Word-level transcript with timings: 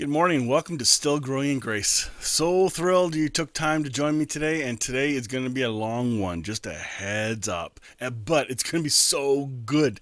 Good 0.00 0.08
morning. 0.08 0.46
Welcome 0.46 0.78
to 0.78 0.86
Still 0.86 1.20
Growing 1.20 1.50
in 1.50 1.58
Grace. 1.58 2.08
So 2.20 2.70
thrilled 2.70 3.14
you 3.14 3.28
took 3.28 3.52
time 3.52 3.84
to 3.84 3.90
join 3.90 4.16
me 4.16 4.24
today, 4.24 4.62
and 4.62 4.80
today 4.80 5.10
is 5.12 5.26
going 5.26 5.44
to 5.44 5.50
be 5.50 5.60
a 5.60 5.70
long 5.70 6.18
one, 6.18 6.42
just 6.42 6.64
a 6.64 6.72
heads 6.72 7.50
up. 7.50 7.78
Uh, 8.00 8.08
but 8.08 8.48
it's 8.48 8.62
going 8.62 8.80
to 8.80 8.86
be 8.86 8.88
so 8.88 9.44
good. 9.66 10.00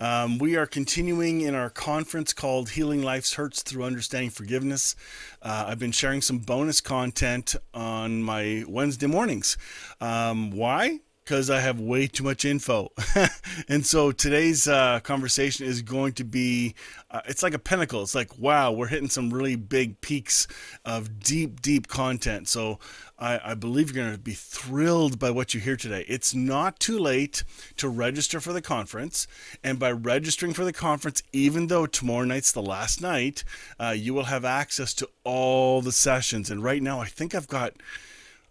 Um, 0.00 0.36
we 0.36 0.56
are 0.56 0.66
continuing 0.66 1.40
in 1.40 1.54
our 1.54 1.70
conference 1.70 2.34
called 2.34 2.68
Healing 2.68 3.02
Life's 3.02 3.32
Hurts 3.32 3.62
Through 3.62 3.84
Understanding 3.84 4.28
Forgiveness. 4.28 4.94
Uh, 5.40 5.64
I've 5.68 5.78
been 5.78 5.92
sharing 5.92 6.20
some 6.20 6.40
bonus 6.40 6.82
content 6.82 7.56
on 7.72 8.22
my 8.22 8.64
Wednesday 8.68 9.06
mornings. 9.06 9.56
Um, 9.98 10.50
why? 10.50 11.00
Because 11.28 11.50
I 11.50 11.60
have 11.60 11.78
way 11.78 12.06
too 12.06 12.24
much 12.24 12.46
info. 12.46 12.90
and 13.68 13.84
so 13.84 14.12
today's 14.12 14.66
uh, 14.66 15.00
conversation 15.00 15.66
is 15.66 15.82
going 15.82 16.14
to 16.14 16.24
be 16.24 16.74
uh, 17.10 17.20
it's 17.26 17.42
like 17.42 17.52
a 17.52 17.58
pinnacle. 17.58 18.00
It's 18.00 18.14
like, 18.14 18.38
wow, 18.38 18.72
we're 18.72 18.86
hitting 18.86 19.10
some 19.10 19.28
really 19.28 19.54
big 19.54 20.00
peaks 20.00 20.46
of 20.86 21.20
deep, 21.20 21.60
deep 21.60 21.86
content. 21.86 22.48
So 22.48 22.78
I, 23.18 23.40
I 23.44 23.54
believe 23.54 23.94
you're 23.94 24.02
going 24.02 24.14
to 24.14 24.20
be 24.20 24.32
thrilled 24.32 25.18
by 25.18 25.30
what 25.30 25.52
you 25.52 25.60
hear 25.60 25.76
today. 25.76 26.06
It's 26.08 26.34
not 26.34 26.80
too 26.80 26.98
late 26.98 27.44
to 27.76 27.90
register 27.90 28.40
for 28.40 28.54
the 28.54 28.62
conference. 28.62 29.26
And 29.62 29.78
by 29.78 29.92
registering 29.92 30.54
for 30.54 30.64
the 30.64 30.72
conference, 30.72 31.22
even 31.34 31.66
though 31.66 31.84
tomorrow 31.84 32.24
night's 32.24 32.52
the 32.52 32.62
last 32.62 33.02
night, 33.02 33.44
uh, 33.78 33.94
you 33.96 34.14
will 34.14 34.24
have 34.24 34.46
access 34.46 34.94
to 34.94 35.08
all 35.24 35.82
the 35.82 35.92
sessions. 35.92 36.50
And 36.50 36.62
right 36.62 36.82
now, 36.82 37.00
I 37.00 37.06
think 37.06 37.34
I've 37.34 37.48
got 37.48 37.74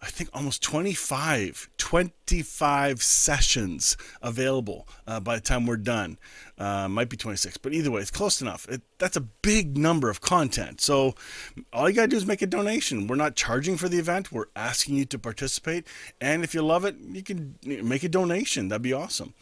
I 0.02 0.08
think 0.08 0.30
almost 0.32 0.62
25, 0.62 1.70
25 1.78 3.02
sessions 3.02 3.98
available 4.22 4.88
uh, 5.08 5.20
by 5.20 5.36
the 5.36 5.42
time 5.42 5.66
we're 5.66 5.78
done. 5.78 6.20
Uh, 6.58 6.88
might 6.88 7.10
be 7.10 7.18
26, 7.18 7.58
but 7.58 7.74
either 7.74 7.92
way, 7.92 8.02
it's 8.02 8.12
close 8.12 8.42
enough. 8.42 8.68
It, 8.70 8.82
that's 9.00 9.16
a 9.16 9.22
big 9.22 9.78
number 9.78 10.10
of 10.10 10.22
content. 10.22 10.82
So 10.82 11.16
all 11.72 11.90
you 11.90 11.96
got 11.96 12.04
to 12.04 12.08
do 12.08 12.18
is 12.18 12.26
make 12.26 12.42
a 12.42 12.48
donation. 12.48 13.08
We're 13.08 13.16
not 13.16 13.36
charging 13.36 13.78
for 13.78 13.90
the 13.90 13.98
event, 13.98 14.32
we're 14.32 14.46
asking 14.56 14.96
you 14.96 15.06
to 15.06 15.20
participate. 15.20 15.88
And 16.22 16.44
if 16.44 16.54
you 16.54 16.62
love 16.62 16.86
it, 16.86 16.96
you 17.00 17.24
can 17.24 17.56
make 17.64 18.04
a 18.04 18.10
donation. 18.10 18.70
That'd 18.70 18.82
be 18.82 18.94
awesome 18.94 19.34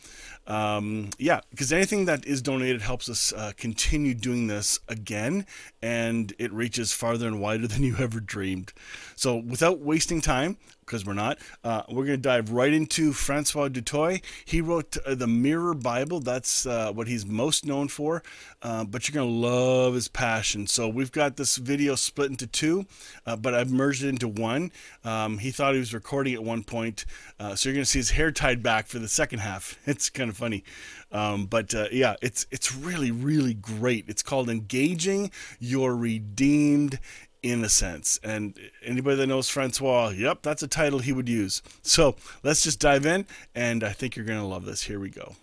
um, 0.48 1.10
yeah, 1.18 1.42
because 1.50 1.74
anything 1.74 2.06
that 2.06 2.26
is 2.26 2.42
donated 2.42 2.82
helps 2.82 3.10
us 3.10 3.34
uh, 3.34 3.52
continue 3.58 4.14
doing 4.14 4.48
this 4.48 4.80
again, 4.88 5.46
and 5.82 6.34
it 6.38 6.52
reaches 6.54 6.94
farther 6.94 7.28
and 7.28 7.40
wider 7.40 7.68
than 7.68 7.84
you 7.84 7.96
ever 7.98 8.20
dreamed. 8.20 8.74
So, 9.16 9.36
without 9.36 9.80
wasting 9.80 10.22
time, 10.22 10.58
because 10.86 11.06
we're 11.06 11.14
not, 11.14 11.38
uh, 11.64 11.84
we're 11.90 12.06
going 12.06 12.18
to 12.18 12.30
dive 12.30 12.52
right 12.52 12.74
into 12.74 13.12
Francois 13.14 13.70
du 13.70 13.82
Toit. 13.82 14.22
He 14.46 14.62
wrote 14.62 14.98
uh, 15.06 15.16
the 15.16 15.28
Mirror 15.28 15.76
Bible. 15.76 16.20
That's 16.20 16.66
uh, 16.66 16.92
what 16.94 17.08
he's 17.08 17.26
most 17.26 17.66
known 17.66 17.88
for, 17.88 18.24
uh, 18.62 18.84
but 18.84 19.08
you're 19.08 19.14
going 19.14 19.30
to 19.30 19.48
love 19.48 19.94
his 19.96 20.08
passion. 20.08 20.68
So, 20.68 20.88
we've 20.88 21.12
got 21.12 21.38
this 21.38 21.58
video 21.58 21.96
split 21.96 22.32
into 22.32 22.48
two, 22.48 22.86
uh, 23.26 23.36
but 23.36 23.54
I've 23.54 23.72
merged 23.72 24.04
it 24.04 24.10
into 24.10 24.28
one. 24.28 24.72
Um, 25.04 25.40
he 25.40 25.52
thought 25.52 25.74
he 25.74 25.80
was 25.80 25.94
recording 25.94 26.34
at 26.34 26.44
one 26.44 26.64
point, 26.64 27.06
so 27.40 27.70
you're 27.70 27.74
going 27.74 27.84
to 27.84 27.90
see 27.90 28.00
his 28.00 28.12
hair 28.12 28.32
tied 28.32 28.62
back 28.62 28.88
for 28.88 29.00
the 29.00 29.08
second 29.08 29.40
half. 29.40 29.80
It's 29.96 30.10
kind 30.10 30.30
of 30.30 30.36
funny. 30.36 30.64
Um, 31.12 31.46
but 31.46 31.74
uh, 31.74 31.88
yeah, 31.92 32.16
it's 32.22 32.46
it's 32.52 32.76
really 32.76 33.12
really 33.12 33.54
great. 33.54 34.06
It's 34.10 34.22
called 34.22 34.50
engaging 34.50 35.32
your 35.60 35.96
redeemed 35.96 37.00
innocence. 37.46 38.20
And 38.24 38.58
anybody 38.84 39.18
that 39.18 39.28
knows 39.28 39.50
Francois, 39.50 40.10
yep, 40.10 40.42
that's 40.42 40.64
a 40.64 40.68
title 40.68 41.00
he 41.00 41.14
would 41.14 41.30
use. 41.30 41.62
So 41.82 42.16
let's 42.44 42.64
just 42.64 42.80
dive 42.80 43.06
in, 43.06 43.26
and 43.54 43.84
I 43.84 43.92
think 43.92 44.16
you're 44.16 44.26
gonna 44.26 44.48
love 44.48 44.66
this. 44.66 44.84
Here 44.84 45.00
we 45.00 45.10
go. 45.10 45.36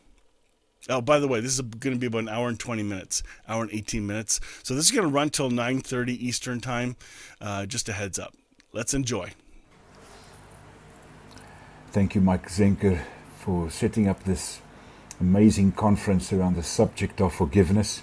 Oh, 0.88 1.00
by 1.00 1.20
the 1.20 1.28
way, 1.28 1.38
this 1.41 1.52
is 1.54 1.60
going 1.60 1.94
to 1.94 2.00
be 2.00 2.08
about 2.08 2.22
an 2.22 2.28
hour 2.28 2.48
and 2.48 2.58
20 2.58 2.82
minutes, 2.82 3.22
hour 3.46 3.62
and 3.62 3.72
18 3.72 4.04
minutes. 4.04 4.41
So 4.64 4.74
this 4.74 4.86
is 4.86 4.91
going 4.91 5.08
to 5.08 5.14
run 5.14 5.30
till 5.30 5.48
9:30 5.48 6.10
Eastern 6.20 6.60
time. 6.60 6.96
Uh, 7.41 7.66
just 7.66 7.88
a 7.88 7.92
heads 7.92 8.18
up. 8.18 8.34
Let's 8.72 8.92
enjoy. 8.92 9.30
Thank 11.92 12.16
you, 12.16 12.20
Mike 12.20 12.48
Zenker, 12.48 13.00
for 13.38 13.70
setting 13.70 14.08
up 14.08 14.24
this 14.24 14.60
amazing 15.20 15.72
conference 15.72 16.32
around 16.32 16.56
the 16.56 16.64
subject 16.64 17.20
of 17.20 17.32
forgiveness 17.32 18.02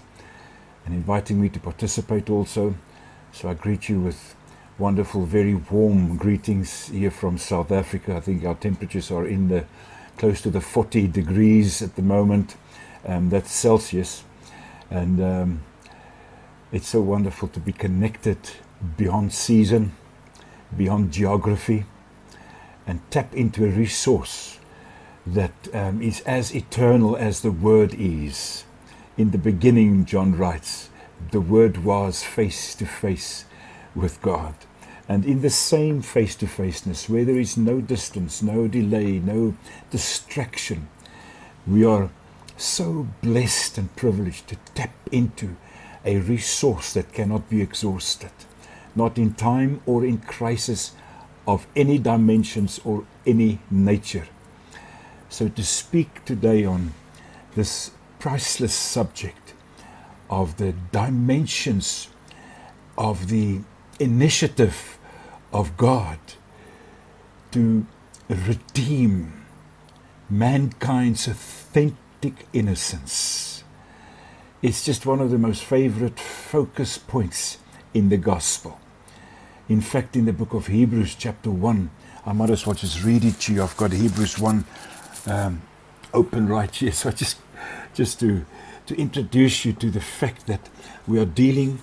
and 0.86 0.96
inviting 0.96 1.42
me 1.42 1.50
to 1.50 1.60
participate 1.60 2.30
also. 2.30 2.76
So 3.32 3.50
I 3.50 3.54
greet 3.54 3.88
you 3.88 4.02
with 4.02 4.36
wonderful, 4.78 5.26
very 5.26 5.56
warm 5.56 6.18
greetings 6.18 6.88
here 6.88 7.12
from 7.12 7.38
South 7.38 7.72
Africa. 7.72 8.16
I 8.16 8.20
think 8.20 8.44
our 8.44 8.56
temperatures 8.56 9.12
are 9.12 9.28
in 9.28 9.48
the 9.48 9.66
close 10.18 10.42
to 10.42 10.50
the 10.50 10.62
40 10.62 11.08
degrees 11.08 11.82
at 11.82 11.96
the 11.96 12.02
moment. 12.02 12.56
Um, 13.06 13.30
that's 13.30 13.52
Celsius. 13.52 14.24
And 14.90 15.22
um, 15.22 15.62
it's 16.72 16.90
so 16.90 17.02
wonderful 17.02 17.48
to 17.50 17.60
be 17.60 17.72
connected 17.72 18.38
beyond 18.98 19.32
season, 19.32 19.94
beyond 20.76 21.14
geography, 21.14 21.86
and 22.86 23.00
tap 23.12 23.34
into 23.36 23.66
a 23.66 23.70
resource 23.70 24.60
that 25.26 25.54
um, 25.74 26.02
is 26.02 26.22
as 26.22 26.54
eternal 26.56 27.16
as 27.16 27.42
the 27.42 27.52
Word 27.52 27.94
is. 27.94 28.66
In 29.18 29.32
the 29.32 29.38
beginning, 29.38 30.06
John 30.06 30.36
writes, 30.36 30.90
the 31.32 31.42
Word 31.42 31.84
was 31.84 32.24
face 32.24 32.74
to 32.76 32.86
face 32.86 33.46
with 33.96 34.22
God. 34.22 34.56
And 35.08 35.26
in 35.26 35.42
the 35.42 35.50
same 35.50 36.02
face 36.02 36.36
to 36.36 36.48
faceness, 36.48 37.10
where 37.10 37.26
there 37.26 37.40
is 37.40 37.58
no 37.58 37.82
distance, 37.82 38.42
no 38.42 38.68
delay, 38.68 39.20
no 39.20 39.56
distraction, 39.90 40.88
we 41.66 41.84
are 41.84 42.10
so 42.58 43.08
blessed 43.22 43.78
and 43.78 43.96
privileged 43.96 44.48
to 44.50 44.56
tap 44.76 44.94
into 45.12 45.56
a 46.06 46.18
resource 46.18 46.94
that 46.94 47.14
cannot 47.14 47.50
be 47.50 47.62
exhausted, 47.62 48.32
not 48.96 49.18
in 49.18 49.34
time 49.34 49.82
or 49.86 50.06
in 50.06 50.20
crisis 50.20 50.92
of 51.48 51.66
any 51.76 51.98
dimensions 51.98 52.80
or 52.84 53.06
any 53.26 53.60
nature. 53.72 54.28
So, 55.30 55.48
to 55.50 55.64
speak 55.64 56.24
today 56.26 56.66
on 56.66 56.94
this 57.56 57.92
priceless 58.20 58.74
subject 58.74 59.49
of 60.30 60.58
the 60.58 60.74
dimensions 60.92 62.10
of 62.98 63.30
the 63.30 63.62
initiative 64.00 64.98
of 65.52 65.76
God 65.78 66.20
to 67.52 67.86
redeem 68.30 69.46
mankind's 70.30 71.28
authentic 71.28 72.48
innocence. 72.54 73.64
It's 74.62 74.84
just 74.86 75.06
one 75.06 75.22
of 75.22 75.32
the 75.32 75.38
most 75.38 75.64
favorite 75.64 76.20
focus 76.20 76.98
points 76.98 77.58
in 77.94 78.10
the 78.10 78.18
gospel. 78.18 78.80
In 79.68 79.82
fact, 79.82 80.16
in 80.16 80.26
the 80.26 80.34
book 80.34 80.54
of 80.54 80.68
Hebrews, 80.68 81.16
chapter 81.16 81.50
1, 81.50 81.90
I 82.26 82.34
might 82.34 82.50
as 82.50 82.66
well 82.66 82.76
just 82.76 83.04
read 83.04 83.24
it 83.24 83.40
to 83.42 83.54
you. 83.54 83.64
I've 83.64 83.78
got 83.78 83.92
Hebrews 83.92 84.38
1 84.38 84.66
um, 85.28 85.62
open 86.14 86.48
right 86.48 86.74
here. 86.74 86.92
So 87.00 87.10
I 87.10 87.12
just 87.14 87.38
just 87.94 88.20
to 88.20 88.46
to 88.90 88.98
introduce 88.98 89.66
you 89.66 89.72
to 89.72 89.92
the 89.92 90.02
fact 90.02 90.48
that 90.48 90.68
we 91.08 91.20
are 91.20 91.26
dealing 91.26 91.78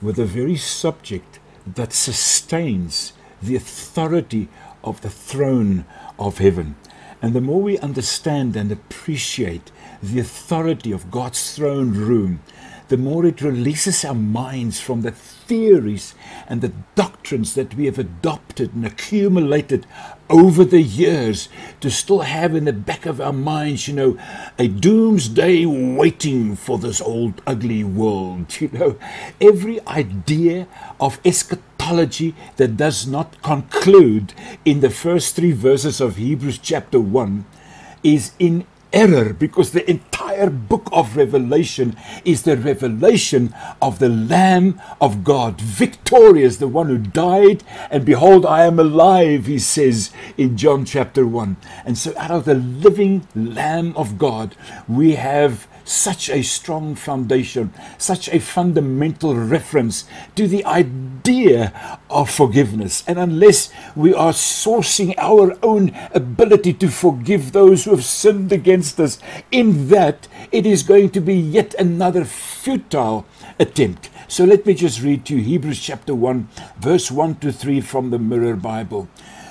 with 0.00 0.16
a 0.16 0.24
very 0.24 0.54
subject 0.54 1.40
that 1.66 1.92
sustains 1.92 3.12
the 3.42 3.56
authority 3.56 4.48
of 4.84 5.00
the 5.00 5.10
throne 5.10 5.84
of 6.20 6.38
heaven. 6.38 6.76
And 7.20 7.34
the 7.34 7.40
more 7.40 7.60
we 7.60 7.80
understand 7.80 8.54
and 8.54 8.70
appreciate 8.70 9.72
the 10.00 10.20
authority 10.20 10.92
of 10.92 11.10
God's 11.10 11.56
throne 11.56 11.92
room, 11.92 12.40
the 12.86 12.96
more 12.96 13.26
it 13.26 13.42
releases 13.42 14.04
our 14.04 14.14
minds 14.14 14.78
from 14.78 15.02
the 15.02 15.10
theories 15.10 16.14
and 16.46 16.60
the 16.60 16.72
doctrines 16.94 17.54
that 17.54 17.74
we 17.74 17.86
have 17.86 17.98
adopted 17.98 18.72
and 18.72 18.86
accumulated 18.86 19.84
over 20.28 20.64
the 20.64 20.82
years 20.82 21.48
to 21.80 21.90
still 21.90 22.20
have 22.20 22.54
in 22.54 22.64
the 22.64 22.72
back 22.72 23.06
of 23.06 23.20
our 23.20 23.32
minds, 23.32 23.86
you 23.86 23.94
know, 23.94 24.18
a 24.58 24.68
doomsday 24.68 25.64
waiting 25.66 26.56
for 26.56 26.78
this 26.78 27.00
old 27.00 27.42
ugly 27.46 27.84
world. 27.84 28.46
You 28.66 28.70
know, 28.72 28.98
every 29.40 29.86
idea 29.86 30.66
of 30.98 31.20
eschatology 31.24 32.34
that 32.56 32.76
does 32.76 33.06
not 33.06 33.40
conclude 33.42 34.34
in 34.64 34.80
the 34.80 34.90
first 34.90 35.36
three 35.36 35.52
verses 35.52 36.00
of 36.00 36.16
Hebrews 36.16 36.58
chapter 36.58 36.98
1 36.98 37.44
is 38.02 38.32
in 38.38 38.66
error 38.96 39.34
because 39.34 39.72
the 39.72 39.88
entire 39.88 40.48
book 40.48 40.88
of 40.90 41.16
Revelation 41.16 41.94
is 42.24 42.42
the 42.42 42.56
revelation 42.56 43.54
of 43.82 43.98
the 43.98 44.08
Lamb 44.08 44.80
of 45.02 45.22
God, 45.22 45.60
victorious, 45.60 46.56
the 46.56 46.66
one 46.66 46.86
who 46.86 46.96
died. 46.96 47.62
And 47.90 48.06
behold, 48.06 48.46
I 48.46 48.64
am 48.64 48.78
alive, 48.78 49.44
he 49.44 49.58
says 49.58 50.10
in 50.38 50.56
John 50.56 50.86
chapter 50.86 51.26
1. 51.26 51.58
And 51.84 51.98
so, 51.98 52.14
out 52.16 52.30
of 52.30 52.46
the 52.46 52.54
living 52.54 53.28
Lamb 53.34 53.94
of 53.96 54.16
God, 54.16 54.56
we 54.88 55.16
have 55.16 55.68
such 55.86 56.28
a 56.28 56.42
strong 56.42 56.94
foundation, 56.94 57.72
such 57.96 58.28
a 58.28 58.40
fundamental 58.40 59.34
reference 59.34 60.04
to 60.34 60.48
the 60.48 60.64
idea 60.64 62.00
of 62.10 62.30
forgiveness. 62.30 63.04
And 63.06 63.18
unless 63.18 63.70
we 63.94 64.12
are 64.12 64.32
sourcing 64.32 65.14
our 65.16 65.56
own 65.62 65.96
ability 66.12 66.74
to 66.74 66.88
forgive 66.88 67.52
those 67.52 67.84
who 67.84 67.92
have 67.92 68.04
sinned 68.04 68.52
against 68.52 68.98
us, 68.98 69.18
in 69.50 69.88
that 69.88 70.28
it 70.50 70.66
is 70.66 70.82
going 70.82 71.10
to 71.10 71.20
be 71.20 71.34
yet 71.34 71.74
another 71.74 72.24
futile 72.24 73.26
attempt. 73.58 74.10
So 74.28 74.44
let 74.44 74.66
me 74.66 74.74
just 74.74 75.02
read 75.02 75.24
to 75.26 75.36
you 75.36 75.42
Hebrews 75.42 75.80
chapter 75.80 76.14
1, 76.14 76.48
verse 76.78 77.10
1 77.10 77.36
to 77.36 77.52
3 77.52 77.80
from 77.80 78.10
the 78.10 78.18
Mirror 78.18 78.56
Bible. 78.56 79.08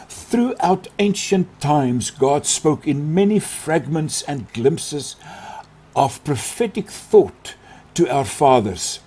Throughout 0.09 0.89
ancient 0.99 1.61
times, 1.61 2.11
God 2.11 2.45
spoke 2.45 2.87
in 2.87 3.13
many 3.13 3.39
fragments 3.39 4.21
and 4.23 4.51
glimpses 4.51 5.15
of 5.95 6.23
prophetic 6.23 6.89
thought 6.89 7.55
to 7.93 8.09
our 8.09 8.25
fathers. 8.25 8.99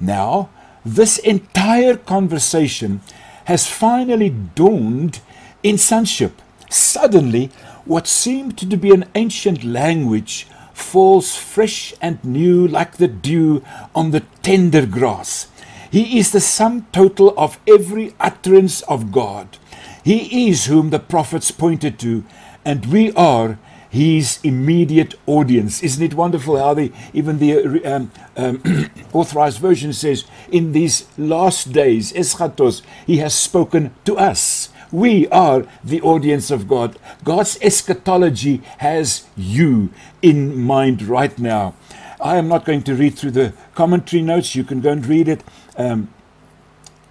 Now, 0.00 0.50
this 0.84 1.18
entire 1.18 1.96
conversation 1.96 3.00
has 3.46 3.66
finally 3.66 4.30
dawned 4.30 5.20
in 5.62 5.78
sonship. 5.78 6.40
Suddenly, 6.70 7.50
what 7.84 8.06
seemed 8.06 8.58
to 8.58 8.76
be 8.76 8.92
an 8.92 9.04
ancient 9.14 9.64
language 9.64 10.46
falls 10.72 11.36
fresh 11.36 11.94
and 12.00 12.22
new 12.24 12.68
like 12.68 12.98
the 12.98 13.08
dew 13.08 13.64
on 13.94 14.10
the 14.10 14.20
tender 14.42 14.84
grass. 14.86 15.48
He 15.90 16.18
is 16.18 16.32
the 16.32 16.40
sum 16.40 16.86
total 16.92 17.32
of 17.38 17.58
every 17.66 18.14
utterance 18.20 18.82
of 18.82 19.12
God. 19.12 19.56
He 20.04 20.48
is 20.48 20.66
whom 20.66 20.90
the 20.90 20.98
prophets 20.98 21.50
pointed 21.50 21.98
to, 22.00 22.24
and 22.64 22.86
we 22.86 23.12
are 23.12 23.58
his 23.96 24.38
immediate 24.42 25.14
audience. 25.26 25.82
Isn't 25.82 26.02
it 26.02 26.14
wonderful 26.14 26.58
how 26.58 26.74
the 26.74 26.92
even 27.14 27.38
the 27.38 27.82
um, 27.84 28.10
um, 28.36 28.90
authorized 29.12 29.58
version 29.58 29.92
says, 29.94 30.24
"In 30.52 30.72
these 30.72 31.06
last 31.16 31.72
days, 31.72 32.12
eschatos, 32.12 32.82
He 33.06 33.16
has 33.18 33.34
spoken 33.34 33.94
to 34.04 34.18
us." 34.18 34.68
We 34.92 35.26
are 35.28 35.66
the 35.82 36.00
audience 36.02 36.50
of 36.50 36.68
God. 36.68 36.96
God's 37.24 37.58
eschatology 37.60 38.62
has 38.78 39.24
you 39.36 39.90
in 40.22 40.56
mind 40.56 41.02
right 41.02 41.36
now. 41.38 41.74
I 42.20 42.36
am 42.36 42.48
not 42.48 42.64
going 42.64 42.82
to 42.82 42.94
read 42.94 43.16
through 43.16 43.32
the 43.32 43.52
commentary 43.74 44.22
notes. 44.22 44.54
You 44.54 44.62
can 44.62 44.80
go 44.80 44.92
and 44.92 45.04
read 45.04 45.26
it. 45.28 45.42
Um, 45.76 46.08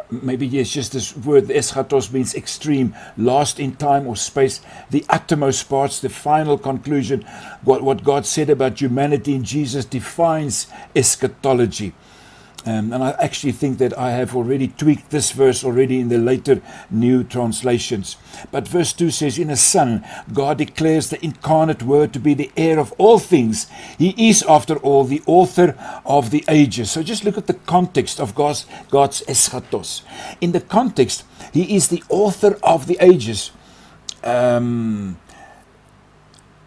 maybe 0.09 0.45
yes, 0.47 0.69
just 0.69 0.93
this 0.93 1.15
word 1.15 1.45
eschatos 1.45 2.11
means 2.11 2.35
extreme, 2.35 2.95
last 3.17 3.59
in 3.59 3.75
time 3.75 4.07
or 4.07 4.15
space, 4.15 4.61
the 4.89 5.05
uttermost 5.09 5.67
parts, 5.69 5.99
the 5.99 6.09
final 6.09 6.57
conclusion. 6.57 7.21
What, 7.63 7.81
what 7.81 8.03
God 8.03 8.25
said 8.25 8.49
about 8.49 8.81
humanity 8.81 9.35
in 9.35 9.43
Jesus 9.43 9.85
defines 9.85 10.67
eschatology. 10.95 11.93
Um, 12.65 12.91
and 12.91 13.03
I 13.03 13.11
actually 13.19 13.51
think 13.51 13.77
that 13.77 13.95
I 13.95 14.11
have 14.11 14.35
already 14.35 14.69
tweaked 14.69 15.11
this 15.11 15.31
verse 15.31 15.63
already 15.63 15.99
in 15.99 16.09
the 16.09 16.17
later 16.17 16.61
new 16.89 17.23
translations. 17.23 18.17
But 18.51 18.67
verse 18.67 18.91
2 18.91 19.11
says, 19.11 19.37
In 19.37 19.51
a 19.51 19.55
Son, 19.55 20.03
God 20.33 20.57
declares 20.57 21.09
the 21.09 21.23
incarnate 21.23 21.83
Word 21.83 22.11
to 22.13 22.19
be 22.19 22.33
the 22.33 22.51
heir 22.57 22.79
of 22.79 22.91
all 22.97 23.19
things. 23.19 23.67
He 23.99 24.29
is, 24.29 24.41
after 24.43 24.77
all, 24.77 25.03
the 25.03 25.21
author 25.27 25.77
of 26.05 26.31
the 26.31 26.43
ages. 26.47 26.89
So 26.89 27.03
just 27.03 27.23
look 27.23 27.37
at 27.37 27.45
the 27.45 27.53
context 27.53 28.19
of 28.19 28.33
God's, 28.33 28.65
God's 28.89 29.21
eschatos. 29.27 30.01
In 30.41 30.51
the 30.51 30.61
context, 30.61 31.23
He 31.53 31.75
is 31.75 31.89
the 31.89 32.03
author 32.09 32.57
of 32.63 32.87
the 32.87 32.97
ages. 32.99 33.51
Um, 34.23 35.19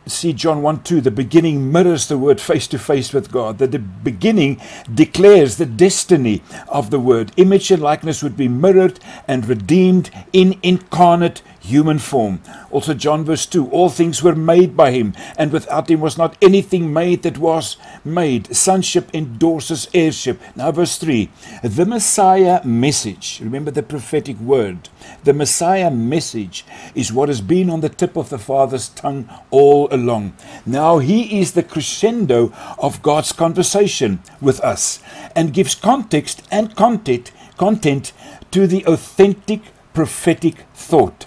see 0.08 0.32
John 0.32 0.62
1 0.62 0.82
2, 0.82 1.00
the 1.00 1.10
beginning 1.10 1.70
mirrors 1.70 2.08
the 2.08 2.19
word 2.19 2.40
face 2.40 2.66
to 2.69 2.78
face 2.78 3.12
with 3.12 3.31
God. 3.31 3.58
That 3.58 3.72
the 3.72 3.78
beginning 3.78 4.60
declares 4.93 5.56
the 5.56 5.66
destiny 5.66 6.43
of 6.69 6.90
the 6.90 7.00
word. 7.00 7.32
Image 7.37 7.70
and 7.70 7.82
likeness 7.82 8.22
would 8.22 8.37
be 8.37 8.49
mirrored 8.49 9.00
and 9.26 9.46
redeemed 9.46 10.10
in 10.32 10.58
incarnate 10.62 11.43
human 11.60 11.99
form. 11.99 12.40
Also, 12.70 12.94
John 12.94 13.25
verse 13.25 13.46
2 13.46 13.69
All 13.70 13.88
things 13.88 14.22
were 14.22 14.34
made 14.34 14.76
by 14.76 14.90
him, 14.90 15.14
and 15.37 15.52
without 15.52 15.90
him 15.90 16.00
was 16.00 16.19
not 16.19 16.37
anything 16.40 16.93
made 16.93 17.22
that 17.22 17.38
was 17.38 17.76
made. 18.05 18.55
Sonship 18.56 19.14
endorses 19.14 19.88
heirship. 19.94 20.40
Now, 20.56 20.72
verse 20.72 20.99
3 20.99 21.31
The 21.62 21.87
Messiah 21.87 22.64
message, 22.64 23.40
remember 23.43 23.70
the 23.70 23.82
prophetic 23.82 24.38
word. 24.38 24.88
The 25.25 25.32
Messiah 25.32 25.91
message 25.91 26.65
is 26.94 27.12
what 27.12 27.29
has 27.29 27.41
been 27.41 27.70
on 27.70 27.81
the 27.81 27.88
tip 27.88 28.17
of 28.17 28.31
the 28.31 28.38
Father's 28.38 28.88
tongue 28.88 29.29
all 29.50 29.88
along. 29.91 30.35
Now, 30.65 30.99
he 30.99 31.41
is 31.41 31.53
the 31.53 31.62
crescendo 31.62 32.53
of 32.79 33.03
God's 33.03 33.32
conversation 33.32 34.23
with 34.41 34.61
us 34.61 35.00
and 35.35 35.53
gives 35.53 35.75
context 35.75 36.43
and 36.50 36.75
content, 36.76 37.32
content 37.56 38.12
to 38.50 38.67
the 38.67 38.85
authentic 38.87 39.61
prophetic 39.93 40.65
thought. 40.75 41.26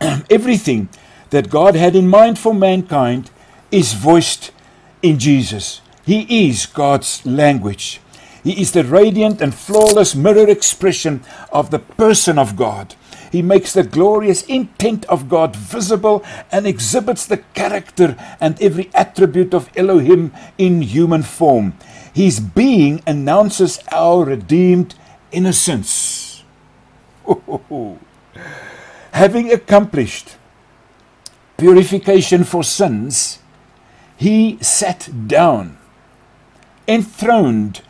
everything 0.30 0.88
that 1.30 1.50
God 1.50 1.74
had 1.74 1.94
in 1.94 2.08
mind 2.08 2.38
for 2.38 2.54
mankind 2.54 3.30
is 3.70 3.92
voiced 3.92 4.52
in 5.02 5.18
Jesus. 5.18 5.80
He 6.04 6.48
is 6.48 6.66
God's 6.66 7.24
language. 7.26 8.00
He 8.42 8.60
is 8.60 8.72
the 8.72 8.84
radiant 8.84 9.40
and 9.40 9.54
flawless 9.54 10.14
mirror 10.14 10.48
expression 10.48 11.22
of 11.52 11.70
the 11.70 11.78
person 11.78 12.38
of 12.38 12.56
God. 12.56 12.94
He 13.30 13.42
makes 13.42 13.72
the 13.72 13.82
glorious 13.82 14.42
intent 14.44 15.04
of 15.06 15.28
God 15.28 15.54
visible 15.54 16.24
and 16.50 16.66
exhibits 16.66 17.26
the 17.26 17.38
character 17.54 18.16
and 18.40 18.60
every 18.62 18.90
attribute 18.94 19.52
of 19.52 19.70
Elohim 19.76 20.32
in 20.56 20.82
human 20.82 21.22
form. 21.22 21.74
His 22.12 22.40
being 22.40 23.02
announces 23.06 23.80
our 23.92 24.24
redeemed 24.24 24.94
innocence. 25.30 26.42
having 29.12 29.50
accomplished 29.52 30.36
purification 31.56 32.44
for 32.44 32.62
sins, 32.62 33.40
he 34.16 34.58
sat 34.62 35.08
down, 35.26 35.76
enthroned 36.86 37.82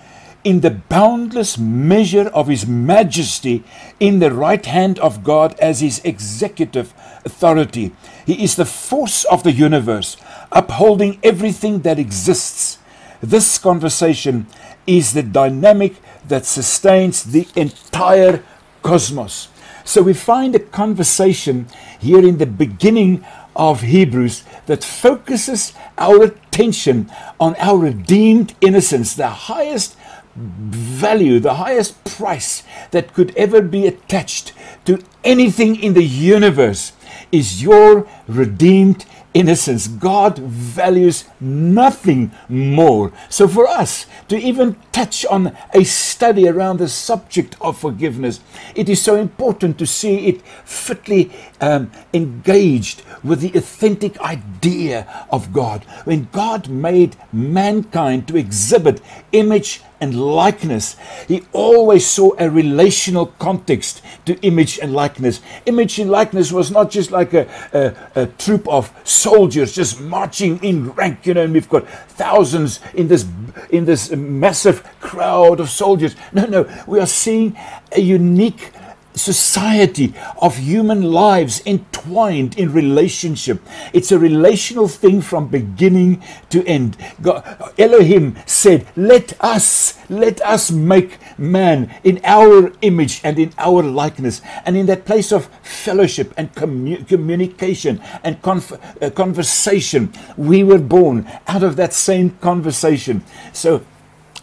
in 0.48 0.60
the 0.60 0.70
boundless 0.70 1.58
measure 1.58 2.28
of 2.28 2.48
his 2.48 2.66
majesty 2.66 3.62
in 4.00 4.18
the 4.18 4.32
right 4.32 4.64
hand 4.64 4.98
of 5.00 5.22
God 5.22 5.54
as 5.60 5.80
his 5.80 6.00
executive 6.04 6.94
authority. 7.22 7.92
He 8.24 8.42
is 8.42 8.56
the 8.56 8.64
force 8.64 9.24
of 9.24 9.42
the 9.42 9.52
universe, 9.52 10.16
upholding 10.50 11.20
everything 11.22 11.80
that 11.80 11.98
exists. 11.98 12.78
This 13.20 13.58
conversation 13.58 14.46
is 14.86 15.12
the 15.12 15.22
dynamic 15.22 15.96
that 16.26 16.46
sustains 16.46 17.24
the 17.24 17.46
entire 17.54 18.42
cosmos. 18.82 19.48
So 19.84 20.00
we 20.00 20.14
find 20.14 20.54
a 20.54 20.60
conversation 20.60 21.66
here 22.00 22.26
in 22.26 22.38
the 22.38 22.46
beginning 22.46 23.22
of 23.54 23.82
Hebrews 23.82 24.44
that 24.64 24.82
focuses 24.82 25.74
our 25.98 26.22
attention 26.22 27.10
on 27.38 27.54
our 27.56 27.76
redeemed 27.76 28.54
innocence, 28.62 29.12
the 29.14 29.28
highest 29.28 29.94
value, 30.38 31.40
the 31.40 31.54
highest 31.54 32.02
price 32.04 32.62
that 32.90 33.14
could 33.14 33.34
ever 33.36 33.60
be 33.60 33.86
attached 33.86 34.52
to 34.84 35.02
anything 35.24 35.76
in 35.76 35.94
the 35.94 36.04
universe 36.04 36.92
is 37.32 37.62
your 37.62 38.06
redeemed 38.26 39.04
innocence. 39.34 39.86
God 39.86 40.38
values 40.38 41.24
nothing 41.38 42.32
more. 42.48 43.12
So, 43.28 43.46
for 43.46 43.66
us 43.68 44.06
to 44.28 44.36
even 44.36 44.76
touch 44.92 45.24
on 45.26 45.56
a 45.72 45.84
study 45.84 46.48
around 46.48 46.78
the 46.78 46.88
subject 46.88 47.56
of 47.60 47.78
forgiveness, 47.78 48.40
it 48.74 48.88
is 48.88 49.02
so 49.02 49.16
important 49.16 49.78
to 49.78 49.86
see 49.86 50.26
it 50.26 50.42
fitly 50.64 51.30
um, 51.60 51.90
engaged 52.12 53.02
with 53.22 53.40
the 53.40 53.56
authentic 53.56 54.18
idea 54.20 55.26
of 55.30 55.52
God. 55.52 55.84
When 56.04 56.28
God 56.32 56.68
made 56.68 57.16
mankind 57.32 58.26
to 58.28 58.36
exhibit 58.36 59.00
image 59.32 59.82
and 60.00 60.20
likeness. 60.20 60.96
He 61.26 61.44
always 61.52 62.06
saw 62.06 62.32
a 62.38 62.48
relational 62.48 63.26
context 63.38 64.02
to 64.26 64.38
image 64.40 64.78
and 64.78 64.92
likeness. 64.92 65.40
Image 65.66 65.98
and 65.98 66.10
likeness 66.10 66.52
was 66.52 66.70
not 66.70 66.90
just 66.90 67.10
like 67.10 67.34
a, 67.34 67.48
a, 67.72 68.22
a, 68.22 68.26
troop 68.26 68.68
of 68.68 68.92
soldiers 69.04 69.74
just 69.74 70.00
marching 70.00 70.62
in 70.62 70.90
rank, 70.92 71.26
you 71.26 71.34
know, 71.34 71.42
and 71.42 71.52
we've 71.52 71.68
got 71.68 71.88
thousands 71.88 72.80
in 72.94 73.08
this 73.08 73.26
in 73.70 73.84
this 73.84 74.10
massive 74.12 74.82
crowd 75.00 75.60
of 75.60 75.68
soldiers. 75.70 76.14
No, 76.32 76.44
no, 76.46 76.84
we 76.86 77.00
are 77.00 77.06
seeing 77.06 77.56
a 77.92 78.00
unique 78.00 78.72
society 79.18 80.14
of 80.40 80.56
human 80.56 81.02
lives 81.02 81.62
entwined 81.66 82.58
in 82.58 82.72
relationship. 82.72 83.60
It's 83.92 84.12
a 84.12 84.18
relational 84.18 84.88
thing 84.88 85.20
from 85.20 85.48
beginning 85.48 86.22
to 86.50 86.64
end. 86.66 86.96
God, 87.20 87.44
Elohim 87.78 88.36
said, 88.46 88.86
Let 88.96 89.32
us, 89.42 89.98
let 90.08 90.40
us 90.42 90.70
make 90.70 91.18
man 91.38 91.94
in 92.04 92.20
our 92.24 92.72
image 92.82 93.20
and 93.24 93.38
in 93.38 93.52
our 93.58 93.82
likeness. 93.82 94.40
And 94.64 94.76
in 94.76 94.86
that 94.86 95.04
place 95.04 95.32
of 95.32 95.46
fellowship 95.62 96.32
and 96.36 96.54
commu- 96.54 97.06
communication 97.06 98.00
and 98.22 98.40
conf- 98.42 98.72
uh, 99.02 99.10
conversation, 99.10 100.12
we 100.36 100.64
were 100.64 100.78
born 100.78 101.30
out 101.46 101.62
of 101.62 101.76
that 101.76 101.92
same 101.92 102.30
conversation. 102.40 103.24
So 103.52 103.84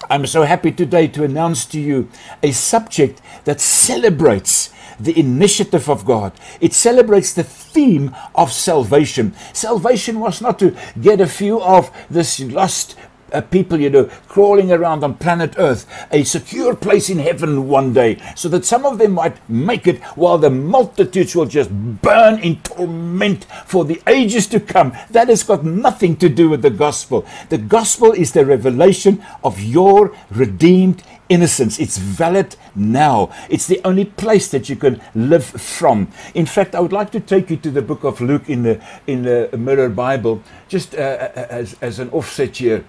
I'm 0.09 0.25
so 0.27 0.43
happy 0.43 0.71
today 0.71 1.07
to 1.09 1.23
announce 1.23 1.65
to 1.67 1.79
you 1.79 2.09
a 2.43 2.51
subject 2.51 3.21
that 3.45 3.61
celebrates 3.61 4.71
the 4.99 5.17
initiative 5.19 5.89
of 5.89 6.05
God. 6.05 6.33
It 6.61 6.73
celebrates 6.73 7.33
the 7.33 7.43
theme 7.43 8.15
of 8.33 8.51
salvation. 8.51 9.33
Salvation 9.53 10.19
was 10.19 10.41
not 10.41 10.59
to 10.59 10.75
get 11.01 11.19
a 11.21 11.27
few 11.27 11.61
of 11.61 11.91
this 12.09 12.39
lost 12.39 12.95
uh, 13.35 13.41
people, 13.41 13.79
you 13.79 13.89
know, 13.89 14.05
crawling 14.27 14.71
around 14.71 15.03
on 15.03 15.15
planet 15.15 15.55
Earth, 15.57 15.85
a 16.11 16.23
secure 16.23 16.75
place 16.75 17.09
in 17.09 17.19
heaven 17.19 17.67
one 17.67 17.93
day, 17.93 18.17
so 18.35 18.49
that 18.49 18.65
some 18.65 18.85
of 18.85 18.97
them 18.97 19.11
might 19.11 19.37
make 19.49 19.87
it 19.87 20.01
while 20.15 20.37
the 20.37 20.49
multitudes 20.49 21.35
will 21.35 21.45
just 21.45 21.69
burn 22.01 22.39
in 22.39 22.61
torment 22.61 23.45
for 23.65 23.85
the 23.85 24.01
ages 24.07 24.47
to 24.47 24.59
come. 24.59 24.93
That 25.11 25.29
has 25.29 25.43
got 25.43 25.63
nothing 25.63 26.15
to 26.17 26.29
do 26.29 26.49
with 26.49 26.61
the 26.61 26.69
gospel. 26.69 27.25
The 27.49 27.57
gospel 27.57 28.11
is 28.11 28.31
the 28.31 28.45
revelation 28.45 29.23
of 29.43 29.59
your 29.59 30.15
redeemed 30.31 31.03
innocence. 31.29 31.79
It's 31.79 31.97
valid 31.97 32.55
now. 32.75 33.31
It's 33.49 33.67
the 33.67 33.81
only 33.83 34.05
place 34.05 34.47
that 34.49 34.69
you 34.69 34.75
can 34.75 35.01
live 35.13 35.45
from. 35.45 36.09
In 36.33 36.45
fact, 36.45 36.75
I 36.75 36.79
would 36.79 36.93
like 36.93 37.11
to 37.11 37.19
take 37.19 37.49
you 37.49 37.57
to 37.57 37.71
the 37.71 37.81
book 37.81 38.03
of 38.03 38.21
Luke 38.21 38.49
in 38.49 38.63
the 38.63 38.81
in 39.07 39.23
the 39.23 39.49
Mirror 39.57 39.89
Bible, 39.89 40.41
just 40.67 40.95
uh, 40.95 40.97
uh 40.99 41.47
as 41.49 41.75
as 41.81 41.99
an 41.99 42.09
offset 42.09 42.57
here 42.57 42.85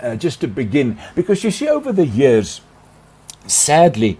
uh, 0.00 0.16
just 0.16 0.40
to 0.40 0.48
begin, 0.48 0.98
because 1.14 1.44
you 1.44 1.50
see, 1.50 1.68
over 1.68 1.92
the 1.92 2.06
years, 2.06 2.60
sadly, 3.46 4.18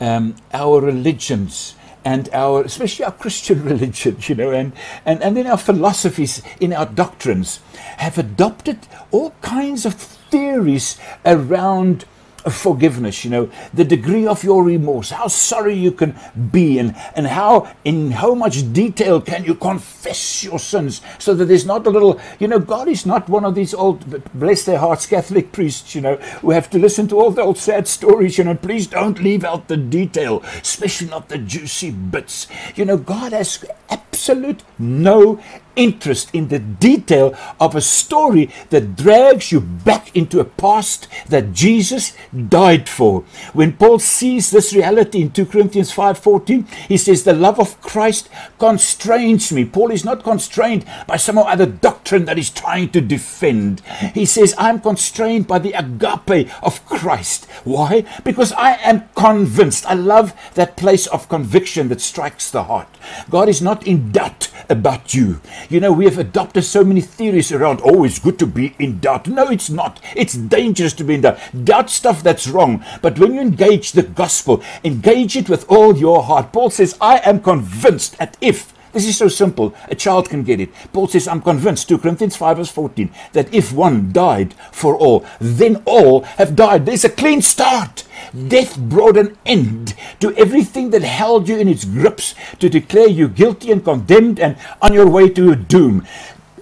um, 0.00 0.36
our 0.52 0.80
religions 0.80 1.74
and 2.04 2.28
our, 2.32 2.62
especially 2.62 3.04
our 3.04 3.12
Christian 3.12 3.64
religion, 3.72 4.16
you 4.22 4.34
know, 4.34 4.50
and, 4.52 4.72
and, 5.04 5.22
and 5.22 5.36
in 5.36 5.46
our 5.46 5.58
philosophies 5.58 6.42
in 6.60 6.72
our 6.72 6.86
doctrines 6.86 7.60
have 7.98 8.16
adopted 8.16 8.78
all 9.10 9.30
kinds 9.42 9.84
of 9.84 9.94
theories 9.94 10.98
around 11.24 12.04
forgiveness, 12.50 13.24
you 13.24 13.30
know, 13.30 13.50
the 13.74 13.84
degree 13.84 14.26
of 14.26 14.44
your 14.44 14.62
remorse, 14.62 15.10
how 15.10 15.28
sorry 15.28 15.74
you 15.74 15.92
can 15.92 16.14
be, 16.50 16.78
and, 16.78 16.94
and 17.14 17.26
how 17.26 17.72
in 17.84 18.12
how 18.12 18.34
much 18.34 18.72
detail 18.72 19.20
can 19.20 19.44
you 19.44 19.54
confess 19.54 20.44
your 20.44 20.58
sins 20.58 21.00
so 21.18 21.34
that 21.34 21.46
there's 21.46 21.66
not 21.66 21.86
a 21.86 21.90
little, 21.90 22.20
you 22.38 22.48
know, 22.48 22.58
God 22.58 22.88
is 22.88 23.06
not 23.06 23.28
one 23.28 23.44
of 23.44 23.54
these 23.54 23.74
old, 23.74 24.22
bless 24.34 24.64
their 24.64 24.78
hearts, 24.78 25.06
Catholic 25.06 25.52
priests, 25.52 25.94
you 25.94 26.00
know, 26.00 26.16
who 26.40 26.50
have 26.50 26.70
to 26.70 26.78
listen 26.78 27.08
to 27.08 27.18
all 27.18 27.30
the 27.30 27.42
old 27.42 27.58
sad 27.58 27.88
stories, 27.88 28.38
you 28.38 28.44
know, 28.44 28.54
please 28.54 28.86
don't 28.86 29.20
leave 29.20 29.44
out 29.44 29.68
the 29.68 29.76
detail, 29.76 30.42
especially 30.60 31.08
not 31.08 31.28
the 31.28 31.38
juicy 31.38 31.90
bits. 31.90 32.46
You 32.74 32.84
know, 32.84 32.96
God 32.96 33.32
has 33.32 33.64
absolute 33.90 34.62
no 34.78 35.40
interest 35.76 36.34
in 36.34 36.48
the 36.48 36.58
detail 36.58 37.36
of 37.60 37.76
a 37.76 37.80
story 37.80 38.50
that 38.70 38.96
drags 38.96 39.52
you 39.52 39.60
back 39.60 40.14
into 40.16 40.40
a 40.40 40.44
past 40.44 41.06
that 41.28 41.52
Jesus 41.52 42.16
died 42.48 42.88
for. 42.88 43.24
When 43.52 43.74
Paul 43.74 43.98
sees 43.98 44.50
this 44.50 44.74
reality 44.74 45.22
in 45.22 45.30
2 45.30 45.46
Corinthians 45.46 45.92
5:14, 45.92 46.66
he 46.88 46.96
says 46.96 47.22
the 47.22 47.32
love 47.32 47.60
of 47.60 47.80
Christ 47.80 48.28
constrains 48.58 49.52
me. 49.52 49.64
Paul 49.64 49.90
is 49.90 50.04
not 50.04 50.24
constrained 50.24 50.84
by 51.06 51.16
some 51.16 51.38
other 51.38 51.66
doctrine 51.66 52.24
that 52.24 52.36
he's 52.36 52.50
trying 52.50 52.88
to 52.90 53.00
defend. 53.00 53.82
He 54.14 54.24
says 54.24 54.54
I'm 54.58 54.80
constrained 54.80 55.46
by 55.46 55.58
the 55.58 55.72
agape 55.72 56.50
of 56.62 56.84
Christ. 56.86 57.44
Why? 57.64 58.04
Because 58.24 58.52
I 58.52 58.74
am 58.82 59.08
convinced. 59.14 59.86
I 59.86 59.94
love 59.94 60.32
that 60.54 60.76
place 60.76 61.06
of 61.06 61.28
conviction 61.28 61.88
that 61.88 62.00
strikes 62.00 62.50
the 62.50 62.64
heart. 62.64 62.88
God 63.30 63.48
is 63.48 63.60
not 63.60 63.86
in 63.86 64.10
doubt 64.12 64.48
about 64.68 65.14
you. 65.14 65.40
You 65.68 65.80
know, 65.80 65.92
we 65.92 66.04
have 66.04 66.18
adopted 66.18 66.64
so 66.64 66.84
many 66.84 67.00
theories 67.00 67.50
around, 67.50 67.80
oh, 67.82 68.04
it's 68.04 68.18
good 68.18 68.38
to 68.38 68.46
be 68.46 68.74
in 68.78 69.00
doubt. 69.00 69.26
No, 69.26 69.48
it's 69.48 69.70
not. 69.70 70.00
It's 70.14 70.34
dangerous 70.34 70.92
to 70.94 71.04
be 71.04 71.14
in 71.14 71.22
doubt. 71.22 71.38
Doubt 71.64 71.90
stuff 71.90 72.22
that's 72.22 72.46
wrong. 72.46 72.84
But 73.02 73.18
when 73.18 73.34
you 73.34 73.40
engage 73.40 73.92
the 73.92 74.02
gospel, 74.02 74.62
engage 74.84 75.36
it 75.36 75.48
with 75.48 75.68
all 75.68 75.96
your 75.96 76.22
heart. 76.22 76.52
Paul 76.52 76.70
says, 76.70 76.96
I 77.00 77.18
am 77.18 77.40
convinced 77.40 78.18
that 78.18 78.36
if 78.40 78.72
this 78.96 79.06
is 79.06 79.18
so 79.18 79.28
simple. 79.28 79.74
A 79.88 79.94
child 79.94 80.30
can 80.30 80.42
get 80.42 80.58
it. 80.58 80.70
Paul 80.94 81.06
says, 81.06 81.28
I'm 81.28 81.42
convinced, 81.42 81.88
2 81.88 81.98
Corinthians 81.98 82.34
5 82.34 82.56
verse 82.56 82.70
14, 82.70 83.10
that 83.32 83.52
if 83.52 83.70
one 83.70 84.10
died 84.10 84.54
for 84.72 84.96
all, 84.96 85.26
then 85.38 85.82
all 85.84 86.22
have 86.40 86.56
died. 86.56 86.86
There's 86.86 87.04
a 87.04 87.10
clean 87.10 87.42
start. 87.42 88.04
Death 88.48 88.78
brought 88.78 89.18
an 89.18 89.36
end 89.44 89.94
to 90.20 90.34
everything 90.36 90.90
that 90.90 91.02
held 91.02 91.46
you 91.46 91.58
in 91.58 91.68
its 91.68 91.84
grips 91.84 92.34
to 92.58 92.70
declare 92.70 93.08
you 93.08 93.28
guilty 93.28 93.70
and 93.70 93.84
condemned 93.84 94.40
and 94.40 94.56
on 94.80 94.94
your 94.94 95.08
way 95.08 95.28
to 95.28 95.54
doom 95.54 96.06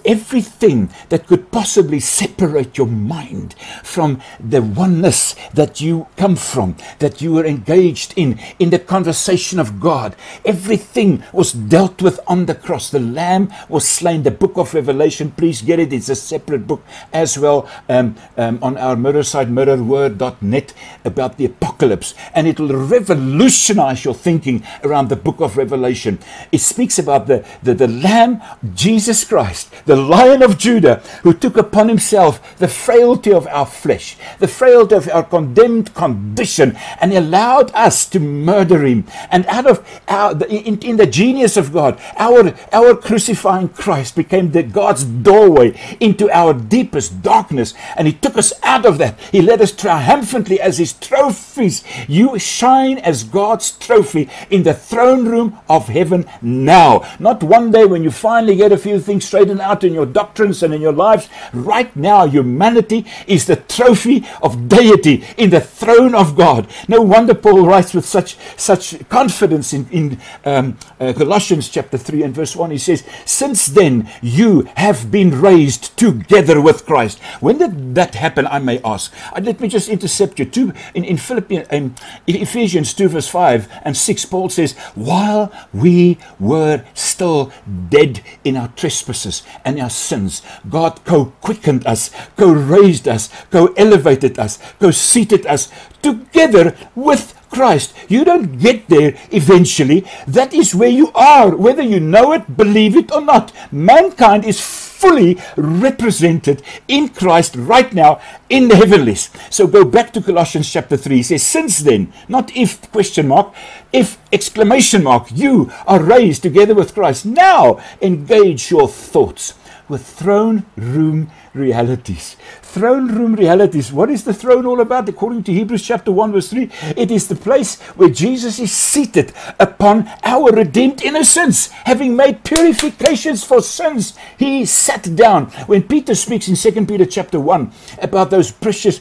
everything 0.05 0.89
that 1.09 1.27
could 1.27 1.51
possibly 1.51 1.99
separate 1.99 2.77
your 2.77 2.87
mind 2.87 3.55
from 3.83 4.21
the 4.39 4.61
oneness 4.61 5.35
that 5.53 5.81
you 5.81 6.07
come 6.17 6.35
from, 6.35 6.75
that 6.99 7.21
you 7.21 7.33
were 7.33 7.45
engaged 7.45 8.13
in, 8.15 8.39
in 8.59 8.69
the 8.69 8.79
conversation 8.79 9.59
of 9.59 9.79
God. 9.79 10.15
Everything 10.43 11.23
was 11.33 11.51
dealt 11.51 12.01
with 12.01 12.19
on 12.27 12.45
the 12.45 12.55
cross. 12.55 12.89
The 12.89 12.99
Lamb 12.99 13.51
was 13.69 13.87
slain. 13.87 14.23
The 14.23 14.31
book 14.31 14.57
of 14.57 14.73
Revelation, 14.73 15.31
please 15.31 15.61
get 15.61 15.79
it. 15.79 15.93
It's 15.93 16.09
a 16.09 16.15
separate 16.15 16.67
book 16.67 16.83
as 17.13 17.37
well 17.37 17.69
um, 17.89 18.15
um, 18.37 18.59
on 18.61 18.77
our 18.77 18.95
mirror 18.95 19.23
site, 19.23 19.49
mirrorword.net, 19.49 20.73
about 21.03 21.37
the 21.37 21.45
apocalypse. 21.45 22.13
And 22.33 22.47
it 22.47 22.59
will 22.59 22.75
revolutionize 22.75 24.05
your 24.05 24.13
thinking 24.13 24.63
around 24.83 25.09
the 25.09 25.15
book 25.15 25.39
of 25.39 25.57
Revelation. 25.57 26.19
It 26.51 26.59
speaks 26.59 26.99
about 26.99 27.27
the, 27.27 27.45
the, 27.63 27.73
the 27.73 27.87
Lamb, 27.87 28.41
Jesus 28.73 29.23
Christ, 29.23 29.71
the 29.85 29.94
the 29.95 30.01
Lion 30.01 30.43
of 30.43 30.57
Judah, 30.57 31.01
who 31.23 31.33
took 31.33 31.55
upon 31.55 31.87
himself 31.87 32.57
the 32.57 32.67
frailty 32.67 33.31
of 33.31 33.47
our 33.47 33.65
flesh, 33.65 34.17
the 34.39 34.47
frailty 34.47 34.93
of 34.93 35.07
our 35.07 35.23
condemned 35.23 35.93
condition, 35.93 36.75
and 36.99 37.13
allowed 37.13 37.71
us 37.73 38.05
to 38.07 38.19
murder 38.19 38.85
him. 38.85 39.07
And 39.31 39.45
out 39.45 39.67
of 39.67 39.87
our, 40.09 40.35
in, 40.47 40.79
in 40.79 40.97
the 40.97 41.07
genius 41.07 41.55
of 41.55 41.71
God, 41.71 41.97
our, 42.17 42.53
our 42.73 42.93
crucifying 42.93 43.69
Christ 43.69 44.17
became 44.17 44.51
the 44.51 44.63
God's 44.63 45.05
doorway 45.05 45.79
into 46.01 46.29
our 46.29 46.53
deepest 46.53 47.21
darkness. 47.21 47.73
And 47.95 48.05
he 48.05 48.13
took 48.13 48.37
us 48.37 48.51
out 48.63 48.85
of 48.85 48.97
that. 48.97 49.17
He 49.31 49.41
led 49.41 49.61
us 49.61 49.71
triumphantly 49.71 50.59
as 50.59 50.77
his 50.77 50.91
trophies. 50.91 51.85
You 52.09 52.37
shine 52.37 52.97
as 52.97 53.23
God's 53.23 53.71
trophy 53.71 54.29
in 54.49 54.63
the 54.63 54.73
throne 54.73 55.23
room 55.25 55.57
of 55.69 55.87
heaven 55.87 56.25
now. 56.41 57.07
Not 57.17 57.43
one 57.43 57.71
day 57.71 57.85
when 57.85 58.03
you 58.03 58.11
finally 58.11 58.57
get 58.57 58.73
a 58.73 58.77
few 58.77 58.99
things 58.99 59.23
straightened 59.23 59.61
out 59.61 59.84
in 59.85 59.93
your 59.93 60.05
doctrines 60.05 60.63
and 60.63 60.73
in 60.73 60.81
your 60.81 60.93
lives. 60.93 61.29
Right 61.53 61.95
now, 61.95 62.25
humanity 62.27 63.05
is 63.27 63.45
the 63.45 63.55
trophy 63.55 64.25
of 64.41 64.67
deity 64.67 65.23
in 65.37 65.49
the 65.51 65.61
throne 65.61 66.15
of 66.15 66.35
God. 66.35 66.67
No 66.87 67.01
wonder 67.01 67.33
Paul 67.33 67.65
writes 67.65 67.93
with 67.93 68.05
such 68.05 68.37
such 68.57 69.07
confidence 69.09 69.73
in, 69.73 69.87
in 69.91 70.19
um, 70.43 70.77
uh, 70.99 71.13
Colossians 71.13 71.69
chapter 71.69 71.97
3 71.97 72.23
and 72.23 72.35
verse 72.35 72.55
1. 72.55 72.71
He 72.71 72.77
says, 72.77 73.03
Since 73.25 73.67
then 73.67 74.09
you 74.21 74.67
have 74.75 75.11
been 75.11 75.41
raised 75.41 75.97
together 75.97 76.61
with 76.61 76.85
Christ. 76.85 77.19
When 77.39 77.57
did 77.57 77.95
that 77.95 78.15
happen, 78.15 78.47
I 78.47 78.59
may 78.59 78.79
ask? 78.83 79.13
Uh, 79.33 79.41
let 79.43 79.59
me 79.59 79.67
just 79.67 79.89
intercept 79.89 80.39
you. 80.39 80.45
Two, 80.45 80.73
in, 80.93 81.03
in, 81.03 81.17
Philippians, 81.17 81.67
in 81.71 81.95
Ephesians 82.27 82.93
2 82.93 83.09
verse 83.09 83.27
5 83.27 83.69
and 83.83 83.95
6, 83.95 84.25
Paul 84.25 84.49
says, 84.49 84.73
While 84.95 85.51
we 85.73 86.17
were 86.39 86.83
still 86.93 87.51
dead 87.89 88.21
in 88.43 88.57
our 88.57 88.69
trespasses 88.69 89.43
and 89.63 89.74
our 89.79 89.89
sins. 89.89 90.41
God 90.69 91.03
co 91.05 91.33
quickened 91.41 91.85
us, 91.85 92.11
co 92.37 92.51
raised 92.51 93.07
us, 93.07 93.29
co 93.51 93.67
elevated 93.77 94.39
us, 94.39 94.59
co 94.79 94.91
seated 94.91 95.45
us 95.45 95.69
together 96.01 96.75
with 96.95 97.33
Christ. 97.49 97.93
You 98.09 98.25
don't 98.25 98.59
get 98.59 98.87
there 98.89 99.15
eventually. 99.31 100.05
That 100.27 100.53
is 100.53 100.75
where 100.75 100.89
you 100.89 101.11
are, 101.15 101.55
whether 101.55 101.81
you 101.81 101.99
know 101.99 102.33
it, 102.33 102.57
believe 102.57 102.97
it, 102.97 103.11
or 103.11 103.21
not. 103.21 103.53
Mankind 103.71 104.43
is 104.43 104.59
fully 104.59 105.37
represented 105.55 106.61
in 106.87 107.09
Christ 107.09 107.55
right 107.55 107.93
now 107.93 108.19
in 108.49 108.67
the 108.67 108.75
heavenlies. 108.75 109.29
So 109.49 109.67
go 109.67 109.85
back 109.85 110.11
to 110.13 110.21
Colossians 110.21 110.71
chapter 110.71 110.97
3. 110.97 111.17
He 111.17 111.23
says, 111.23 111.43
Since 111.43 111.79
then, 111.79 112.11
not 112.27 112.55
if 112.55 112.91
question 112.91 113.27
mark, 113.27 113.53
if 113.93 114.17
exclamation 114.33 115.03
mark, 115.03 115.27
you 115.31 115.71
are 115.87 116.01
raised 116.01 116.43
together 116.43 116.73
with 116.73 116.93
Christ. 116.93 117.25
Now 117.25 117.79
engage 118.01 118.71
your 118.71 118.87
thoughts 118.87 119.53
with 119.87 120.05
throne 120.05 120.65
room 120.75 121.29
realities. 121.55 122.35
Throne 122.61 123.07
room 123.07 123.35
realities. 123.35 123.91
What 123.91 124.09
is 124.09 124.25
the 124.25 124.33
throne 124.33 124.65
all 124.65 124.81
about? 124.81 125.07
According 125.07 125.43
to 125.43 125.53
Hebrews 125.53 125.81
chapter 125.81 126.11
1, 126.11 126.33
verse 126.33 126.49
3, 126.49 126.69
it 126.97 127.09
is 127.09 127.27
the 127.27 127.35
place 127.35 127.81
where 127.95 128.09
Jesus 128.09 128.59
is 128.59 128.71
seated 128.71 129.31
upon 129.59 130.09
our 130.23 130.51
redeemed 130.51 131.01
innocence, 131.01 131.69
having 131.69 132.15
made 132.15 132.43
purifications 132.43 133.43
for 133.43 133.61
sins. 133.61 134.17
He 134.37 134.65
sat 134.65 135.15
down. 135.15 135.45
When 135.67 135.83
Peter 135.83 136.15
speaks 136.15 136.47
in 136.47 136.55
2 136.55 136.85
Peter 136.85 137.05
chapter 137.05 137.39
1 137.39 137.71
about 138.01 138.29
those 138.29 138.51
precious, 138.51 138.99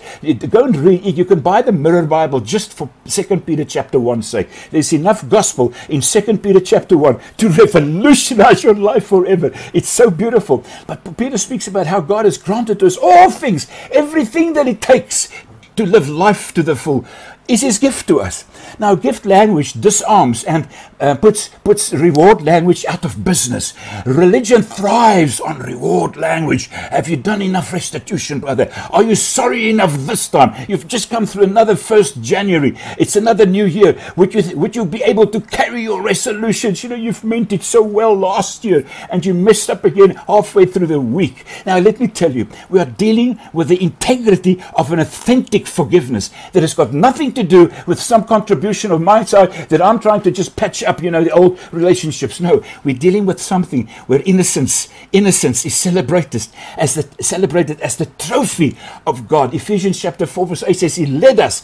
go 0.49 0.65
and 0.65 0.77
read. 0.77 1.05
You 1.05 1.25
can 1.25 1.41
buy 1.41 1.63
the 1.63 1.73
Mirror 1.73 2.07
Bible 2.07 2.41
just 2.41 2.73
for 2.73 2.89
2 3.09 3.41
Peter 3.41 3.65
chapter 3.65 3.99
1 3.99 4.23
sake. 4.23 4.49
There's 4.71 4.93
enough 4.93 5.29
gospel 5.29 5.73
in 5.89 6.01
2 6.01 6.39
Peter 6.39 6.61
chapter 6.61 6.97
1 6.97 7.19
to 7.39 7.49
revolutionize 7.49 8.63
your 8.63 8.75
life 8.75 9.07
forever. 9.07 9.51
It's 9.73 9.89
so 9.89 10.11
beautiful. 10.11 10.65
But 10.87 11.17
Peter 11.17 11.39
speaks 11.39 11.67
about 11.67 11.87
how 11.87 12.01
God 12.01 12.25
has 12.25 12.39
granted 12.45 12.79
to 12.81 12.87
us 12.87 12.97
all 12.97 13.31
things, 13.31 13.67
everything 13.91 14.53
that 14.53 14.69
it 14.69 14.81
takes 14.81 15.29
to 15.77 15.85
live 15.87 16.09
life 16.09 16.55
to 16.55 16.63
the 16.63 16.77
full 16.77 17.05
is 17.47 17.61
his 17.61 17.79
gift 17.79 18.09
to 18.09 18.21
us. 18.21 18.45
Now, 18.79 18.95
gift 18.95 19.27
language 19.27 19.75
disarms 19.75 20.45
and 20.45 20.67
uh, 20.99 21.15
puts, 21.15 21.49
puts 21.63 21.93
reward 21.93 22.43
language 22.43 22.85
out 22.87 23.05
of 23.05 23.23
business. 23.23 23.75
Religion 24.07 24.63
thrives 24.63 25.41
on 25.41 25.59
reward 25.59 26.17
language. 26.17 26.69
Have 26.69 27.09
you 27.09 27.17
done 27.17 27.43
enough 27.43 27.73
restitution, 27.73 28.41
brother? 28.41 28.73
Are 28.91 29.03
you 29.03 29.15
sorry 29.15 29.69
enough 29.69 29.95
this 29.95 30.29
time? 30.29 30.55
You've 30.69 30.89
just 30.89 31.11
come 31.11 31.27
through 31.27 31.45
another 31.45 31.75
1st 31.75 32.23
January. 32.23 32.79
It's 32.99 33.17
another 33.17 33.45
new 33.45 33.67
year. 33.67 34.01
Would 34.17 34.35
you, 34.35 34.57
would 34.57 34.75
you 34.75 34.87
be 34.87 35.03
able 35.03 35.27
to 35.27 35.41
carry 35.41 35.83
your 35.83 36.03
resolutions? 36.03 36.83
You 36.83 36.91
know, 36.91 36.97
you've 36.97 37.25
meant 37.25 37.53
it 37.53 37.63
so 37.63 37.83
well 37.83 38.15
last 38.15 38.65
year 38.65 38.87
and 39.11 39.25
you 39.25 39.35
messed 39.35 39.69
up 39.69 39.85
again 39.85 40.11
halfway 40.27 40.65
through 40.65 40.87
the 40.87 41.01
week. 41.01 41.45
Now, 41.67 41.79
let 41.79 42.01
me 42.01 42.09
tell 42.09 42.33
you, 42.33 42.49
we 42.71 42.81
are 42.81 42.87
dealing 42.87 43.39
with 43.53 43.69
the 43.69 43.83
integrity 43.83 44.63
of 44.77 44.91
an 44.93 45.01
authentic 45.01 45.67
forgiveness 45.67 46.31
that 46.53 46.63
has 46.63 46.73
got 46.73 46.95
nothing 46.95 47.34
to 47.35 47.43
do 47.43 47.73
with 47.87 48.01
some 48.01 48.25
contribution 48.25 48.91
of 48.91 49.01
my 49.01 49.25
side 49.25 49.53
that 49.69 49.83
I'm 49.83 49.99
trying 49.99 50.23
to 50.23 50.31
just 50.31 50.57
patch 50.57 50.83
up, 50.83 51.03
you 51.03 51.11
know, 51.11 51.23
the 51.23 51.31
old 51.31 51.59
relationships. 51.73 52.41
No, 52.41 52.63
we're 52.85 52.97
dealing 52.97 53.27
with 53.27 53.41
something 53.41 53.87
where 54.07 54.23
innocence, 54.25 54.89
innocence 55.13 55.65
is 55.65 55.75
celebrated 55.75 56.47
as 56.77 56.95
the 56.95 57.05
celebrated 57.23 57.81
as 57.81 57.97
the 57.97 58.07
trophy 58.07 58.77
of 59.07 59.29
God. 59.29 59.55
Ephesians 59.55 60.01
chapter 60.01 60.27
4, 60.27 60.47
verse 60.47 60.65
8 60.67 60.73
says 60.75 60.97
he 60.97 61.07
led 61.07 61.41
us 61.41 61.63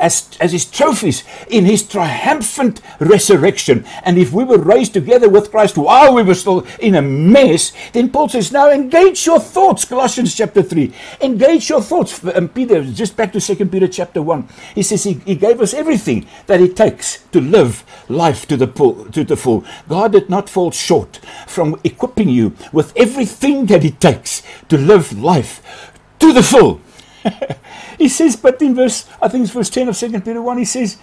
as, 0.00 0.30
as 0.40 0.52
his 0.52 0.64
trophies 0.64 1.24
in 1.48 1.64
his 1.64 1.82
triumphant 1.82 2.80
resurrection. 2.98 3.84
And 4.04 4.18
if 4.18 4.32
we 4.32 4.44
were 4.44 4.58
raised 4.58 4.92
together 4.92 5.28
with 5.28 5.50
Christ 5.50 5.76
while 5.76 6.14
we 6.14 6.22
were 6.22 6.34
still 6.34 6.66
in 6.80 6.94
a 6.94 7.02
mess, 7.02 7.72
then 7.92 8.10
Paul 8.10 8.28
says, 8.28 8.52
now 8.52 8.70
engage 8.70 9.26
your 9.26 9.40
thoughts, 9.40 9.84
Colossians 9.84 10.34
chapter 10.34 10.62
3. 10.62 10.92
Engage 11.20 11.68
your 11.68 11.80
thoughts. 11.82 12.24
Um, 12.34 12.48
Peter, 12.48 12.84
just 12.84 13.16
back 13.16 13.32
to 13.32 13.40
2 13.40 13.66
Peter 13.66 13.88
chapter 13.88 14.22
1. 14.22 14.48
He 14.74 14.82
says 14.82 15.04
he, 15.04 15.11
he 15.14 15.34
gave 15.34 15.60
us 15.60 15.74
everything 15.74 16.26
that 16.46 16.60
it 16.60 16.76
takes 16.76 17.18
to 17.32 17.40
live 17.40 17.84
life 18.08 18.46
to 18.48 18.56
the 18.56 18.66
full. 18.66 19.06
To 19.06 19.24
the 19.24 19.36
full. 19.36 19.64
God 19.88 20.12
did 20.12 20.30
not 20.30 20.48
fall 20.48 20.70
short 20.70 21.20
from 21.46 21.80
equipping 21.84 22.28
you 22.28 22.54
with 22.72 22.92
everything 22.96 23.66
that 23.66 23.84
it 23.84 24.00
takes 24.00 24.42
to 24.68 24.78
live 24.78 25.18
life 25.18 25.92
to 26.18 26.32
the 26.32 26.42
full. 26.42 26.80
he 27.98 28.08
says, 28.08 28.36
but 28.36 28.60
in 28.62 28.74
verse, 28.74 29.08
I 29.20 29.28
think 29.28 29.44
it's 29.44 29.52
verse 29.52 29.70
10 29.70 29.88
of 29.88 29.96
2 29.96 30.20
Peter 30.20 30.42
1, 30.42 30.58
he 30.58 30.64
says, 30.64 30.98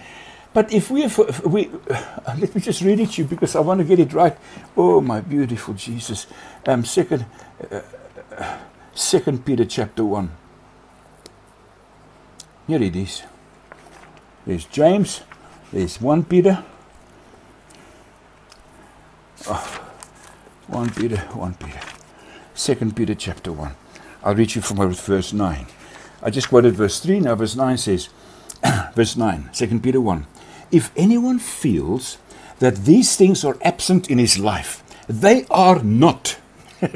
but 0.52 0.72
if 0.72 0.90
we, 0.90 1.04
if 1.04 1.44
we 1.44 1.70
let 2.38 2.54
me 2.54 2.60
just 2.60 2.82
read 2.82 3.00
it 3.00 3.12
to 3.12 3.22
you 3.22 3.28
because 3.28 3.54
I 3.54 3.60
want 3.60 3.78
to 3.78 3.84
get 3.84 3.98
it 3.98 4.12
right. 4.12 4.36
Oh, 4.76 5.00
my 5.00 5.20
beautiful 5.20 5.74
Jesus. 5.74 6.26
Um, 6.66 6.84
second, 6.84 7.26
uh, 7.70 7.80
uh, 8.36 8.58
second 8.94 9.44
Peter 9.44 9.64
chapter 9.64 10.04
1. 10.04 10.30
Here 12.66 12.82
it 12.82 12.96
is. 12.96 13.22
There's 14.46 14.64
James. 14.64 15.20
There's 15.72 16.00
1 16.00 16.24
Peter. 16.24 16.64
Oh, 19.46 19.80
1 20.66 20.90
Peter, 20.90 21.16
1 21.16 21.54
Peter. 21.54 21.80
2 22.54 22.92
Peter 22.92 23.14
chapter 23.14 23.52
1. 23.52 23.74
I'll 24.22 24.34
read 24.34 24.54
you 24.54 24.62
from 24.62 24.92
verse 24.92 25.32
9. 25.32 25.66
I 26.22 26.30
just 26.30 26.48
quoted 26.48 26.74
verse 26.74 27.00
3, 27.00 27.20
now 27.20 27.34
verse 27.34 27.56
9 27.56 27.78
says, 27.78 28.08
verse 28.94 29.16
9, 29.16 29.50
2 29.52 29.80
Peter 29.80 30.00
1. 30.00 30.26
If 30.70 30.90
anyone 30.96 31.38
feels 31.38 32.18
that 32.58 32.84
these 32.84 33.16
things 33.16 33.44
are 33.44 33.56
absent 33.62 34.10
in 34.10 34.18
his 34.18 34.38
life, 34.38 34.84
they 35.08 35.46
are 35.50 35.82
not. 35.82 36.38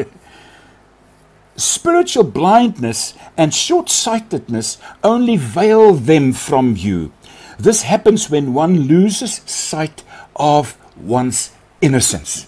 Spiritual 1.57 2.25
blindness 2.25 3.15
and 3.37 3.55
short 3.55 3.89
sightedness 3.89 4.79
only 5.03 5.37
veil 5.37 5.95
them 5.95 6.33
from 6.33 6.77
you. 6.77 7.13
This 7.59 7.83
happens 7.83 8.31
when 8.31 8.55
one 8.55 8.81
loses 8.83 9.41
sight 9.47 10.03
of 10.37 10.77
one's 10.97 11.53
innocence. 11.81 12.47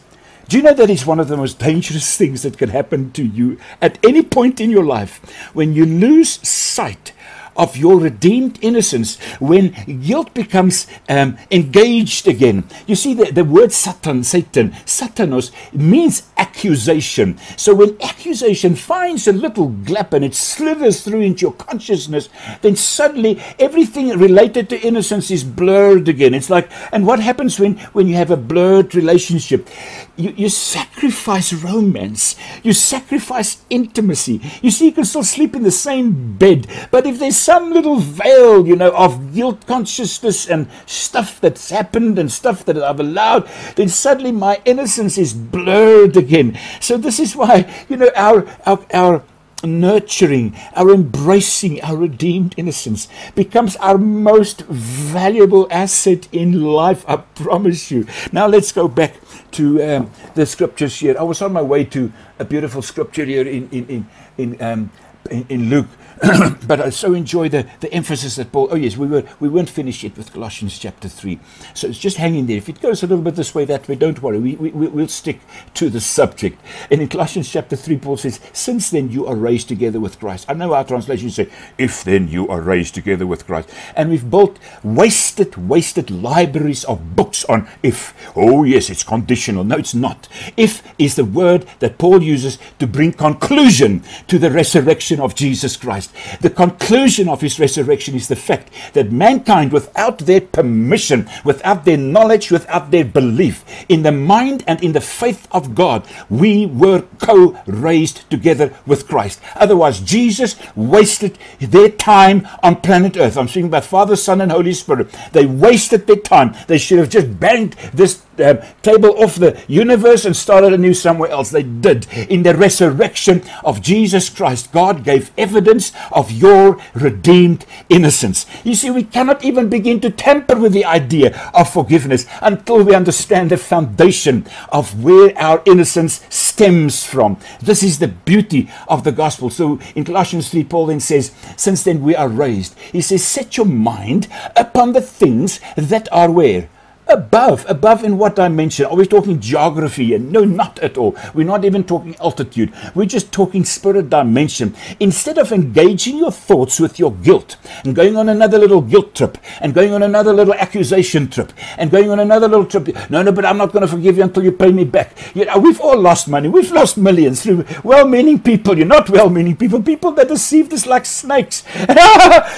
Do 0.49 0.57
you 0.57 0.62
know 0.62 0.75
that 0.75 0.90
is 0.90 1.05
one 1.05 1.19
of 1.19 1.27
the 1.27 1.37
most 1.37 1.59
dangerous 1.59 2.16
things 2.16 2.42
that 2.42 2.57
can 2.57 2.69
happen 2.69 3.11
to 3.12 3.25
you 3.25 3.59
at 3.83 3.99
any 4.05 4.23
point 4.23 4.61
in 4.61 4.71
your 4.71 4.85
life? 4.85 5.19
When 5.55 5.75
you 5.75 5.85
lose 5.85 6.47
sight 6.49 7.12
of 7.57 7.77
your 7.77 7.99
redeemed 7.99 8.59
innocence 8.62 9.19
when 9.40 9.71
guilt 10.03 10.35
becomes 10.35 10.87
um, 11.09 11.37
engaged 11.51 12.29
again. 12.29 12.64
You 12.87 12.95
see, 12.95 13.14
the, 13.14 13.33
the 13.33 13.45
word 13.45 13.73
Satan, 13.73 14.25
Satan, 14.25 14.71
Satanos 14.85 15.51
means 15.73 16.25
accusation. 16.37 17.38
So 17.57 17.75
when 17.75 18.01
accusation 18.03 18.75
finds 18.75 19.27
a 19.27 19.33
little 19.33 19.69
gap 19.69 20.12
and 20.12 20.25
it 20.25 20.35
slithers 20.35 21.03
through 21.03 21.21
into 21.21 21.42
your 21.42 21.53
consciousness, 21.55 22.29
then 22.62 22.77
suddenly 22.77 23.40
everything 23.59 24.09
related 24.19 24.69
to 24.71 24.81
innocence 24.81 25.31
is 25.31 25.45
blurred 25.45 26.09
again. 26.09 26.35
It's 26.35 26.51
like, 26.51 26.71
and 26.92 27.07
what 27.07 27.21
happens 27.21 27.59
when, 27.59 27.77
when 27.92 28.07
you 28.07 28.14
have 28.14 28.31
a 28.31 28.37
blurred 28.37 28.95
relationship? 28.95 29.69
You, 30.17 30.31
you 30.31 30.49
sacrifice 30.49 31.53
romance, 31.53 32.37
you 32.63 32.73
sacrifice 32.73 33.59
intimacy. 33.69 34.41
You 34.63 34.71
see, 34.71 34.87
you 34.87 34.93
can 34.93 35.05
still 35.05 35.25
sleep 35.25 35.55
in 35.55 35.63
the 35.63 35.71
same 35.71 36.37
bed, 36.39 36.67
but 36.91 37.07
if 37.07 37.19
there's 37.19 37.37
some 37.37 37.71
little 37.71 37.97
veil, 37.97 38.67
you 38.67 38.77
know, 38.77 38.93
of 38.97 39.35
guilt 39.35 39.67
consciousness 39.67 40.49
and 40.49 40.69
stuff 40.87 41.39
that's 41.41 41.69
happened 41.69 42.19
and 42.19 42.33
stuff 42.33 42.65
that 42.65 42.79
I've 42.79 43.01
allowed, 43.01 43.47
then 43.77 43.91
suddenly 43.91 44.33
my 44.33 44.61
innocence 44.65 45.19
is 45.19 45.35
blurred 45.35 46.17
again. 46.17 46.59
So 46.81 46.97
this 46.97 47.21
is 47.21 47.37
why, 47.37 47.71
you 47.91 47.97
know, 47.99 48.11
our 48.17 48.47
our, 48.65 48.87
our 48.95 49.23
nurturing, 49.65 50.55
our 50.75 50.93
embracing 50.93 51.83
our 51.83 51.97
redeemed 51.97 52.55
innocence 52.57 53.09
becomes 53.35 53.77
our 53.77 53.99
most 53.99 54.63
valuable 54.63 55.67
asset 55.71 56.29
in 56.33 56.61
life, 56.63 57.05
I 57.09 57.17
promise 57.17 57.91
you. 57.91 58.07
Now 58.33 58.47
let's 58.47 58.73
go 58.73 58.89
back 58.89 59.15
to 59.53 59.83
um, 59.83 60.11
the 60.35 60.47
scriptures 60.47 60.99
here. 60.99 61.17
I 61.19 61.23
was 61.23 61.43
on 61.43 61.53
my 61.53 61.63
way 61.63 61.85
to 61.85 62.13
a 62.39 62.45
beautiful 62.45 62.83
scripture 62.83 63.25
here 63.25 63.47
in, 63.47 63.69
in, 63.71 63.87
in, 63.89 64.07
in, 64.39 64.63
um, 64.63 64.91
in, 65.31 65.47
in 65.49 65.71
Luke 65.71 65.89
but 66.67 66.81
I 66.81 66.91
so 66.91 67.13
enjoy 67.13 67.51
the, 67.51 67.67
the 67.81 67.93
emphasis 67.93 68.37
that 68.37 68.51
Paul. 68.51 68.69
Oh 68.71 68.77
yes, 68.77 68.97
we 68.97 69.07
were 69.07 69.25
we 69.39 69.51
weren't 69.51 69.69
finished 69.69 70.03
yet 70.03 70.17
with 70.17 70.33
Colossians 70.33 70.79
chapter 70.79 71.09
three, 71.09 71.39
so 71.75 71.89
it's 71.89 71.99
just 71.99 72.17
hanging 72.17 72.47
there. 72.47 72.57
If 72.57 72.71
it 72.71 72.81
goes 72.81 73.03
a 73.03 73.07
little 73.07 73.23
bit 73.23 73.37
this 73.37 73.55
way, 73.55 73.67
that 73.67 73.87
way, 73.87 73.97
don't 73.97 74.23
worry. 74.23 74.39
We, 74.39 74.55
we 74.57 74.71
we'll 74.71 75.09
stick 75.09 75.41
to 75.75 75.91
the 75.91 76.01
subject. 76.01 76.59
And 76.91 77.03
in 77.03 77.09
Colossians 77.09 77.51
chapter 77.51 77.77
three, 77.77 77.99
Paul 77.99 78.17
says, 78.17 78.41
"Since 78.55 78.91
then 78.91 79.11
you 79.11 79.27
are 79.27 79.37
raised 79.37 79.69
together 79.69 80.01
with 80.01 80.19
Christ." 80.19 80.47
I 80.49 80.55
know 80.55 80.73
our 80.73 80.85
translations 80.85 81.35
say, 81.35 81.51
"If 81.77 82.03
then 82.03 82.29
you 82.29 82.49
are 82.49 82.63
raised 82.63 82.95
together 82.95 83.27
with 83.27 83.47
Christ," 83.47 83.69
and 83.95 84.09
we've 84.09 84.31
built 84.31 84.59
wasted 84.83 85.69
wasted 85.69 86.11
libraries 86.11 86.85
of 86.85 87.15
books 87.15 87.45
on 87.45 87.69
if. 87.83 88.15
Oh 88.35 88.65
yes, 88.65 88.89
it's 88.89 89.05
conditional. 89.05 89.65
No, 89.65 89.77
it's 89.77 89.95
not. 89.95 90.29
If 90.57 90.83
is 90.99 91.17
the 91.17 91.27
word 91.27 91.67
that 91.81 91.99
Paul 91.99 92.23
uses 92.23 92.59
to 92.79 92.87
bring 92.87 93.13
conclusion 93.13 94.03
to 94.29 94.39
the 94.39 94.51
resurrection 94.51 95.21
of 95.21 95.35
Jesus 95.35 95.77
Christ. 95.77 96.06
Christ. 96.09 96.42
The 96.42 96.51
conclusion 96.51 97.29
of 97.29 97.40
his 97.40 97.59
resurrection 97.59 98.14
is 98.14 98.29
the 98.29 98.37
fact 98.37 98.71
that 98.92 99.12
mankind, 99.12 99.73
without 99.73 100.19
their 100.19 100.40
permission, 100.40 101.29
without 101.45 101.85
their 101.85 101.97
knowledge, 101.97 102.51
without 102.51 102.90
their 102.90 103.05
belief 103.05 103.64
in 103.88 104.03
the 104.03 104.12
mind 104.12 104.64
and 104.66 104.83
in 104.83 104.92
the 104.92 105.01
faith 105.01 105.49
of 105.53 105.75
God, 105.75 106.07
we 106.29 106.66
were 106.66 107.05
co 107.19 107.59
raised 107.66 108.29
together 108.31 108.73
with 108.87 109.09
Christ. 109.09 109.40
Otherwise, 109.55 110.01
Jesus 110.01 110.57
wasted 110.75 111.38
their 111.61 111.90
time 111.90 112.47
on 112.62 112.81
planet 112.81 113.16
Earth. 113.16 113.37
I'm 113.37 113.49
speaking 113.49 113.66
about 113.66 113.85
Father, 113.85 114.16
Son, 114.16 114.40
and 114.40 114.53
Holy 114.53 114.73
Spirit. 114.73 115.09
They 115.33 115.47
wasted 115.47 116.07
their 116.07 116.16
time. 116.16 116.55
They 116.66 116.79
should 116.79 116.99
have 116.99 117.11
just 117.11 117.38
banged 117.38 117.73
this 117.92 118.23
um, 118.38 118.59
table 118.83 119.23
off 119.23 119.37
the 119.37 119.61
universe 119.66 120.25
and 120.25 120.37
started 120.37 120.73
anew 120.73 120.95
somewhere 120.95 121.31
else. 121.31 121.51
They 121.51 121.62
did. 121.62 122.07
In 122.12 122.42
the 122.42 122.55
resurrection 122.55 123.42
of 123.64 123.81
Jesus 123.81 124.29
Christ, 124.29 124.73
God 124.73 125.05
gave 125.05 125.31
evidence 125.38 125.92
of 126.13 126.31
your 126.31 126.79
redeemed 126.95 127.67
innocence. 127.89 128.47
You 128.65 128.75
see, 128.75 128.91
we 128.91 129.05
cannot 129.05 129.45
even 129.45 129.69
begin 129.69 130.01
to 130.01 130.11
tamper 130.11 130.57
with 130.57 130.73
the 130.73 130.85
idea 130.85 131.51
of 131.55 131.73
forgiveness 131.73 132.27
until 132.43 132.83
we 132.83 132.95
understand 132.95 133.51
the 133.51 133.57
foundation 133.57 134.47
of 134.71 135.03
where 135.03 135.37
our 135.39 135.63
innocence 135.67 136.25
stems 136.29 137.05
from. 137.05 137.39
This 137.61 137.83
is 137.83 137.99
the 137.99 138.09
beauty 138.09 138.71
of 138.89 139.05
the 139.05 139.13
gospel. 139.13 139.51
So 139.51 139.79
in 139.95 140.05
Colossians 140.05 140.51
3, 140.51 140.65
Paul 140.65 140.87
then 140.87 141.01
says, 141.01 141.33
Since 141.57 141.85
then 141.85 142.03
we 142.03 142.15
are 142.15 142.29
raised. 142.29 142.79
He 142.79 143.01
says, 143.01 143.25
Set 143.25 143.57
your 143.57 143.67
mind 143.67 144.29
upon 144.55 144.93
the 144.93 145.01
things 145.01 145.61
that 145.77 146.09
are 146.13 146.31
where? 146.31 146.69
Above, 147.09 147.64
above 147.69 148.03
in 148.03 148.19
what 148.19 148.35
dimension? 148.35 148.85
Are 148.87 148.97
we 148.97 149.07
talking 149.07 149.38
geography? 149.38 150.12
And 150.14 150.33
no, 150.33 150.45
not 150.45 150.81
at 150.81 150.99
all. 150.99 151.16
We're 151.35 151.47
not 151.47 151.64
even 151.64 151.85
talking 151.85 152.16
altitude. 152.16 152.73
We're 152.97 153.07
just 153.07 153.31
talking 153.31 153.64
spirit 153.64 154.11
dimension. 154.11 154.75
Instead 154.99 155.38
of 155.38 155.53
engaging 155.53 156.19
your 156.19 156.33
thoughts 156.33 156.81
with 156.81 156.99
your 156.99 157.12
guilt 157.12 157.59
and 157.85 157.95
going 157.95 158.16
on 158.16 158.29
another 158.29 158.59
little 158.59 158.83
guilt 158.83 159.14
trip 159.14 159.38
and 159.61 159.73
going 159.73 159.92
on 159.92 160.03
another 160.03 160.33
little 160.33 160.55
accusation 160.55 161.29
trip 161.29 161.53
and 161.79 161.92
going 161.92 162.11
on 162.11 162.19
another 162.19 162.49
little 162.49 162.66
trip. 162.66 162.88
No, 163.09 163.23
no, 163.23 163.31
but 163.31 163.45
I'm 163.45 163.57
not 163.57 163.71
going 163.71 163.83
to 163.83 163.88
forgive 163.88 164.16
you 164.16 164.25
until 164.25 164.42
you 164.42 164.51
pay 164.51 164.73
me 164.73 164.83
back. 164.83 165.16
You 165.37 165.45
know, 165.45 165.59
we've 165.59 165.81
all 165.81 165.99
lost 165.99 166.27
money. 166.27 166.49
We've 166.49 166.73
lost 166.73 166.99
millions 166.99 167.42
through 167.45 167.66
well-meaning 167.85 168.40
people. 168.40 168.77
You're 168.77 168.87
not 168.87 169.09
well-meaning 169.11 169.57
people. 169.57 169.81
People 169.81 170.11
that 170.12 170.27
deceived 170.27 170.73
us 170.73 170.87
like 170.87 171.07
snakes. 171.07 171.62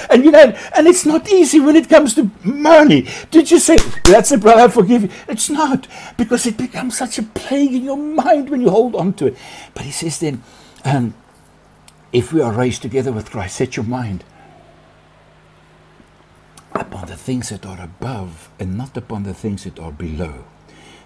and 0.09 0.25
you 0.25 0.31
know, 0.31 0.57
and 0.75 0.87
it's 0.87 1.05
not 1.05 1.29
easy 1.29 1.59
when 1.59 1.75
it 1.75 1.87
comes 1.87 2.15
to 2.15 2.31
money. 2.43 3.07
Did 3.29 3.51
you 3.51 3.59
say 3.59 3.77
that's 4.05 4.31
a 4.31 4.38
brother, 4.39 4.61
I 4.61 4.67
forgive 4.67 5.03
you. 5.03 5.09
It's 5.27 5.49
not, 5.49 5.87
because 6.17 6.45
it 6.45 6.57
becomes 6.57 6.97
such 6.97 7.17
a 7.17 7.23
plague 7.23 7.73
in 7.73 7.83
your 7.83 7.97
mind 7.97 8.49
when 8.49 8.61
you 8.61 8.69
hold 8.69 8.95
on 8.95 9.13
to 9.13 9.27
it. 9.27 9.37
But 9.73 9.83
he 9.83 9.91
says 9.91 10.19
then, 10.19 10.43
um, 10.85 11.13
if 12.11 12.33
we 12.33 12.41
are 12.41 12.51
raised 12.51 12.81
together 12.81 13.11
with 13.11 13.29
Christ, 13.29 13.57
set 13.57 13.75
your 13.75 13.85
mind 13.85 14.23
upon 16.73 17.07
the 17.07 17.15
things 17.15 17.49
that 17.49 17.65
are 17.65 17.81
above 17.81 18.49
and 18.59 18.77
not 18.77 18.97
upon 18.97 19.23
the 19.23 19.33
things 19.33 19.63
that 19.63 19.79
are 19.79 19.91
below. 19.91 20.45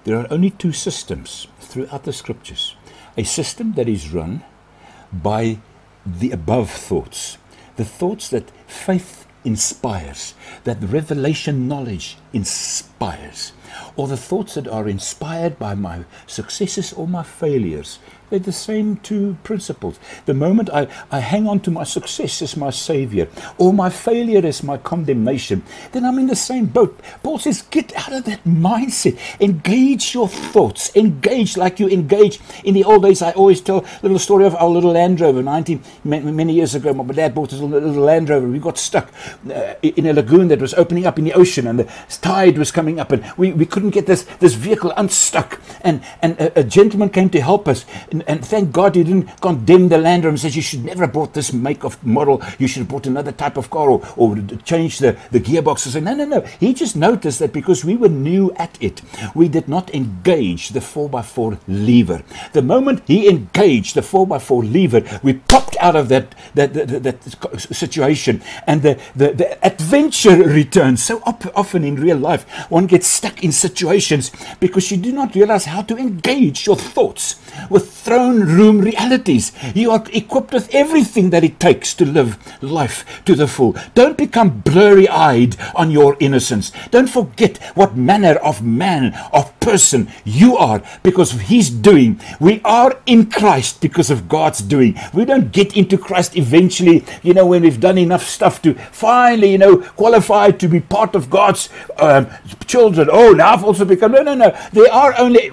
There 0.03 0.17
are 0.17 0.27
only 0.29 0.49
two 0.49 0.73
systems 0.73 1.47
throughout 1.59 2.03
the 2.03 2.13
scriptures 2.13 2.75
a 3.15 3.23
system 3.23 3.73
that 3.73 3.87
is 3.87 4.11
run 4.11 4.43
by 5.11 5.59
the 6.05 6.31
above 6.31 6.71
thoughts, 6.71 7.37
the 7.75 7.85
thoughts 7.85 8.29
that 8.29 8.51
faith 8.65 9.27
inspires, 9.45 10.33
that 10.63 10.77
revelation 10.81 11.67
knowledge 11.67 12.17
inspires, 12.33 13.53
or 13.95 14.07
the 14.07 14.17
thoughts 14.17 14.55
that 14.55 14.67
are 14.67 14.87
inspired 14.87 15.59
by 15.59 15.75
my 15.75 16.05
successes 16.27 16.93
or 16.93 17.07
my 17.07 17.23
failures. 17.23 17.99
They're 18.33 18.39
the 18.39 18.51
same 18.51 18.97
two 18.97 19.37
principles. 19.43 19.99
The 20.25 20.33
moment 20.33 20.71
I, 20.71 20.87
I 21.11 21.19
hang 21.19 21.47
on 21.47 21.59
to 21.59 21.69
my 21.69 21.83
success 21.83 22.41
as 22.41 22.57
my 22.57 22.71
savior 22.71 23.27
or 23.59 23.71
my 23.71 23.91
failure 23.91 24.43
as 24.43 24.63
my 24.63 24.77
condemnation, 24.77 25.61
then 25.91 26.03
I'm 26.03 26.17
in 26.17 26.25
the 26.25 26.35
same 26.35 26.65
boat. 26.65 26.99
Paul 27.21 27.37
says, 27.37 27.61
get 27.61 27.95
out 27.95 28.11
of 28.11 28.25
that 28.25 28.43
mindset. 28.43 29.19
Engage 29.39 30.15
your 30.15 30.27
thoughts. 30.27 30.95
Engage 30.95 31.57
like 31.57 31.79
you 31.79 31.87
engage. 31.87 32.39
In 32.63 32.73
the 32.73 32.83
old 32.83 33.03
days, 33.03 33.21
I 33.21 33.33
always 33.33 33.61
tell 33.61 33.85
a 33.85 33.99
little 34.01 34.17
story 34.17 34.45
of 34.45 34.55
our 34.55 34.67
little 34.67 34.93
Land 34.93 35.21
Rover. 35.21 35.43
19, 35.43 35.83
many 36.03 36.53
years 36.53 36.73
ago, 36.73 36.91
my 36.91 37.13
dad 37.13 37.35
bought 37.35 37.53
us 37.53 37.59
a 37.59 37.65
little 37.65 37.91
Land 37.91 38.29
Rover. 38.29 38.47
We 38.47 38.57
got 38.57 38.79
stuck 38.79 39.13
uh, 39.47 39.75
in 39.83 40.07
a 40.07 40.13
lagoon 40.13 40.47
that 40.47 40.59
was 40.59 40.73
opening 40.73 41.05
up 41.05 41.19
in 41.19 41.25
the 41.25 41.33
ocean 41.33 41.67
and 41.67 41.77
the 41.77 41.91
tide 42.09 42.57
was 42.57 42.71
coming 42.71 42.99
up 42.99 43.11
and 43.11 43.31
we, 43.37 43.51
we 43.51 43.67
couldn't 43.67 43.91
get 43.91 44.07
this, 44.07 44.23
this 44.39 44.55
vehicle 44.55 44.91
unstuck. 44.97 45.61
And, 45.81 46.03
and 46.23 46.35
a, 46.39 46.61
a 46.61 46.63
gentleman 46.63 47.09
came 47.09 47.29
to 47.29 47.39
help 47.39 47.67
us. 47.67 47.85
And, 48.11 48.22
and, 48.27 48.45
thank 48.45 48.71
God 48.71 48.95
he 48.95 49.03
didn't 49.03 49.41
condemn 49.41 49.89
the 49.89 49.97
Land 49.97 50.23
Rover 50.23 50.33
and 50.33 50.39
says 50.39 50.55
you 50.55 50.61
should 50.61 50.83
never 50.85 51.01
have 51.05 51.13
bought 51.13 51.33
this 51.33 51.53
make 51.53 51.83
of 51.83 52.03
model. 52.05 52.41
You 52.59 52.67
should 52.67 52.81
have 52.81 52.89
bought 52.89 53.07
another 53.07 53.31
type 53.31 53.57
of 53.57 53.69
car 53.69 53.89
or, 53.89 54.01
or 54.17 54.35
change 54.63 54.99
the, 54.99 55.17
the 55.31 55.39
gearbox. 55.39 55.79
Say, 55.79 55.99
no, 56.01 56.13
no, 56.13 56.25
no. 56.25 56.41
He 56.59 56.73
just 56.73 56.95
noticed 56.95 57.39
that 57.39 57.53
because 57.53 57.85
we 57.85 57.95
were 57.95 58.09
new 58.09 58.51
at 58.57 58.77
it, 58.81 59.01
we 59.33 59.47
did 59.47 59.67
not 59.67 59.93
engage 59.93 60.69
the 60.69 60.79
4x4 60.79 61.59
lever. 61.67 62.23
The 62.53 62.61
moment 62.61 63.03
he 63.07 63.29
engaged 63.29 63.95
the 63.95 64.01
4x4 64.01 64.71
lever, 64.71 65.19
we 65.23 65.33
popped 65.33 65.72
out 65.83 65.95
of 65.95 66.09
that, 66.09 66.33
that, 66.55 66.73
that, 66.73 67.03
that 67.03 67.61
situation 67.61 68.41
and 68.65 68.81
the, 68.81 68.99
the, 69.15 69.33
the 69.33 69.65
adventure 69.65 70.37
returns. 70.37 71.03
So 71.03 71.21
op- 71.25 71.55
often 71.55 71.83
in 71.83 71.95
real 71.95 72.17
life, 72.17 72.43
one 72.69 72.87
gets 72.87 73.07
stuck 73.07 73.43
in 73.43 73.51
situations 73.51 74.31
because 74.59 74.89
you 74.89 74.97
do 74.97 75.11
not 75.11 75.35
realize 75.35 75.65
how 75.65 75.81
to 75.83 75.97
engage 75.97 76.65
your 76.65 76.77
thoughts 76.77 77.39
with 77.69 77.91
throne 77.91 78.41
room 78.41 78.79
realities. 78.79 79.51
You 79.75 79.91
are 79.91 80.03
equipped 80.11 80.53
with 80.53 80.73
everything 80.73 81.29
that 81.31 81.43
it 81.43 81.59
takes 81.59 81.93
to 81.95 82.05
live 82.05 82.37
life 82.63 83.23
to 83.25 83.35
the 83.35 83.47
full. 83.47 83.75
Don't 83.93 84.17
become 84.17 84.61
blurry 84.61 85.07
eyed 85.09 85.57
on 85.75 85.91
your 85.91 86.15
innocence. 86.19 86.71
Don't 86.91 87.09
forget 87.09 87.57
what 87.75 87.97
manner 87.97 88.35
of 88.35 88.63
man, 88.63 89.13
of 89.33 89.57
person 89.59 90.09
you 90.23 90.57
are 90.57 90.81
because 91.03 91.33
of 91.33 91.41
His 91.41 91.69
doing. 91.69 92.19
We 92.39 92.61
are 92.63 92.99
in 93.05 93.29
Christ 93.29 93.81
because 93.81 94.09
of 94.09 94.29
God's 94.29 94.59
doing. 94.59 94.97
We 95.13 95.25
don't 95.25 95.51
get 95.51 95.72
into 95.75 95.97
Christ 95.97 96.35
eventually, 96.37 97.05
you 97.21 97.33
know, 97.33 97.45
when 97.45 97.63
we've 97.63 97.79
done 97.79 97.97
enough 97.97 98.23
stuff 98.23 98.61
to 98.63 98.73
finally, 98.91 99.51
you 99.51 99.57
know, 99.57 99.77
qualify 99.77 100.51
to 100.51 100.67
be 100.67 100.79
part 100.79 101.15
of 101.15 101.29
God's 101.29 101.69
um, 101.97 102.27
children. 102.65 103.09
Oh, 103.11 103.31
now 103.31 103.53
I've 103.53 103.63
also 103.63 103.85
become. 103.85 104.11
No, 104.13 104.23
no, 104.23 104.35
no. 104.35 104.57
There 104.71 104.91
are 104.91 105.13
only 105.17 105.49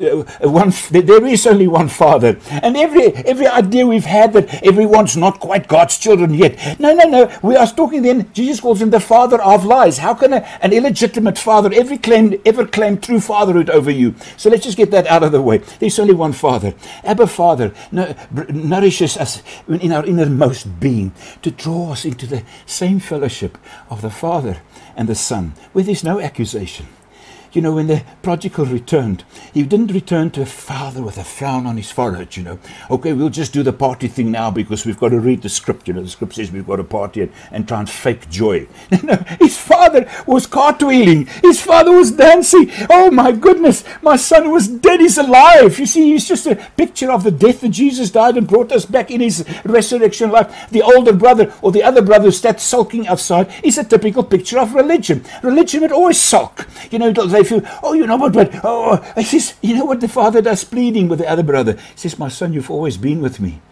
uh, 0.00 0.48
one, 0.48 0.72
there 0.90 1.26
is 1.26 1.46
only 1.46 1.66
one 1.66 1.88
Father. 1.88 2.38
And 2.50 2.76
every, 2.76 3.14
every 3.14 3.46
idea 3.46 3.86
we've 3.86 4.04
had 4.04 4.32
that 4.34 4.62
everyone's 4.62 5.16
not 5.16 5.40
quite 5.40 5.68
God's 5.68 5.98
children 5.98 6.34
yet. 6.34 6.78
No, 6.78 6.94
no, 6.94 7.04
no. 7.04 7.38
We 7.42 7.56
are 7.56 7.66
talking 7.66 8.02
then, 8.02 8.30
Jesus 8.32 8.60
calls 8.60 8.82
him 8.82 8.90
the 8.90 9.00
Father 9.00 9.40
of 9.40 9.64
lies. 9.64 9.98
How 9.98 10.14
can 10.14 10.32
a, 10.32 10.40
an 10.60 10.72
illegitimate 10.72 11.38
father 11.38 11.70
ever 11.74 11.96
claim, 11.96 12.40
ever 12.44 12.66
claim 12.66 12.98
true 12.98 13.20
fatherhood 13.20 13.70
over 13.70 13.90
you? 13.90 14.14
So 14.36 14.50
let's 14.50 14.64
just 14.64 14.76
get 14.76 14.90
that 14.90 15.06
out 15.06 15.22
of 15.22 15.32
the 15.32 15.42
way. 15.42 15.58
There's 15.58 15.98
only 15.98 16.14
one 16.14 16.32
Father. 16.32 16.74
Abba 17.04 17.26
Father 17.26 17.72
nourishes 17.90 19.16
us 19.16 19.42
in 19.68 19.92
our 19.92 20.04
innermost 20.04 20.78
being 20.80 21.12
to 21.42 21.50
draw 21.50 21.92
us 21.92 22.04
into 22.04 22.26
the 22.26 22.42
same 22.66 23.00
fellowship 23.00 23.58
of 23.90 24.02
the 24.02 24.10
Father 24.10 24.58
and 24.96 25.08
the 25.08 25.14
Son, 25.14 25.54
where 25.72 25.84
there's 25.84 26.04
no 26.04 26.20
accusation 26.20 26.86
you 27.56 27.62
know, 27.62 27.72
when 27.72 27.86
the 27.86 28.04
prodigal 28.20 28.66
returned, 28.66 29.24
he 29.54 29.62
didn't 29.62 29.90
return 29.90 30.30
to 30.30 30.42
a 30.42 30.46
father 30.46 31.02
with 31.02 31.16
a 31.16 31.24
frown 31.24 31.64
on 31.64 31.78
his 31.78 31.90
forehead, 31.90 32.36
you 32.36 32.42
know. 32.42 32.58
Okay, 32.90 33.14
we'll 33.14 33.30
just 33.30 33.54
do 33.54 33.62
the 33.62 33.72
party 33.72 34.08
thing 34.08 34.30
now 34.30 34.50
because 34.50 34.84
we've 34.84 34.98
got 34.98 35.08
to 35.08 35.18
read 35.18 35.40
the 35.40 35.48
script. 35.48 35.88
You 35.88 35.94
know, 35.94 36.02
the 36.02 36.10
script 36.10 36.34
says 36.34 36.52
we've 36.52 36.66
got 36.66 36.76
to 36.76 36.84
party 36.84 37.22
and, 37.22 37.32
and 37.50 37.66
try 37.66 37.80
and 37.80 37.88
fake 37.88 38.28
joy. 38.28 38.68
no, 39.02 39.16
his 39.40 39.56
father 39.56 40.06
was 40.26 40.46
cartwheeling. 40.46 41.28
His 41.40 41.62
father 41.62 41.92
was 41.92 42.12
dancing. 42.12 42.70
Oh 42.90 43.10
my 43.10 43.32
goodness, 43.32 43.84
my 44.02 44.16
son 44.16 44.50
was 44.50 44.68
dead. 44.68 45.00
He's 45.00 45.16
alive. 45.16 45.78
You 45.78 45.86
see, 45.86 46.12
he's 46.12 46.28
just 46.28 46.46
a 46.46 46.56
picture 46.76 47.10
of 47.10 47.24
the 47.24 47.30
death 47.30 47.62
that 47.62 47.70
Jesus 47.70 48.10
died 48.10 48.36
and 48.36 48.46
brought 48.46 48.70
us 48.70 48.84
back 48.84 49.10
in 49.10 49.22
his 49.22 49.46
resurrection 49.64 50.30
life. 50.30 50.68
The 50.68 50.82
older 50.82 51.14
brother 51.14 51.54
or 51.62 51.72
the 51.72 51.82
other 51.82 52.02
brother 52.02 52.30
who 52.30 52.32
sulking 52.32 53.08
outside 53.08 53.50
is 53.64 53.78
a 53.78 53.84
typical 53.84 54.24
picture 54.24 54.58
of 54.58 54.74
religion. 54.74 55.24
Religion 55.42 55.80
would 55.80 55.92
always 55.92 56.20
sulk. 56.20 56.68
You 56.90 56.98
know, 56.98 57.12
they 57.12 57.45
feel, 57.46 57.62
oh, 57.82 57.94
you 57.94 58.06
know 58.06 58.16
what, 58.16 58.32
but, 58.32 58.52
oh, 58.64 58.96
he 59.16 59.24
says, 59.24 59.54
you 59.62 59.74
know 59.74 59.84
what 59.86 60.00
the 60.00 60.08
father 60.08 60.42
does, 60.42 60.64
pleading 60.64 61.08
with 61.08 61.20
the 61.20 61.28
other 61.28 61.42
brother. 61.42 61.72
He 61.72 61.96
says, 61.96 62.18
my 62.18 62.28
son, 62.28 62.52
you've 62.52 62.70
always 62.70 62.96
been 62.96 63.20
with 63.20 63.40
me. 63.40 63.62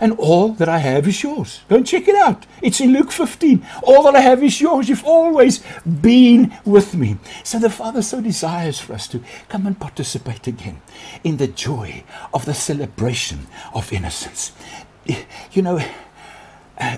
And 0.00 0.14
all 0.18 0.48
that 0.54 0.68
I 0.68 0.78
have 0.78 1.06
is 1.06 1.22
yours. 1.22 1.60
Go 1.68 1.76
and 1.76 1.86
check 1.86 2.08
it 2.08 2.14
out. 2.14 2.46
It's 2.62 2.80
in 2.80 2.94
Luke 2.94 3.12
15. 3.12 3.66
All 3.82 4.02
that 4.04 4.16
I 4.16 4.20
have 4.20 4.42
is 4.42 4.58
yours. 4.58 4.88
You've 4.88 5.04
always 5.04 5.62
been 5.84 6.56
with 6.64 6.94
me. 6.94 7.18
So 7.44 7.58
the 7.58 7.68
Father 7.68 8.00
so 8.00 8.22
desires 8.22 8.80
for 8.80 8.94
us 8.94 9.06
to 9.08 9.22
come 9.50 9.66
and 9.66 9.78
participate 9.78 10.46
again 10.46 10.80
in 11.22 11.36
the 11.36 11.48
joy 11.48 12.02
of 12.32 12.46
the 12.46 12.54
celebration 12.54 13.46
of 13.74 13.92
innocence. 13.92 14.52
You 15.52 15.62
know, 15.62 15.80
uh, 16.78 16.96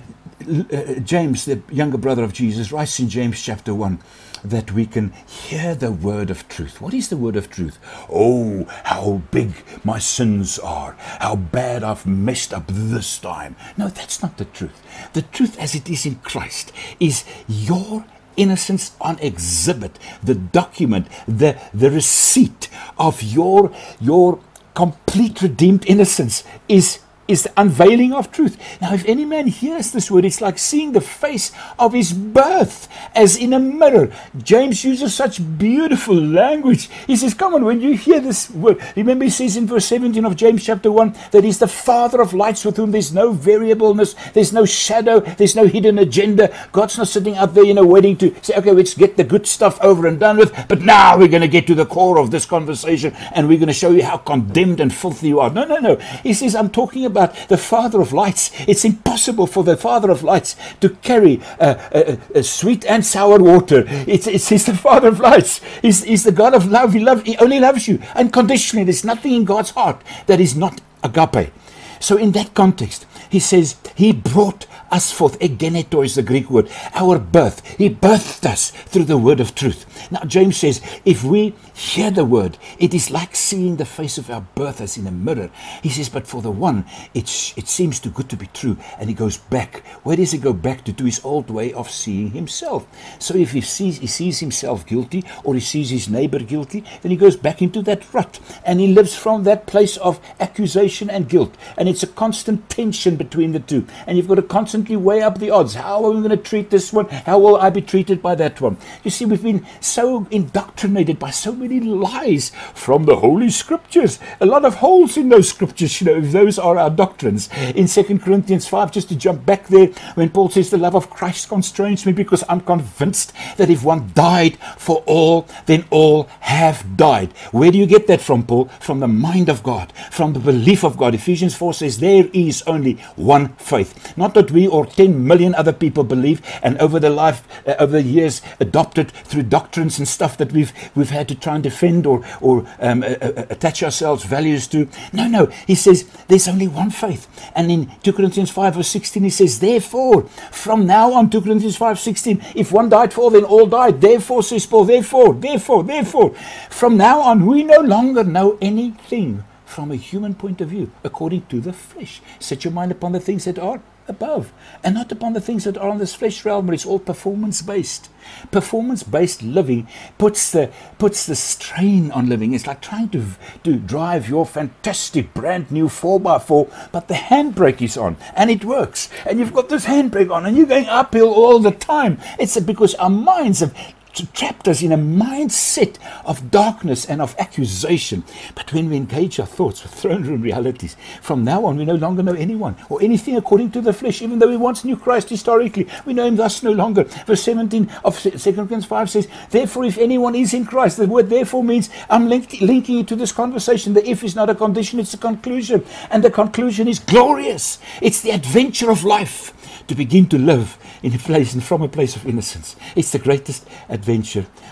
uh, 0.48 0.94
James, 1.00 1.44
the 1.44 1.60
younger 1.70 1.98
brother 1.98 2.22
of 2.22 2.32
Jesus, 2.32 2.70
writes 2.70 3.00
in 3.00 3.08
James 3.08 3.42
chapter 3.42 3.74
1 3.74 3.98
that 4.44 4.72
we 4.72 4.86
can 4.86 5.12
hear 5.26 5.74
the 5.74 5.92
word 5.92 6.30
of 6.30 6.48
truth. 6.48 6.80
What 6.80 6.94
is 6.94 7.08
the 7.08 7.16
word 7.16 7.36
of 7.36 7.50
truth? 7.50 7.78
Oh, 8.10 8.64
how 8.84 9.22
big 9.30 9.52
my 9.84 9.98
sins 9.98 10.58
are, 10.58 10.96
how 11.20 11.36
bad 11.36 11.82
I've 11.84 12.06
messed 12.06 12.52
up 12.52 12.64
this 12.66 13.18
time. 13.18 13.56
No, 13.76 13.88
that's 13.88 14.22
not 14.22 14.38
the 14.38 14.44
truth. 14.44 14.82
The 15.12 15.22
truth 15.22 15.58
as 15.58 15.74
it 15.74 15.88
is 15.88 16.06
in 16.06 16.16
Christ 16.16 16.72
is 16.98 17.24
your 17.46 18.04
innocence 18.36 18.92
on 19.00 19.18
exhibit, 19.18 19.98
the 20.22 20.34
document, 20.34 21.06
the, 21.26 21.58
the 21.74 21.90
receipt 21.90 22.68
of 22.98 23.22
your, 23.22 23.72
your 24.00 24.40
complete 24.74 25.42
redeemed 25.42 25.84
innocence 25.86 26.44
is 26.68 27.00
is 27.32 27.42
the 27.44 27.52
unveiling 27.56 28.12
of 28.12 28.30
truth. 28.30 28.56
Now, 28.80 28.92
if 28.92 29.04
any 29.06 29.24
man 29.24 29.46
hears 29.46 29.90
this 29.90 30.10
word, 30.10 30.24
it's 30.24 30.40
like 30.40 30.58
seeing 30.58 30.92
the 30.92 31.00
face 31.00 31.50
of 31.78 31.94
his 31.94 32.12
birth 32.12 32.88
as 33.14 33.36
in 33.36 33.52
a 33.52 33.58
mirror. 33.58 34.12
James 34.36 34.84
uses 34.84 35.14
such 35.14 35.58
beautiful 35.58 36.14
language. 36.14 36.88
He 37.06 37.16
says, 37.16 37.34
Come 37.34 37.54
on, 37.54 37.64
when 37.64 37.80
you 37.80 37.96
hear 37.96 38.20
this 38.20 38.50
word, 38.50 38.80
remember 38.94 39.24
he 39.24 39.30
says 39.30 39.56
in 39.56 39.66
verse 39.66 39.86
17 39.86 40.24
of 40.24 40.36
James 40.36 40.64
chapter 40.64 40.92
1 40.92 41.16
that 41.32 41.44
he's 41.44 41.58
the 41.58 41.68
Father 41.68 42.20
of 42.20 42.34
lights 42.34 42.64
with 42.64 42.76
whom 42.76 42.90
there's 42.90 43.12
no 43.12 43.32
variableness, 43.32 44.14
there's 44.34 44.52
no 44.52 44.64
shadow, 44.64 45.20
there's 45.20 45.56
no 45.56 45.66
hidden 45.66 45.98
agenda. 45.98 46.54
God's 46.72 46.98
not 46.98 47.08
sitting 47.08 47.36
up 47.36 47.54
there, 47.54 47.64
you 47.64 47.74
know, 47.74 47.86
waiting 47.86 48.16
to 48.18 48.34
say, 48.42 48.54
Okay, 48.56 48.72
let's 48.72 48.94
get 48.94 49.16
the 49.16 49.24
good 49.24 49.46
stuff 49.46 49.80
over 49.80 50.06
and 50.06 50.20
done 50.20 50.36
with, 50.36 50.52
but 50.68 50.82
now 50.82 51.16
we're 51.16 51.28
going 51.28 51.42
to 51.42 51.48
get 51.48 51.66
to 51.66 51.74
the 51.74 51.86
core 51.86 52.18
of 52.18 52.30
this 52.30 52.44
conversation 52.44 53.14
and 53.32 53.48
we're 53.48 53.58
going 53.58 53.68
to 53.68 53.72
show 53.72 53.90
you 53.90 54.04
how 54.04 54.18
condemned 54.18 54.80
and 54.80 54.92
filthy 54.92 55.28
you 55.28 55.40
are. 55.40 55.50
No, 55.50 55.64
no, 55.64 55.78
no. 55.78 55.96
He 56.22 56.34
says, 56.34 56.54
I'm 56.54 56.70
talking 56.70 57.04
about 57.06 57.21
the 57.48 57.56
Father 57.56 58.00
of 58.00 58.12
lights. 58.12 58.50
It's 58.66 58.84
impossible 58.84 59.46
for 59.46 59.64
the 59.64 59.76
Father 59.76 60.10
of 60.10 60.22
lights 60.22 60.56
to 60.80 60.90
carry 60.90 61.40
uh, 61.60 61.74
uh, 61.92 62.16
uh, 62.34 62.42
sweet 62.42 62.84
and 62.86 63.04
sour 63.04 63.38
water. 63.38 63.84
It's, 63.88 64.26
it's, 64.26 64.48
he's 64.48 64.66
the 64.66 64.76
Father 64.76 65.08
of 65.08 65.20
lights. 65.20 65.60
He's, 65.80 66.04
he's 66.04 66.24
the 66.24 66.32
God 66.32 66.54
of 66.54 66.70
love. 66.70 66.92
He, 66.92 67.00
love, 67.00 67.22
he 67.24 67.36
only 67.38 67.60
loves 67.60 67.88
you 67.88 68.00
unconditionally. 68.14 68.84
There's 68.84 69.04
nothing 69.04 69.32
in 69.32 69.44
God's 69.44 69.70
heart 69.70 70.02
that 70.26 70.40
is 70.40 70.56
not 70.56 70.80
agape. 71.02 71.52
So, 72.00 72.16
in 72.16 72.32
that 72.32 72.54
context, 72.54 73.06
he 73.30 73.38
says, 73.38 73.76
He 73.94 74.12
brought 74.12 74.66
us 74.92 75.10
forth. 75.10 75.38
Egeneto 75.40 76.04
is 76.04 76.14
the 76.14 76.22
Greek 76.22 76.50
word. 76.50 76.70
Our 76.94 77.18
birth. 77.18 77.66
He 77.76 77.90
birthed 77.90 78.44
us 78.44 78.70
through 78.70 79.04
the 79.04 79.18
word 79.18 79.40
of 79.40 79.54
truth. 79.54 79.86
Now, 80.12 80.20
James 80.20 80.58
says, 80.58 80.80
if 81.04 81.24
we 81.24 81.54
hear 81.74 82.10
the 82.10 82.24
word, 82.24 82.58
it 82.78 82.94
is 82.94 83.10
like 83.10 83.34
seeing 83.34 83.76
the 83.76 83.84
face 83.84 84.18
of 84.18 84.30
our 84.30 84.42
birth 84.54 84.80
as 84.80 84.96
in 84.96 85.06
a 85.06 85.10
mirror. 85.10 85.50
He 85.82 85.88
says, 85.88 86.08
but 86.08 86.26
for 86.26 86.42
the 86.42 86.50
one, 86.50 86.84
it's, 87.14 87.56
it 87.56 87.68
seems 87.68 87.98
too 87.98 88.10
good 88.10 88.28
to 88.28 88.36
be 88.36 88.48
true. 88.52 88.76
And 88.98 89.08
he 89.08 89.14
goes 89.14 89.38
back. 89.38 89.84
Where 90.04 90.16
does 90.16 90.32
he 90.32 90.38
go 90.38 90.52
back 90.52 90.84
to? 90.84 90.92
To 90.92 91.04
his 91.04 91.24
old 91.24 91.48
way 91.50 91.72
of 91.72 91.90
seeing 91.90 92.32
himself. 92.32 92.86
So 93.18 93.34
if 93.34 93.52
he 93.52 93.62
sees, 93.62 93.98
he 93.98 94.06
sees 94.06 94.40
himself 94.40 94.86
guilty 94.86 95.24
or 95.42 95.54
he 95.54 95.60
sees 95.60 95.88
his 95.88 96.08
neighbor 96.08 96.40
guilty, 96.40 96.84
then 97.00 97.10
he 97.10 97.16
goes 97.16 97.36
back 97.36 97.62
into 97.62 97.80
that 97.82 98.12
rut. 98.12 98.38
And 98.64 98.78
he 98.78 98.88
lives 98.92 99.16
from 99.16 99.44
that 99.44 99.66
place 99.66 99.96
of 99.96 100.20
accusation 100.38 101.08
and 101.08 101.28
guilt. 101.28 101.56
And 101.78 101.88
it's 101.88 102.02
a 102.02 102.06
constant 102.06 102.68
tension 102.68 103.16
between 103.16 103.52
the 103.52 103.60
two. 103.60 103.86
And 104.06 104.16
you've 104.18 104.28
got 104.28 104.34
to 104.34 104.42
constantly 104.82 104.96
weigh 104.96 105.22
up 105.22 105.38
the 105.38 105.50
odds. 105.50 105.74
How 105.74 106.04
are 106.04 106.10
we 106.10 106.18
going 106.18 106.30
to 106.30 106.36
treat 106.36 106.70
this 106.70 106.92
one? 106.92 107.08
How 107.08 107.38
will 107.38 107.56
I 107.56 107.70
be 107.70 107.82
treated 107.82 108.20
by 108.20 108.34
that 108.36 108.60
one? 108.60 108.76
You 109.04 109.10
see, 109.10 109.24
we've 109.24 109.42
been 109.42 109.64
so 109.80 110.26
indoctrinated 110.30 111.18
by 111.20 111.30
so 111.30 111.52
many 111.52 111.78
lies 111.78 112.50
from 112.74 113.04
the 113.04 113.16
Holy 113.16 113.50
Scriptures. 113.50 114.18
A 114.40 114.46
lot 114.46 114.64
of 114.64 114.76
holes 114.76 115.16
in 115.16 115.28
those 115.28 115.48
scriptures, 115.48 116.00
you 116.00 116.06
know, 116.06 116.18
if 116.18 116.32
those 116.32 116.58
are 116.58 116.78
our 116.78 116.90
doctrines. 116.90 117.48
In 117.76 117.86
2 117.86 118.18
Corinthians 118.18 118.66
5, 118.66 118.90
just 118.90 119.08
to 119.10 119.16
jump 119.16 119.46
back 119.46 119.68
there, 119.68 119.86
when 120.14 120.30
Paul 120.30 120.48
says, 120.48 120.70
The 120.70 120.78
love 120.78 120.96
of 120.96 121.10
Christ 121.10 121.48
constrains 121.48 122.04
me 122.04 122.12
because 122.12 122.42
I'm 122.48 122.60
convinced 122.60 123.32
that 123.56 123.70
if 123.70 123.84
one 123.84 124.10
died 124.14 124.58
for 124.78 125.04
all, 125.06 125.46
then 125.66 125.84
all 125.90 126.28
have 126.40 126.96
died. 126.96 127.32
Where 127.52 127.70
do 127.70 127.78
you 127.78 127.86
get 127.86 128.08
that 128.08 128.20
from, 128.20 128.44
Paul? 128.44 128.64
From 128.80 128.98
the 128.98 129.08
mind 129.08 129.48
of 129.48 129.62
God, 129.62 129.92
from 130.10 130.32
the 130.32 130.40
belief 130.40 130.82
of 130.82 130.96
God. 130.96 131.14
Ephesians 131.14 131.54
4 131.54 131.74
says, 131.74 131.98
There 131.98 132.28
is 132.32 132.62
only 132.66 132.94
one 133.14 133.54
faith. 133.54 134.16
Not 134.16 134.34
that 134.34 134.50
we 134.50 134.68
or 134.72 134.86
10 134.86 135.26
million 135.26 135.54
other 135.54 135.72
people 135.72 136.04
believe 136.04 136.40
and 136.62 136.78
over 136.78 136.98
the 137.00 137.10
life, 137.10 137.46
uh, 137.66 137.74
over 137.78 138.00
the 138.00 138.08
years, 138.08 138.42
adopted 138.60 139.10
through 139.10 139.44
doctrines 139.44 139.98
and 139.98 140.06
stuff 140.06 140.36
that 140.38 140.52
we've, 140.52 140.72
we've 140.94 141.10
had 141.10 141.28
to 141.28 141.34
try 141.34 141.54
and 141.54 141.64
defend 141.64 142.06
or, 142.06 142.24
or 142.40 142.66
um, 142.80 143.02
uh, 143.02 143.06
attach 143.50 143.82
ourselves 143.82 144.24
values 144.24 144.66
to. 144.68 144.88
No, 145.12 145.26
no. 145.28 145.46
He 145.66 145.74
says 145.74 146.08
there's 146.28 146.48
only 146.48 146.68
one 146.68 146.90
faith. 146.90 147.28
And 147.54 147.70
in 147.70 147.90
2 148.02 148.12
Corinthians 148.12 148.50
5 148.50 148.76
verse 148.76 148.88
16, 148.88 149.22
he 149.22 149.30
says, 149.30 149.60
Therefore, 149.60 150.22
from 150.50 150.86
now 150.86 151.12
on, 151.12 151.28
2 151.28 151.42
Corinthians 151.42 151.76
5 151.76 151.98
16, 151.98 152.42
if 152.54 152.72
one 152.72 152.88
died 152.88 153.12
for 153.12 153.30
then 153.30 153.44
all 153.44 153.66
died. 153.66 154.00
Therefore, 154.00 154.42
says 154.42 154.66
Paul, 154.66 154.84
therefore, 154.84 155.34
therefore, 155.34 155.82
therefore, 155.82 156.34
from 156.70 156.96
now 156.96 157.20
on, 157.20 157.46
we 157.46 157.64
no 157.64 157.80
longer 157.80 158.24
know 158.24 158.58
anything 158.60 159.44
from 159.64 159.90
a 159.90 159.96
human 159.96 160.34
point 160.34 160.60
of 160.60 160.68
view, 160.68 160.90
according 161.02 161.46
to 161.46 161.60
the 161.60 161.72
flesh. 161.72 162.20
Set 162.38 162.64
your 162.64 162.72
mind 162.72 162.92
upon 162.92 163.12
the 163.12 163.20
things 163.20 163.44
that 163.46 163.58
are 163.58 163.80
above 164.08 164.52
and 164.82 164.94
not 164.94 165.12
upon 165.12 165.32
the 165.32 165.40
things 165.40 165.64
that 165.64 165.78
are 165.78 165.88
on 165.88 165.98
this 165.98 166.14
flesh 166.14 166.44
realm, 166.44 166.66
but 166.66 166.74
it's 166.74 166.86
all 166.86 166.98
performance 166.98 167.62
based. 167.62 168.08
Performance 168.50 169.02
based 169.02 169.42
living 169.42 169.88
puts 170.18 170.52
the 170.52 170.70
puts 170.98 171.26
the 171.26 171.34
strain 171.34 172.10
on 172.12 172.28
living. 172.28 172.54
It's 172.54 172.66
like 172.66 172.80
trying 172.80 173.08
to 173.10 173.24
to 173.64 173.76
drive 173.76 174.28
your 174.28 174.46
fantastic 174.46 175.34
brand 175.34 175.70
new 175.70 175.86
4x4, 175.86 176.90
but 176.92 177.08
the 177.08 177.14
handbrake 177.14 177.82
is 177.82 177.96
on 177.96 178.16
and 178.36 178.50
it 178.50 178.64
works. 178.64 179.08
And 179.26 179.38
you've 179.38 179.54
got 179.54 179.68
this 179.68 179.86
handbrake 179.86 180.30
on 180.30 180.46
and 180.46 180.56
you're 180.56 180.66
going 180.66 180.86
uphill 180.86 181.32
all 181.32 181.58
the 181.58 181.72
time. 181.72 182.18
It's 182.38 182.58
because 182.60 182.94
our 182.96 183.10
minds 183.10 183.60
have 183.60 183.74
trapped 184.14 184.68
us 184.68 184.82
in 184.82 184.92
a 184.92 184.98
mindset 184.98 185.96
of 186.24 186.50
darkness 186.50 187.06
and 187.06 187.22
of 187.22 187.34
accusation. 187.38 188.24
But 188.54 188.72
when 188.72 188.90
we 188.90 188.96
engage 188.96 189.40
our 189.40 189.46
thoughts 189.46 189.82
with 189.82 189.94
throne 189.94 190.22
room 190.22 190.42
realities, 190.42 190.96
from 191.20 191.44
now 191.44 191.64
on 191.64 191.76
we 191.76 191.84
no 191.84 191.94
longer 191.94 192.22
know 192.22 192.34
anyone 192.34 192.76
or 192.88 193.02
anything 193.02 193.36
according 193.36 193.70
to 193.72 193.80
the 193.80 193.92
flesh, 193.92 194.22
even 194.22 194.38
though 194.38 194.48
we 194.48 194.56
once 194.56 194.84
knew 194.84 194.96
Christ 194.96 195.30
historically. 195.30 195.88
We 196.04 196.12
know 196.12 196.26
him 196.26 196.36
thus 196.36 196.62
no 196.62 196.72
longer. 196.72 197.04
Verse 197.04 197.42
17 197.42 197.90
of 198.04 198.18
2 198.20 198.30
Corinthians 198.52 198.84
5 198.84 199.10
says, 199.10 199.28
Therefore, 199.50 199.84
if 199.84 199.98
anyone 199.98 200.34
is 200.34 200.54
in 200.54 200.66
Christ, 200.66 200.98
the 200.98 201.06
word 201.06 201.30
therefore 201.30 201.64
means 201.64 201.90
I'm 202.10 202.28
linked, 202.28 202.60
linking 202.60 202.98
it 202.98 203.08
to 203.08 203.16
this 203.16 203.32
conversation. 203.32 203.94
The 203.94 204.08
if 204.08 204.22
is 204.22 204.36
not 204.36 204.50
a 204.50 204.54
condition, 204.54 205.00
it's 205.00 205.14
a 205.14 205.18
conclusion. 205.18 205.84
And 206.10 206.22
the 206.22 206.30
conclusion 206.30 206.88
is 206.88 206.98
glorious. 206.98 207.78
It's 208.00 208.20
the 208.20 208.30
adventure 208.30 208.90
of 208.90 209.04
life 209.04 209.54
to 209.88 209.94
begin 209.94 210.28
to 210.28 210.38
live 210.38 210.78
in 211.02 211.14
a 211.14 211.18
place 211.18 211.54
and 211.54 211.62
from 211.62 211.82
a 211.82 211.88
place 211.88 212.14
of 212.14 212.26
innocence. 212.26 212.76
It's 212.94 213.10
the 213.10 213.18
greatest 213.18 213.66
adventure 213.88 214.01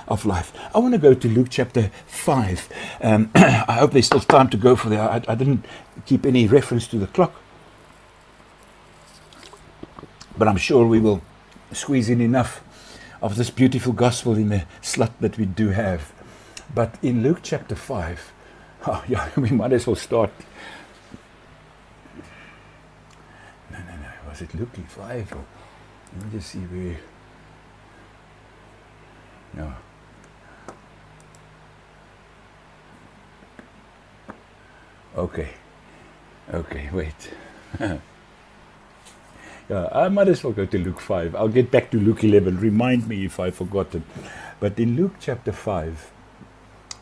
of 0.08 0.26
life. 0.26 0.52
I 0.74 0.78
want 0.78 0.94
to 0.94 0.98
go 0.98 1.14
to 1.14 1.28
Luke 1.28 1.48
chapter 1.50 1.90
5. 2.06 2.68
Um, 3.02 3.30
I 3.34 3.76
hope 3.78 3.92
there's 3.92 4.06
still 4.06 4.20
time 4.20 4.48
to 4.50 4.56
go 4.56 4.76
for 4.76 4.88
there. 4.88 5.02
I, 5.02 5.22
I 5.28 5.34
didn't 5.34 5.64
keep 6.06 6.26
any 6.26 6.46
reference 6.46 6.86
to 6.88 6.98
the 6.98 7.06
clock. 7.06 7.34
But 10.36 10.48
I'm 10.48 10.56
sure 10.56 10.86
we 10.86 11.00
will 11.00 11.22
squeeze 11.72 12.08
in 12.08 12.20
enough 12.20 12.62
of 13.22 13.36
this 13.36 13.50
beautiful 13.50 13.92
gospel 13.92 14.34
in 14.34 14.48
the 14.48 14.64
slot 14.80 15.12
that 15.20 15.36
we 15.38 15.46
do 15.46 15.68
have. 15.68 16.12
But 16.74 16.96
in 17.02 17.22
Luke 17.22 17.40
chapter 17.42 17.74
5, 17.74 18.32
oh, 18.86 19.04
yeah, 19.08 19.28
we 19.36 19.50
might 19.50 19.72
as 19.72 19.86
well 19.86 19.96
start 19.96 20.30
No, 23.70 23.78
no, 23.78 23.84
no. 23.84 24.28
was 24.28 24.42
it 24.42 24.54
Luke 24.54 24.74
5 24.88 25.32
or 25.32 25.44
let 26.16 26.24
me 26.24 26.38
just 26.38 26.50
see 26.50 26.58
where 26.58 26.96
no 29.54 29.72
okay 35.16 35.50
okay 36.52 36.90
wait. 36.92 37.30
Yeah, 39.70 39.88
I 39.92 40.08
might 40.08 40.26
as 40.26 40.42
well 40.42 40.52
go 40.52 40.66
to 40.66 40.78
Luke 40.78 40.98
5 40.98 41.36
I'll 41.36 41.46
get 41.46 41.70
back 41.70 41.92
to 41.92 41.96
Luke 41.96 42.24
11 42.24 42.58
remind 42.58 43.06
me 43.06 43.24
if 43.24 43.38
I've 43.38 43.54
forgotten. 43.54 44.02
But 44.58 44.80
in 44.80 44.96
Luke 44.96 45.14
chapter 45.20 45.52
5 45.52 46.10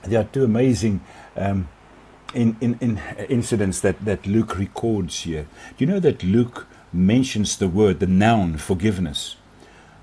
there 0.04 0.20
are 0.20 0.24
two 0.24 0.44
amazing 0.44 1.00
um, 1.34 1.70
in, 2.34 2.56
in, 2.60 2.76
in 2.80 3.00
incidents 3.30 3.80
that, 3.80 4.04
that 4.04 4.26
Luke 4.26 4.58
records 4.58 5.22
here. 5.22 5.46
Do 5.78 5.84
you 5.84 5.90
know 5.90 6.00
that 6.00 6.22
Luke 6.22 6.66
mentions 6.92 7.56
the 7.56 7.68
word, 7.68 8.00
the 8.00 8.06
noun, 8.06 8.58
forgiveness, 8.58 9.36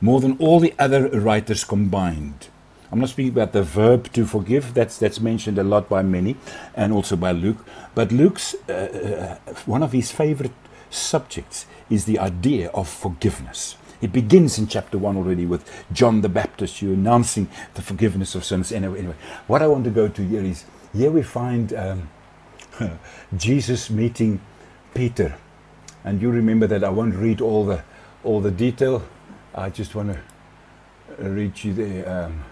more 0.02 0.20
than 0.22 0.38
all 0.38 0.60
the 0.60 0.74
other 0.78 1.10
writers 1.10 1.64
combined. 1.64 2.50
I'm 2.92 3.00
not 3.00 3.10
speaking 3.10 3.34
about 3.34 3.52
the 3.52 3.64
verb 3.64 4.12
to 4.14 4.26
forgive, 4.26 4.74
that's, 4.74 4.98
that's 4.98 5.20
mentioned 5.20 5.58
a 5.58 5.64
lot 5.64 5.90
by 5.90 6.04
many, 6.04 6.38
and 6.76 6.94
also 6.94 7.16
by 7.16 7.32
Luke. 7.32 7.66
But 7.94 8.12
Luke's, 8.12 8.56
uh, 8.70 9.40
uh, 9.48 9.54
one 9.66 9.84
of 9.84 9.92
his 9.92 10.12
favorite 10.12 10.54
subjects 10.90 11.66
is 11.90 12.06
the 12.06 12.20
idea 12.20 12.70
of 12.70 12.88
forgiveness. 12.88 13.76
It 14.02 14.12
begins 14.14 14.60
in 14.60 14.68
chapter 14.68 14.98
1 14.98 15.18
already 15.18 15.46
with 15.46 15.70
John 15.92 16.22
the 16.22 16.30
Baptist, 16.30 16.82
you 16.82 16.94
announcing 16.94 17.50
the 17.74 17.82
forgiveness 17.82 18.36
of 18.36 18.46
sins. 18.46 18.72
Anyway, 18.72 19.00
anyway, 19.00 19.16
what 19.48 19.62
I 19.62 19.68
want 19.68 19.84
to 19.86 19.90
go 19.90 20.08
to 20.08 20.22
here 20.22 20.44
is 20.44 20.66
here 20.94 21.12
we 21.12 21.24
find 21.24 21.74
um, 21.74 22.10
Jesus 23.36 23.90
meeting 23.90 24.42
Peter 24.94 25.36
and 26.06 26.22
you 26.22 26.30
remember 26.30 26.68
that 26.68 26.84
I 26.84 26.90
won't 26.90 27.16
read 27.16 27.42
all 27.42 27.66
the 27.66 27.84
all 28.24 28.40
the 28.40 28.52
detail. 28.52 29.04
I 29.56 29.70
just 29.70 29.96
want 29.96 30.12
to 30.12 30.20
read 31.18 31.64
you 31.64 31.74
the. 31.74 32.26
Um, 32.26 32.44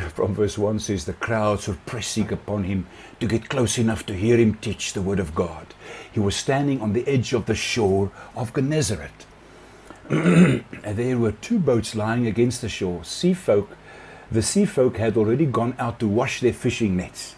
from 0.14 0.34
verse 0.34 0.56
1 0.56 0.78
says, 0.78 1.04
The 1.04 1.12
crowds 1.12 1.68
were 1.68 1.76
pressing 1.86 2.32
upon 2.32 2.64
him 2.64 2.86
to 3.20 3.26
get 3.26 3.48
close 3.48 3.78
enough 3.78 4.06
to 4.06 4.14
hear 4.14 4.36
him 4.38 4.54
teach 4.54 4.92
the 4.92 5.02
word 5.02 5.18
of 5.18 5.34
God. 5.34 5.66
He 6.10 6.20
was 6.20 6.34
standing 6.36 6.80
on 6.80 6.92
the 6.92 7.06
edge 7.06 7.32
of 7.32 7.46
the 7.46 7.54
shore 7.54 8.10
of 8.34 8.54
Gennesaret. 8.54 9.26
and 10.08 10.64
there 10.82 11.18
were 11.18 11.32
two 11.32 11.58
boats 11.58 11.94
lying 11.94 12.26
against 12.26 12.62
the 12.62 12.68
shore. 12.68 13.04
Sea 13.04 13.34
folk, 13.34 13.76
the 14.30 14.42
sea 14.42 14.64
folk 14.64 14.96
had 14.96 15.16
already 15.16 15.46
gone 15.46 15.74
out 15.78 16.00
to 16.00 16.08
wash 16.08 16.40
their 16.40 16.52
fishing 16.52 16.96
nets. 16.96 17.34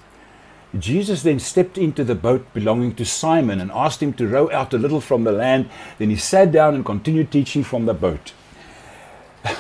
Jesus 0.79 1.23
then 1.23 1.39
stepped 1.39 1.77
into 1.77 2.03
the 2.03 2.15
boat 2.15 2.47
belonging 2.55 2.95
to 2.95 3.05
Simon 3.05 3.61
and 3.61 3.71
asked 3.73 4.03
him 4.03 4.15
to 4.15 4.27
row 4.27 4.51
out 4.51 4.73
a 4.73 4.79
little 4.79 5.03
from 5.03 5.25
the 5.25 5.33
land. 5.33 5.69
Then 5.99 6.09
he 6.09 6.17
sat 6.17 6.51
down 6.51 6.75
and 6.75 6.85
continued 6.85 7.31
teaching 7.31 7.63
from 7.63 7.87
the 7.87 7.95
boat. 7.95 8.33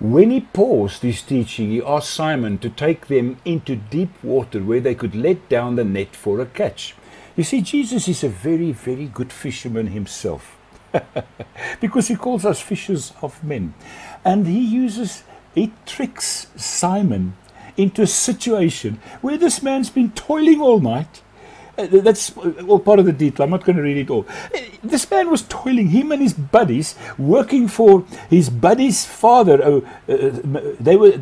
When 0.00 0.30
he 0.30 0.40
paused 0.40 1.02
his 1.02 1.22
teaching, 1.22 1.70
he 1.70 1.82
asked 1.82 2.10
Simon 2.10 2.58
to 2.58 2.70
take 2.70 3.06
them 3.06 3.38
into 3.44 3.76
deep 3.76 4.22
water 4.24 4.62
where 4.62 4.80
they 4.80 4.94
could 4.94 5.14
let 5.14 5.48
down 5.48 5.76
the 5.76 5.84
net 5.84 6.16
for 6.16 6.40
a 6.40 6.46
catch. 6.46 6.94
You 7.36 7.44
see, 7.44 7.60
Jesus 7.60 8.08
is 8.08 8.24
a 8.24 8.28
very, 8.28 8.72
very 8.72 9.06
good 9.06 9.32
fisherman 9.32 9.88
himself 9.88 10.56
because 11.80 12.08
he 12.08 12.16
calls 12.16 12.44
us 12.44 12.60
fishers 12.60 13.12
of 13.22 13.42
men. 13.44 13.74
And 14.24 14.46
he 14.46 14.60
uses, 14.60 15.24
he 15.54 15.72
tricks 15.84 16.46
Simon 16.56 17.34
into 17.76 18.02
a 18.02 18.06
situation 18.06 19.00
where 19.20 19.36
this 19.36 19.62
man's 19.62 19.90
been 19.90 20.10
toiling 20.12 20.60
all 20.60 20.80
night. 20.80 21.22
Uh, 21.76 21.86
that's 21.90 22.36
all 22.68 22.78
part 22.78 23.00
of 23.00 23.06
the 23.06 23.12
detail. 23.12 23.44
I'm 23.44 23.50
not 23.50 23.64
going 23.64 23.76
to 23.76 23.82
read 23.82 23.96
it 23.96 24.10
all. 24.10 24.26
Uh, 24.54 24.60
this 24.82 25.10
man 25.10 25.28
was 25.28 25.42
toiling, 25.42 25.88
him 25.88 26.12
and 26.12 26.22
his 26.22 26.32
buddies, 26.32 26.94
working 27.18 27.66
for 27.66 28.04
his 28.30 28.48
buddy's 28.48 29.04
father. 29.04 29.62
Uh, 29.62 29.80
uh, 30.08 30.60
they 30.78 30.96
were. 30.96 31.12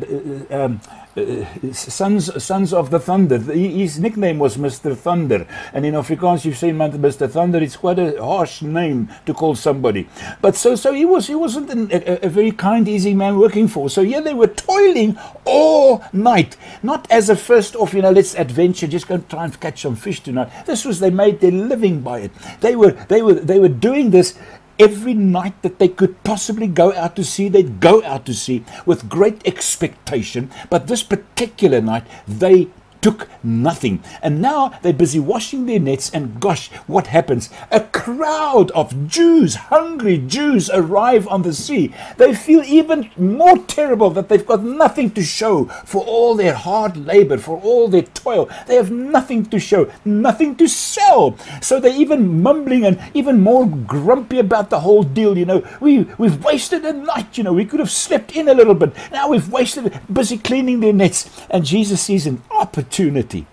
Uh, 0.51 0.65
um, 0.65 0.81
uh, 1.15 1.73
sons 1.73 2.43
sons 2.43 2.73
of 2.73 2.89
the 2.89 2.99
thunder. 2.99 3.37
His 3.37 3.99
nickname 3.99 4.39
was 4.39 4.57
Mr. 4.57 4.95
Thunder, 4.95 5.45
and 5.71 5.85
in 5.85 5.93
Afrikaans 5.93 6.45
you've 6.45 6.57
seen 6.57 6.75
Mr. 6.77 7.29
Thunder. 7.29 7.59
It's 7.59 7.77
quite 7.77 7.99
a 7.99 8.21
harsh 8.23 8.61
name 8.61 9.09
to 9.25 9.33
call 9.33 9.55
somebody, 9.55 10.07
but 10.41 10.55
so 10.55 10.75
so 10.75 10.93
he 10.93 11.05
was 11.05 11.27
he 11.27 11.35
wasn't 11.35 11.71
a, 11.91 12.25
a, 12.25 12.29
very 12.29 12.51
kind, 12.51 12.87
easy 12.87 13.13
man 13.13 13.37
working 13.37 13.67
for. 13.67 13.89
So 13.89 14.01
yeah, 14.01 14.21
they 14.21 14.33
were 14.33 14.47
toiling 14.47 15.17
all 15.45 16.03
night, 16.13 16.57
not 16.81 17.07
as 17.11 17.29
a 17.29 17.35
first 17.35 17.75
off, 17.75 17.93
you 17.93 18.01
know, 18.01 18.11
let's 18.11 18.35
adventure, 18.35 18.87
just 18.87 19.07
go 19.07 19.17
try 19.17 19.45
and 19.45 19.59
catch 19.59 19.81
some 19.81 19.95
fish 19.95 20.21
tonight. 20.21 20.49
This 20.65 20.85
was 20.85 20.99
they 20.99 21.11
made 21.11 21.39
their 21.39 21.51
living 21.51 22.01
by 22.01 22.19
it. 22.19 22.31
They 22.61 22.75
were 22.75 22.91
they 22.91 23.21
were 23.21 23.33
they 23.33 23.59
were 23.59 23.69
doing 23.69 24.09
this 24.09 24.37
every 24.79 25.13
night 25.13 25.61
that 25.61 25.79
they 25.79 25.87
could 25.87 26.23
possibly 26.23 26.67
go 26.67 26.93
out 26.93 27.15
to 27.15 27.23
sea, 27.23 27.49
they'd 27.49 27.79
go 27.79 28.03
out 28.03 28.25
to 28.25 28.33
sea 28.33 28.63
with 28.85 29.09
great 29.09 29.45
expectation. 29.45 30.51
But 30.69 30.87
this 30.87 31.03
particular 31.03 31.81
night, 31.81 32.05
they 32.27 32.67
took 33.03 33.27
nothing. 33.43 34.01
And 34.21 34.41
now 34.41 34.79
they're 34.81 34.93
busy 34.93 35.19
washing 35.19 35.65
their 35.65 35.79
nets, 35.79 36.09
and 36.09 36.39
gosh, 36.39 36.71
what 36.87 37.07
happens? 37.07 37.49
A 37.69 37.81
crowd 37.81 38.71
of 38.71 39.07
Jews, 39.07 39.55
hungry 39.55 40.17
Jews, 40.17 40.69
arrive 40.69 41.27
on 41.27 41.41
the 41.41 41.53
sea. 41.53 41.93
They 42.17 42.33
feel 42.33 42.63
even 42.63 43.11
more 43.17 43.57
terrible 43.57 44.09
that 44.11 44.29
they've 44.29 44.45
got 44.45 44.63
nothing 44.63 45.11
to 45.11 45.21
show 45.21 45.65
for 45.85 46.03
all 46.05 46.35
their 46.35 46.53
hard 46.53 46.95
labor, 46.95 47.37
for 47.37 47.59
all 47.59 47.89
their 47.89 48.03
toil. 48.03 48.49
They 48.67 48.75
have 48.75 48.89
nothing 48.89 49.45
to 49.47 49.59
show, 49.59 49.91
nothing 50.05 50.55
to 50.55 50.67
sell. 50.67 51.37
So 51.61 51.79
they're 51.79 51.93
even 51.93 52.41
mumbling 52.41 52.85
and 52.85 52.99
even 53.13 53.41
more 53.41 53.67
grumpy 53.67 54.39
about 54.39 54.69
the 54.69 54.79
whole 54.79 55.03
deal. 55.03 55.37
You 55.37 55.45
know, 55.45 55.67
we, 55.81 56.03
we've 56.17 56.41
wasted 56.41 56.85
a 56.85 56.93
night, 56.93 57.37
you 57.37 57.43
know, 57.43 57.53
we 57.53 57.65
could 57.65 57.81
have 57.81 57.91
slept 57.91 58.35
in 58.35 58.47
a 58.47 58.53
little 58.53 58.75
bit. 58.75 58.93
Now 59.11 59.27
we've 59.27 59.51
wasted, 59.51 59.99
busy 60.11 60.37
cleaning 60.37 60.79
their 60.79 60.93
nets. 60.93 61.29
And 61.49 61.65
Jesus 61.65 62.01
sees 62.01 62.25
an 62.25 62.41
opportunity 62.49 62.92
opportunity. 62.93 63.45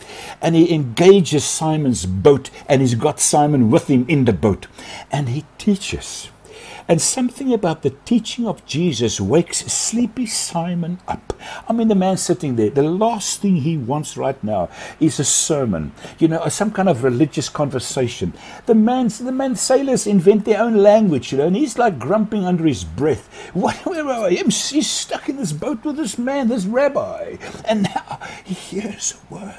And 0.42 0.55
he 0.55 0.72
engages 0.72 1.44
Simon's 1.44 2.07
boat, 2.07 2.50
and 2.68 2.81
he's 2.81 2.94
got 2.94 3.20
Simon 3.20 3.70
with 3.70 3.88
him 3.88 4.05
in 4.09 4.24
the 4.24 4.33
boat. 4.33 4.66
And 5.11 5.31
he 5.31 5.44
teaches. 5.59 6.31
And 6.87 7.00
something 7.00 7.53
about 7.53 7.83
the 7.83 7.90
teaching 8.05 8.46
of 8.46 8.66
Jesus 8.66 9.20
wakes 9.20 9.59
sleepy 9.72 10.26
Simon 10.26 10.98
up. 11.09 11.30
I 11.68 11.72
mean, 11.72 11.88
the 11.88 11.94
man 11.94 12.16
sitting 12.16 12.57
there, 12.57 12.70
the 12.70 12.83
last 12.83 13.40
thing 13.40 13.57
he 13.57 13.76
wants 13.76 14.16
right 14.16 14.42
now 14.42 14.68
is 14.98 15.18
a 15.18 15.24
sermon, 15.24 15.92
you 16.18 16.29
know, 16.29 16.46
some 16.48 16.70
kind 16.70 16.88
of 16.88 17.05
religious 17.05 17.48
conversation. 17.48 18.33
The 18.66 18.74
man, 18.74 19.09
the 19.09 19.33
man 19.33 19.57
sailors 19.57 20.07
invent 20.07 20.44
their 20.44 20.61
own 20.61 20.76
language, 20.76 21.33
you 21.33 21.38
know, 21.38 21.46
and 21.46 21.57
he's 21.57 21.79
like 21.79 21.98
grumping 21.98 22.44
under 22.44 22.66
his 22.66 22.85
breath. 22.85 23.29
What, 23.61 23.76
where 23.85 24.07
are 24.07 24.31
him? 24.31 24.50
He's 24.50 24.90
stuck 24.90 25.29
in 25.29 25.37
this 25.37 25.53
boat 25.53 25.85
with 25.85 25.96
this 25.96 26.18
man, 26.18 26.48
this 26.48 26.64
rabbi. 26.64 27.37
And 27.64 27.83
now 27.83 28.20
he 28.44 28.55
hears 28.55 29.14
a 29.14 29.35
word. 29.35 29.55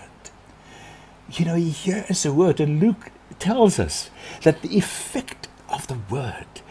You 1.32 1.46
know, 1.46 1.56
he 1.56 1.70
hears 1.70 2.26
a 2.26 2.34
word, 2.34 2.60
and 2.60 2.80
Luke 2.80 3.12
tells 3.39 3.80
us 3.80 4.10
that 4.44 4.62
the 4.62 4.78
effect 4.78 5.48
of 5.70 5.88
the 5.88 5.98
word 6.10 6.62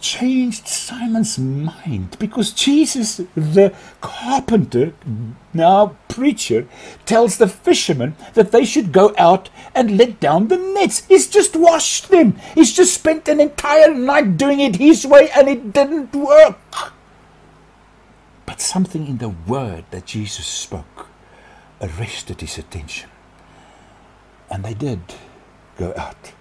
changed 0.00 0.66
Simon's 0.66 1.38
mind 1.38 2.16
because 2.18 2.52
Jesus, 2.52 3.18
the 3.34 3.74
carpenter, 4.00 4.94
now 5.52 5.96
preacher, 6.08 6.66
tells 7.06 7.36
the 7.36 7.48
fishermen 7.48 8.16
that 8.34 8.52
they 8.52 8.64
should 8.64 8.92
go 8.92 9.14
out 9.18 9.50
and 9.74 9.96
let 9.96 10.20
down 10.20 10.48
the 10.48 10.56
nets. 10.56 11.04
He's 11.06 11.28
just 11.28 11.54
washed 11.54 12.08
them. 12.08 12.36
He's 12.54 12.72
just 12.72 12.94
spent 12.94 13.28
an 13.28 13.40
entire 13.40 13.94
night 13.94 14.36
doing 14.36 14.60
it 14.60 14.76
his 14.76 15.06
way 15.06 15.30
and 15.30 15.48
it 15.48 15.72
didn't 15.72 16.14
work. 16.14 16.92
But 18.46 18.60
something 18.60 19.06
in 19.06 19.18
the 19.18 19.28
word 19.28 19.84
that 19.90 20.06
Jesus 20.06 20.46
spoke 20.46 21.08
arrested 21.80 22.40
his 22.40 22.58
attention. 22.58 23.10
And 24.50 24.64
they 24.64 24.74
did 24.74 25.00
go 25.78 25.94
out 25.96 26.32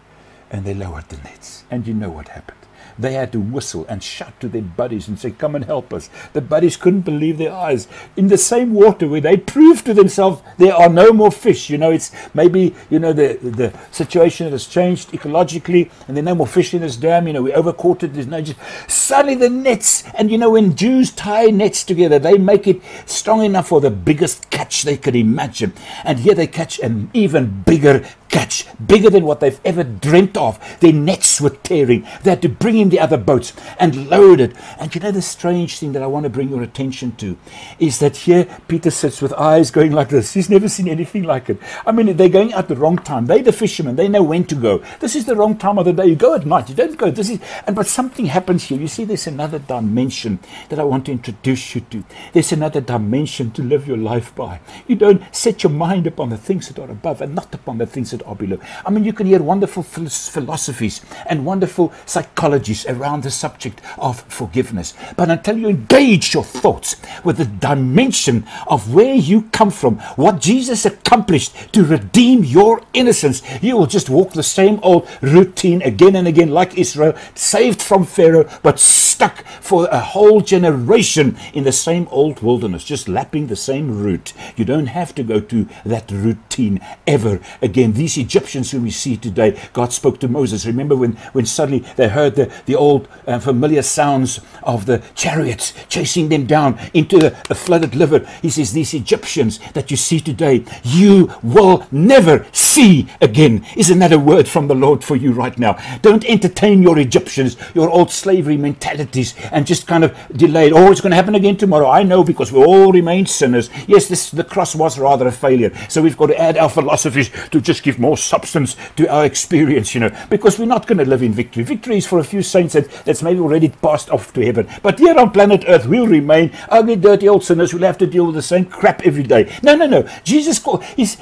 and 0.49 0.65
they 0.65 0.73
lowered 0.73 1.09
the 1.09 1.17
nets. 1.17 1.63
And 1.69 1.85
you 1.87 1.93
know 1.93 2.09
what 2.09 2.29
happened. 2.29 2.58
They 2.99 3.13
had 3.13 3.31
to 3.31 3.39
whistle 3.39 3.85
and 3.87 4.03
shout 4.03 4.37
to 4.41 4.49
their 4.49 4.61
buddies 4.61 5.07
and 5.07 5.17
say, 5.17 5.31
Come 5.31 5.55
and 5.55 5.63
help 5.63 5.93
us. 5.93 6.09
The 6.33 6.41
buddies 6.41 6.75
couldn't 6.75 7.01
believe 7.01 7.37
their 7.37 7.53
eyes. 7.53 7.87
In 8.17 8.27
the 8.27 8.37
same 8.37 8.73
water 8.73 9.07
where 9.07 9.21
they 9.21 9.37
proved 9.37 9.85
to 9.85 9.93
themselves 9.93 10.41
there 10.57 10.75
are 10.75 10.89
no 10.89 11.13
more 11.13 11.31
fish. 11.31 11.69
You 11.69 11.77
know, 11.77 11.91
it's 11.91 12.11
maybe, 12.33 12.75
you 12.89 12.99
know, 12.99 13.13
the, 13.13 13.39
the 13.41 13.73
situation 13.91 14.51
has 14.51 14.67
changed 14.67 15.11
ecologically 15.11 15.89
and 16.07 16.17
there 16.17 16.23
are 16.23 16.25
no 16.25 16.35
more 16.35 16.47
fish 16.47 16.73
in 16.73 16.81
this 16.81 16.97
dam. 16.97 17.27
You 17.27 17.33
know, 17.33 17.41
we 17.41 17.53
overcaught 17.53 18.03
it. 18.03 18.13
There's 18.13 18.27
no 18.27 18.41
just. 18.41 18.59
Suddenly 18.91 19.35
the 19.35 19.49
nets, 19.49 20.03
and 20.15 20.29
you 20.29 20.37
know, 20.37 20.51
when 20.51 20.75
Jews 20.75 21.11
tie 21.11 21.45
nets 21.45 21.83
together, 21.83 22.19
they 22.19 22.37
make 22.37 22.67
it 22.67 22.81
strong 23.05 23.43
enough 23.43 23.69
for 23.69 23.79
the 23.79 23.89
biggest 23.91 24.49
catch 24.49 24.83
they 24.83 24.97
could 24.97 25.15
imagine. 25.15 25.73
And 26.03 26.19
here 26.19 26.35
they 26.35 26.47
catch 26.47 26.79
an 26.79 27.09
even 27.13 27.63
bigger 27.63 28.05
catch, 28.29 28.65
bigger 28.85 29.09
than 29.09 29.25
what 29.25 29.39
they've 29.39 29.59
ever 29.65 29.83
dreamt 29.83 30.37
of. 30.37 30.59
Their 30.79 30.93
nets 30.93 31.41
were 31.41 31.49
tearing. 31.49 32.07
They 32.23 32.31
had 32.31 32.41
to 32.43 32.49
bring 32.49 32.77
in 32.77 32.89
the 32.89 32.99
other 32.99 33.17
boats 33.17 33.53
and 33.79 34.09
load 34.09 34.39
it. 34.39 34.55
And 34.79 34.93
you 34.93 35.01
know, 35.01 35.11
the 35.11 35.21
strange 35.21 35.79
thing 35.79 35.91
that 35.93 36.03
I 36.03 36.07
want 36.07 36.23
to 36.23 36.29
bring 36.29 36.49
your 36.49 36.63
attention 36.63 37.15
to 37.17 37.37
is 37.79 37.99
that 37.99 38.17
here 38.17 38.47
Peter 38.67 38.91
sits 38.91 39.21
with 39.21 39.33
eyes 39.33 39.71
going 39.71 39.91
like 39.91 40.09
this. 40.09 40.33
He's 40.33 40.49
never 40.49 40.69
seen 40.69 40.87
anything 40.87 41.23
like 41.23 41.49
it. 41.49 41.59
I 41.85 41.91
mean, 41.91 42.15
they're 42.15 42.29
going 42.29 42.53
at 42.53 42.67
the 42.67 42.75
wrong 42.75 42.97
time. 42.97 43.25
They're 43.25 43.43
the 43.43 43.51
fishermen. 43.51 43.95
They 43.95 44.07
know 44.07 44.23
when 44.23 44.45
to 44.45 44.55
go. 44.55 44.83
This 44.99 45.15
is 45.15 45.25
the 45.25 45.35
wrong 45.35 45.57
time 45.57 45.77
of 45.77 45.85
the 45.85 45.93
day. 45.93 46.05
You 46.05 46.15
go 46.15 46.35
at 46.35 46.45
night. 46.45 46.69
You 46.69 46.75
don't 46.75 46.97
go. 46.97 47.11
This 47.11 47.29
is, 47.29 47.39
and 47.65 47.75
but 47.75 47.87
something 47.87 48.25
happens 48.25 48.65
here. 48.65 48.79
You 48.79 48.87
see, 48.87 49.05
there's 49.05 49.27
another 49.27 49.59
dimension 49.59 50.39
that 50.69 50.79
I 50.79 50.83
want 50.83 51.05
to 51.05 51.11
introduce 51.11 51.75
you 51.75 51.81
to. 51.81 52.03
There's 52.33 52.51
another 52.51 52.81
dimension 52.81 53.51
to 53.51 53.63
live 53.63 53.87
your 53.87 53.97
life 53.97 54.33
by. 54.35 54.59
You 54.87 54.95
don't 54.95 55.23
set 55.35 55.63
your 55.63 55.71
mind 55.71 56.07
upon 56.07 56.29
the 56.29 56.37
things 56.37 56.67
that 56.67 56.79
are 56.79 56.91
above 56.91 57.21
and 57.21 57.35
not 57.35 57.53
upon 57.53 57.77
the 57.77 57.85
things 57.85 58.11
that 58.11 58.18
are 58.25 58.35
below. 58.35 58.59
I 58.85 58.91
mean, 58.91 59.03
you 59.03 59.13
can 59.13 59.27
hear 59.27 59.41
wonderful 59.41 59.83
philosophies 59.83 61.01
and 61.25 61.45
wonderful 61.45 61.89
psychologies 62.05 62.89
around 62.89 63.23
the 63.23 63.31
subject 63.31 63.81
of 63.97 64.21
forgiveness. 64.21 64.93
But 65.15 65.29
until 65.29 65.57
you 65.57 65.69
engage 65.69 66.33
your 66.33 66.43
thoughts 66.43 66.95
with 67.23 67.37
the 67.37 67.45
dimension 67.45 68.45
of 68.67 68.93
where 68.93 69.15
you 69.15 69.43
come 69.51 69.71
from, 69.71 69.99
what 70.15 70.39
Jesus 70.39 70.85
accomplished 70.85 71.73
to 71.73 71.83
redeem 71.83 72.43
your 72.43 72.81
innocence, 72.93 73.41
you 73.61 73.77
will 73.77 73.87
just 73.87 74.09
walk 74.09 74.33
the 74.33 74.43
same 74.43 74.79
old 74.83 75.07
routine 75.21 75.81
again 75.81 76.15
and 76.15 76.27
again, 76.27 76.51
like 76.51 76.77
Israel, 76.77 77.15
saved 77.35 77.81
from 77.81 78.05
Pharaoh, 78.05 78.49
but 78.63 78.79
stuck 78.79 79.43
for 79.61 79.87
a 79.87 79.99
whole 79.99 80.41
generation 80.41 81.37
in 81.53 81.63
the 81.63 81.71
same 81.71 82.07
old 82.09 82.41
wilderness, 82.41 82.83
just 82.83 83.07
lapping 83.07 83.47
the 83.47 83.55
same 83.55 84.03
route. 84.03 84.33
You 84.55 84.65
don't 84.65 84.87
have 84.87 85.13
to 85.15 85.23
go 85.23 85.39
to 85.39 85.67
that 85.85 86.09
routine 86.11 86.79
ever 87.05 87.39
again. 87.61 87.93
These 87.93 88.08
Egyptians 88.17 88.71
whom 88.71 88.83
we 88.83 88.91
see 88.91 89.17
today, 89.17 89.59
God 89.73 89.93
spoke 89.93 90.19
to 90.19 90.27
Moses. 90.27 90.65
Remember 90.65 90.95
when, 90.95 91.13
when 91.33 91.45
suddenly 91.45 91.79
they 91.95 92.07
heard 92.09 92.35
the, 92.35 92.51
the 92.65 92.75
old 92.75 93.07
uh, 93.27 93.39
familiar 93.39 93.81
sounds 93.81 94.39
of 94.63 94.85
the 94.85 95.03
chariots 95.15 95.73
chasing 95.87 96.29
them 96.29 96.45
down 96.45 96.79
into 96.93 97.17
the, 97.17 97.37
the 97.47 97.55
flooded 97.55 97.95
river? 97.95 98.19
He 98.41 98.49
says, 98.49 98.73
These 98.73 98.93
Egyptians 98.93 99.59
that 99.73 99.91
you 99.91 99.97
see 99.97 100.19
today, 100.19 100.65
you 100.83 101.33
will 101.43 101.85
never 101.91 102.45
see 102.51 103.07
again. 103.21 103.65
Isn't 103.75 103.99
that 103.99 104.13
a 104.13 104.19
word 104.19 104.47
from 104.47 104.67
the 104.67 104.75
Lord 104.75 105.03
for 105.03 105.15
you 105.15 105.31
right 105.31 105.57
now? 105.57 105.77
Don't 106.01 106.25
entertain 106.25 106.81
your 106.81 106.97
Egyptians, 106.97 107.57
your 107.73 107.89
old 107.89 108.11
slavery 108.11 108.57
mentalities, 108.57 109.35
and 109.51 109.65
just 109.65 109.87
kind 109.87 110.03
of 110.03 110.15
delayed. 110.35 110.73
Oh, 110.73 110.91
it's 110.91 111.01
going 111.01 111.11
to 111.11 111.15
happen 111.15 111.35
again 111.35 111.57
tomorrow. 111.57 111.89
I 111.89 112.03
know 112.03 112.23
because 112.23 112.51
we 112.51 112.63
all 112.63 112.91
remain 112.91 113.25
sinners. 113.25 113.69
Yes, 113.87 114.07
this, 114.07 114.31
the 114.31 114.43
cross 114.43 114.75
was 114.75 114.97
rather 114.97 115.27
a 115.27 115.31
failure. 115.31 115.71
So 115.89 116.01
we've 116.01 116.17
got 116.17 116.27
to 116.27 116.39
add 116.39 116.57
our 116.57 116.69
philosophies 116.69 117.29
to 117.51 117.61
just 117.61 117.83
give 117.83 117.98
more 117.99 118.17
substance 118.17 118.75
to 118.95 119.07
our 119.07 119.25
experience, 119.25 119.93
you 119.93 120.01
know, 120.01 120.11
because 120.29 120.57
we're 120.57 120.65
not 120.65 120.87
going 120.87 120.97
to 120.99 121.05
live 121.05 121.21
in 121.21 121.33
victory. 121.33 121.63
Victory 121.63 121.97
is 121.97 122.07
for 122.07 122.19
a 122.19 122.23
few 122.23 122.41
saints 122.41 122.73
that, 122.73 122.89
that's 123.05 123.21
maybe 123.21 123.39
already 123.39 123.69
passed 123.69 124.09
off 124.09 124.33
to 124.33 124.45
heaven. 124.45 124.67
But 124.81 124.99
here 124.99 125.17
on 125.17 125.31
planet 125.31 125.65
Earth, 125.67 125.85
we'll 125.85 126.07
remain 126.07 126.51
ugly, 126.69 126.95
dirty 126.95 127.27
old 127.27 127.43
sinners 127.43 127.71
who'll 127.71 127.81
have 127.81 127.97
to 127.99 128.07
deal 128.07 128.25
with 128.25 128.35
the 128.35 128.41
same 128.41 128.65
crap 128.65 129.01
every 129.05 129.23
day. 129.23 129.53
No, 129.61 129.75
no, 129.75 129.87
no. 129.87 130.07
Jesus, 130.23 130.63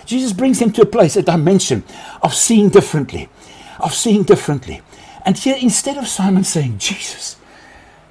Jesus 0.06 0.34
brings 0.34 0.60
them 0.60 0.72
to 0.74 0.84
a 0.84 0.86
place, 0.86 1.16
a 1.16 1.24
dimension 1.24 1.84
of 2.22 2.34
seeing 2.34 2.70
differently, 2.70 3.30
of 3.80 3.94
seeing 3.94 4.24
differently. 4.24 4.82
And 5.26 5.38
here, 5.38 5.58
instead 5.60 5.98
of 5.98 6.08
Simon 6.08 6.44
saying, 6.44 6.78
Jesus, 6.78 7.36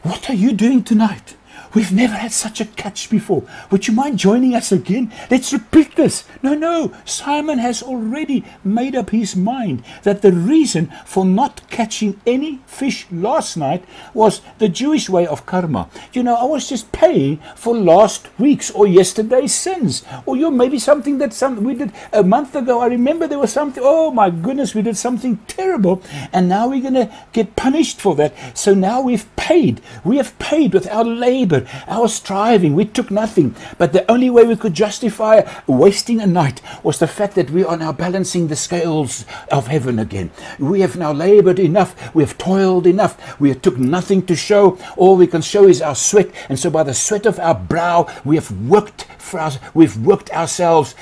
what 0.03 0.29
are 0.29 0.35
you 0.35 0.53
doing 0.53 0.83
tonight? 0.83 1.36
We've 1.77 1.93
never 1.93 2.15
had 2.15 2.33
such 2.33 2.59
a 2.63 2.65
catch 2.65 3.11
before. 3.11 3.43
Would 3.71 3.87
you 3.87 3.93
mind 3.93 4.19
joining 4.19 4.55
us 4.55 4.73
again? 4.73 5.13
Let's 5.31 5.53
repeat 5.53 5.95
this. 5.95 6.25
No, 6.43 6.55
no. 6.55 6.95
Simon 7.05 7.59
has 7.59 7.83
already 7.83 8.47
made 8.65 8.97
up 8.97 9.11
his 9.11 9.37
mind 9.37 9.85
that 10.03 10.23
the 10.23 10.33
reason 10.33 10.91
for 11.05 11.27
not 11.27 11.69
catching 11.69 12.19
any 12.27 12.61
fish 12.67 13.07
last 13.13 13.59
night 13.59 13.85
was 14.15 14.41
the 14.57 14.71
Jewish 14.71 15.11
way 15.11 15.27
of 15.27 15.45
karma. 15.45 15.91
You 16.15 16.23
know, 16.23 16.37
I 16.37 16.45
was 16.45 16.67
just 16.67 16.93
paying 16.93 17.41
for 17.55 17.77
last 17.77 18.27
week's 18.39 18.71
or 18.71 18.87
yesterday's 18.87 19.55
sins. 19.55 20.03
Or 20.25 20.35
you 20.35 20.51
maybe 20.51 20.79
something 20.79 21.19
that 21.19 21.35
some 21.35 21.63
we 21.63 21.75
did 21.75 21.93
a 22.11 22.23
month 22.23 22.57
ago. 22.57 22.81
I 22.81 22.87
remember 22.87 23.27
there 23.27 23.39
was 23.39 23.53
something. 23.53 23.83
Oh 23.85 24.11
my 24.11 24.31
goodness, 24.31 24.75
we 24.75 24.81
did 24.81 24.97
something 24.97 25.41
terrible, 25.47 26.03
and 26.33 26.49
now 26.49 26.69
we're 26.69 26.81
going 26.81 26.95
to 26.95 27.13
get 27.35 27.55
punished 27.55 28.01
for 28.01 28.15
that. 28.15 28.33
So 28.57 28.73
now 28.73 29.03
we've 29.03 29.29
paid. 29.37 29.83
We 30.05 30.17
have 30.17 30.39
paid 30.39 30.73
with 30.73 30.89
our 30.89 31.05
labor 31.05 31.66
our 31.87 32.09
striving, 32.09 32.75
we 32.75 32.85
took 32.85 33.11
nothing. 33.11 33.55
But 33.79 33.93
the 33.93 34.11
only 34.11 34.31
way 34.31 34.45
we 34.45 34.57
could 34.57 34.75
justify 34.75 35.43
wasting 35.67 36.21
a 36.21 36.27
night 36.27 36.61
was 36.83 36.99
the 36.99 37.07
fact 37.07 37.35
that 37.35 37.51
we 37.51 37.65
are 37.65 37.77
now 37.77 37.93
balancing 37.93 38.49
the 38.49 38.57
scales 38.57 39.25
of 39.51 39.67
heaven 39.67 39.99
again. 39.99 40.31
We 40.59 40.81
have 40.81 40.97
now 40.97 41.13
labored 41.13 41.59
enough, 41.59 42.15
we 42.15 42.23
have 42.23 42.39
toiled 42.39 42.87
enough, 42.87 43.41
we 43.41 43.55
took 43.55 43.79
nothing 43.79 44.27
to 44.27 44.37
show. 44.37 44.79
All 44.97 45.17
we 45.17 45.27
can 45.27 45.43
show 45.43 45.67
is 45.67 45.83
our 45.83 45.95
sweat. 45.95 46.31
And 46.49 46.59
so 46.59 46.71
by 46.71 46.83
the 46.83 46.95
sweat 46.95 47.27
of 47.27 47.39
our 47.39 47.55
brow, 47.55 48.07
we 48.25 48.37
have 48.37 48.51
worked 48.69 49.05
for 49.19 49.41
us, 49.41 49.59
we've 49.75 49.97
worked 49.97 50.31
ourselves 50.31 50.95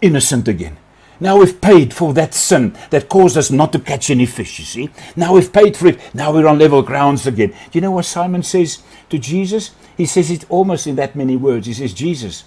innocent 0.00 0.48
again. 0.48 0.78
Now 1.20 1.38
we've 1.38 1.60
paid 1.60 1.92
for 1.92 2.14
that 2.14 2.32
sin 2.32 2.76
that 2.90 3.08
caused 3.08 3.36
us 3.36 3.50
not 3.50 3.72
to 3.72 3.80
catch 3.80 4.08
any 4.08 4.24
fish, 4.26 4.60
you 4.60 4.64
see. 4.64 4.90
Now 5.16 5.34
we've 5.34 5.52
paid 5.52 5.76
for 5.76 5.88
it. 5.88 6.14
Now 6.14 6.32
we're 6.32 6.46
on 6.46 6.60
level 6.60 6.80
grounds 6.82 7.26
again. 7.26 7.50
Do 7.50 7.56
you 7.72 7.80
know 7.80 7.90
what 7.90 8.04
Simon 8.04 8.44
says 8.44 8.82
to 9.10 9.18
Jesus? 9.18 9.72
He 9.96 10.06
says 10.06 10.30
it 10.30 10.48
almost 10.50 10.86
in 10.86 10.96
that 10.96 11.16
many 11.16 11.36
words. 11.36 11.66
He 11.66 11.74
says, 11.74 11.92
Jesus, 11.92 12.44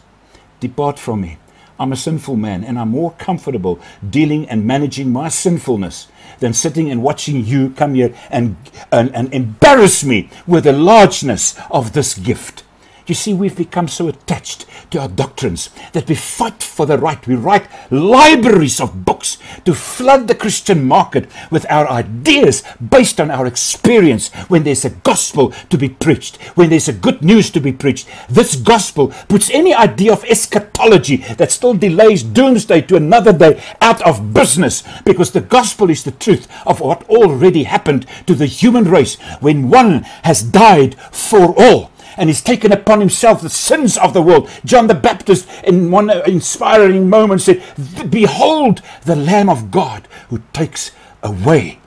depart 0.59 0.99
from 0.99 1.21
me. 1.21 1.37
I'm 1.79 1.91
a 1.91 1.95
sinful 1.95 2.35
man 2.35 2.63
and 2.63 2.77
I'm 2.77 2.89
more 2.89 3.11
comfortable 3.17 3.79
dealing 4.07 4.47
and 4.47 4.67
managing 4.67 5.11
my 5.11 5.29
sinfulness 5.29 6.09
than 6.39 6.53
sitting 6.53 6.91
and 6.91 7.01
watching 7.01 7.43
you 7.43 7.71
come 7.71 7.95
here 7.95 8.13
and, 8.29 8.55
and, 8.91 9.13
and 9.15 9.33
embarrass 9.33 10.03
me 10.03 10.29
with 10.45 10.65
the 10.65 10.73
largeness 10.73 11.57
of 11.71 11.93
this 11.93 12.13
gift. 12.15 12.63
You 13.07 13.15
see, 13.15 13.33
we've 13.33 13.55
become 13.55 13.87
so 13.87 14.07
attached 14.07 14.65
to 14.91 14.99
our 14.99 15.07
doctrines 15.07 15.69
that 15.93 16.07
we 16.07 16.15
fight 16.15 16.61
for 16.61 16.85
the 16.85 16.97
right. 16.97 17.25
We 17.25 17.35
write 17.35 17.67
libraries 17.91 18.79
of 18.79 19.05
books 19.05 19.37
to 19.65 19.73
flood 19.73 20.27
the 20.27 20.35
Christian 20.35 20.85
market 20.85 21.29
with 21.49 21.65
our 21.69 21.87
ideas 21.89 22.63
based 22.89 23.19
on 23.19 23.31
our 23.31 23.45
experience 23.45 24.29
when 24.47 24.63
there's 24.63 24.85
a 24.85 24.89
gospel 24.91 25.51
to 25.69 25.77
be 25.77 25.89
preached, 25.89 26.37
when 26.55 26.69
there's 26.69 26.87
a 26.87 26.93
good 26.93 27.23
news 27.23 27.49
to 27.51 27.59
be 27.59 27.71
preached. 27.71 28.07
This 28.29 28.55
gospel 28.55 29.09
puts 29.27 29.49
any 29.49 29.73
idea 29.73 30.13
of 30.13 30.23
eschatology 30.25 31.17
that 31.37 31.51
still 31.51 31.73
delays 31.73 32.23
doomsday 32.23 32.81
to 32.81 32.95
another 32.95 33.33
day 33.33 33.61
out 33.81 34.01
of 34.03 34.33
business 34.33 34.83
because 35.05 35.31
the 35.31 35.41
gospel 35.41 35.89
is 35.89 36.03
the 36.03 36.11
truth 36.11 36.47
of 36.65 36.79
what 36.79 37.09
already 37.09 37.63
happened 37.63 38.05
to 38.27 38.35
the 38.35 38.45
human 38.45 38.85
race 38.85 39.15
when 39.39 39.69
one 39.69 40.03
has 40.23 40.43
died 40.43 40.95
for 41.11 41.53
all 41.57 41.90
and 42.17 42.29
he's 42.29 42.41
taken 42.41 42.71
upon 42.71 42.99
himself 42.99 43.41
the 43.41 43.49
sins 43.49 43.97
of 43.97 44.13
the 44.13 44.21
world. 44.21 44.49
John 44.65 44.87
the 44.87 44.93
Baptist, 44.93 45.47
in 45.63 45.91
one 45.91 46.09
inspiring 46.27 47.09
moment, 47.09 47.41
said, 47.41 47.63
Behold 48.09 48.81
the 49.05 49.15
Lamb 49.15 49.49
of 49.49 49.71
God 49.71 50.07
who 50.29 50.41
takes 50.53 50.91
away 51.23 51.79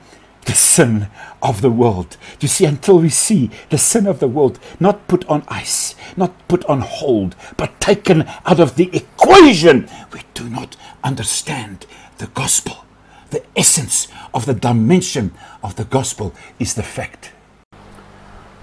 the 0.44 0.52
sin 0.52 1.08
of 1.42 1.60
the 1.60 1.70
world. 1.70 2.16
You 2.40 2.48
see, 2.48 2.64
until 2.64 2.98
we 2.98 3.10
see 3.10 3.50
the 3.70 3.78
sin 3.78 4.06
of 4.06 4.20
the 4.20 4.28
world 4.28 4.58
not 4.80 5.06
put 5.08 5.24
on 5.26 5.44
ice, 5.48 5.94
not 6.16 6.32
put 6.48 6.64
on 6.66 6.80
hold, 6.80 7.36
but 7.56 7.80
taken 7.80 8.26
out 8.46 8.60
of 8.60 8.76
the 8.76 8.90
equation, 8.92 9.88
we 10.12 10.22
do 10.32 10.48
not 10.48 10.76
understand 11.02 11.86
the 12.18 12.26
gospel. 12.28 12.84
The 13.30 13.42
essence 13.56 14.08
of 14.32 14.46
the 14.46 14.54
dimension 14.54 15.32
of 15.62 15.76
the 15.76 15.84
gospel 15.84 16.34
is 16.58 16.74
the 16.74 16.82
fact. 16.82 17.32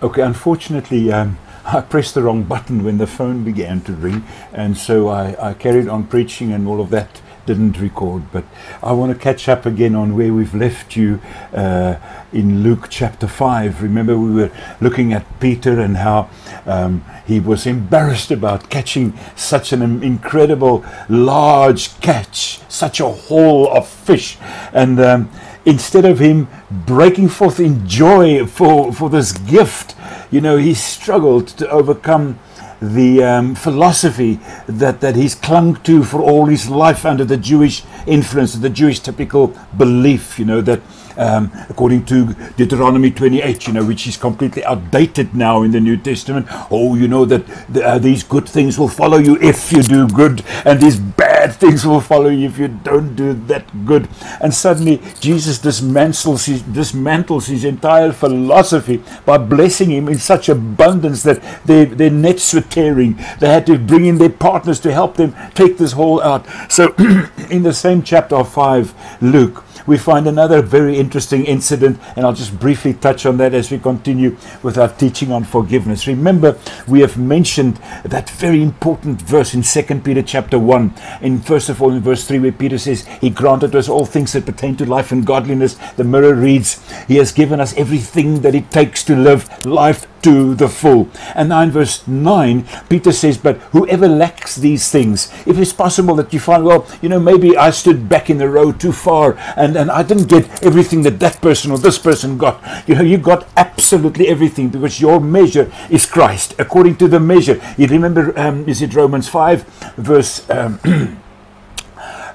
Okay, 0.02 0.22
unfortunately, 0.22 1.12
um, 1.12 1.38
I 1.74 1.80
pressed 1.80 2.16
the 2.16 2.22
wrong 2.22 2.44
button 2.44 2.84
when 2.84 2.98
the 2.98 3.08
phone 3.08 3.46
began 3.46 3.80
to 3.82 3.94
ring, 3.94 4.26
and 4.52 4.78
so 4.78 5.08
I, 5.08 5.52
I 5.52 5.54
carried 5.54 5.88
on 5.88 6.06
preaching, 6.06 6.52
and 6.52 6.68
all 6.68 6.82
of 6.82 6.90
that 6.90 7.22
didn't 7.46 7.80
record. 7.80 8.24
But 8.32 8.44
I 8.84 8.92
want 8.92 9.14
to 9.14 9.18
catch 9.18 9.48
up 9.48 9.66
again 9.66 9.96
on 9.96 10.16
where 10.16 10.34
we've 10.34 10.54
left 10.54 10.98
you 10.98 11.22
uh, 11.54 11.96
in 12.34 12.62
Luke 12.62 12.88
chapter 12.90 13.26
5. 13.26 13.82
Remember, 13.82 14.18
we 14.18 14.32
were 14.34 14.52
looking 14.82 15.14
at 15.14 15.26
Peter 15.40 15.80
and 15.80 15.98
how 15.98 16.30
um, 16.66 17.06
he 17.26 17.40
was 17.40 17.66
embarrassed 17.66 18.32
about 18.32 18.70
catching 18.70 19.18
such 19.38 19.72
an 19.72 20.04
incredible 20.04 20.86
large 21.08 22.00
catch, 22.02 22.60
such 22.70 23.00
a 23.00 23.10
haul 23.10 23.72
of 23.72 23.88
fish. 23.88 24.38
And 24.74 25.00
um, 25.00 25.32
instead 25.66 26.06
of 26.06 26.20
him 26.20 26.48
breaking 26.70 27.30
forth 27.30 27.60
in 27.60 27.88
joy 27.88 28.46
for, 28.46 28.92
for 28.94 29.10
this 29.10 29.32
gift, 29.32 29.96
you 30.32 30.42
know, 30.42 30.58
he 30.58 30.74
struggled 30.74 31.48
to 31.50 31.70
overcome 31.70 32.40
the 32.82 33.24
um, 33.24 33.54
philosophy 33.54 34.40
that, 34.68 35.02
that 35.02 35.16
he's 35.16 35.36
clung 35.36 35.76
to 35.84 36.04
for 36.04 36.20
all 36.20 36.48
his 36.48 36.68
life 36.68 37.06
under 37.06 37.24
the 37.24 37.38
Jewish 37.38 37.84
influence, 38.08 38.54
the 38.56 38.70
Jewish 38.70 39.00
typical 39.00 39.56
belief, 39.78 40.40
you 40.40 40.46
know, 40.46 40.62
that 40.62 40.82
um, 41.18 41.52
according 41.70 42.06
to 42.06 42.34
Deuteronomy 42.58 43.12
28, 43.12 43.68
you 43.68 43.74
know, 43.74 43.86
which 43.86 44.08
is 44.08 44.18
completely 44.18 44.64
outdated 44.66 45.36
now 45.36 45.64
in 45.64 45.72
the 45.72 45.80
New 45.80 45.98
Testament. 45.98 46.48
Oh, 46.70 46.96
you 46.96 47.08
know 47.08 47.26
that 47.26 47.46
the, 47.70 47.86
uh, 47.86 48.00
these 48.00 48.24
good 48.24 48.48
things 48.48 48.78
will 48.78 48.88
follow 48.88 49.18
you 49.18 49.38
if 49.42 49.72
you 49.72 49.84
do 49.84 50.08
good, 50.08 50.44
and 50.66 50.82
these 50.82 51.00
bad 51.00 51.54
things 51.54 51.86
will 51.86 52.02
follow 52.02 52.30
you 52.30 52.48
if 52.48 52.58
you 52.58 52.68
don't 52.68 53.16
do 53.16 53.34
that 53.34 53.86
good. 53.86 54.08
And 54.40 54.54
suddenly, 54.54 55.02
Jesus 55.20 55.60
dismantles 55.60 56.46
his, 56.46 56.64
dismantles 56.64 57.48
his 57.48 57.66
entire 57.66 58.12
philosophy 58.12 59.04
by 59.26 59.38
blessing 59.38 59.92
him 59.92 60.08
in 60.08 60.20
such 60.20 60.50
abundance 60.50 61.24
that 61.24 61.42
their, 61.66 62.12
nets 62.12 62.54
were 62.54 62.62
tearing. 62.62 63.14
They 63.40 63.50
had 63.50 63.66
to 63.68 63.78
bring 63.78 64.06
in 64.06 64.18
their 64.18 64.30
partners 64.30 64.80
to 64.82 64.92
help 64.92 65.16
them 65.16 65.36
take 65.54 65.78
this 65.78 65.94
whole 65.94 66.22
out. 66.22 66.46
So, 66.70 66.94
in 67.50 67.64
the 67.64 67.74
same 67.74 68.04
chapter 68.04 68.36
of 68.36 68.52
5, 68.52 69.22
Luke, 69.22 69.64
we 69.86 69.98
find 69.98 70.28
another 70.28 70.62
very 70.62 70.98
interesting 70.98 71.46
incident, 71.46 72.00
and 72.16 72.26
I'll 72.26 72.34
just 72.34 72.60
briefly 72.60 72.94
touch 72.94 73.26
on 73.26 73.38
that 73.38 73.54
as 73.54 73.72
we 73.72 73.80
continue 73.80 74.38
with 74.64 74.78
our 74.78 74.90
teaching 74.90 75.32
on 75.32 75.44
forgiveness. 75.44 76.08
Remember, 76.08 76.58
we 76.88 77.02
have 77.02 77.18
mentioned 77.18 77.78
that 78.04 78.30
very 78.30 78.62
important 78.62 79.22
verse 79.22 79.54
in 79.54 79.64
2 79.64 80.02
Peter 80.02 80.22
chapter 80.22 80.60
1, 80.60 80.94
in 81.22 81.40
first 81.40 81.70
of 81.70 81.82
all 81.82 81.92
in 81.92 82.02
verse 82.02 82.28
3, 82.28 82.40
where 82.40 82.52
Peter 82.52 82.78
says, 82.78 83.06
He 83.20 83.30
granted 83.30 83.76
us 83.76 83.90
all 83.90 84.06
things 84.06 84.34
that 84.34 84.46
pertain 84.46 84.76
to 84.78 84.86
life 84.86 85.12
and 85.12 85.26
godliness. 85.26 85.76
The 85.96 86.04
mirror 86.04 86.34
reads, 86.34 86.82
He 87.08 87.18
has 87.18 87.32
given 87.32 87.60
us 87.60 87.76
everything 87.78 88.42
that 88.42 88.56
it 88.56 88.72
takes 88.72 89.04
to 89.06 89.16
live 89.16 89.66
life 89.66 90.08
to 90.24 90.56
the 90.56 90.70
full. 90.70 91.10
And 91.36 91.50
now 91.50 91.62
in 91.62 91.72
verse 91.72 92.08
9, 92.08 92.66
Peter 92.90 93.12
says, 93.12 93.38
But 93.38 93.58
whoever 93.72 94.08
lacks 94.08 94.56
these 94.56 94.90
things, 94.92 95.32
if 95.46 95.58
it's 95.58 95.74
possible 95.74 96.16
that 96.16 96.34
you 96.34 96.40
find, 96.40 96.66
well, 96.66 96.88
you 97.02 97.10
know, 97.10 97.20
maybe 97.20 97.58
I 97.58 97.72
stood 97.72 98.10
back 98.10 98.30
in 98.30 98.38
the 98.38 98.50
row 98.50 98.72
too 98.72 98.92
far 98.92 99.38
and, 99.56 99.76
and 99.76 99.90
I 99.92 100.04
didn't 100.04 100.30
get 100.30 100.64
everything 100.64 101.04
that 101.04 101.20
that 101.20 101.42
person 101.42 101.72
or 101.72 101.78
this 101.78 101.98
person 101.98 102.38
got. 102.38 102.62
You 102.88 102.96
know, 102.96 103.04
you 103.04 103.18
got 103.18 103.48
absolutely 103.58 104.28
everything 104.28 104.70
because 104.70 105.02
your 105.02 105.20
measure 105.20 105.72
is 105.90 106.06
Christ, 106.06 106.56
according 106.60 106.98
to 106.98 107.08
the 107.08 107.20
measure. 107.20 107.62
You 107.78 107.88
remember, 107.88 108.38
um, 108.40 108.68
is 108.68 108.82
it 108.82 108.94
Romans 108.94 109.28
5, 109.28 109.64
verse. 109.98 110.50
Um, 110.50 110.80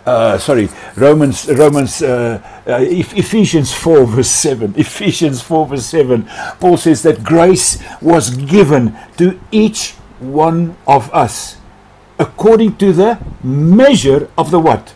uh, 0.06 0.38
sorry, 0.38 0.68
Romans, 0.96 1.48
Romans, 1.48 2.00
uh, 2.00 2.40
uh, 2.66 2.78
Ephesians 2.80 3.74
4 3.74 4.06
verse 4.06 4.30
7. 4.30 4.74
Ephesians 4.78 5.42
4 5.42 5.66
verse 5.66 5.86
7. 5.86 6.24
Paul 6.60 6.76
says 6.76 7.02
that 7.02 7.24
grace 7.24 7.82
was 8.00 8.30
given 8.30 8.96
to 9.18 9.38
each 9.50 9.92
one 10.20 10.76
of 10.86 11.12
us 11.12 11.56
according 12.18 12.76
to 12.76 12.92
the 12.92 13.18
measure 13.42 14.30
of 14.38 14.50
the 14.50 14.60
what? 14.60 14.94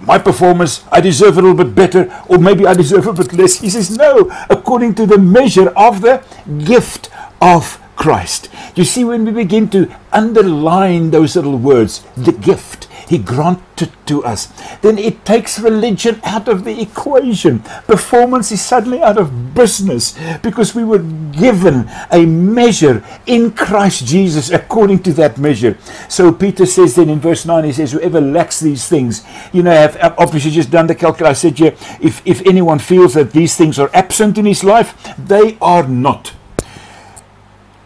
My 0.00 0.18
performance, 0.18 0.84
I 0.92 1.00
deserve 1.00 1.38
a 1.38 1.42
little 1.42 1.56
bit 1.56 1.74
better, 1.74 2.22
or 2.28 2.38
maybe 2.38 2.66
I 2.66 2.74
deserve 2.74 3.06
a 3.06 3.12
bit 3.12 3.32
less. 3.32 3.60
He 3.60 3.68
says, 3.68 3.96
no, 3.96 4.30
according 4.48 4.94
to 4.96 5.06
the 5.06 5.18
measure 5.18 5.70
of 5.76 6.00
the 6.00 6.22
gift 6.64 7.10
of 7.40 7.80
Christ. 7.98 8.48
You 8.76 8.84
see, 8.84 9.02
when 9.02 9.24
we 9.24 9.32
begin 9.32 9.68
to 9.70 9.92
underline 10.12 11.10
those 11.10 11.34
little 11.34 11.58
words, 11.58 12.06
the 12.16 12.30
gift, 12.30 12.86
He 13.08 13.18
granted 13.18 13.90
to 14.06 14.24
us. 14.24 14.46
Then 14.82 14.98
it 14.98 15.24
takes 15.24 15.58
religion 15.58 16.20
out 16.22 16.46
of 16.46 16.62
the 16.62 16.80
equation. 16.80 17.58
Performance 17.88 18.52
is 18.52 18.62
suddenly 18.62 19.02
out 19.02 19.18
of 19.18 19.52
business 19.52 20.16
because 20.42 20.76
we 20.76 20.84
were 20.84 21.02
given 21.32 21.90
a 22.12 22.24
measure 22.24 23.02
in 23.26 23.50
Christ 23.50 24.06
Jesus 24.06 24.50
according 24.50 25.02
to 25.02 25.12
that 25.14 25.38
measure. 25.38 25.76
So 26.08 26.30
Peter 26.30 26.66
says 26.66 26.94
then 26.94 27.08
in 27.08 27.18
verse 27.18 27.44
9, 27.44 27.64
he 27.64 27.72
says, 27.72 27.90
Whoever 27.92 28.20
lacks 28.20 28.60
these 28.60 28.86
things, 28.86 29.24
you 29.52 29.64
know, 29.64 29.72
I've 29.72 30.14
obviously 30.18 30.52
just 30.52 30.70
done 30.70 30.86
the 30.86 30.94
calculation. 30.94 31.30
I 31.30 31.32
said, 31.32 31.58
yeah, 31.58 31.74
if, 32.00 32.22
if 32.24 32.46
anyone 32.46 32.78
feels 32.78 33.14
that 33.14 33.32
these 33.32 33.56
things 33.56 33.76
are 33.78 33.90
absent 33.92 34.38
in 34.38 34.46
his 34.46 34.62
life, 34.62 34.94
they 35.18 35.58
are 35.60 35.88
not 35.88 36.37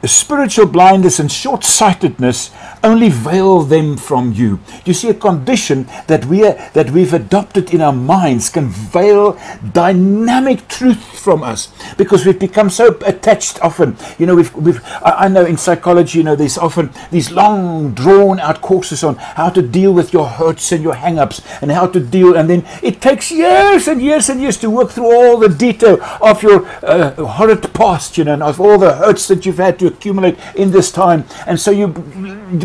spiritual 0.08 0.66
blindness 0.66 1.18
and 1.18 1.30
short 1.30 1.64
sightedness 1.64 2.50
only 2.82 3.08
veil 3.08 3.62
them 3.62 3.96
from 3.96 4.32
you. 4.32 4.58
You 4.84 4.94
see, 4.94 5.08
a 5.08 5.14
condition 5.14 5.86
that 6.08 6.24
we 6.24 6.44
are, 6.44 6.54
that 6.72 6.90
we've 6.90 7.14
adopted 7.14 7.72
in 7.72 7.80
our 7.80 7.92
minds 7.92 8.48
can 8.48 8.68
veil 8.68 9.38
dynamic 9.72 10.66
truth 10.68 11.02
from 11.18 11.42
us 11.42 11.72
because 11.96 12.26
we've 12.26 12.38
become 12.38 12.70
so 12.70 12.98
attached. 13.06 13.60
Often, 13.62 13.96
you 14.18 14.26
know, 14.26 14.34
we've, 14.34 14.52
we've 14.54 14.80
I, 15.04 15.28
know 15.28 15.44
in 15.44 15.56
psychology, 15.56 16.18
you 16.18 16.24
know, 16.24 16.34
there's 16.34 16.58
often 16.58 16.90
these 17.10 17.30
long, 17.30 17.92
drawn 17.94 18.40
out 18.40 18.60
courses 18.60 19.04
on 19.04 19.16
how 19.16 19.50
to 19.50 19.62
deal 19.62 19.92
with 19.92 20.12
your 20.12 20.26
hurts 20.26 20.72
and 20.72 20.82
your 20.82 20.94
hang-ups 20.94 21.40
and 21.62 21.70
how 21.70 21.86
to 21.86 22.00
deal, 22.00 22.36
and 22.36 22.50
then 22.50 22.66
it 22.82 23.00
takes 23.00 23.30
years 23.30 23.86
and 23.86 24.02
years 24.02 24.28
and 24.28 24.40
years 24.40 24.56
to 24.58 24.68
work 24.68 24.90
through 24.90 25.12
all 25.12 25.38
the 25.38 25.48
detail 25.48 26.02
of 26.20 26.42
your 26.42 26.66
uh, 26.82 27.12
horrid 27.24 27.72
past, 27.72 28.18
you 28.18 28.24
know, 28.24 28.34
and 28.34 28.42
of 28.42 28.60
all 28.60 28.78
the 28.78 28.94
hurts 28.94 29.28
that 29.28 29.46
you've 29.46 29.58
had 29.58 29.78
to 29.78 29.91
accumulate 29.92 30.38
in 30.54 30.70
this 30.70 30.90
time. 30.90 31.24
And 31.46 31.58
so 31.58 31.70
you 31.70 31.88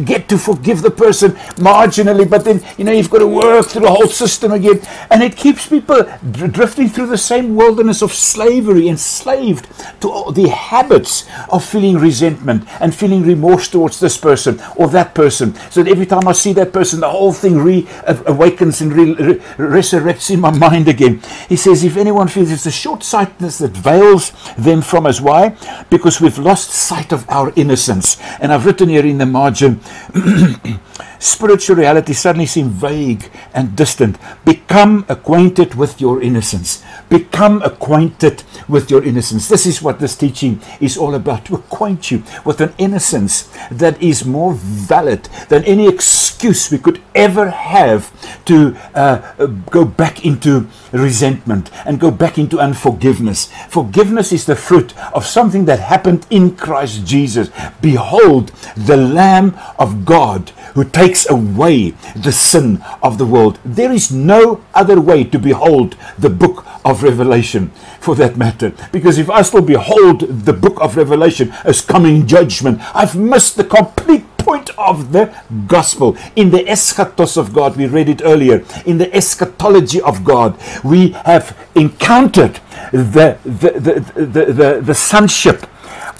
get 0.06 0.28
to 0.30 0.38
forgive 0.38 0.82
the 0.82 0.92
person 0.92 1.32
marginally, 1.58 2.30
but 2.30 2.44
then, 2.46 2.64
you 2.78 2.84
know, 2.84 2.92
you've 2.92 3.10
got 3.10 3.20
to 3.20 3.28
work 3.28 3.68
through 3.68 3.82
the 3.82 3.92
whole 3.92 4.08
system 4.08 4.52
again. 4.52 4.82
And 5.10 5.24
it 5.24 5.36
keeps 5.36 5.68
people 5.68 6.04
drifting 6.32 6.90
through 6.90 7.08
the 7.08 7.18
same 7.18 7.56
wilderness 7.56 8.02
of 8.02 8.14
slavery, 8.14 8.88
enslaved 8.88 9.68
to 10.02 10.32
the 10.34 10.50
habits 10.50 11.26
of 11.50 11.64
feeling 11.64 11.98
resentment 11.98 12.68
and 12.82 12.94
feeling 12.94 13.24
remorse 13.24 13.68
towards 13.68 14.00
this 14.00 14.18
person 14.18 14.62
or 14.76 14.88
that 14.90 15.14
person. 15.14 15.56
So 15.72 15.84
that 15.84 15.92
every 15.92 16.06
time 16.06 16.28
I 16.28 16.34
see 16.34 16.54
that 16.54 16.74
person, 16.74 17.00
the 17.00 17.10
whole 17.10 17.34
thing 17.34 17.56
reawakens 17.56 18.82
and 18.82 18.94
re- 18.94 19.14
re- 19.14 19.40
resurrects 19.58 20.30
in 20.32 20.40
my 20.40 20.52
mind 20.52 20.88
again. 20.88 21.22
He 21.50 21.56
says, 21.56 21.84
if 21.84 21.98
anyone 21.98 22.28
feels 22.28 22.52
it's 22.52 22.66
a 22.66 22.72
short 22.72 23.04
sightedness 23.04 23.58
that 23.60 23.72
veils 23.72 24.32
them 24.58 24.82
from 24.82 25.06
us. 25.06 25.22
Why? 25.22 25.56
Because 25.90 26.22
we've 26.22 26.38
lost 26.38 26.70
sight 26.72 27.12
of 27.18 27.30
our 27.30 27.52
innocence. 27.56 28.18
And 28.40 28.54
I've 28.54 28.66
written 28.66 28.90
here 28.90 29.06
in 29.06 29.18
the 29.18 29.26
margin, 29.26 29.82
spiritual 31.20 31.76
reality 31.76 32.14
suddenly 32.14 32.46
seem 32.46 32.70
vague 32.70 33.30
and 33.54 33.76
distant. 33.76 34.18
Become 34.46 35.06
acquainted 35.10 35.76
with 35.76 36.00
your 36.00 36.22
innocence. 36.22 36.84
Become 37.10 37.62
acquainted 37.62 38.44
with 38.68 38.92
your 38.92 39.04
innocence. 39.04 39.48
This 39.48 39.66
is 39.66 39.82
what 39.82 40.00
this 40.00 40.16
teaching 40.16 40.62
is 40.82 40.98
all 40.98 41.16
about 41.16 41.46
to 41.46 41.56
acquaint 41.56 42.12
you 42.12 42.24
with 42.44 42.60
an 42.60 42.74
innocence 42.78 43.50
that 43.72 44.02
is 44.02 44.26
more 44.26 44.54
valid 44.54 45.26
than 45.50 45.64
any 45.64 45.88
excuse 45.88 46.70
we 46.72 46.78
could 46.78 47.02
ever 47.16 47.50
have 47.50 48.12
to 48.46 48.76
uh, 48.94 49.48
go 49.70 49.86
back 49.86 50.26
into 50.26 50.68
resentment 50.92 51.72
and 51.86 52.00
go 52.00 52.12
back 52.12 52.38
into 52.38 52.60
unforgiveness. 52.60 53.52
Forgiveness 53.70 54.32
is 54.32 54.46
the 54.46 54.56
fruit 54.56 54.94
of 55.14 55.26
something 55.26 55.66
that 55.66 55.80
happened 55.80 56.26
in 56.30 56.56
Christ 56.56 57.06
Jesus. 57.06 57.50
Behold, 57.82 58.50
the 58.76 58.98
Lamb 58.98 59.58
of 59.80 60.06
God 60.06 60.52
who 60.78 60.84
takes 60.84 61.28
away 61.28 61.90
the 62.16 62.32
sin 62.32 62.80
of 63.02 63.18
the 63.18 63.26
world. 63.26 63.58
There 63.66 63.92
is 63.92 64.12
no 64.12 64.64
other 64.76 65.02
way 65.02 65.24
to 65.24 65.40
behold 65.40 65.98
the 66.20 66.30
book 66.30 66.64
of 66.86 67.02
Revelation 67.02 67.72
for 68.00 68.14
that 68.14 68.38
matter. 68.38 68.72
Because 68.92 69.18
if 69.18 69.28
I 69.28 69.42
still 69.42 69.64
behold 69.64 70.20
the 70.20 70.54
book 70.54 70.80
of 70.80 70.96
Revelation 70.96 71.52
as 71.64 71.82
coming 71.82 72.28
judgment, 72.28 72.80
I've 72.94 73.16
missed 73.16 73.58
the 73.58 73.64
complete 73.64 74.26
point 74.38 74.70
of 74.78 75.14
the 75.14 75.36
gospel. 75.66 76.16
In 76.36 76.52
the 76.52 76.60
eschatos 76.60 77.38
of 77.38 77.54
God, 77.54 77.76
we 77.76 77.88
read 77.88 78.08
it 78.08 78.22
earlier, 78.24 78.64
in 78.86 79.00
the 79.00 79.12
eschatology 79.16 80.00
of 80.02 80.24
God, 80.24 80.60
we 80.84 81.10
have 81.26 81.58
encountered 81.74 82.60
the, 82.92 83.40
the, 83.44 83.72
the, 83.80 84.24
the, 84.26 84.46
the, 84.54 84.82
the 84.82 84.94
sonship 84.94 85.66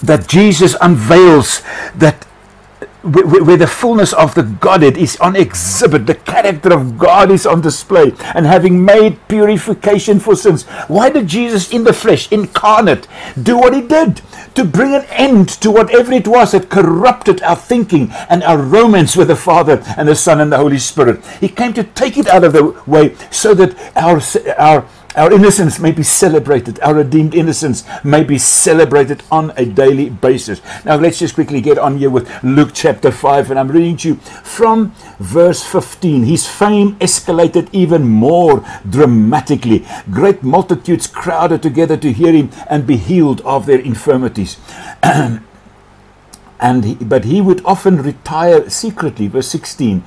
that 0.02 0.26
Jesus 0.28 0.76
unveils 0.80 1.62
that 1.94 2.26
where 3.02 3.56
the 3.56 3.66
fullness 3.66 4.12
of 4.12 4.34
the 4.34 4.42
Godhead 4.42 4.96
is 4.96 5.16
on 5.18 5.36
exhibit, 5.36 6.06
the 6.06 6.14
character 6.14 6.72
of 6.72 6.98
God 6.98 7.30
is 7.30 7.46
on 7.46 7.60
display, 7.60 8.12
and 8.34 8.44
having 8.44 8.84
made 8.84 9.26
purification 9.28 10.18
for 10.18 10.34
sins. 10.34 10.64
Why 10.88 11.10
did 11.10 11.28
Jesus 11.28 11.72
in 11.72 11.84
the 11.84 11.92
flesh, 11.92 12.30
incarnate, 12.32 13.06
do 13.40 13.56
what 13.56 13.74
he 13.74 13.82
did? 13.82 14.20
To 14.54 14.64
bring 14.64 14.94
an 14.94 15.04
end 15.10 15.48
to 15.60 15.70
whatever 15.70 16.12
it 16.12 16.26
was 16.26 16.52
that 16.52 16.70
corrupted 16.70 17.42
our 17.42 17.56
thinking 17.56 18.10
and 18.28 18.42
our 18.42 18.58
romance 18.58 19.16
with 19.16 19.28
the 19.28 19.36
Father 19.36 19.82
and 19.96 20.08
the 20.08 20.16
Son 20.16 20.40
and 20.40 20.50
the 20.50 20.58
Holy 20.58 20.78
Spirit. 20.78 21.24
He 21.40 21.48
came 21.48 21.72
to 21.74 21.84
take 21.84 22.18
it 22.18 22.26
out 22.26 22.42
of 22.44 22.52
the 22.52 22.82
way 22.86 23.14
so 23.30 23.54
that 23.54 23.76
our, 23.96 24.20
our 24.58 24.84
our 25.16 25.32
innocence 25.32 25.78
may 25.78 25.90
be 25.90 26.02
celebrated. 26.02 26.78
Our 26.80 26.94
redeemed 26.94 27.34
innocence 27.34 27.84
may 28.04 28.22
be 28.22 28.38
celebrated 28.38 29.22
on 29.30 29.52
a 29.56 29.64
daily 29.64 30.10
basis. 30.10 30.60
Now, 30.84 30.96
let's 30.96 31.18
just 31.18 31.34
quickly 31.34 31.60
get 31.60 31.78
on 31.78 31.98
here 31.98 32.10
with 32.10 32.28
Luke 32.44 32.70
chapter 32.74 33.10
5, 33.10 33.50
and 33.50 33.58
I'm 33.58 33.68
reading 33.68 33.96
to 33.98 34.08
you 34.08 34.14
from 34.16 34.92
verse 35.18 35.64
15. 35.64 36.24
His 36.24 36.46
fame 36.46 36.96
escalated 36.96 37.68
even 37.72 38.06
more 38.06 38.64
dramatically. 38.88 39.86
Great 40.10 40.42
multitudes 40.42 41.06
crowded 41.06 41.62
together 41.62 41.96
to 41.96 42.12
hear 42.12 42.32
him 42.32 42.50
and 42.68 42.86
be 42.86 42.96
healed 42.96 43.40
of 43.42 43.66
their 43.66 43.80
infirmities. 43.80 44.58
and 46.60 46.84
he, 46.84 46.94
but 46.96 47.24
he 47.24 47.40
would 47.40 47.64
often 47.64 48.02
retire 48.02 48.68
secretly. 48.68 49.26
Verse 49.26 49.48
16 49.48 50.04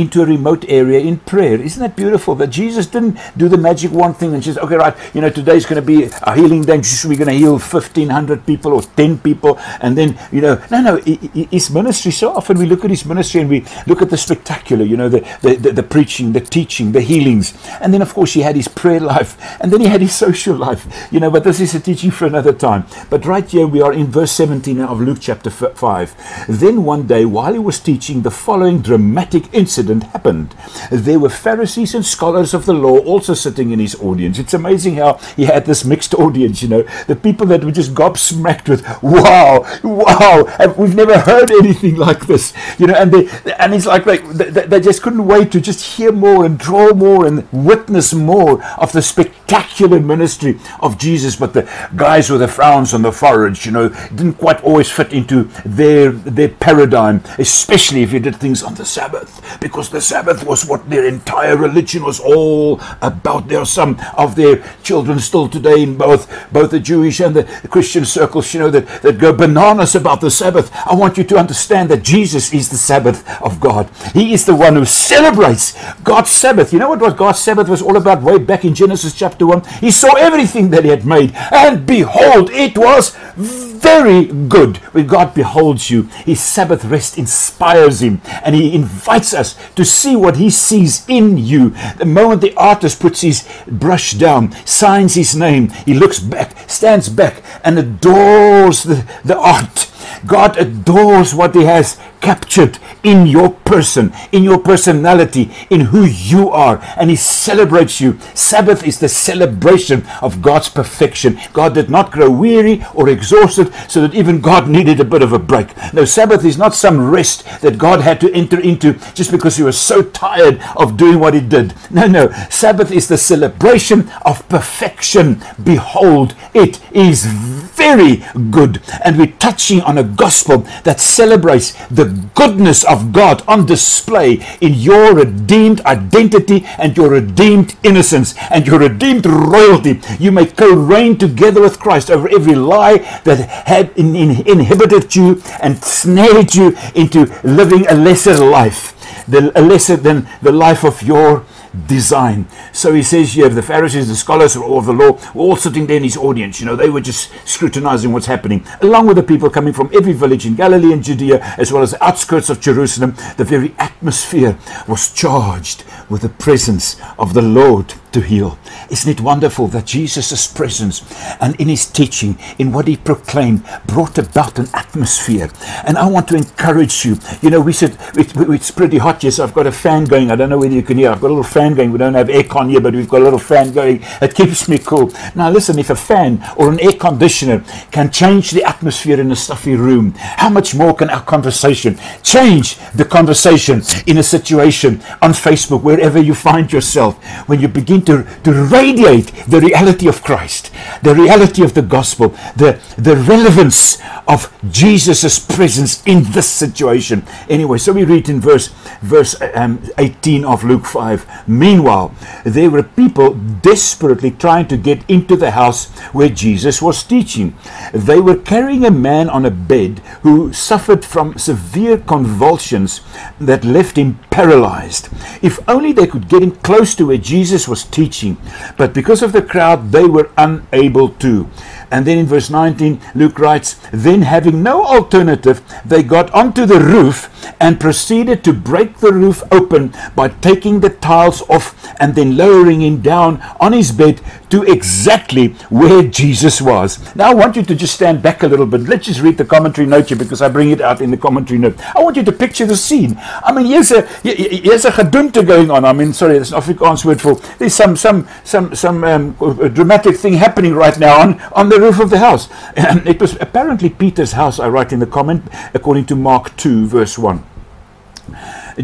into 0.00 0.22
a 0.22 0.26
remote 0.26 0.64
area 0.68 1.00
in 1.00 1.18
prayer. 1.18 1.60
Isn't 1.60 1.80
that 1.82 1.96
beautiful 1.96 2.34
that 2.36 2.48
Jesus 2.48 2.86
didn't 2.86 3.18
do 3.36 3.48
the 3.48 3.58
magic 3.58 3.90
one 3.92 4.14
thing 4.14 4.34
and 4.34 4.42
says, 4.42 4.58
okay, 4.58 4.76
right, 4.76 4.96
you 5.14 5.20
know, 5.20 5.30
today's 5.30 5.66
going 5.66 5.80
to 5.80 5.86
be 5.86 6.10
a 6.22 6.34
healing 6.34 6.62
day. 6.62 6.80
We're 7.04 7.18
going 7.18 7.28
to 7.28 7.34
heal 7.34 7.58
1,500 7.58 8.46
people 8.46 8.72
or 8.72 8.82
10 8.82 9.18
people. 9.18 9.58
And 9.80 9.96
then, 9.96 10.18
you 10.32 10.40
know, 10.40 10.62
no, 10.70 10.80
no, 10.80 10.96
his 10.96 11.70
ministry, 11.70 12.12
so 12.12 12.32
often 12.32 12.58
we 12.58 12.66
look 12.66 12.84
at 12.84 12.90
his 12.90 13.04
ministry 13.04 13.40
and 13.40 13.50
we 13.50 13.64
look 13.86 14.02
at 14.02 14.10
the 14.10 14.16
spectacular, 14.16 14.84
you 14.84 14.96
know, 14.96 15.08
the, 15.08 15.20
the, 15.42 15.56
the, 15.56 15.72
the 15.72 15.82
preaching, 15.82 16.32
the 16.32 16.40
teaching, 16.40 16.92
the 16.92 17.00
healings. 17.00 17.54
And 17.80 17.92
then, 17.92 18.02
of 18.02 18.14
course, 18.14 18.32
he 18.32 18.40
had 18.40 18.56
his 18.56 18.68
prayer 18.68 19.00
life 19.00 19.36
and 19.60 19.72
then 19.72 19.80
he 19.80 19.86
had 19.88 20.00
his 20.00 20.14
social 20.14 20.56
life, 20.56 21.08
you 21.10 21.20
know, 21.20 21.30
but 21.30 21.44
this 21.44 21.60
is 21.60 21.74
a 21.74 21.80
teaching 21.80 22.10
for 22.10 22.26
another 22.26 22.52
time. 22.52 22.86
But 23.10 23.26
right 23.26 23.48
here 23.48 23.66
we 23.66 23.82
are 23.82 23.92
in 23.92 24.06
verse 24.06 24.32
17 24.32 24.80
of 24.80 25.00
Luke 25.00 25.18
chapter 25.20 25.50
5. 25.50 26.46
Then 26.48 26.84
one 26.84 27.06
day, 27.06 27.24
while 27.24 27.52
he 27.52 27.58
was 27.58 27.80
teaching, 27.80 28.22
the 28.22 28.30
following 28.30 28.80
dramatic 28.80 29.52
incident 29.52 29.89
incident 29.90 30.12
happened. 30.12 30.54
There 30.90 31.18
were 31.18 31.28
Pharisees 31.28 31.94
and 31.94 32.04
scholars 32.04 32.54
of 32.54 32.66
the 32.66 32.72
law 32.72 32.98
also 32.98 33.34
sitting 33.34 33.70
in 33.70 33.78
his 33.78 33.94
audience. 33.96 34.38
It's 34.38 34.54
amazing 34.54 34.96
how 34.96 35.14
he 35.36 35.44
had 35.44 35.66
this 35.66 35.84
mixed 35.84 36.14
audience, 36.14 36.62
you 36.62 36.68
know, 36.68 36.82
the 37.06 37.16
people 37.16 37.46
that 37.46 37.64
were 37.64 37.72
just 37.72 37.94
gobsmacked 37.94 38.68
with, 38.68 38.82
wow, 39.02 39.64
wow, 39.82 40.74
we've 40.78 40.94
never 40.94 41.18
heard 41.18 41.50
anything 41.50 41.96
like 41.96 42.26
this, 42.26 42.52
you 42.78 42.86
know, 42.86 42.94
and 42.94 43.12
they, 43.12 43.28
and 43.58 43.74
it's 43.74 43.86
like 43.86 44.04
they, 44.04 44.18
they, 44.18 44.66
they 44.66 44.80
just 44.80 45.02
couldn't 45.02 45.26
wait 45.26 45.52
to 45.52 45.60
just 45.60 45.96
hear 45.96 46.12
more 46.12 46.44
and 46.44 46.58
draw 46.58 46.92
more 46.92 47.26
and 47.26 47.46
witness 47.52 48.12
more 48.12 48.62
of 48.78 48.92
the 48.92 49.02
spectacular 49.02 50.00
ministry 50.00 50.58
of 50.80 50.98
Jesus. 50.98 51.36
But 51.36 51.52
the 51.52 51.68
guys 51.96 52.30
with 52.30 52.40
the 52.40 52.48
frowns 52.48 52.94
on 52.94 53.02
the 53.02 53.12
foreheads, 53.12 53.66
you 53.66 53.72
know, 53.72 53.88
didn't 54.14 54.34
quite 54.34 54.62
always 54.62 54.90
fit 54.90 55.12
into 55.12 55.44
their 55.64 56.12
their 56.12 56.48
paradigm, 56.48 57.22
especially 57.38 58.02
if 58.02 58.12
you 58.12 58.20
did 58.20 58.36
things 58.36 58.62
on 58.62 58.74
the 58.74 58.84
Sabbath 58.84 59.40
because 59.70 59.88
the 59.88 60.00
Sabbath 60.00 60.44
was 60.44 60.66
what 60.66 60.90
their 60.90 61.06
entire 61.06 61.56
religion 61.56 62.02
was 62.02 62.18
all 62.18 62.80
about. 63.00 63.46
There 63.46 63.60
are 63.60 63.66
some 63.66 64.00
of 64.16 64.34
their 64.34 64.64
children 64.82 65.20
still 65.20 65.48
today 65.48 65.84
in 65.84 65.96
both 65.96 66.26
both 66.52 66.72
the 66.72 66.80
Jewish 66.80 67.20
and 67.20 67.36
the 67.36 67.44
Christian 67.68 68.04
circles, 68.04 68.52
you 68.52 68.58
know, 68.58 68.70
that, 68.70 69.02
that 69.02 69.18
go 69.18 69.32
bananas 69.32 69.94
about 69.94 70.20
the 70.20 70.30
Sabbath. 70.30 70.74
I 70.74 70.94
want 70.94 71.18
you 71.18 71.24
to 71.24 71.36
understand 71.36 71.88
that 71.90 72.02
Jesus 72.02 72.52
is 72.52 72.68
the 72.68 72.76
Sabbath 72.76 73.22
of 73.40 73.60
God. 73.60 73.88
He 74.12 74.32
is 74.32 74.44
the 74.44 74.56
one 74.56 74.74
who 74.74 74.84
celebrates 74.84 75.78
God's 76.02 76.30
Sabbath. 76.30 76.72
You 76.72 76.80
know 76.80 76.88
what, 76.88 77.00
what 77.00 77.16
God's 77.16 77.38
Sabbath 77.38 77.68
was 77.68 77.80
all 77.80 77.96
about 77.96 78.22
way 78.22 78.38
back 78.38 78.64
in 78.64 78.74
Genesis 78.74 79.14
chapter 79.14 79.46
1? 79.46 79.62
He 79.80 79.92
saw 79.92 80.14
everything 80.16 80.70
that 80.70 80.82
he 80.82 80.90
had 80.90 81.06
made, 81.06 81.32
and 81.52 81.86
behold, 81.86 82.50
it 82.50 82.76
was 82.76 83.16
very 83.36 84.26
good. 84.26 84.76
When 84.92 85.06
God 85.06 85.34
beholds 85.34 85.90
you, 85.90 86.02
his 86.24 86.40
Sabbath 86.40 86.84
rest 86.84 87.18
inspires 87.18 88.02
him, 88.02 88.20
and 88.44 88.54
he 88.54 88.74
invites 88.74 89.32
us 89.32 89.56
to 89.76 89.84
see 89.84 90.16
what 90.16 90.36
he 90.36 90.50
sees 90.50 91.08
in 91.08 91.38
you. 91.38 91.70
The 91.98 92.04
moment 92.04 92.40
the 92.40 92.54
artist 92.56 93.00
puts 93.00 93.20
his 93.20 93.48
brush 93.66 94.12
down, 94.12 94.52
signs 94.66 95.14
his 95.14 95.34
name, 95.36 95.68
he 95.86 95.94
looks 95.94 96.18
back, 96.18 96.68
stands 96.68 97.08
back, 97.08 97.42
and 97.64 97.78
adores 97.78 98.82
the, 98.82 99.06
the 99.24 99.38
art. 99.38 99.90
God 100.26 100.56
adores 100.58 101.34
what 101.34 101.54
he 101.54 101.64
has 101.64 101.98
captured 102.20 102.78
in 103.02 103.26
your 103.26 103.50
person, 103.50 104.12
in 104.32 104.42
your 104.42 104.58
personality, 104.58 105.50
in 105.70 105.80
who 105.80 106.04
you 106.04 106.50
are, 106.50 106.80
and 106.96 107.10
He 107.10 107.16
celebrates 107.16 108.00
you. 108.00 108.18
Sabbath 108.34 108.86
is 108.86 108.98
the 108.98 109.08
celebration 109.08 110.06
of 110.20 110.42
God's 110.42 110.68
perfection. 110.68 111.38
God 111.52 111.74
did 111.74 111.90
not 111.90 112.12
grow 112.12 112.30
weary 112.30 112.84
or 112.94 113.08
exhausted 113.08 113.72
so 113.88 114.02
that 114.02 114.14
even 114.14 114.40
God 114.40 114.68
needed 114.68 115.00
a 115.00 115.04
bit 115.04 115.22
of 115.22 115.32
a 115.32 115.38
break. 115.38 115.68
No, 115.92 116.04
Sabbath 116.04 116.44
is 116.44 116.58
not 116.58 116.74
some 116.74 117.10
rest 117.10 117.44
that 117.60 117.78
God 117.78 118.00
had 118.00 118.20
to 118.20 118.32
enter 118.32 118.60
into 118.60 118.94
just 119.14 119.30
because 119.30 119.56
He 119.56 119.62
was 119.62 119.78
so 119.78 120.02
tired 120.02 120.60
of 120.76 120.96
doing 120.96 121.18
what 121.18 121.34
He 121.34 121.40
did. 121.40 121.74
No, 121.90 122.06
no. 122.06 122.30
Sabbath 122.50 122.90
is 122.92 123.08
the 123.08 123.18
celebration 123.18 124.10
of 124.22 124.46
perfection. 124.48 125.42
Behold, 125.62 126.34
it 126.54 126.80
is 126.92 127.26
very 127.26 128.22
good. 128.50 128.82
And 129.04 129.16
we're 129.16 129.38
touching 129.38 129.80
on 129.80 129.96
a 129.96 130.04
gospel 130.04 130.58
that 130.84 131.00
celebrates 131.00 131.72
the 131.86 132.04
goodness 132.34 132.84
of 132.84 133.12
God 133.12 133.42
on 133.48 133.66
display 133.66 134.44
in 134.60 134.74
your 134.74 135.14
redeemed 135.14 135.80
identity 135.82 136.64
and 136.78 136.96
your 136.96 137.10
redeemed 137.10 137.76
innocence 137.82 138.34
and 138.50 138.66
your 138.66 138.78
redeemed 138.78 139.26
royalty. 139.26 140.00
You 140.18 140.32
may 140.32 140.46
co 140.46 140.74
reign 140.74 141.18
together 141.18 141.60
with 141.60 141.78
Christ 141.78 142.10
over 142.10 142.28
every 142.28 142.54
lie 142.54 142.98
that 143.24 143.48
had 143.66 143.90
in, 143.96 144.14
in, 144.14 144.46
inhibited 144.46 145.14
you 145.14 145.42
and 145.60 145.82
snared 145.82 146.54
you 146.54 146.76
into 146.94 147.26
living 147.42 147.86
a 147.88 147.94
lesser 147.94 148.36
life, 148.36 148.94
the, 149.26 149.52
a 149.58 149.62
lesser 149.62 149.96
than 149.96 150.28
the 150.42 150.52
life 150.52 150.84
of 150.84 151.02
your 151.02 151.44
design. 151.86 152.46
So 152.72 152.92
he 152.94 153.02
says 153.02 153.36
you 153.36 153.44
have 153.44 153.54
the 153.54 153.62
Pharisees, 153.62 154.08
the 154.08 154.16
scholars 154.16 154.56
of 154.56 154.86
the 154.86 154.92
law, 154.92 155.18
all 155.34 155.56
sitting 155.56 155.86
there 155.86 155.96
in 155.96 156.02
his 156.02 156.16
audience. 156.16 156.60
You 156.60 156.66
know, 156.66 156.76
they 156.76 156.90
were 156.90 157.00
just 157.00 157.30
scrutinizing 157.46 158.12
what's 158.12 158.26
happening, 158.26 158.64
along 158.82 159.06
with 159.06 159.16
the 159.16 159.22
people 159.22 159.50
coming 159.50 159.72
from 159.72 159.90
every 159.94 160.12
village 160.12 160.46
in 160.46 160.54
Galilee 160.56 160.92
and 160.92 161.02
Judea, 161.02 161.40
as 161.58 161.72
well 161.72 161.82
as 161.82 161.92
the 161.92 162.04
outskirts 162.04 162.50
of 162.50 162.60
Jerusalem. 162.60 163.14
The 163.36 163.44
very 163.44 163.74
atmosphere 163.78 164.58
was 164.88 165.12
charged 165.12 165.84
with 166.08 166.22
the 166.22 166.28
presence 166.28 167.00
of 167.18 167.34
the 167.34 167.42
Lord 167.42 167.94
to 168.12 168.20
heal. 168.20 168.58
Isn't 168.90 169.10
it 169.10 169.20
wonderful 169.20 169.68
that 169.68 169.86
Jesus' 169.86 170.46
presence 170.46 171.02
and 171.40 171.54
in 171.60 171.68
his 171.68 171.86
teaching, 171.86 172.38
in 172.58 172.72
what 172.72 172.88
he 172.88 172.96
proclaimed, 172.96 173.62
brought 173.86 174.18
about 174.18 174.58
an 174.58 174.66
atmosphere? 174.74 175.50
And 175.84 175.96
I 175.96 176.08
want 176.08 176.28
to 176.28 176.36
encourage 176.36 177.04
you. 177.04 177.16
You 177.42 177.50
know, 177.50 177.60
we 177.60 177.72
said 177.72 177.96
it's 178.14 178.70
pretty 178.70 178.98
hot. 178.98 179.22
Yes, 179.22 179.38
I've 179.38 179.54
got 179.54 179.66
a 179.66 179.72
fan 179.72 180.04
going. 180.04 180.30
I 180.30 180.36
don't 180.36 180.50
know 180.50 180.58
whether 180.58 180.74
you 180.74 180.82
can 180.82 180.98
hear. 180.98 181.10
I've 181.10 181.20
got 181.20 181.28
a 181.28 181.34
little 181.34 181.44
fan 181.44 181.74
going. 181.74 181.92
We 181.92 181.98
don't 181.98 182.14
have 182.14 182.28
aircon 182.28 182.70
here, 182.70 182.80
but 182.80 182.94
we've 182.94 183.08
got 183.08 183.20
a 183.20 183.24
little 183.24 183.38
fan 183.38 183.72
going. 183.72 184.00
It 184.20 184.34
keeps 184.34 184.68
me 184.68 184.78
cool. 184.78 185.12
Now, 185.34 185.50
listen, 185.50 185.78
if 185.78 185.90
a 185.90 185.96
fan 185.96 186.44
or 186.56 186.70
an 186.70 186.80
air 186.80 186.92
conditioner 186.92 187.64
can 187.90 188.10
change 188.10 188.50
the 188.50 188.64
atmosphere 188.64 189.20
in 189.20 189.30
a 189.30 189.36
stuffy 189.36 189.76
room, 189.76 190.14
how 190.16 190.48
much 190.48 190.74
more 190.74 190.94
can 190.94 191.10
our 191.10 191.22
conversation 191.22 191.98
change 192.22 192.78
the 192.94 193.04
conversation 193.04 193.82
in 194.06 194.18
a 194.18 194.22
situation 194.22 195.00
on 195.22 195.32
Facebook, 195.32 195.82
wherever 195.82 196.20
you 196.20 196.34
find 196.34 196.72
yourself, 196.72 197.22
when 197.48 197.60
you 197.60 197.68
begin 197.68 197.99
to, 198.02 198.24
to 198.44 198.52
radiate 198.52 199.32
the 199.48 199.60
reality 199.60 200.08
of 200.08 200.22
Christ, 200.22 200.70
the 201.02 201.14
reality 201.14 201.62
of 201.62 201.74
the 201.74 201.82
gospel, 201.82 202.28
the, 202.56 202.80
the 202.96 203.16
relevance 203.16 203.98
of 204.30 204.56
Jesus' 204.70 205.40
presence 205.40 206.06
in 206.06 206.22
this 206.30 206.48
situation. 206.48 207.24
Anyway, 207.48 207.78
so 207.78 207.92
we 207.92 208.04
read 208.04 208.28
in 208.28 208.40
verse, 208.40 208.68
verse 209.02 209.34
um, 209.54 209.82
18 209.98 210.44
of 210.44 210.62
Luke 210.62 210.86
5 210.86 211.48
Meanwhile, 211.48 212.14
there 212.44 212.70
were 212.70 212.84
people 212.84 213.34
desperately 213.34 214.30
trying 214.30 214.68
to 214.68 214.76
get 214.76 215.02
into 215.08 215.34
the 215.34 215.50
house 215.50 215.88
where 216.12 216.28
Jesus 216.28 216.80
was 216.80 217.02
teaching. 217.02 217.56
They 217.92 218.20
were 218.20 218.36
carrying 218.36 218.84
a 218.84 218.90
man 218.90 219.28
on 219.28 219.44
a 219.44 219.50
bed 219.50 219.98
who 220.22 220.52
suffered 220.52 221.04
from 221.04 221.36
severe 221.36 221.98
convulsions 221.98 223.00
that 223.40 223.64
left 223.64 223.96
him 223.96 224.20
paralyzed. 224.30 225.08
If 225.42 225.58
only 225.68 225.92
they 225.92 226.06
could 226.06 226.28
get 226.28 226.44
him 226.44 226.52
close 226.52 226.94
to 226.94 227.06
where 227.06 227.18
Jesus 227.18 227.66
was 227.66 227.82
teaching. 227.82 228.36
But 228.76 228.94
because 228.94 229.22
of 229.22 229.32
the 229.32 229.42
crowd, 229.42 229.90
they 229.90 230.04
were 230.04 230.30
unable 230.36 231.08
to. 231.08 231.48
And 231.90 232.06
then 232.06 232.18
in 232.18 232.26
verse 232.26 232.50
19, 232.50 233.00
Luke 233.14 233.38
writes, 233.38 233.80
Then 233.92 234.22
having 234.22 234.62
no 234.62 234.84
alternative, 234.84 235.60
they 235.84 236.02
got 236.02 236.30
onto 236.32 236.66
the 236.66 236.78
roof 236.78 237.28
and 237.60 237.80
proceeded 237.80 238.44
to 238.44 238.52
break 238.52 238.98
the 238.98 239.12
roof 239.12 239.42
open 239.50 239.92
by 240.14 240.28
taking 240.28 240.80
the 240.80 240.90
tiles 240.90 241.42
off 241.48 241.74
and 241.98 242.14
then 242.14 242.36
lowering 242.36 242.82
him 242.82 243.00
down 243.00 243.42
on 243.60 243.72
his 243.72 243.92
bed 243.92 244.20
to 244.50 244.62
exactly 244.64 245.48
where 245.70 246.02
Jesus 246.02 246.60
was. 246.60 247.14
Now 247.14 247.30
I 247.30 247.34
want 247.34 247.56
you 247.56 247.62
to 247.62 247.74
just 247.74 247.94
stand 247.94 248.22
back 248.22 248.42
a 248.42 248.46
little 248.46 248.66
bit. 248.66 248.82
Let's 248.82 249.06
just 249.06 249.20
read 249.20 249.38
the 249.38 249.44
commentary 249.44 249.86
note 249.86 250.08
here 250.08 250.18
because 250.18 250.42
I 250.42 250.48
bring 250.48 250.70
it 250.70 250.80
out 250.80 251.00
in 251.00 251.10
the 251.10 251.16
commentary 251.16 251.58
note. 251.58 251.78
I 251.94 252.00
want 252.02 252.16
you 252.16 252.22
to 252.24 252.32
picture 252.32 252.66
the 252.66 252.76
scene. 252.76 253.16
I 253.20 253.52
mean, 253.52 253.66
here's 253.66 253.90
a 253.90 254.02
here's 254.22 254.84
a 254.84 254.90
gedoente 254.90 255.46
going 255.46 255.70
on. 255.70 255.84
I 255.84 255.92
mean, 255.92 256.12
sorry, 256.12 256.38
that's 256.38 256.52
an 256.52 256.60
Afrikaans 256.60 257.04
word 257.04 257.20
for 257.20 257.34
there's 257.58 257.74
some 257.74 257.96
some 257.96 258.28
some 258.44 258.74
some 258.74 259.04
um, 259.04 259.32
dramatic 259.74 260.16
thing 260.16 260.34
happening 260.34 260.74
right 260.74 260.98
now 260.98 261.20
on 261.20 261.40
on 261.52 261.68
the 261.68 261.80
roof 261.80 262.00
of 262.00 262.10
the 262.10 262.18
house. 262.18 262.48
it 262.76 263.20
was 263.20 263.36
apparently 263.40 263.90
Peter's 263.90 264.32
house. 264.32 264.58
I 264.58 264.68
write 264.68 264.92
in 264.92 265.00
the 265.00 265.06
comment 265.06 265.44
according 265.74 266.06
to 266.06 266.16
Mark 266.16 266.56
two 266.56 266.86
verse 266.86 267.18
one. 267.18 267.44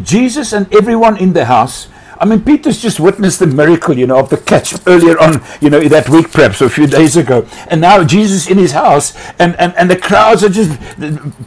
Jesus 0.02 0.52
and 0.52 0.72
everyone 0.74 1.16
in 1.16 1.32
the 1.32 1.46
house 1.46 1.88
I 2.18 2.24
mean, 2.24 2.42
Peter's 2.42 2.80
just 2.80 3.00
witnessed 3.00 3.38
the 3.38 3.46
miracle, 3.46 3.96
you 3.96 4.06
know, 4.06 4.18
of 4.18 4.30
the 4.30 4.36
catch 4.36 4.74
earlier 4.86 5.18
on, 5.18 5.42
you 5.60 5.70
know, 5.70 5.80
that 5.80 6.08
week 6.08 6.30
perhaps, 6.32 6.62
or 6.62 6.66
a 6.66 6.70
few 6.70 6.86
days 6.86 7.16
ago. 7.16 7.46
And 7.68 7.80
now 7.80 8.04
Jesus 8.04 8.48
in 8.48 8.58
his 8.58 8.72
house, 8.72 9.16
and, 9.38 9.54
and, 9.56 9.74
and 9.76 9.90
the 9.90 9.96
crowds 9.96 10.42
are 10.44 10.48
just 10.48 10.78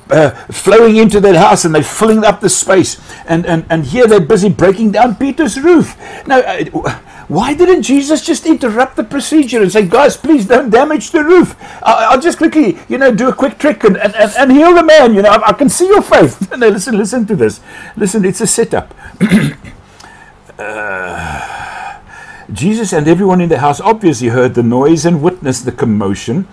uh, 0.09 0.31
flowing 0.51 0.97
into 0.97 1.19
that 1.19 1.35
house 1.35 1.65
and 1.65 1.73
they're 1.73 1.83
filling 1.83 2.23
up 2.23 2.41
the 2.41 2.49
space. 2.49 2.99
And, 3.27 3.45
and, 3.45 3.65
and 3.69 3.85
here 3.85 4.07
they're 4.07 4.19
busy 4.19 4.49
breaking 4.49 4.91
down 4.91 5.15
Peter's 5.15 5.59
roof. 5.59 5.95
Now, 6.27 6.39
uh, 6.39 6.99
why 7.29 7.53
didn't 7.53 7.83
Jesus 7.83 8.25
just 8.25 8.47
interrupt 8.47 8.95
the 8.95 9.03
procedure 9.03 9.61
and 9.61 9.71
say, 9.71 9.87
guys, 9.87 10.17
please 10.17 10.47
don't 10.47 10.71
damage 10.71 11.11
the 11.11 11.23
roof? 11.23 11.55
I'll, 11.83 12.13
I'll 12.13 12.21
just 12.21 12.39
quickly, 12.39 12.79
you 12.89 12.97
know, 12.97 13.13
do 13.13 13.29
a 13.29 13.33
quick 13.33 13.59
trick 13.59 13.83
and, 13.83 13.97
and, 13.97 14.15
and, 14.15 14.51
heal 14.51 14.73
the 14.73 14.83
man. 14.83 15.13
You 15.13 15.21
know, 15.21 15.29
I, 15.29 15.49
I 15.49 15.53
can 15.53 15.69
see 15.69 15.85
your 15.85 16.01
faith. 16.01 16.51
listen, 16.57 16.97
listen 16.97 17.27
to 17.27 17.35
this. 17.35 17.61
Listen, 17.95 18.25
it's 18.25 18.41
a 18.41 18.47
setup. 18.47 18.95
Uh, 20.59 21.97
Jesus 22.51 22.91
and 22.91 23.07
everyone 23.07 23.39
in 23.39 23.47
the 23.47 23.59
house 23.59 23.79
obviously 23.79 24.27
heard 24.27 24.55
the 24.55 24.63
noise 24.63 25.05
and 25.05 25.21
witnessed 25.21 25.63
the 25.63 25.71
commotion. 25.71 26.47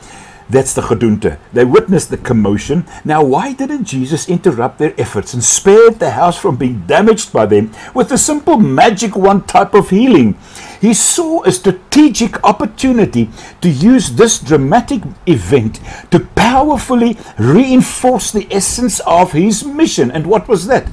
That's 0.48 0.74
the 0.74 0.82
gedoente. 0.82 1.38
They 1.52 1.64
witnessed 1.64 2.10
the 2.10 2.16
commotion. 2.16 2.86
Now, 3.04 3.24
why 3.24 3.52
didn't 3.52 3.84
Jesus 3.84 4.28
interrupt 4.28 4.78
their 4.78 4.94
efforts 4.98 5.34
and 5.34 5.42
spared 5.42 5.98
the 5.98 6.10
house 6.10 6.38
from 6.38 6.56
being 6.56 6.86
damaged 6.86 7.32
by 7.32 7.46
them 7.46 7.72
with 7.94 8.12
a 8.12 8.18
simple 8.18 8.56
magic 8.56 9.16
wand 9.16 9.48
type 9.48 9.74
of 9.74 9.90
healing? 9.90 10.38
He 10.80 10.94
saw 10.94 11.42
a 11.42 11.50
strategic 11.50 12.42
opportunity 12.44 13.28
to 13.60 13.68
use 13.68 14.10
this 14.10 14.38
dramatic 14.38 15.02
event 15.26 15.80
to 16.12 16.20
powerfully 16.20 17.18
reinforce 17.38 18.30
the 18.30 18.46
essence 18.52 19.00
of 19.00 19.32
his 19.32 19.64
mission. 19.64 20.12
And 20.12 20.26
what 20.26 20.46
was 20.46 20.66
that? 20.68 20.86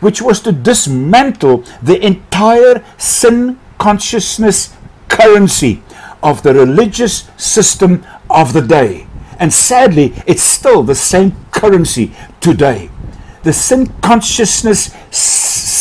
Which 0.00 0.22
was 0.22 0.40
to 0.42 0.52
dismantle 0.52 1.64
the 1.82 2.04
entire 2.04 2.84
sin 2.96 3.58
consciousness 3.78 4.76
currency 5.08 5.82
of 6.22 6.42
the 6.42 6.54
religious 6.54 7.28
system 7.36 8.04
of 8.30 8.52
the 8.52 8.62
day. 8.62 9.06
And 9.38 9.52
sadly, 9.52 10.14
it's 10.26 10.42
still 10.42 10.82
the 10.82 10.94
same 10.94 11.34
currency 11.50 12.12
today. 12.40 12.90
The 13.42 13.52
sin 13.52 13.86
consciousness 14.02 14.94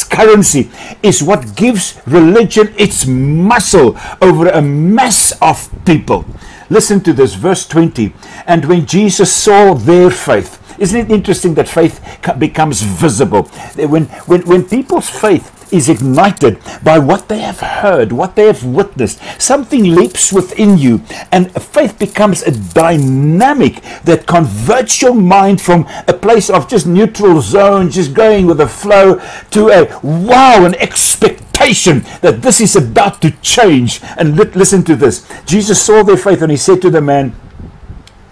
currency 0.09 0.69
is 1.03 1.21
what 1.21 1.55
gives 1.55 2.01
religion 2.05 2.73
its 2.77 3.05
muscle 3.05 3.97
over 4.21 4.47
a 4.47 4.61
mass 4.61 5.33
of 5.41 5.69
people. 5.85 6.25
Listen 6.69 7.01
to 7.01 7.13
this, 7.13 7.33
verse 7.35 7.67
20. 7.67 8.13
And 8.45 8.65
when 8.65 8.85
Jesus 8.85 9.33
saw 9.33 9.73
their 9.73 10.09
faith, 10.09 10.55
isn't 10.79 10.97
it 10.97 11.11
interesting 11.11 11.53
that 11.55 11.67
faith 11.67 11.99
becomes 12.37 12.81
visible? 12.81 13.43
When, 13.75 14.05
when, 14.05 14.41
when 14.43 14.63
people's 14.65 15.09
faith 15.09 15.58
is 15.71 15.89
ignited 15.89 16.59
by 16.83 16.99
what 16.99 17.27
they 17.27 17.39
have 17.39 17.59
heard, 17.59 18.11
what 18.11 18.35
they 18.35 18.47
have 18.47 18.63
witnessed. 18.63 19.19
Something 19.41 19.95
leaps 19.95 20.31
within 20.31 20.77
you, 20.77 21.01
and 21.31 21.51
faith 21.51 21.99
becomes 21.99 22.43
a 22.43 22.51
dynamic 22.51 23.81
that 24.03 24.27
converts 24.27 25.01
your 25.01 25.13
mind 25.13 25.61
from 25.61 25.87
a 26.07 26.13
place 26.13 26.49
of 26.49 26.67
just 26.67 26.87
neutral 26.87 27.41
zone, 27.41 27.89
just 27.89 28.13
going 28.13 28.47
with 28.47 28.57
the 28.57 28.67
flow, 28.67 29.21
to 29.51 29.69
a 29.69 29.99
wow, 30.03 30.65
an 30.65 30.75
expectation 30.75 32.01
that 32.21 32.41
this 32.41 32.61
is 32.61 32.75
about 32.75 33.21
to 33.21 33.31
change. 33.41 34.01
And 34.17 34.35
listen 34.37 34.83
to 34.83 34.95
this 34.95 35.27
Jesus 35.45 35.81
saw 35.81 36.03
their 36.03 36.17
faith, 36.17 36.41
and 36.41 36.51
he 36.51 36.57
said 36.57 36.81
to 36.81 36.89
the 36.89 37.01
man, 37.01 37.35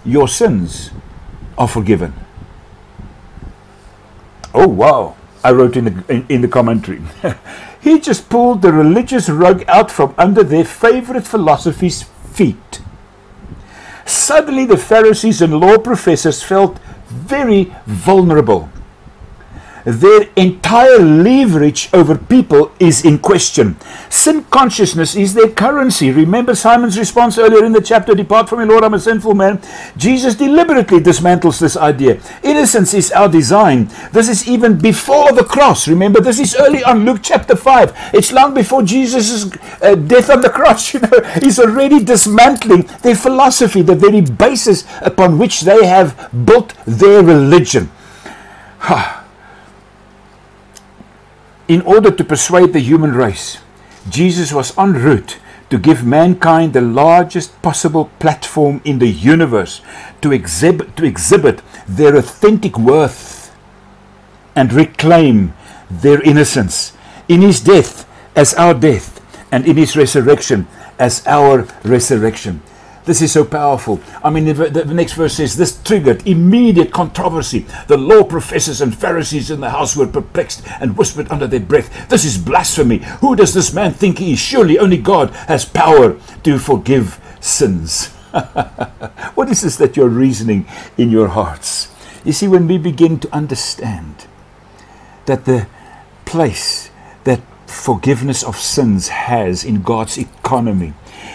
Your 0.04 0.28
sins 0.28 0.90
are 1.56 1.68
forgiven. 1.68 2.14
Oh, 4.54 4.66
wow. 4.66 5.17
I 5.44 5.52
wrote 5.52 5.76
in 5.76 5.84
the, 5.84 6.04
in, 6.08 6.26
in 6.28 6.40
the 6.40 6.48
commentary. 6.48 7.02
he 7.80 8.00
just 8.00 8.28
pulled 8.28 8.62
the 8.62 8.72
religious 8.72 9.28
rug 9.28 9.64
out 9.68 9.90
from 9.90 10.14
under 10.18 10.42
their 10.42 10.64
favorite 10.64 11.26
philosophy's 11.26 12.02
feet. 12.02 12.80
Suddenly, 14.04 14.66
the 14.66 14.76
Pharisees 14.76 15.42
and 15.42 15.60
law 15.60 15.78
professors 15.78 16.42
felt 16.42 16.78
very 17.08 17.74
vulnerable. 17.86 18.70
Their 19.88 20.28
entire 20.36 20.98
leverage 20.98 21.88
over 21.94 22.18
people 22.18 22.70
is 22.78 23.06
in 23.06 23.18
question. 23.18 23.74
Sin 24.10 24.44
consciousness 24.44 25.16
is 25.16 25.32
their 25.32 25.48
currency. 25.48 26.10
Remember 26.10 26.54
Simon's 26.54 26.98
response 26.98 27.38
earlier 27.38 27.64
in 27.64 27.72
the 27.72 27.80
chapter 27.80 28.14
Depart 28.14 28.50
from 28.50 28.58
me, 28.58 28.66
Lord, 28.66 28.84
I'm 28.84 28.92
a 28.92 29.00
sinful 29.00 29.34
man. 29.34 29.62
Jesus 29.96 30.34
deliberately 30.34 31.00
dismantles 31.00 31.58
this 31.58 31.74
idea. 31.74 32.20
Innocence 32.42 32.92
is 32.92 33.10
our 33.12 33.30
design. 33.30 33.88
This 34.12 34.28
is 34.28 34.46
even 34.46 34.76
before 34.76 35.32
the 35.32 35.44
cross. 35.44 35.88
Remember, 35.88 36.20
this 36.20 36.38
is 36.38 36.54
early 36.60 36.84
on, 36.84 37.06
Luke 37.06 37.20
chapter 37.22 37.56
5. 37.56 38.10
It's 38.12 38.30
long 38.30 38.52
before 38.52 38.82
Jesus' 38.82 39.50
uh, 39.80 39.94
death 39.94 40.28
on 40.28 40.42
the 40.42 40.50
cross. 40.50 40.92
You 40.98 41.00
know, 41.00 41.20
he's 41.42 41.58
already 41.58 42.02
dismantling 42.02 42.88
their 43.02 43.14
philosophy, 43.14 43.82
the 43.82 43.94
very 43.94 44.20
basis 44.20 44.84
upon 45.00 45.38
which 45.38 45.62
they 45.62 45.86
have 45.86 46.28
built 46.44 46.74
their 46.86 47.22
religion. 47.22 47.90
In 51.68 51.82
order 51.82 52.10
to 52.10 52.24
persuade 52.24 52.72
the 52.72 52.80
human 52.80 53.12
race, 53.12 53.58
Jesus 54.08 54.52
was 54.52 54.76
en 54.78 54.94
route 54.94 55.38
to 55.68 55.78
give 55.78 56.02
mankind 56.02 56.72
the 56.72 56.80
largest 56.80 57.60
possible 57.60 58.10
platform 58.18 58.80
in 58.86 58.98
the 58.98 59.08
universe 59.08 59.82
to 60.22 60.32
exhibit, 60.32 60.96
to 60.96 61.04
exhibit 61.04 61.60
their 61.86 62.16
authentic 62.16 62.78
worth 62.78 63.54
and 64.56 64.72
reclaim 64.72 65.52
their 65.90 66.22
innocence. 66.22 66.94
In 67.28 67.42
his 67.42 67.60
death 67.60 68.08
as 68.34 68.54
our 68.54 68.72
death, 68.72 69.20
and 69.52 69.66
in 69.66 69.76
his 69.76 69.96
resurrection 69.96 70.66
as 70.98 71.26
our 71.26 71.66
resurrection. 71.84 72.62
This 73.08 73.22
is 73.22 73.32
so 73.32 73.42
powerful. 73.42 74.02
I 74.22 74.28
mean, 74.28 74.44
the, 74.44 74.52
the, 74.52 74.92
next 74.92 75.14
verse 75.14 75.36
says, 75.36 75.56
This 75.56 75.82
triggered 75.82 76.26
immediate 76.26 76.92
controversy. 76.92 77.64
The 77.86 77.96
law 77.96 78.22
professors 78.22 78.82
and 78.82 78.94
Pharisees 78.94 79.50
in 79.50 79.60
the 79.60 79.70
house 79.70 79.96
were 79.96 80.06
perplexed 80.06 80.62
and 80.78 80.94
whispered 80.94 81.26
under 81.30 81.46
their 81.46 81.58
breath, 81.58 82.10
This 82.10 82.26
is 82.26 82.36
blasphemy. 82.36 82.98
Who 83.22 83.34
does 83.34 83.54
this 83.54 83.72
man 83.72 83.94
think 83.94 84.18
he 84.18 84.34
is? 84.34 84.38
Surely 84.38 84.78
only 84.78 84.98
God 84.98 85.30
has 85.48 85.64
power 85.64 86.20
to 86.42 86.58
forgive 86.58 87.18
sins. 87.40 88.08
what 89.34 89.48
is 89.48 89.62
this 89.62 89.76
that 89.76 89.96
you're 89.96 90.10
reasoning 90.10 90.66
in 90.98 91.10
your 91.10 91.28
hearts? 91.28 91.90
You 92.26 92.34
see, 92.34 92.46
when 92.46 92.68
we 92.68 92.76
begin 92.76 93.20
to 93.20 93.34
understand 93.34 94.26
that 95.24 95.46
the 95.46 95.66
place 96.26 96.90
that 97.24 97.40
forgiveness 97.66 98.42
of 98.42 98.58
sins 98.58 99.08
has 99.08 99.64
in 99.64 99.80
God's 99.80 100.18
economy, 100.18 100.92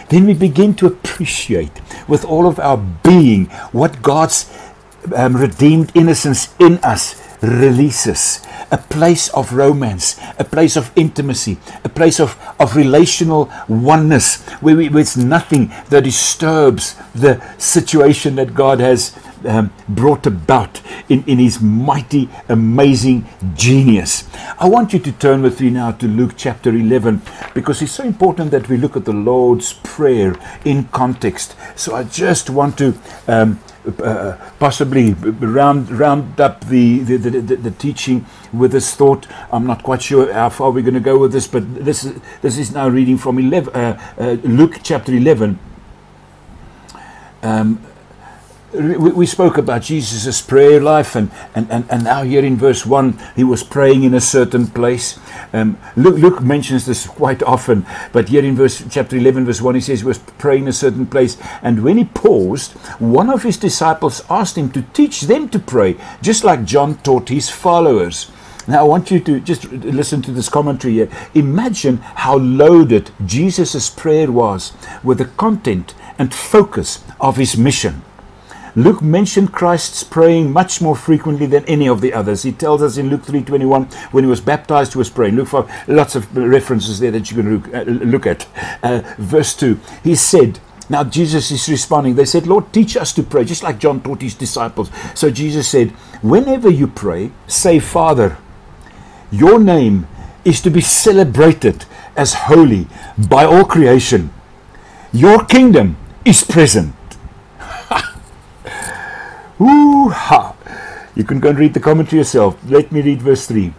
then 0.09 0.25
we 0.25 0.33
begin 0.33 0.73
to 0.75 0.87
appreciate 0.87 1.81
with 2.07 2.25
all 2.25 2.47
of 2.47 2.59
our 2.59 2.77
being 2.77 3.45
what 3.71 4.01
God's 4.01 4.51
um, 5.15 5.35
redeemed 5.35 5.91
innocence 5.95 6.53
in 6.59 6.77
us 6.79 7.21
releases. 7.41 8.41
A 8.71 8.77
place 8.77 9.29
of 9.29 9.53
romance, 9.53 10.19
a 10.39 10.43
place 10.43 10.75
of 10.75 10.91
intimacy, 10.95 11.57
a 11.83 11.89
place 11.89 12.19
of, 12.19 12.37
of 12.59 12.75
relational 12.75 13.51
oneness 13.67 14.41
where, 14.61 14.75
we, 14.75 14.89
where 14.89 15.01
it's 15.01 15.17
nothing 15.17 15.71
that 15.89 16.05
disturbs 16.05 16.95
the 17.13 17.43
situation 17.59 18.35
that 18.35 18.55
God 18.55 18.79
has 18.79 19.15
um, 19.45 19.73
brought 19.89 20.25
about 20.25 20.81
in, 21.09 21.23
in 21.25 21.39
his 21.39 21.61
mighty, 21.61 22.29
amazing 22.49 23.27
genius. 23.55 24.29
I 24.59 24.67
want 24.67 24.93
you 24.93 24.99
to 24.99 25.11
turn 25.11 25.41
with 25.41 25.59
me 25.61 25.69
now 25.69 25.91
to 25.91 26.07
Luke 26.07 26.33
chapter 26.37 26.69
11 26.69 27.21
because 27.53 27.81
it's 27.81 27.91
so 27.91 28.03
important 28.03 28.51
that 28.51 28.69
we 28.69 28.77
look 28.77 28.95
at 28.95 29.05
the 29.05 29.13
Lord's 29.13 29.73
Prayer 29.73 30.35
in 30.65 30.85
context. 30.85 31.55
So 31.75 31.95
I 31.95 32.03
just 32.03 32.49
want 32.49 32.77
to. 32.77 32.93
Um, 33.27 33.59
uh, 33.99 34.37
possibly 34.59 35.11
round 35.13 35.91
round 35.91 36.39
up 36.39 36.63
the 36.67 36.99
the, 36.99 37.17
the, 37.17 37.29
the, 37.41 37.55
the 37.57 37.71
teaching 37.71 38.25
with 38.53 38.71
this 38.71 38.95
thought. 38.95 39.27
I'm 39.51 39.67
not 39.67 39.83
quite 39.83 40.01
sure 40.01 40.31
how 40.31 40.47
far 40.47 40.71
we're 40.71 40.83
going 40.83 40.93
to 40.93 41.01
go 41.01 41.17
with 41.17 41.33
this, 41.33 41.47
but 41.47 41.83
this 41.83 42.05
is 42.05 42.21
this 42.41 42.57
is 42.57 42.71
now 42.71 42.87
reading 42.87 43.17
from 43.17 43.39
11, 43.39 43.75
uh, 43.75 43.99
uh, 44.17 44.23
Luke 44.43 44.79
chapter 44.83 45.13
11. 45.13 45.59
Um, 47.41 47.85
we 48.73 49.25
spoke 49.27 49.57
about 49.57 49.83
Jesus' 49.83 50.41
prayer 50.41 50.81
life, 50.81 51.15
and, 51.15 51.29
and, 51.53 51.69
and, 51.71 51.85
and 51.89 52.03
now 52.03 52.23
here 52.23 52.43
in 52.43 52.57
verse 52.57 52.85
1, 52.85 53.19
he 53.35 53.43
was 53.43 53.63
praying 53.63 54.03
in 54.03 54.13
a 54.15 54.21
certain 54.21 54.65
place. 54.67 55.19
Um, 55.53 55.77
Luke, 55.95 56.17
Luke, 56.17 56.41
mentions 56.41 56.85
this 56.85 57.05
quite 57.05 57.43
often, 57.43 57.85
but 58.11 58.29
here 58.29 58.43
in 58.43 58.55
verse 58.55 58.83
chapter 58.89 59.15
11, 59.15 59.45
verse 59.45 59.61
1, 59.61 59.75
he 59.75 59.81
says 59.81 59.99
he 59.99 60.05
was 60.05 60.17
praying 60.17 60.63
in 60.63 60.69
a 60.69 60.73
certain 60.73 61.05
place. 61.05 61.37
And 61.61 61.83
when 61.83 61.97
he 61.97 62.05
paused, 62.05 62.71
one 62.99 63.29
of 63.29 63.43
his 63.43 63.57
disciples 63.57 64.23
asked 64.29 64.57
him 64.57 64.71
to 64.71 64.81
teach 64.81 65.21
them 65.21 65.49
to 65.49 65.59
pray, 65.59 65.95
just 66.21 66.43
like 66.43 66.65
John 66.65 66.97
taught 66.97 67.29
his 67.29 67.49
followers. 67.49 68.31
Now, 68.67 68.79
I 68.79 68.83
want 68.83 69.11
you 69.11 69.19
to 69.19 69.39
just 69.41 69.69
listen 69.71 70.21
to 70.23 70.31
this 70.31 70.49
commentary 70.49 70.93
here. 70.93 71.09
Imagine 71.35 71.97
how 71.97 72.37
loaded 72.37 73.11
Jesus' 73.25 73.89
prayer 73.89 74.31
was 74.31 74.71
with 75.03 75.17
the 75.17 75.25
content 75.25 75.93
and 76.17 76.33
focus 76.33 77.03
of 77.19 77.37
his 77.37 77.57
mission. 77.57 78.03
Luke 78.75 79.01
mentioned 79.01 79.51
Christ's 79.51 80.03
praying 80.03 80.51
much 80.51 80.81
more 80.81 80.95
frequently 80.95 81.45
than 81.45 81.63
any 81.65 81.87
of 81.87 82.01
the 82.01 82.13
others. 82.13 82.43
He 82.43 82.51
tells 82.51 82.81
us 82.81 82.97
in 82.97 83.09
Luke 83.09 83.23
3:21 83.23 83.91
when 84.11 84.23
he 84.23 84.29
was 84.29 84.41
baptized 84.41 84.93
he 84.93 84.97
was 84.97 85.09
praying. 85.09 85.35
Look 85.35 85.49
for 85.49 85.67
lots 85.87 86.15
of 86.15 86.35
references 86.35 86.99
there 86.99 87.11
that 87.11 87.29
you 87.29 87.37
can 87.37 87.57
look, 87.57 87.73
uh, 87.73 87.83
look 87.83 88.25
at. 88.25 88.47
Uh, 88.81 89.01
verse 89.17 89.55
2. 89.55 89.79
He 90.03 90.15
said, 90.15 90.59
now 90.89 91.03
Jesus 91.03 91.49
is 91.51 91.69
responding. 91.69 92.15
They 92.15 92.25
said, 92.25 92.45
Lord, 92.45 92.73
teach 92.73 92.97
us 92.97 93.13
to 93.13 93.23
pray, 93.23 93.45
just 93.45 93.63
like 93.63 93.79
John 93.79 94.01
taught 94.01 94.21
his 94.21 94.35
disciples. 94.35 94.91
So 95.15 95.29
Jesus 95.31 95.67
said, 95.67 95.91
Whenever 96.21 96.69
you 96.69 96.87
pray, 96.87 97.31
say, 97.47 97.79
Father, 97.79 98.37
your 99.31 99.59
name 99.59 100.07
is 100.43 100.61
to 100.61 100.69
be 100.69 100.81
celebrated 100.81 101.85
as 102.15 102.33
holy 102.33 102.87
by 103.17 103.45
all 103.45 103.65
creation. 103.65 104.33
Your 105.11 105.45
kingdom 105.45 105.95
is 106.25 106.43
present. 106.43 106.93
Ooh, 109.61 110.09
ha. 110.09 110.55
You 111.15 111.23
can 111.23 111.39
go 111.39 111.49
and 111.49 111.59
read 111.59 111.73
the 111.73 111.79
commentary 111.79 112.19
yourself. 112.19 112.57
Let 112.67 112.91
me 112.91 113.01
read 113.01 113.21
verse 113.21 113.45
3. 113.47 113.73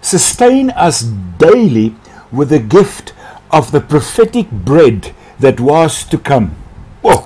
Sustain 0.00 0.70
us 0.70 1.02
daily 1.02 1.94
with 2.32 2.50
the 2.50 2.58
gift 2.58 3.12
of 3.50 3.72
the 3.72 3.80
prophetic 3.80 4.50
bread 4.50 5.14
that 5.38 5.60
was 5.60 6.04
to 6.04 6.18
come. 6.18 6.56
Whoa, 7.02 7.18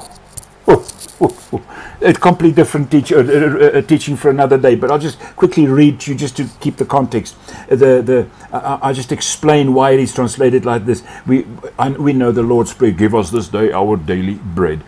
whoa, 0.67 0.77
whoa. 0.77 1.63
A 2.01 2.13
completely 2.13 2.57
different 2.57 2.91
teach, 2.91 3.13
uh, 3.13 3.19
uh, 3.19 3.21
uh, 3.21 3.83
teaching 3.83 4.17
for 4.17 4.31
another 4.31 4.59
day, 4.59 4.75
but 4.75 4.91
I'll 4.91 4.99
just 4.99 5.21
quickly 5.37 5.69
read 5.69 6.01
to 6.01 6.11
you 6.11 6.19
just 6.19 6.37
to 6.39 6.49
keep 6.61 6.77
the 6.77 6.85
context. 6.85 7.37
The, 7.69 8.03
the, 8.03 8.29
uh, 8.51 8.81
I'll 8.83 8.95
just 8.95 9.13
explain 9.13 9.73
why 9.73 9.93
it 9.93 10.01
is 10.01 10.13
translated 10.13 10.65
like 10.65 10.85
this. 10.85 11.05
We, 11.27 11.47
I, 11.79 11.91
we 11.91 12.13
know 12.13 12.33
the 12.33 12.43
Lord's 12.43 12.75
Prayer, 12.75 12.91
give 12.91 13.15
us 13.15 13.31
this 13.31 13.47
day 13.47 13.71
our 13.71 13.97
daily 13.97 14.35
bread. 14.35 14.83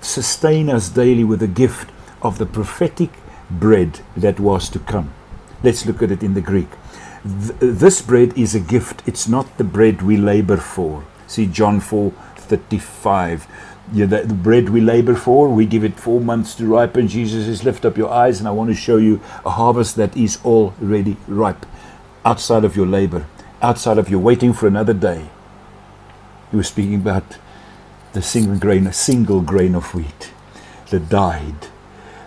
Sustain 0.00 0.68
us 0.68 0.88
daily 0.88 1.22
with 1.22 1.38
the 1.38 1.46
gift 1.46 1.90
of 2.22 2.38
the 2.38 2.46
prophetic 2.46 3.10
bread 3.50 4.00
that 4.16 4.40
was 4.40 4.68
to 4.70 4.78
come. 4.78 5.12
Let's 5.62 5.84
look 5.86 6.02
at 6.02 6.10
it 6.10 6.22
in 6.22 6.34
the 6.34 6.40
Greek. 6.40 6.68
Th- 7.22 7.54
this 7.60 8.00
bread 8.00 8.36
is 8.36 8.54
a 8.54 8.60
gift, 8.60 9.02
it's 9.06 9.28
not 9.28 9.58
the 9.58 9.64
bread 9.64 10.02
we 10.02 10.16
labor 10.16 10.56
for. 10.56 11.04
See 11.26 11.46
John 11.46 11.80
4 11.80 12.12
35. 12.36 13.46
Yeah, 13.92 14.06
the, 14.06 14.24
bread 14.24 14.68
we 14.68 14.80
labor 14.80 15.14
for, 15.14 15.48
we 15.48 15.66
give 15.66 15.84
it 15.84 15.98
four 15.98 16.20
months 16.20 16.54
to 16.56 16.66
ripen. 16.66 17.08
Jesus 17.08 17.46
says, 17.46 17.64
Lift 17.64 17.84
up 17.84 17.96
your 17.96 18.10
eyes, 18.10 18.38
and 18.38 18.48
I 18.48 18.52
want 18.52 18.70
to 18.70 18.76
show 18.76 18.98
you 18.98 19.20
a 19.44 19.50
harvest 19.50 19.96
that 19.96 20.16
is 20.16 20.38
already 20.44 21.16
ripe 21.26 21.66
outside 22.24 22.64
of 22.64 22.76
your 22.76 22.86
labor, 22.86 23.26
outside 23.62 23.98
of 23.98 24.08
your 24.08 24.20
waiting 24.20 24.52
for 24.52 24.66
another 24.66 24.94
day. 24.94 25.28
He 26.50 26.56
was 26.56 26.68
speaking 26.68 26.96
about 26.96 27.38
the 28.12 28.22
single 28.22 28.58
grain, 28.58 28.86
a 28.86 28.92
single 28.92 29.40
grain 29.40 29.74
of 29.74 29.94
wheat 29.94 30.30
that 30.90 31.08
died 31.08 31.68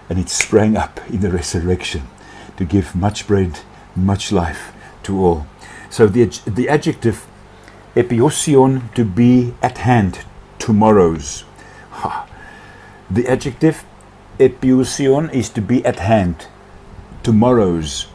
and 0.10 0.20
it 0.20 0.30
sprang 0.30 0.76
up 0.78 1.00
in 1.10 1.22
the 1.22 1.32
resurrection 1.32 2.04
to 2.58 2.66
give 2.66 2.96
much 2.96 3.28
bread, 3.28 3.60
much 3.96 4.32
life 4.32 4.74
to 5.04 5.20
all. 5.20 5.48
So 5.90 6.08
the, 6.08 6.26
the 6.46 6.70
adjective 6.70 7.26
epiousion 7.96 8.94
to 8.96 9.06
be 9.06 9.54
at 9.62 9.80
hand, 9.80 10.20
tomorrow's. 10.60 11.44
Ha. 11.92 12.28
The 13.10 13.28
adjective 13.28 13.86
epiousion 14.40 15.32
is 15.34 15.50
to 15.50 15.62
be 15.62 15.86
at 15.86 16.00
hand, 16.00 16.48
tomorrow's. 17.22 18.08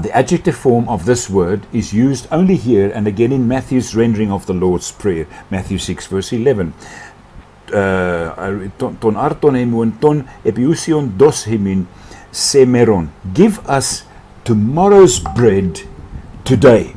The 0.00 0.10
adjective 0.16 0.56
form 0.56 0.88
of 0.88 1.04
this 1.04 1.28
word 1.28 1.66
is 1.72 1.92
used 1.92 2.26
only 2.30 2.56
here 2.56 2.90
and 2.94 3.06
again 3.06 3.30
in 3.32 3.46
Matthew's 3.46 3.94
rendering 3.94 4.32
of 4.32 4.46
the 4.46 4.54
Lord's 4.54 4.90
Prayer, 4.90 5.26
Matthew 5.50 5.76
6, 5.78 6.06
verse 6.06 6.32
11 6.32 6.72
uh, 7.72 8.68
ton 9.00 9.16
arton 9.16 9.54
hemon 9.56 9.92
ton 10.00 10.24
epiusion 10.44 11.12
dos 11.18 11.44
hemin 11.46 11.86
semeron. 12.30 13.10
Give 13.34 13.58
us 13.68 14.04
tomorrow's 14.44 15.20
bread 15.36 15.80
today. 16.44 16.94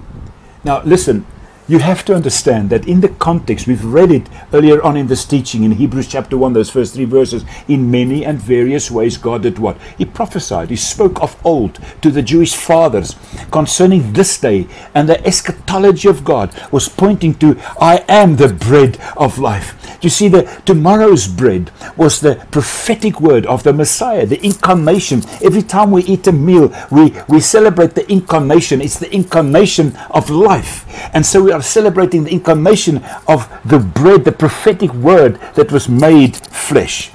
Now 0.63 0.81
listen, 0.83 1.25
you 1.67 1.79
have 1.79 2.05
to 2.05 2.13
understand 2.13 2.69
that 2.69 2.87
in 2.87 3.01
the 3.01 3.09
context, 3.09 3.65
we've 3.65 3.83
read 3.83 4.11
it 4.11 4.27
earlier 4.53 4.81
on 4.83 4.95
in 4.95 5.07
this 5.07 5.25
teaching 5.25 5.63
in 5.63 5.71
Hebrews 5.71 6.07
chapter 6.07 6.37
1, 6.37 6.53
those 6.53 6.69
first 6.69 6.93
three 6.93 7.05
verses. 7.05 7.43
In 7.67 7.89
many 7.89 8.23
and 8.23 8.39
various 8.39 8.91
ways, 8.91 9.17
God 9.17 9.43
did 9.43 9.57
what? 9.57 9.77
He 9.97 10.05
prophesied, 10.05 10.69
He 10.69 10.75
spoke 10.75 11.21
of 11.21 11.43
old 11.43 11.79
to 12.01 12.11
the 12.11 12.21
Jewish 12.21 12.55
fathers 12.55 13.15
concerning 13.51 14.13
this 14.13 14.39
day, 14.39 14.67
and 14.93 15.09
the 15.09 15.25
eschatology 15.25 16.07
of 16.07 16.23
God 16.23 16.53
was 16.71 16.87
pointing 16.87 17.33
to, 17.35 17.59
I 17.79 18.05
am 18.07 18.35
the 18.35 18.49
bread 18.53 18.99
of 19.17 19.39
life. 19.39 19.73
You 20.03 20.09
see, 20.09 20.27
the 20.27 20.43
tomorrow's 20.65 21.27
bread 21.27 21.71
was 21.97 22.21
the 22.21 22.35
prophetic 22.51 23.19
word 23.19 23.47
of 23.47 23.63
the 23.63 23.73
Messiah, 23.73 24.27
the 24.27 24.43
incarnation. 24.45 25.23
Every 25.41 25.63
time 25.63 25.89
we 25.89 26.03
eat 26.03 26.27
a 26.27 26.31
meal, 26.31 26.71
we, 26.91 27.15
we 27.27 27.39
celebrate 27.39 27.95
the 27.95 28.09
incarnation. 28.11 28.81
It's 28.81 28.99
the 28.99 29.13
incarnation 29.13 29.97
of 30.11 30.29
life. 30.29 30.85
And 31.13 31.25
so 31.25 31.41
we 31.41 31.54
are 31.55 31.61
celebrating 31.61 32.23
the 32.25 32.31
incarnation 32.31 33.03
of 33.27 33.49
the 33.65 33.79
bread, 33.79 34.25
the 34.25 34.31
prophetic 34.31 34.93
word 34.93 35.39
that 35.55 35.71
was 35.71 35.89
made 35.89 36.35
flesh. 36.35 37.11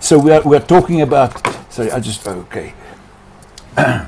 So 0.00 0.18
we 0.18 0.30
are, 0.30 0.42
we 0.42 0.56
are 0.56 0.66
talking 0.66 1.00
about, 1.00 1.44
sorry, 1.72 1.90
I 1.90 2.00
just, 2.00 2.26
okay. 2.26 2.74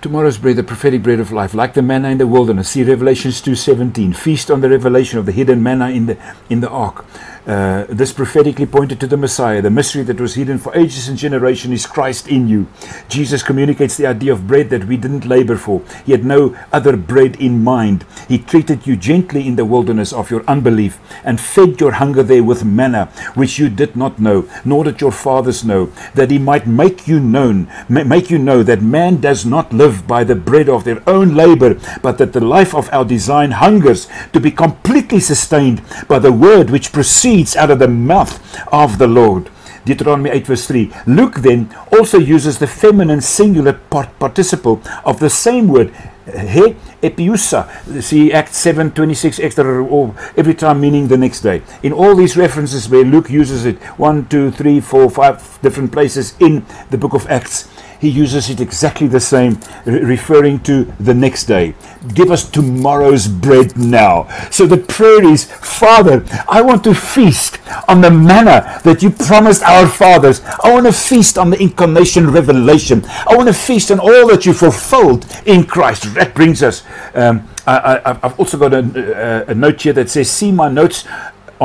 Tomorrow's 0.00 0.38
bread, 0.38 0.56
the 0.56 0.62
prophetic 0.62 1.02
bread 1.02 1.18
of 1.20 1.32
life, 1.32 1.54
like 1.54 1.74
the 1.74 1.82
manna 1.82 2.10
in 2.10 2.18
the 2.18 2.26
wilderness. 2.26 2.70
See 2.70 2.82
Revelations 2.82 3.40
2.17. 3.40 4.14
Feast 4.14 4.50
on 4.50 4.60
the 4.60 4.68
revelation 4.68 5.18
of 5.18 5.26
the 5.26 5.32
hidden 5.32 5.62
manna 5.62 5.90
in 5.90 6.06
the, 6.06 6.18
in 6.50 6.60
the 6.60 6.68
ark. 6.68 7.04
Uh, 7.46 7.84
this 7.90 8.10
prophetically 8.10 8.64
pointed 8.64 8.98
to 8.98 9.06
the 9.06 9.18
Messiah. 9.18 9.60
The 9.60 9.68
mystery 9.68 10.02
that 10.04 10.18
was 10.18 10.34
hidden 10.34 10.56
for 10.56 10.74
ages 10.74 11.08
and 11.08 11.18
generations 11.18 11.74
is 11.74 11.86
Christ 11.86 12.26
in 12.26 12.48
you. 12.48 12.68
Jesus 13.06 13.42
communicates 13.42 13.98
the 13.98 14.06
idea 14.06 14.32
of 14.32 14.46
bread 14.46 14.70
that 14.70 14.86
we 14.86 14.96
didn't 14.96 15.26
labor 15.26 15.56
for. 15.56 15.82
He 16.06 16.12
had 16.12 16.24
no 16.24 16.56
other 16.72 16.96
bread 16.96 17.36
in 17.36 17.62
mind. 17.62 18.06
He 18.28 18.38
treated 18.38 18.86
you 18.86 18.96
gently 18.96 19.46
in 19.46 19.56
the 19.56 19.66
wilderness 19.66 20.10
of 20.10 20.30
your 20.30 20.42
unbelief 20.46 20.98
and 21.22 21.38
fed 21.38 21.78
your 21.82 21.92
hunger 21.92 22.22
there 22.22 22.42
with 22.42 22.64
manna, 22.64 23.06
which 23.34 23.58
you 23.58 23.68
did 23.68 23.94
not 23.94 24.18
know, 24.18 24.48
nor 24.64 24.84
did 24.84 25.02
your 25.02 25.12
fathers 25.12 25.64
know, 25.64 25.92
that 26.14 26.30
he 26.30 26.38
might 26.38 26.66
make 26.66 27.06
you 27.06 27.20
known, 27.20 27.70
make 27.90 28.30
you 28.30 28.38
know 28.38 28.62
that 28.62 28.80
man 28.80 29.20
does 29.20 29.44
not 29.44 29.70
live 29.70 30.06
by 30.06 30.24
the 30.24 30.34
bread 30.34 30.70
of 30.70 30.84
their 30.84 31.06
own 31.06 31.34
labor, 31.34 31.78
but 32.00 32.16
that 32.16 32.32
the 32.32 32.40
life 32.40 32.74
of 32.74 32.90
our 32.90 33.04
design 33.04 33.50
hungers 33.50 34.08
to 34.32 34.40
be 34.40 34.50
completely 34.50 35.20
sustained 35.20 35.82
by 36.08 36.18
the 36.18 36.32
word 36.32 36.70
which 36.70 36.90
proceeds 36.90 37.33
proceeds 37.34 37.56
out 37.56 37.70
of 37.70 37.78
the 37.80 37.88
mouth 37.88 38.38
of 38.72 38.98
the 38.98 39.06
Lord. 39.08 39.50
Deuteronomy 39.84 40.30
8 40.30 40.46
verse 40.46 40.66
3. 40.66 40.92
Luke 41.06 41.36
then 41.36 41.68
also 41.92 42.18
uses 42.18 42.58
the 42.58 42.66
feminine 42.66 43.20
singular 43.20 43.72
part- 43.72 44.18
participle 44.18 44.80
of 45.04 45.18
the 45.18 45.28
same 45.28 45.68
word, 45.68 45.90
he, 46.26 46.76
epiusa. 47.02 47.66
See 48.02 48.32
Acts 48.32 48.56
7 48.56 48.92
26 48.92 49.40
extra, 49.40 49.84
or 49.84 50.14
every 50.36 50.54
time 50.54 50.80
meaning 50.80 51.08
the 51.08 51.18
next 51.18 51.40
day. 51.42 51.60
In 51.82 51.92
all 51.92 52.14
these 52.14 52.36
references 52.36 52.88
where 52.88 53.04
Luke 53.04 53.28
uses 53.28 53.66
it, 53.66 53.76
one, 53.98 54.26
two, 54.28 54.50
three, 54.50 54.80
four, 54.80 55.10
five 55.10 55.58
different 55.60 55.92
places 55.92 56.34
in 56.40 56.64
the 56.90 56.96
book 56.96 57.12
of 57.12 57.26
Acts, 57.28 57.68
he 58.04 58.10
uses 58.10 58.50
it 58.50 58.60
exactly 58.60 59.06
the 59.06 59.20
same, 59.20 59.58
re- 59.84 60.00
referring 60.00 60.60
to 60.60 60.84
the 61.00 61.14
next 61.14 61.44
day. 61.44 61.74
Give 62.14 62.30
us 62.30 62.48
tomorrow's 62.48 63.26
bread 63.28 63.76
now. 63.76 64.28
So 64.50 64.66
the 64.66 64.76
prayer 64.76 65.24
is, 65.24 65.44
Father, 65.44 66.24
I 66.48 66.62
want 66.62 66.84
to 66.84 66.94
feast 66.94 67.58
on 67.88 68.00
the 68.00 68.10
manna 68.10 68.80
that 68.84 69.02
you 69.02 69.10
promised 69.10 69.62
our 69.62 69.86
fathers. 69.86 70.42
I 70.62 70.72
want 70.72 70.86
to 70.86 70.92
feast 70.92 71.38
on 71.38 71.50
the 71.50 71.60
incarnation 71.62 72.30
revelation. 72.30 73.04
I 73.06 73.36
want 73.36 73.48
to 73.48 73.54
feast 73.54 73.90
on 73.90 73.98
all 74.00 74.28
that 74.28 74.44
you 74.46 74.52
fulfilled 74.52 75.26
in 75.46 75.64
Christ. 75.64 76.14
That 76.14 76.34
brings 76.34 76.62
us. 76.62 76.84
Um, 77.14 77.48
I, 77.66 78.18
have 78.22 78.38
also 78.38 78.58
got 78.58 78.74
a, 78.74 79.50
a, 79.50 79.54
note 79.54 79.80
here 79.80 79.94
that 79.94 80.10
says, 80.10 80.30
See 80.30 80.52
my 80.52 80.68
notes 80.68 81.06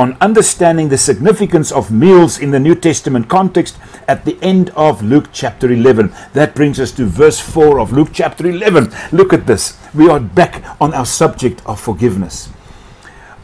on 0.00 0.16
understanding 0.18 0.88
the 0.88 0.96
significance 0.96 1.70
of 1.70 1.90
meals 1.90 2.38
in 2.38 2.50
the 2.52 2.58
New 2.58 2.74
Testament 2.74 3.28
context 3.28 3.76
at 4.08 4.24
the 4.24 4.38
end 4.40 4.70
of 4.70 5.02
Luke 5.02 5.28
chapter 5.30 5.70
11. 5.70 6.10
That 6.32 6.54
brings 6.54 6.80
us 6.80 6.90
to 6.92 7.04
verse 7.04 7.38
4 7.38 7.78
of 7.78 7.92
Luke 7.92 8.08
chapter 8.10 8.46
11. 8.46 8.90
Look 9.12 9.34
at 9.34 9.46
this. 9.46 9.76
We 9.92 10.08
are 10.08 10.18
back 10.18 10.64
on 10.80 10.94
our 10.94 11.04
subject 11.04 11.60
of 11.66 11.78
forgiveness. 11.78 12.48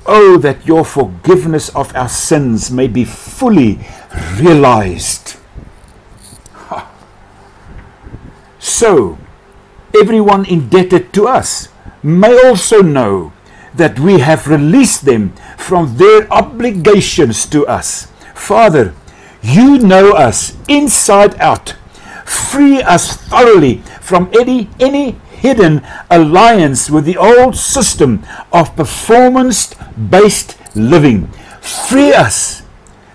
Oh, 0.07 0.39
that 0.39 0.67
your 0.67 0.83
forgiveness 0.87 1.69
of 1.77 1.95
our 1.95 2.09
sins 2.09 2.71
may 2.71 2.89
be 2.89 3.05
fully 3.05 3.81
realized. 4.41 5.37
So, 8.59 9.19
everyone 9.95 10.47
indebted 10.47 11.13
to 11.13 11.29
us 11.29 11.69
may 12.03 12.33
also 12.49 12.81
know 12.81 13.35
that 13.77 13.99
we 13.99 14.21
have 14.21 14.49
released 14.49 15.05
them 15.05 15.33
from 15.57 15.97
their 15.97 16.31
obligations 16.33 17.47
to 17.47 17.67
us. 17.67 18.09
Father, 18.35 18.95
you 19.43 19.79
know 19.79 20.13
us 20.13 20.57
inside 20.69 21.39
out. 21.41 21.77
Free 22.25 22.83
us 22.83 23.17
thoroughly 23.17 23.79
from 24.01 24.31
any, 24.39 24.69
any 24.81 25.13
hidden 25.31 25.87
alliance 26.11 26.91
with 26.91 27.05
the 27.05 27.17
old 27.17 27.57
system 27.57 28.25
of 28.53 28.75
performance 28.75 29.75
based 29.95 30.59
living. 30.75 31.29
Free 31.61 32.13
us 32.13 32.63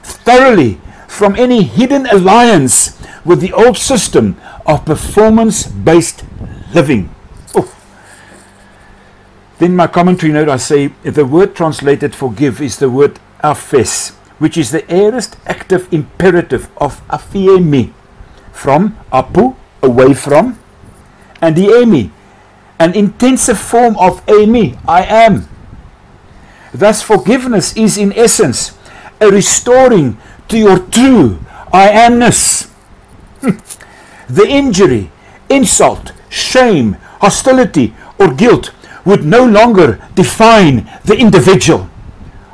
thoroughly 0.03 0.79
from 1.07 1.35
any 1.35 1.63
hidden 1.63 2.05
alliance 2.07 2.97
with 3.25 3.41
the 3.41 3.53
old 3.53 3.77
system 3.77 4.39
of 4.65 4.85
performance 4.85 5.67
based 5.67 6.23
living. 6.73 7.13
Then 9.61 9.75
my 9.75 9.85
commentary 9.85 10.33
note 10.33 10.49
I 10.49 10.57
say 10.57 10.87
the 11.03 11.23
word 11.23 11.53
translated 11.53 12.15
forgive 12.15 12.61
is 12.61 12.79
the 12.79 12.89
word 12.89 13.19
aphes, 13.43 14.09
which 14.39 14.57
is 14.57 14.71
the 14.71 14.81
aorist 14.91 15.37
active 15.45 15.87
imperative 15.93 16.67
of 16.77 17.07
aphiemi, 17.09 17.93
from 18.51 18.97
apo, 19.11 19.55
away 19.83 20.15
from, 20.15 20.57
and 21.43 21.55
diemi, 21.55 22.09
an 22.79 22.95
intensive 22.95 23.59
form 23.59 23.95
of 23.97 24.25
eimi, 24.25 24.79
I 24.87 25.03
am. 25.03 25.47
Thus 26.73 27.03
forgiveness 27.03 27.77
is 27.77 27.99
in 27.99 28.13
essence 28.13 28.75
a 29.21 29.29
restoring 29.29 30.17
to 30.47 30.57
your 30.57 30.79
true 30.79 31.37
I 31.71 31.89
amness. 32.09 32.67
the 34.27 34.47
injury, 34.47 35.11
insult, 35.49 36.13
shame, 36.31 36.93
hostility, 37.21 37.93
or 38.17 38.33
guilt 38.33 38.71
would 39.05 39.23
no 39.23 39.45
longer 39.45 39.99
define 40.15 40.89
the 41.05 41.17
individual. 41.17 41.89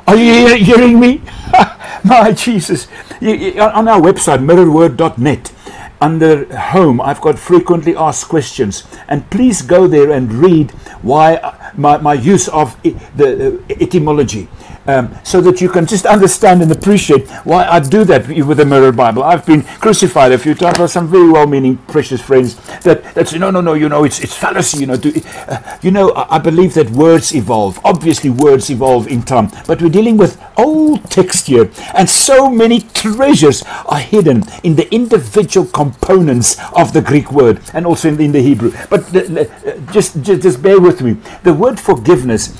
Are 0.06 0.16
you 0.16 0.54
hearing 0.56 0.98
me? 1.00 1.22
My 2.04 2.32
Jesus. 2.32 2.88
On 3.20 3.88
our 3.88 4.00
website, 4.00 4.38
mirrorword.net, 4.38 5.52
under 6.00 6.44
home, 6.56 7.00
I've 7.00 7.20
got 7.20 7.38
frequently 7.38 7.96
asked 7.96 8.28
questions. 8.28 8.84
And 9.08 9.28
please 9.30 9.62
go 9.62 9.86
there 9.86 10.10
and 10.12 10.32
read 10.32 10.70
why 11.02 11.36
uh, 11.36 11.72
my, 11.76 11.98
my 11.98 12.14
use 12.14 12.48
of 12.48 12.80
the 12.82 13.60
etymology 13.68 14.48
um, 14.88 15.14
so 15.22 15.40
that 15.42 15.60
you 15.60 15.68
can 15.68 15.86
just 15.86 16.06
understand 16.06 16.62
and 16.62 16.72
appreciate 16.72 17.28
why 17.44 17.66
I 17.66 17.78
do 17.78 18.04
that 18.04 18.26
with 18.26 18.56
the 18.56 18.64
Mirror 18.64 18.92
Bible. 18.92 19.22
I've 19.22 19.46
been 19.46 19.62
crucified 19.62 20.32
a 20.32 20.38
few 20.38 20.54
times 20.54 20.78
by 20.78 20.86
some 20.86 21.06
very 21.08 21.30
well-meaning, 21.30 21.76
precious 21.88 22.20
friends 22.20 22.56
that, 22.80 23.04
that 23.14 23.28
say, 23.28 23.38
no, 23.38 23.50
no, 23.50 23.60
no, 23.60 23.74
you 23.74 23.88
know, 23.88 24.04
it's, 24.04 24.18
it's 24.20 24.34
fallacy, 24.34 24.78
you 24.78 24.86
know. 24.86 24.98
Uh, 25.46 25.78
you 25.82 25.90
know, 25.90 26.10
I, 26.12 26.36
I 26.36 26.38
believe 26.38 26.74
that 26.74 26.90
words 26.90 27.34
evolve. 27.34 27.78
Obviously, 27.84 28.30
words 28.30 28.70
evolve 28.70 29.06
in 29.08 29.22
time, 29.22 29.50
but 29.66 29.80
we're 29.82 29.90
dealing 29.90 30.16
with 30.16 30.42
old 30.56 31.04
text 31.10 31.46
here, 31.46 31.70
and 31.94 32.08
so 32.08 32.50
many 32.50 32.80
treasures 32.80 33.62
are 33.86 34.00
hidden 34.00 34.42
in 34.64 34.74
the 34.76 34.92
individual 34.92 35.66
components 35.66 36.56
of 36.72 36.92
the 36.92 37.02
Greek 37.02 37.30
word 37.30 37.60
and 37.74 37.86
also 37.86 38.08
in, 38.08 38.20
in 38.20 38.32
the 38.32 38.40
Hebrew. 38.40 38.72
But 38.88 39.14
uh, 39.14 39.44
just, 39.92 40.22
just, 40.22 40.42
just 40.42 40.62
bear 40.62 40.80
with 40.80 41.02
me. 41.02 41.18
The 41.42 41.52
word 41.52 41.78
forgiveness, 41.78 42.58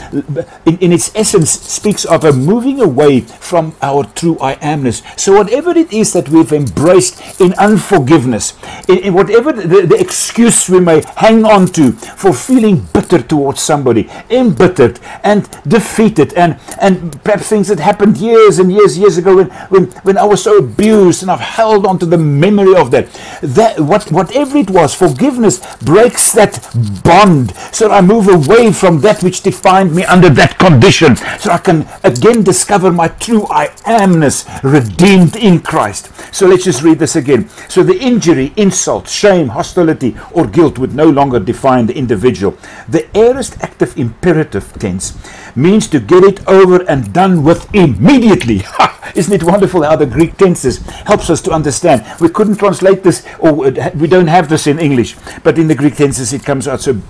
in, 0.66 0.79
in 0.79 0.93
its 0.93 1.14
essence, 1.16 1.51
speaks 1.51 2.05
of 2.05 2.18
of 2.19 2.25
a 2.25 2.37
moving 2.37 2.81
away 2.81 3.21
from 3.21 3.75
our 3.81 4.05
true 4.05 4.37
I 4.41 4.57
amness. 4.57 5.03
So, 5.19 5.37
whatever 5.37 5.71
it 5.71 5.93
is 5.93 6.12
that 6.12 6.29
we've 6.29 6.53
embraced 6.53 7.41
in 7.41 7.53
unforgiveness, 7.55 8.55
in, 8.89 8.99
in 8.99 9.14
whatever 9.14 9.53
the, 9.53 9.87
the, 9.87 9.99
excuse 9.99 10.69
we 10.69 10.81
may 10.81 11.03
hang 11.16 11.45
on 11.45 11.66
to 11.69 11.93
for 11.93 12.33
feeling 12.33 12.87
bitter 12.93 13.23
towards 13.23 13.61
somebody, 13.62 14.09
embittered 14.31 14.99
and 15.23 15.49
defeated, 15.66 16.33
and, 16.35 16.59
and 16.81 17.23
perhaps 17.23 17.49
things 17.49 17.69
that 17.69 17.79
happened 17.79 18.16
years 18.16 18.59
and 18.59 18.73
years, 18.73 18.99
years 18.99 19.16
ago 19.19 19.37
when, 19.37 19.51
when, 19.69 19.85
when 20.03 20.19
I 20.19 20.25
was 20.25 20.43
so 20.43 20.59
abused 20.59 21.23
and 21.23 21.31
I've 21.31 21.41
held 21.41 21.87
on 21.87 21.99
to 22.01 22.07
the 22.07 22.19
memory 22.19 22.75
of 22.77 22.91
that. 22.91 23.12
that 23.43 23.79
what, 23.79 24.11
whatever 24.11 24.59
it 24.59 24.71
was, 24.71 24.95
forgiveness 24.95 25.61
breaks 25.77 26.33
that 26.33 26.69
bond 27.05 27.55
so 27.73 27.91
I 27.91 28.01
move 28.01 28.29
away 28.29 28.73
from 28.73 28.89
from 28.89 29.01
that 29.01 29.23
which 29.23 29.43
defined 29.43 29.95
me 29.95 30.03
under 30.05 30.31
that 30.31 30.57
condition, 30.59 31.14
so 31.14 31.51
I 31.51 31.59
can 31.59 31.87
again 32.05 32.42
discover 32.42 32.92
my 32.92 33.09
true 33.09 33.46
I 33.51 33.68
amness, 33.86 34.46
redeemed 34.62 35.36
in 35.36 35.61
Christ. 35.61 36.11
So 36.34 36.46
let's 36.46 36.64
just 36.64 36.82
read 36.82 36.99
this 36.99 37.16
again. 37.16 37.49
So 37.68 37.82
the 37.82 37.99
injury, 37.99 38.53
insult, 38.57 39.09
shame, 39.09 39.49
hostility, 39.49 40.16
or 40.32 40.46
guilt 40.46 40.78
would 40.78 40.94
no 40.94 41.09
longer 41.09 41.40
define 41.40 41.86
the 41.86 41.96
individual. 41.96 42.57
The 42.88 43.09
aorist 43.16 43.62
active 43.62 43.96
imperative 43.96 44.72
tense 44.74 45.16
means 45.57 45.88
to 45.88 46.01
get 46.01 46.24
it 46.24 46.46
over 46.49 46.82
and 46.88 47.12
done 47.12 47.42
with 47.44 47.72
immediately. 47.74 48.62
Isn't 49.14 49.32
it 49.32 49.42
wonderful 49.42 49.82
how 49.82 49.96
the 49.96 50.07
Greek 50.07 50.36
tenses 50.36 50.78
helps 51.07 51.30
us 51.30 51.40
to 51.42 51.51
understand? 51.51 52.05
We 52.20 52.28
couldn't 52.28 52.57
translate 52.57 53.03
this, 53.03 53.26
or 53.38 53.53
we 53.53 54.07
don't 54.07 54.26
have 54.26 54.49
this 54.49 54.66
in 54.66 54.78
English, 54.78 55.16
but 55.42 55.59
in 55.59 55.66
the 55.66 55.74
Greek 55.74 55.96
tenses 55.96 56.32
it 56.32 56.44
comes 56.44 56.68
out 56.68 56.80
so 56.80 57.01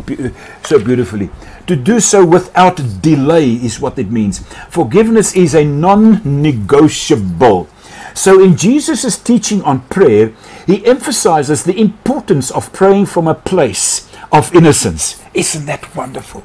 so 0.64 0.78
beautifully. 0.78 1.30
To 1.68 1.76
do 1.76 2.00
so 2.00 2.24
without 2.24 2.80
delay 3.02 3.52
is 3.52 3.78
what 3.78 3.98
it 3.98 4.10
means. 4.10 4.38
Forgiveness 4.70 5.36
is 5.36 5.54
a 5.54 5.64
non-negotiable. 5.64 7.68
So 8.14 8.42
in 8.42 8.56
Jesus' 8.56 9.18
teaching 9.18 9.62
on 9.62 9.82
prayer, 9.88 10.32
he 10.66 10.86
emphasizes 10.86 11.64
the 11.64 11.78
importance 11.78 12.50
of 12.50 12.72
praying 12.72 13.04
from 13.06 13.28
a 13.28 13.34
place 13.34 14.08
of 14.32 14.54
innocence. 14.54 15.22
Isn't 15.34 15.66
that 15.66 15.94
wonderful? 15.94 16.42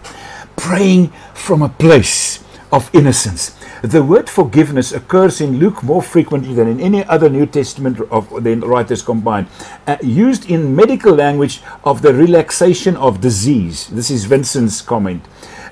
Praying 0.58 1.14
from 1.34 1.62
a 1.62 1.70
place 1.70 2.44
of 2.70 2.94
innocence. 2.94 3.56
The 3.84 4.02
word 4.02 4.30
forgiveness 4.30 4.94
occurs 4.94 5.42
in 5.42 5.60
Luke 5.60 5.84
more 5.84 6.02
frequently 6.02 6.54
than 6.54 6.70
in 6.70 6.80
any 6.80 7.04
other 7.04 7.30
New 7.30 7.46
Testament 7.46 8.00
of 8.10 8.30
the 8.42 8.56
writers 8.56 9.02
combined, 9.02 9.48
uh, 9.86 9.98
used 10.02 10.50
in 10.50 10.74
medical 10.74 11.14
language 11.14 11.62
of 11.84 12.02
the 12.02 12.14
relaxation 12.14 12.96
of 12.96 13.20
disease. 13.20 13.88
This 13.88 14.10
is 14.10 14.24
Vincent's 14.24 14.82
comment. 14.82 15.26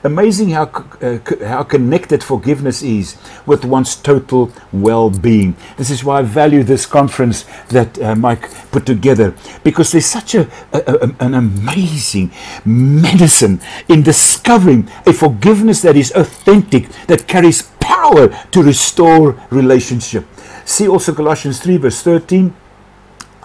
Amazing 0.04 0.50
how, 0.50 0.64
uh, 1.02 1.20
how 1.46 1.64
connected 1.64 2.22
forgiveness 2.22 2.82
is 2.82 3.16
with 3.46 3.64
one's 3.64 3.96
total 3.96 4.52
well 4.74 5.10
being. 5.10 5.56
This 5.78 5.90
is 5.90 6.04
why 6.04 6.20
I 6.20 6.24
value 6.24 6.64
this 6.64 6.86
conference 6.86 7.46
that 7.70 7.98
uh, 8.02 8.16
Mike 8.16 8.52
put 8.72 8.86
together 8.86 9.34
because 9.64 9.94
there's 9.94 10.06
such 10.08 10.36
a, 10.36 10.50
a, 10.74 10.80
a, 10.80 11.16
an 11.22 11.34
amazing 11.36 12.34
medicine 12.66 13.62
in 13.88 14.04
discovering 14.04 14.90
a 15.06 15.14
forgiveness 15.14 15.82
that 15.84 15.96
is 15.96 16.12
authentic, 16.12 16.90
that 17.08 17.26
carries 17.26 17.72
power 17.92 18.30
to 18.52 18.64
restore 18.64 19.36
relationship. 19.50 20.26
See 20.66 20.88
also 20.88 21.14
Colossians 21.14 21.60
3, 21.60 21.78
verse 21.78 22.02
13. 22.02 22.54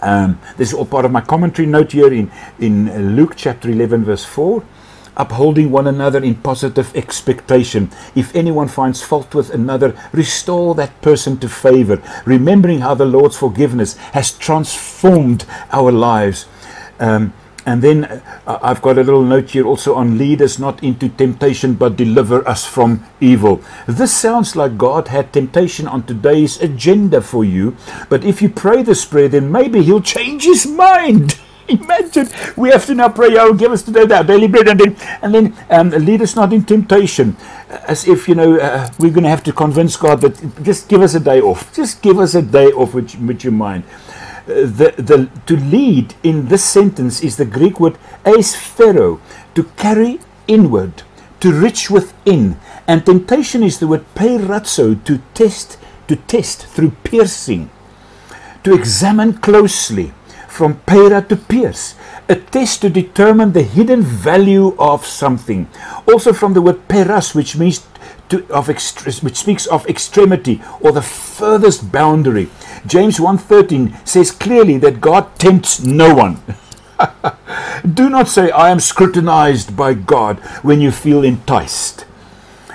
Um, 0.02 0.38
this 0.56 0.68
is 0.68 0.74
all 0.74 0.86
part 0.86 1.04
of 1.04 1.10
my 1.10 1.20
commentary 1.20 1.66
note 1.66 1.92
here 1.92 2.12
in, 2.12 2.30
in 2.60 3.16
Luke 3.16 3.34
chapter 3.36 3.68
11, 3.70 4.04
verse 4.04 4.24
4 4.24 4.62
upholding 5.18 5.70
one 5.70 5.86
another 5.86 6.22
in 6.22 6.34
positive 6.34 6.94
expectation. 6.94 7.90
If 8.14 8.36
anyone 8.36 8.68
finds 8.68 9.02
fault 9.02 9.34
with 9.34 9.48
another, 9.48 9.98
restore 10.12 10.74
that 10.74 11.00
person 11.00 11.38
to 11.38 11.48
favor, 11.48 12.02
remembering 12.26 12.80
how 12.80 12.94
the 12.94 13.06
Lord's 13.06 13.38
forgiveness 13.38 13.96
has 14.12 14.32
transformed 14.32 15.46
our 15.72 15.90
lives. 15.90 16.44
Um, 17.00 17.32
and 17.66 17.82
then 17.82 18.04
uh, 18.04 18.58
I've 18.62 18.80
got 18.80 18.96
a 18.96 19.02
little 19.02 19.22
note 19.22 19.50
here 19.50 19.66
also 19.66 19.94
on 19.96 20.16
lead 20.16 20.40
us 20.40 20.58
not 20.58 20.82
into 20.82 21.08
temptation, 21.08 21.74
but 21.74 21.96
deliver 21.96 22.46
us 22.48 22.64
from 22.64 23.04
evil. 23.20 23.60
This 23.86 24.16
sounds 24.16 24.54
like 24.54 24.78
God 24.78 25.08
had 25.08 25.32
temptation 25.32 25.88
on 25.88 26.04
today's 26.04 26.62
agenda 26.62 27.20
for 27.20 27.44
you, 27.44 27.76
but 28.08 28.24
if 28.24 28.40
you 28.40 28.48
pray 28.48 28.82
this 28.82 29.04
prayer, 29.04 29.28
then 29.28 29.50
maybe 29.50 29.82
He'll 29.82 30.00
change 30.00 30.44
His 30.44 30.64
mind. 30.64 31.38
Imagine 31.68 32.28
we 32.56 32.70
have 32.70 32.86
to 32.86 32.94
now 32.94 33.08
pray, 33.08 33.36
oh, 33.36 33.52
give 33.52 33.72
us 33.72 33.82
today 33.82 34.02
our 34.14 34.22
daily 34.22 34.46
bread, 34.46 34.68
and 34.68 34.78
then, 34.78 34.96
and 35.20 35.34
then 35.34 35.56
um, 35.68 35.90
lead 35.90 36.22
us 36.22 36.36
not 36.36 36.52
in 36.52 36.64
temptation. 36.64 37.36
As 37.68 38.06
if, 38.06 38.28
you 38.28 38.36
know, 38.36 38.56
uh, 38.58 38.88
we're 39.00 39.10
going 39.10 39.24
to 39.24 39.30
have 39.30 39.42
to 39.44 39.52
convince 39.52 39.96
God 39.96 40.20
that 40.20 40.62
just 40.62 40.88
give 40.88 41.02
us 41.02 41.14
a 41.14 41.20
day 41.20 41.40
off. 41.40 41.74
Just 41.74 42.00
give 42.02 42.20
us 42.20 42.36
a 42.36 42.42
day 42.42 42.66
off 42.66 42.94
with, 42.94 43.18
with 43.20 43.42
your 43.42 43.52
mind. 43.52 43.82
The, 44.46 44.94
the, 44.96 45.28
to 45.46 45.56
lead 45.56 46.14
in 46.22 46.46
this 46.46 46.64
sentence 46.64 47.20
is 47.22 47.36
the 47.36 47.44
Greek 47.44 47.80
word 47.80 47.98
eisphero, 48.24 49.20
to 49.54 49.64
carry 49.76 50.20
inward, 50.46 51.02
to 51.40 51.52
reach 51.52 51.90
within. 51.90 52.56
And 52.86 53.04
temptation 53.04 53.64
is 53.64 53.80
the 53.80 53.88
word 53.88 54.04
peirazo, 54.14 55.02
to 55.04 55.20
test, 55.34 55.78
to 56.06 56.16
test 56.16 56.66
through 56.66 56.92
piercing, 57.02 57.70
to 58.62 58.72
examine 58.72 59.34
closely 59.34 60.12
from 60.46 60.80
pera 60.86 61.20
to 61.20 61.36
pierce, 61.36 61.94
a 62.28 62.36
test 62.36 62.80
to 62.80 62.88
determine 62.88 63.52
the 63.52 63.62
hidden 63.62 64.00
value 64.00 64.74
of 64.78 65.04
something. 65.04 65.68
Also 66.08 66.32
from 66.32 66.54
the 66.54 66.62
word 66.62 66.88
peras, 66.88 67.34
which 67.34 67.56
means 67.56 67.86
to, 68.30 68.38
of 68.50 68.68
extre- 68.68 69.22
which 69.22 69.36
speaks 69.36 69.66
of 69.66 69.86
extremity 69.86 70.62
or 70.80 70.92
the 70.92 71.02
furthest 71.02 71.92
boundary. 71.92 72.48
James 72.86 73.18
1:13 73.18 73.94
says 74.06 74.30
clearly 74.30 74.78
that 74.78 75.00
God 75.00 75.26
tempts 75.38 75.82
no 75.82 76.14
one. 76.14 76.40
Do 77.94 78.08
not 78.08 78.28
say 78.28 78.50
I 78.50 78.70
am 78.70 78.80
scrutinized 78.80 79.76
by 79.76 79.94
God 79.94 80.38
when 80.62 80.80
you 80.80 80.90
feel 80.90 81.22
enticed. 81.24 82.05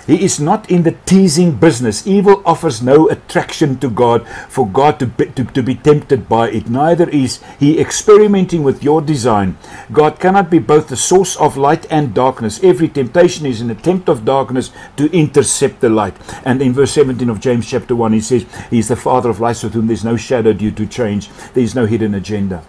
He 0.07 0.23
is 0.23 0.39
not 0.39 0.69
in 0.69 0.83
the 0.83 0.97
teasing 1.05 1.55
business. 1.55 2.07
Evil 2.07 2.41
offers 2.45 2.81
no 2.81 3.09
attraction 3.09 3.77
to 3.79 3.89
God 3.89 4.27
for 4.49 4.67
God 4.67 4.99
to 4.99 5.07
be, 5.07 5.27
to, 5.27 5.45
to 5.45 5.63
be 5.63 5.75
tempted 5.75 6.27
by 6.27 6.49
it. 6.49 6.69
Neither 6.69 7.09
is 7.09 7.39
he 7.59 7.79
experimenting 7.79 8.63
with 8.63 8.83
your 8.83 9.01
design. 9.01 9.57
God 9.91 10.19
cannot 10.19 10.49
be 10.49 10.59
both 10.59 10.87
the 10.87 10.97
source 10.97 11.35
of 11.35 11.57
light 11.57 11.85
and 11.91 12.13
darkness. 12.13 12.63
Every 12.63 12.87
temptation 12.87 13.45
is 13.45 13.61
an 13.61 13.69
attempt 13.69 14.09
of 14.09 14.25
darkness 14.25 14.71
to 14.97 15.11
intercept 15.11 15.81
the 15.81 15.89
light. 15.89 16.15
And 16.45 16.61
in 16.61 16.73
verse 16.73 16.93
17 16.93 17.29
of 17.29 17.39
James 17.39 17.69
chapter 17.69 17.95
1, 17.95 18.13
he 18.13 18.21
says, 18.21 18.45
He 18.69 18.79
is 18.79 18.87
the 18.87 18.95
Father 18.95 19.29
of 19.29 19.39
lights 19.39 19.63
with 19.63 19.73
whom 19.73 19.87
there's 19.87 20.03
no 20.03 20.17
shadow 20.17 20.53
due 20.53 20.71
to 20.71 20.85
change, 20.87 21.29
there 21.53 21.63
is 21.63 21.75
no 21.75 21.85
hidden 21.85 22.15
agenda. 22.15 22.63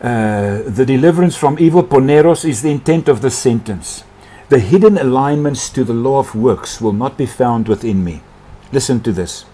Uh, 0.00 0.62
the 0.66 0.84
deliverance 0.86 1.36
from 1.36 1.58
evil 1.58 1.82
poneros 1.82 2.44
is 2.44 2.62
the 2.62 2.70
intent 2.70 3.08
of 3.08 3.22
the 3.22 3.30
sentence. 3.30 4.04
The 4.48 4.60
hidden 4.60 4.96
alignments 4.96 5.68
to 5.70 5.82
the 5.82 5.92
law 5.92 6.20
of 6.20 6.36
works 6.36 6.80
will 6.80 6.92
not 6.92 7.18
be 7.18 7.26
found 7.26 7.66
within 7.66 8.04
me. 8.04 8.20
Listen 8.70 9.00
to 9.00 9.10
this. 9.10 9.44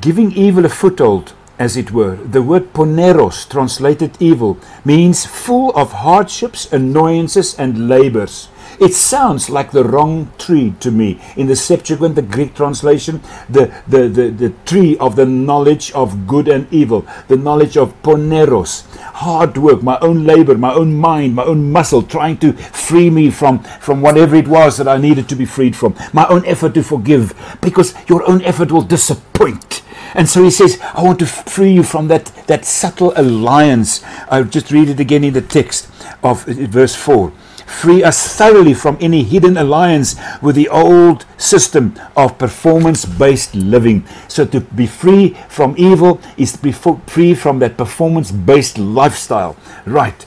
Giving 0.00 0.32
evil 0.32 0.64
a 0.64 0.68
foothold, 0.68 1.32
as 1.60 1.76
it 1.76 1.92
were, 1.92 2.16
the 2.16 2.42
word 2.42 2.72
poneros, 2.72 3.48
translated 3.48 4.16
evil, 4.18 4.58
means 4.84 5.26
full 5.26 5.70
of 5.76 5.92
hardships, 5.92 6.72
annoyances, 6.72 7.54
and 7.56 7.86
labors. 7.86 8.48
It 8.80 8.94
sounds 8.94 9.48
like 9.48 9.70
the 9.70 9.84
wrong 9.84 10.32
tree 10.38 10.74
to 10.80 10.90
me. 10.90 11.20
In 11.36 11.46
the 11.46 11.56
Septuagint, 11.56 12.14
the 12.16 12.22
Greek 12.22 12.54
translation, 12.54 13.20
the, 13.48 13.74
the, 13.86 14.08
the, 14.08 14.30
the 14.30 14.50
tree 14.66 14.96
of 14.98 15.16
the 15.16 15.26
knowledge 15.26 15.92
of 15.92 16.26
good 16.26 16.48
and 16.48 16.72
evil, 16.72 17.06
the 17.28 17.36
knowledge 17.36 17.76
of 17.76 18.00
poneros, 18.02 18.84
hard 18.98 19.56
work, 19.56 19.82
my 19.82 19.98
own 20.00 20.24
labor, 20.24 20.56
my 20.56 20.72
own 20.72 20.94
mind, 20.94 21.34
my 21.34 21.44
own 21.44 21.70
muscle, 21.70 22.02
trying 22.02 22.38
to 22.38 22.52
free 22.52 23.10
me 23.10 23.30
from, 23.30 23.60
from 23.80 24.00
whatever 24.00 24.34
it 24.34 24.48
was 24.48 24.76
that 24.78 24.88
I 24.88 24.96
needed 24.96 25.28
to 25.28 25.36
be 25.36 25.44
freed 25.44 25.76
from, 25.76 25.94
my 26.12 26.26
own 26.28 26.44
effort 26.46 26.74
to 26.74 26.82
forgive, 26.82 27.32
because 27.60 27.94
your 28.08 28.28
own 28.28 28.42
effort 28.42 28.72
will 28.72 28.82
disappoint. 28.82 29.82
And 30.14 30.28
so 30.28 30.44
he 30.44 30.50
says, 30.50 30.80
I 30.80 31.02
want 31.02 31.18
to 31.20 31.26
free 31.26 31.72
you 31.72 31.82
from 31.82 32.08
that, 32.08 32.26
that 32.46 32.64
subtle 32.64 33.12
alliance. 33.16 34.04
I'll 34.28 34.44
just 34.44 34.70
read 34.70 34.88
it 34.88 35.00
again 35.00 35.24
in 35.24 35.34
the 35.34 35.42
text 35.42 35.90
of 36.22 36.48
uh, 36.48 36.52
verse 36.66 36.94
4 36.94 37.32
free 37.66 38.02
us 38.02 38.36
thoroughly 38.36 38.74
from 38.74 38.96
any 39.00 39.22
hidden 39.22 39.56
alliance 39.56 40.16
with 40.42 40.54
the 40.56 40.68
old 40.68 41.26
system 41.36 41.94
of 42.16 42.38
performance 42.38 43.04
based 43.04 43.54
living. 43.54 44.04
So, 44.28 44.44
to 44.46 44.60
be 44.60 44.86
free 44.86 45.36
from 45.48 45.74
evil 45.76 46.20
is 46.36 46.52
to 46.52 46.58
be 46.58 46.72
free 46.72 47.34
from 47.34 47.58
that 47.60 47.76
performance 47.76 48.30
based 48.30 48.78
lifestyle. 48.78 49.56
Right. 49.86 50.26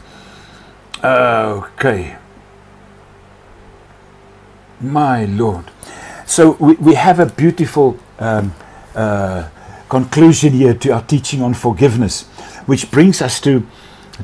Okay. 1.03 2.17
My 4.79 5.25
Lord. 5.25 5.65
So, 6.25 6.51
we, 6.59 6.73
we 6.75 6.93
have 6.95 7.19
a 7.19 7.25
beautiful 7.25 7.97
um, 8.19 8.53
uh, 8.95 9.49
conclusion 9.89 10.53
here 10.53 10.73
to 10.73 10.89
our 10.91 11.01
teaching 11.03 11.41
on 11.41 11.53
forgiveness, 11.53 12.23
which 12.65 12.91
brings 12.91 13.21
us 13.21 13.39
to, 13.41 13.65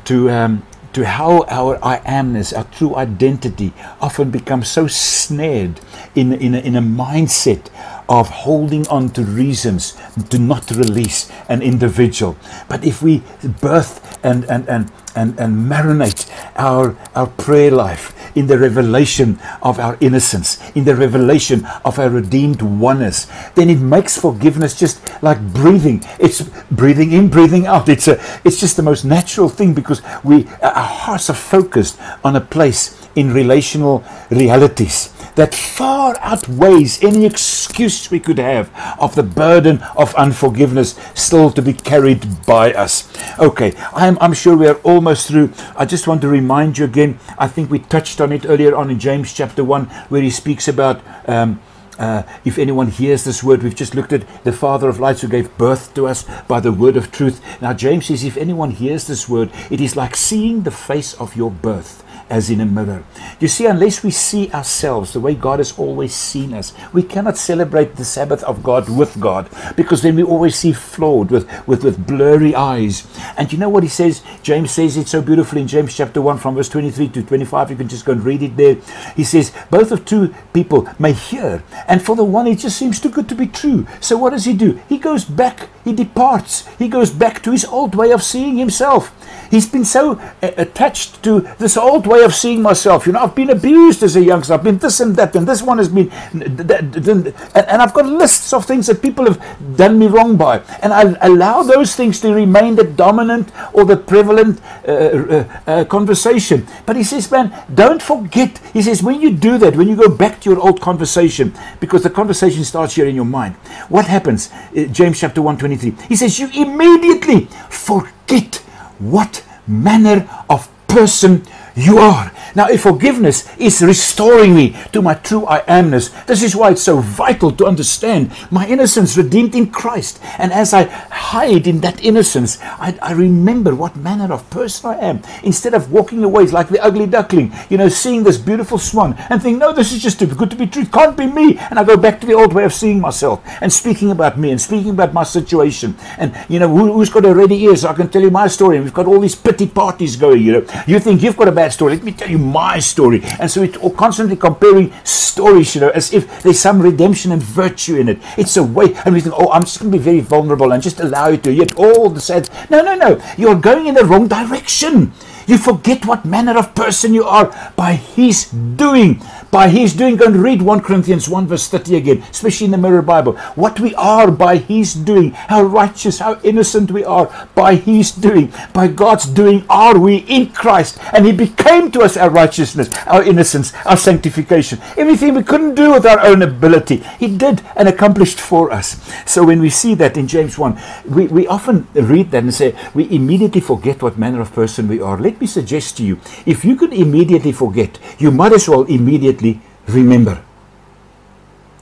to 0.04 0.30
um, 0.30 0.62
to 0.94 1.04
how 1.04 1.44
our 1.48 1.78
I 1.84 1.98
amness, 1.98 2.56
our 2.56 2.64
true 2.64 2.96
identity, 2.96 3.72
often 4.00 4.30
becomes 4.30 4.68
so 4.68 4.86
snared 4.86 5.80
in, 6.14 6.32
in, 6.32 6.54
a, 6.54 6.58
in 6.58 6.76
a 6.76 6.82
mindset 6.82 7.68
of 8.08 8.28
holding 8.28 8.86
on 8.88 9.08
to 9.10 9.22
reasons 9.22 9.96
to 10.30 10.38
not 10.38 10.70
release 10.70 11.30
an 11.48 11.62
individual. 11.62 12.36
But 12.68 12.84
if 12.84 13.02
we 13.02 13.22
birth 13.60 14.18
and, 14.24 14.44
and, 14.44 14.68
and, 14.68 14.92
and, 15.16 15.38
and 15.38 15.70
marinate 15.70 16.30
our, 16.56 16.96
our 17.14 17.26
prayer 17.26 17.70
life 17.70 18.13
in 18.34 18.46
the 18.46 18.58
revelation 18.58 19.38
of 19.62 19.78
our 19.78 19.96
innocence, 20.00 20.58
in 20.72 20.84
the 20.84 20.94
revelation 20.94 21.64
of 21.84 21.98
our 21.98 22.10
redeemed 22.10 22.62
oneness, 22.62 23.26
then 23.54 23.70
it 23.70 23.78
makes 23.78 24.18
forgiveness 24.18 24.78
just 24.78 25.00
like 25.22 25.40
breathing. 25.52 26.02
It's 26.18 26.42
breathing 26.70 27.12
in, 27.12 27.28
breathing 27.28 27.66
out. 27.66 27.88
It's 27.88 28.08
a, 28.08 28.20
it's 28.44 28.60
just 28.60 28.76
the 28.76 28.82
most 28.82 29.04
natural 29.04 29.48
thing 29.48 29.74
because 29.74 30.02
we 30.22 30.46
our 30.62 30.88
hearts 31.04 31.30
are 31.30 31.34
focused 31.34 31.98
on 32.24 32.36
a 32.36 32.40
place 32.40 33.00
in 33.14 33.32
relational 33.32 34.04
realities 34.30 35.13
that 35.34 35.54
far 35.54 36.16
outweighs 36.20 37.02
any 37.02 37.26
excuse 37.26 38.10
we 38.10 38.20
could 38.20 38.38
have 38.38 38.70
of 38.98 39.14
the 39.14 39.22
burden 39.22 39.82
of 39.96 40.14
unforgiveness 40.14 40.98
still 41.14 41.50
to 41.50 41.62
be 41.62 41.72
carried 41.72 42.44
by 42.46 42.72
us. 42.72 43.12
Okay, 43.38 43.74
I'm, 43.92 44.18
I'm 44.20 44.32
sure 44.32 44.56
we 44.56 44.68
are 44.68 44.80
almost 44.82 45.28
through. 45.28 45.52
I 45.76 45.84
just 45.84 46.06
want 46.06 46.20
to 46.22 46.28
remind 46.28 46.78
you 46.78 46.84
again, 46.84 47.18
I 47.38 47.48
think 47.48 47.70
we 47.70 47.78
touched 47.80 48.20
on 48.20 48.32
it 48.32 48.46
earlier 48.46 48.74
on 48.74 48.90
in 48.90 48.98
James 48.98 49.32
chapter 49.32 49.64
1, 49.64 49.86
where 50.08 50.22
he 50.22 50.30
speaks 50.30 50.68
about. 50.68 51.02
Um, 51.28 51.60
uh, 51.96 52.24
if 52.44 52.58
anyone 52.58 52.88
hears 52.88 53.22
this 53.22 53.44
word, 53.44 53.62
we've 53.62 53.76
just 53.76 53.94
looked 53.94 54.12
at 54.12 54.26
the 54.42 54.52
Father 54.52 54.88
of 54.88 54.98
lights 54.98 55.20
who 55.20 55.28
gave 55.28 55.56
birth 55.56 55.94
to 55.94 56.08
us 56.08 56.24
by 56.48 56.58
the 56.58 56.72
word 56.72 56.96
of 56.96 57.12
truth. 57.12 57.40
Now, 57.62 57.72
James 57.72 58.06
says, 58.06 58.24
if 58.24 58.36
anyone 58.36 58.72
hears 58.72 59.06
this 59.06 59.28
word, 59.28 59.52
it 59.70 59.80
is 59.80 59.94
like 59.94 60.16
seeing 60.16 60.62
the 60.62 60.72
face 60.72 61.14
of 61.14 61.36
your 61.36 61.52
birth 61.52 62.03
as 62.30 62.50
in 62.50 62.60
a 62.60 62.66
mirror. 62.66 63.04
You 63.40 63.48
see, 63.48 63.66
unless 63.66 64.02
we 64.02 64.10
see 64.10 64.50
ourselves 64.52 65.12
the 65.12 65.20
way 65.20 65.34
God 65.34 65.58
has 65.58 65.78
always 65.78 66.14
seen 66.14 66.54
us, 66.54 66.72
we 66.92 67.02
cannot 67.02 67.36
celebrate 67.36 67.96
the 67.96 68.04
Sabbath 68.04 68.42
of 68.44 68.62
God 68.62 68.88
with 68.88 69.20
God 69.20 69.48
because 69.76 70.02
then 70.02 70.16
we 70.16 70.22
always 70.22 70.56
see 70.56 70.72
flawed 70.72 71.30
with, 71.30 71.48
with, 71.66 71.84
with 71.84 72.06
blurry 72.06 72.54
eyes. 72.54 73.06
And 73.36 73.52
you 73.52 73.58
know 73.58 73.68
what 73.68 73.82
he 73.82 73.88
says? 73.88 74.22
James 74.42 74.70
says 74.70 74.96
it 74.96 75.08
so 75.08 75.22
beautifully 75.22 75.62
in 75.62 75.68
James 75.68 75.96
chapter 75.96 76.20
1 76.20 76.38
from 76.38 76.54
verse 76.54 76.68
23 76.68 77.08
to 77.08 77.22
25. 77.22 77.70
You 77.70 77.76
can 77.76 77.88
just 77.88 78.04
go 78.04 78.12
and 78.12 78.24
read 78.24 78.42
it 78.42 78.56
there. 78.56 78.76
He 79.16 79.24
says, 79.24 79.52
Both 79.70 79.92
of 79.92 80.04
two 80.04 80.34
people 80.52 80.88
may 80.98 81.12
hear, 81.12 81.62
and 81.88 82.02
for 82.02 82.16
the 82.16 82.24
one 82.24 82.46
it 82.46 82.58
just 82.58 82.78
seems 82.78 83.00
too 83.00 83.10
good 83.10 83.28
to 83.28 83.34
be 83.34 83.46
true. 83.46 83.86
So 84.00 84.16
what 84.16 84.30
does 84.30 84.44
he 84.44 84.54
do? 84.54 84.80
He 84.88 84.98
goes 84.98 85.24
back, 85.24 85.68
he 85.84 85.92
departs, 85.92 86.66
he 86.76 86.88
goes 86.88 87.10
back 87.10 87.42
to 87.42 87.52
his 87.52 87.64
old 87.64 87.94
way 87.94 88.10
of 88.12 88.22
seeing 88.22 88.56
himself. 88.56 89.12
He's 89.50 89.68
been 89.68 89.84
so 89.84 90.12
uh, 90.42 90.50
attached 90.56 91.22
to 91.24 91.40
this 91.58 91.76
old 91.76 92.06
way 92.06 92.13
of 92.22 92.34
seeing 92.34 92.62
myself. 92.62 93.06
You 93.06 93.12
know, 93.12 93.20
I've 93.20 93.34
been 93.34 93.50
abused 93.50 94.02
as 94.02 94.16
a 94.16 94.22
youngster. 94.22 94.54
I've 94.54 94.62
been 94.62 94.78
this 94.78 95.00
and 95.00 95.16
that, 95.16 95.34
and 95.34 95.46
this 95.46 95.62
one 95.62 95.78
has 95.78 95.88
been, 95.88 96.10
and 96.32 97.82
I've 97.82 97.94
got 97.94 98.06
lists 98.06 98.52
of 98.52 98.64
things 98.64 98.86
that 98.86 99.02
people 99.02 99.24
have 99.24 99.76
done 99.76 99.98
me 99.98 100.06
wrong 100.06 100.36
by, 100.36 100.60
and 100.82 100.92
I 100.92 101.16
allow 101.26 101.62
those 101.62 101.96
things 101.96 102.20
to 102.20 102.32
remain 102.32 102.76
the 102.76 102.84
dominant 102.84 103.50
or 103.72 103.84
the 103.84 103.96
prevalent 103.96 104.60
uh, 104.86 104.92
uh, 104.92 105.60
uh, 105.66 105.84
conversation. 105.84 106.66
But 106.86 106.96
he 106.96 107.04
says, 107.04 107.30
man, 107.30 107.52
don't 107.74 108.02
forget. 108.02 108.58
He 108.72 108.82
says, 108.82 109.02
when 109.02 109.20
you 109.20 109.32
do 109.32 109.58
that, 109.58 109.76
when 109.76 109.88
you 109.88 109.96
go 109.96 110.08
back 110.08 110.40
to 110.42 110.50
your 110.50 110.60
old 110.60 110.80
conversation, 110.80 111.54
because 111.80 112.02
the 112.02 112.10
conversation 112.10 112.64
starts 112.64 112.94
here 112.94 113.06
in 113.06 113.14
your 113.14 113.24
mind, 113.24 113.54
what 113.88 114.06
happens? 114.06 114.50
Uh, 114.76 114.84
James 114.84 115.20
chapter 115.20 115.42
one 115.42 115.56
twenty 115.56 115.76
three. 115.76 115.94
He 116.08 116.16
says, 116.16 116.38
you 116.38 116.48
immediately 116.54 117.46
forget 117.70 118.56
what 118.98 119.44
manner 119.66 120.28
of 120.48 120.68
person 120.86 121.42
you 121.76 121.98
are. 121.98 122.32
Now, 122.54 122.68
if 122.68 122.82
forgiveness 122.82 123.48
is 123.58 123.82
restoring 123.82 124.54
me 124.54 124.76
to 124.92 125.02
my 125.02 125.14
true 125.14 125.44
I 125.46 125.60
amness, 125.62 126.14
this 126.26 126.42
is 126.42 126.54
why 126.54 126.70
it's 126.70 126.82
so 126.82 127.00
vital 127.00 127.50
to 127.52 127.66
understand 127.66 128.30
my 128.50 128.66
innocence 128.66 129.16
redeemed 129.16 129.54
in 129.54 129.70
Christ. 129.70 130.20
And 130.38 130.52
as 130.52 130.72
I 130.72 130.84
hide 130.84 131.66
in 131.66 131.80
that 131.80 132.02
innocence, 132.04 132.58
I, 132.62 132.96
I 133.02 133.12
remember 133.12 133.74
what 133.74 133.96
manner 133.96 134.32
of 134.32 134.48
person 134.50 134.90
I 134.90 134.98
am. 134.98 135.22
Instead 135.42 135.74
of 135.74 135.90
walking 135.90 136.22
away 136.22 136.46
like 136.46 136.68
the 136.68 136.80
ugly 136.80 137.06
duckling, 137.06 137.52
you 137.68 137.78
know, 137.78 137.88
seeing 137.88 138.22
this 138.22 138.38
beautiful 138.38 138.78
swan 138.78 139.14
and 139.30 139.42
think, 139.42 139.58
no, 139.58 139.72
this 139.72 139.92
is 139.92 140.02
just 140.02 140.20
too 140.20 140.26
good 140.26 140.50
to 140.50 140.56
be 140.56 140.66
true. 140.66 140.84
Can't 140.84 141.16
be 141.16 141.26
me. 141.26 141.58
And 141.58 141.78
I 141.78 141.84
go 141.84 141.96
back 141.96 142.20
to 142.20 142.26
the 142.26 142.34
old 142.34 142.52
way 142.52 142.64
of 142.64 142.72
seeing 142.72 143.00
myself 143.00 143.42
and 143.60 143.72
speaking 143.72 144.10
about 144.12 144.38
me 144.38 144.50
and 144.50 144.60
speaking 144.60 144.90
about 144.90 145.12
my 145.12 145.24
situation. 145.24 145.96
And, 146.18 146.36
you 146.48 146.60
know, 146.60 146.68
who, 146.68 147.00
has 147.00 147.10
got 147.10 147.24
a 147.24 147.34
ready 147.34 147.64
ear 147.64 147.74
so 147.74 147.88
I 147.88 147.94
can 147.94 148.08
tell 148.08 148.22
you 148.22 148.30
my 148.30 148.46
story. 148.46 148.76
And 148.76 148.84
we've 148.84 148.94
got 148.94 149.06
all 149.06 149.18
these 149.18 149.34
pity 149.34 149.66
parties 149.66 150.14
going, 150.16 150.42
you 150.42 150.52
know. 150.52 150.66
You 150.86 151.00
think 151.00 151.22
you've 151.22 151.36
got 151.36 151.48
a 151.48 151.52
bad 151.52 151.63
story. 151.72 151.94
Let 151.94 152.04
me 152.04 152.12
tell 152.12 152.30
you 152.30 152.38
my 152.38 152.78
story. 152.78 153.22
And 153.40 153.50
so 153.50 153.62
it's 153.62 153.78
constantly 153.96 154.36
comparing 154.36 154.92
stories, 155.04 155.74
you 155.74 155.80
know, 155.80 155.90
as 155.90 156.12
if 156.12 156.42
there's 156.42 156.60
some 156.60 156.80
redemption 156.80 157.32
and 157.32 157.42
virtue 157.42 157.96
in 157.96 158.08
it. 158.08 158.18
It's 158.36 158.56
a 158.56 158.62
way, 158.62 158.94
and 159.04 159.14
we 159.14 159.20
think, 159.20 159.34
oh, 159.36 159.50
I'm 159.50 159.62
just 159.62 159.80
going 159.80 159.90
to 159.90 159.98
be 159.98 160.02
very 160.02 160.20
vulnerable 160.20 160.72
and 160.72 160.82
just 160.82 161.00
allow 161.00 161.28
you 161.28 161.38
to. 161.38 161.52
Yet 161.52 161.74
all 161.76 162.10
the 162.10 162.20
sad. 162.20 162.48
No, 162.70 162.82
no, 162.82 162.94
no. 162.94 163.20
You're 163.36 163.58
going 163.58 163.86
in 163.86 163.94
the 163.94 164.04
wrong 164.04 164.28
direction. 164.28 165.12
You 165.46 165.58
forget 165.58 166.06
what 166.06 166.24
manner 166.24 166.56
of 166.56 166.74
person 166.74 167.12
you 167.12 167.24
are 167.24 167.52
by 167.76 167.94
his 167.94 168.50
doing. 168.50 169.20
By 169.54 169.68
his 169.68 169.94
doing. 169.94 170.16
Go 170.16 170.26
and 170.26 170.42
read 170.42 170.62
1 170.62 170.80
Corinthians 170.80 171.28
1 171.28 171.46
verse 171.46 171.68
30 171.68 171.94
again, 171.94 172.24
especially 172.28 172.64
in 172.64 172.72
the 172.72 172.76
Mirror 172.76 173.02
Bible. 173.02 173.34
What 173.54 173.78
we 173.78 173.94
are 173.94 174.28
by 174.28 174.56
his 174.56 174.94
doing. 174.94 175.30
How 175.30 175.62
righteous, 175.62 176.18
how 176.18 176.40
innocent 176.42 176.90
we 176.90 177.04
are 177.04 177.30
by 177.54 177.76
his 177.76 178.10
doing. 178.10 178.52
By 178.72 178.88
God's 178.88 179.26
doing 179.26 179.64
are 179.70 179.96
we 179.96 180.16
in 180.26 180.50
Christ. 180.50 180.98
And 181.12 181.24
he 181.24 181.30
became 181.30 181.92
to 181.92 182.00
us 182.00 182.16
our 182.16 182.30
righteousness, 182.30 182.90
our 183.06 183.22
innocence, 183.22 183.72
our 183.86 183.96
sanctification. 183.96 184.80
Everything 184.96 185.36
we 185.36 185.44
couldn't 185.44 185.76
do 185.76 185.92
with 185.92 186.04
our 186.04 186.18
own 186.18 186.42
ability. 186.42 187.04
He 187.20 187.28
did 187.28 187.62
and 187.76 187.86
accomplished 187.86 188.40
for 188.40 188.72
us. 188.72 188.98
So 189.24 189.44
when 189.44 189.60
we 189.60 189.70
see 189.70 189.94
that 189.94 190.16
in 190.16 190.26
James 190.26 190.58
1, 190.58 190.76
we, 191.10 191.28
we 191.28 191.46
often 191.46 191.86
read 191.94 192.32
that 192.32 192.42
and 192.42 192.52
say, 192.52 192.74
we 192.92 193.08
immediately 193.08 193.60
forget 193.60 194.02
what 194.02 194.18
manner 194.18 194.40
of 194.40 194.52
person 194.52 194.88
we 194.88 195.00
are. 195.00 195.16
Let 195.16 195.40
me 195.40 195.46
suggest 195.46 195.96
to 195.98 196.02
you 196.02 196.18
if 196.44 196.64
you 196.64 196.74
can 196.74 196.92
immediately 196.92 197.52
forget, 197.52 198.00
you 198.18 198.32
might 198.32 198.52
as 198.52 198.68
well 198.68 198.82
immediately 198.82 199.43
remember. 199.86 200.42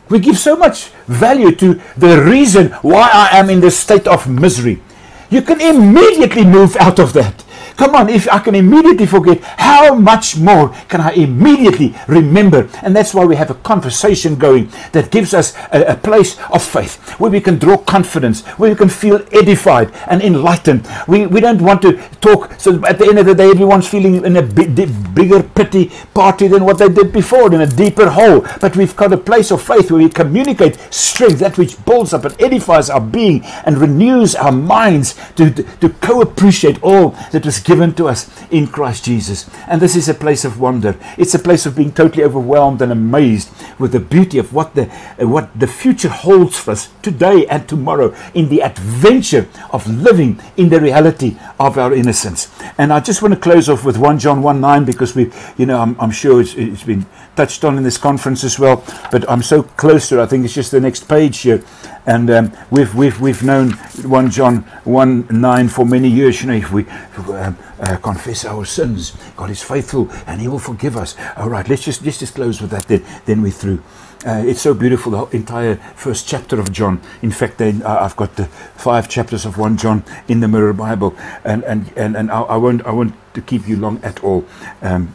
We 0.09 0.19
give 0.19 0.39
so 0.39 0.57
much 0.57 0.91
value 1.07 1.53
to 1.57 1.81
the 1.97 2.23
reason 2.23 2.73
why 2.83 3.09
I 3.13 3.39
am 3.39 3.49
in 3.49 3.61
this 3.61 3.79
state 3.79 4.07
of 4.07 4.29
misery. 4.29 4.83
You 5.31 5.41
can 5.41 5.61
immediately 5.61 6.45
move 6.45 6.77
out 6.77 6.99
of 6.99 7.13
that. 7.15 7.45
Come 7.77 7.95
on, 7.95 8.09
if 8.09 8.29
I 8.29 8.39
can 8.39 8.55
immediately 8.55 9.07
forget, 9.07 9.43
how 9.43 9.95
much 9.95 10.37
more 10.37 10.71
can 10.89 11.01
I 11.01 11.13
immediately 11.13 11.95
remember? 12.07 12.69
And 12.83 12.95
that's 12.95 13.15
why 13.15 13.25
we 13.25 13.37
have 13.37 13.51
a 13.51 13.55
conversation 13.55 14.37
going 14.37 14.71
that 14.93 15.11
gives 15.11 15.35
us 15.35 15.57
a, 15.73 15.93
a, 15.93 15.97
place 16.03 16.37
of 16.51 16.63
faith 16.63 16.99
where 17.21 17.31
we 17.31 17.41
can 17.41 17.59
draw 17.59 17.77
confidence, 17.77 18.45
where 18.59 18.71
we 18.71 18.77
can 18.77 18.89
feel 18.89 19.25
edified 19.33 19.93
and 20.09 20.21
enlightened. 20.23 20.89
We, 21.07 21.27
we 21.27 21.41
don't 21.41 21.63
want 21.63 21.83
to 21.83 21.99
talk 22.21 22.53
so 22.59 22.85
at 22.87 22.99
the 22.99 23.07
end 23.07 23.19
of 23.19 23.27
the 23.27 23.35
day, 23.35 23.51
everyone's 23.51 23.89
feeling 23.89 24.25
in 24.25 24.37
a 24.37 24.43
big, 24.43 24.75
bigger 25.15 25.43
pity 25.43 25.91
party 26.15 26.49
than 26.49 26.65
what 26.65 26.79
they 26.79 26.89
did 26.89 27.13
before, 27.13 27.53
in 27.53 27.61
a 27.61 27.67
deeper 27.67 28.11
hole. 28.11 28.47
But 28.61 28.77
we've 28.77 28.95
got 28.97 29.13
a 29.13 29.17
place 29.17 29.51
of 29.51 29.63
faith 29.63 29.91
where 29.91 30.03
we 30.03 30.09
communicate 30.09 30.79
strength, 30.93 31.41
that 31.41 31.59
which 31.59 31.83
builds 31.85 32.13
up 32.13 32.25
and 32.25 32.41
edifies 32.41 32.91
our 32.91 33.01
being 33.01 33.45
and 33.65 33.79
renews 33.79 34.35
our 34.35 34.53
minds 34.53 35.15
to, 35.37 35.51
to, 35.51 35.63
to 35.63 35.89
co 35.89 36.21
appreciate 36.21 36.83
all 36.83 37.11
that 37.33 37.45
was 37.45 37.52
given 37.61 37.95
to 37.95 38.09
us 38.09 38.31
in 38.51 38.67
Christ 38.67 39.05
Jesus. 39.05 39.49
And 39.67 39.81
this 39.81 39.97
is 39.97 40.09
a 40.09 40.15
place 40.15 40.45
of 40.45 40.61
wonder. 40.61 40.97
It's 41.19 41.35
a 41.35 41.39
place 41.39 41.67
of 41.67 41.77
being 41.77 41.93
totally 41.93 42.25
overwhelmed 42.25 42.83
and 42.83 42.93
amazed 42.93 43.51
with 43.79 43.93
the 43.93 44.01
beauty 44.01 44.39
of 44.39 44.53
what 44.53 44.75
the 44.75 44.91
uh, 45.21 45.27
what 45.27 45.59
the 45.59 45.67
future 45.67 46.09
holds 46.09 46.59
for 46.59 46.73
us 46.73 46.91
today 47.03 47.47
and 47.47 47.69
tomorrow 47.69 48.15
in 48.35 48.49
the 48.49 48.63
adventure 48.63 49.49
of 49.71 49.87
living 49.89 50.41
in 50.57 50.69
the 50.69 50.81
reality 50.81 51.37
of 51.59 51.79
our 51.79 51.93
innocence. 51.93 52.51
And 52.79 52.93
I 52.93 53.01
just 53.01 53.23
want 53.23 53.35
to 53.35 53.41
close 53.41 53.69
off 53.69 53.85
with 53.85 53.97
1 53.97 54.19
John 54.19 54.43
1 54.43 54.61
9 54.61 54.85
because 54.85 55.15
we, 55.15 55.31
you 55.57 55.67
know, 55.67 55.81
I'm, 55.81 55.99
I'm 56.01 56.11
sure 56.11 56.41
it's, 56.41 56.55
it's 56.55 56.83
been 56.85 57.07
touched 57.37 57.65
on 57.65 57.77
in 57.77 57.83
this 57.83 57.99
conference 57.99 58.45
as 58.45 58.59
well, 58.59 58.85
but 59.11 59.29
I'm 59.31 59.43
so 59.43 59.63
close 59.63 60.09
to 60.09 60.19
it. 60.19 60.23
I 60.23 60.27
think 60.27 60.45
it's 60.45 60.55
just 60.55 60.71
the 60.71 60.81
next 60.81 61.09
page 61.09 61.39
here. 61.39 61.65
And 62.05 62.31
um, 62.31 62.53
we've, 62.71 62.95
we've, 62.95 63.21
we've 63.21 63.43
known 63.43 63.71
1 63.71 64.31
John 64.31 64.59
1 64.85 65.27
9 65.31 65.69
for 65.69 65.87
many 65.87 66.09
years. 66.09 66.43
You 66.43 66.49
know, 66.49 66.55
if 66.55 66.73
we 66.73 66.87
um, 67.35 67.57
uh, 67.81 67.97
confess 67.99 68.45
our 68.45 68.65
sins, 68.65 69.17
God 69.37 69.51
is 69.51 69.63
faithful 69.63 70.11
and 70.27 70.41
He 70.41 70.49
will 70.49 70.59
forgive 70.59 70.97
us. 70.97 71.17
All 71.37 71.49
right, 71.49 71.69
let's 71.69 71.85
just, 71.85 72.05
let's 72.05 72.19
just 72.19 72.35
close 72.35 72.61
with 72.61 72.71
that, 72.71 72.87
then, 72.89 73.05
then 73.25 73.43
we're 73.43 73.53
through. 73.53 73.83
Uh, 74.25 74.43
it's 74.47 74.61
so 74.61 74.73
beautiful, 74.73 75.11
the 75.11 75.37
entire 75.37 75.77
first 75.97 76.29
chapter 76.29 76.61
of 76.61 76.71
John. 76.71 77.01
In 77.23 77.33
fact, 77.33 77.61
uh, 77.61 77.73
I've 77.85 78.15
got 78.15 78.37
the 78.37 78.45
five 78.47 79.09
chapters 79.09 79.45
of 79.45 79.59
1 79.59 79.77
John 79.77 80.05
in 80.29 80.39
the 80.39 80.47
Mirror 80.47 80.75
Bible, 80.75 81.17
and, 81.45 81.65
and, 81.65 81.93
and, 81.97 82.17
and 82.17 82.31
I, 82.31 82.43
I 82.43 82.57
won't, 82.57 82.87
I 82.87 82.93
won't 82.93 83.15
to 83.35 83.41
keep 83.41 83.67
you 83.67 83.77
long 83.77 84.01
at 84.05 84.23
all. 84.23 84.45
Um, 84.81 85.15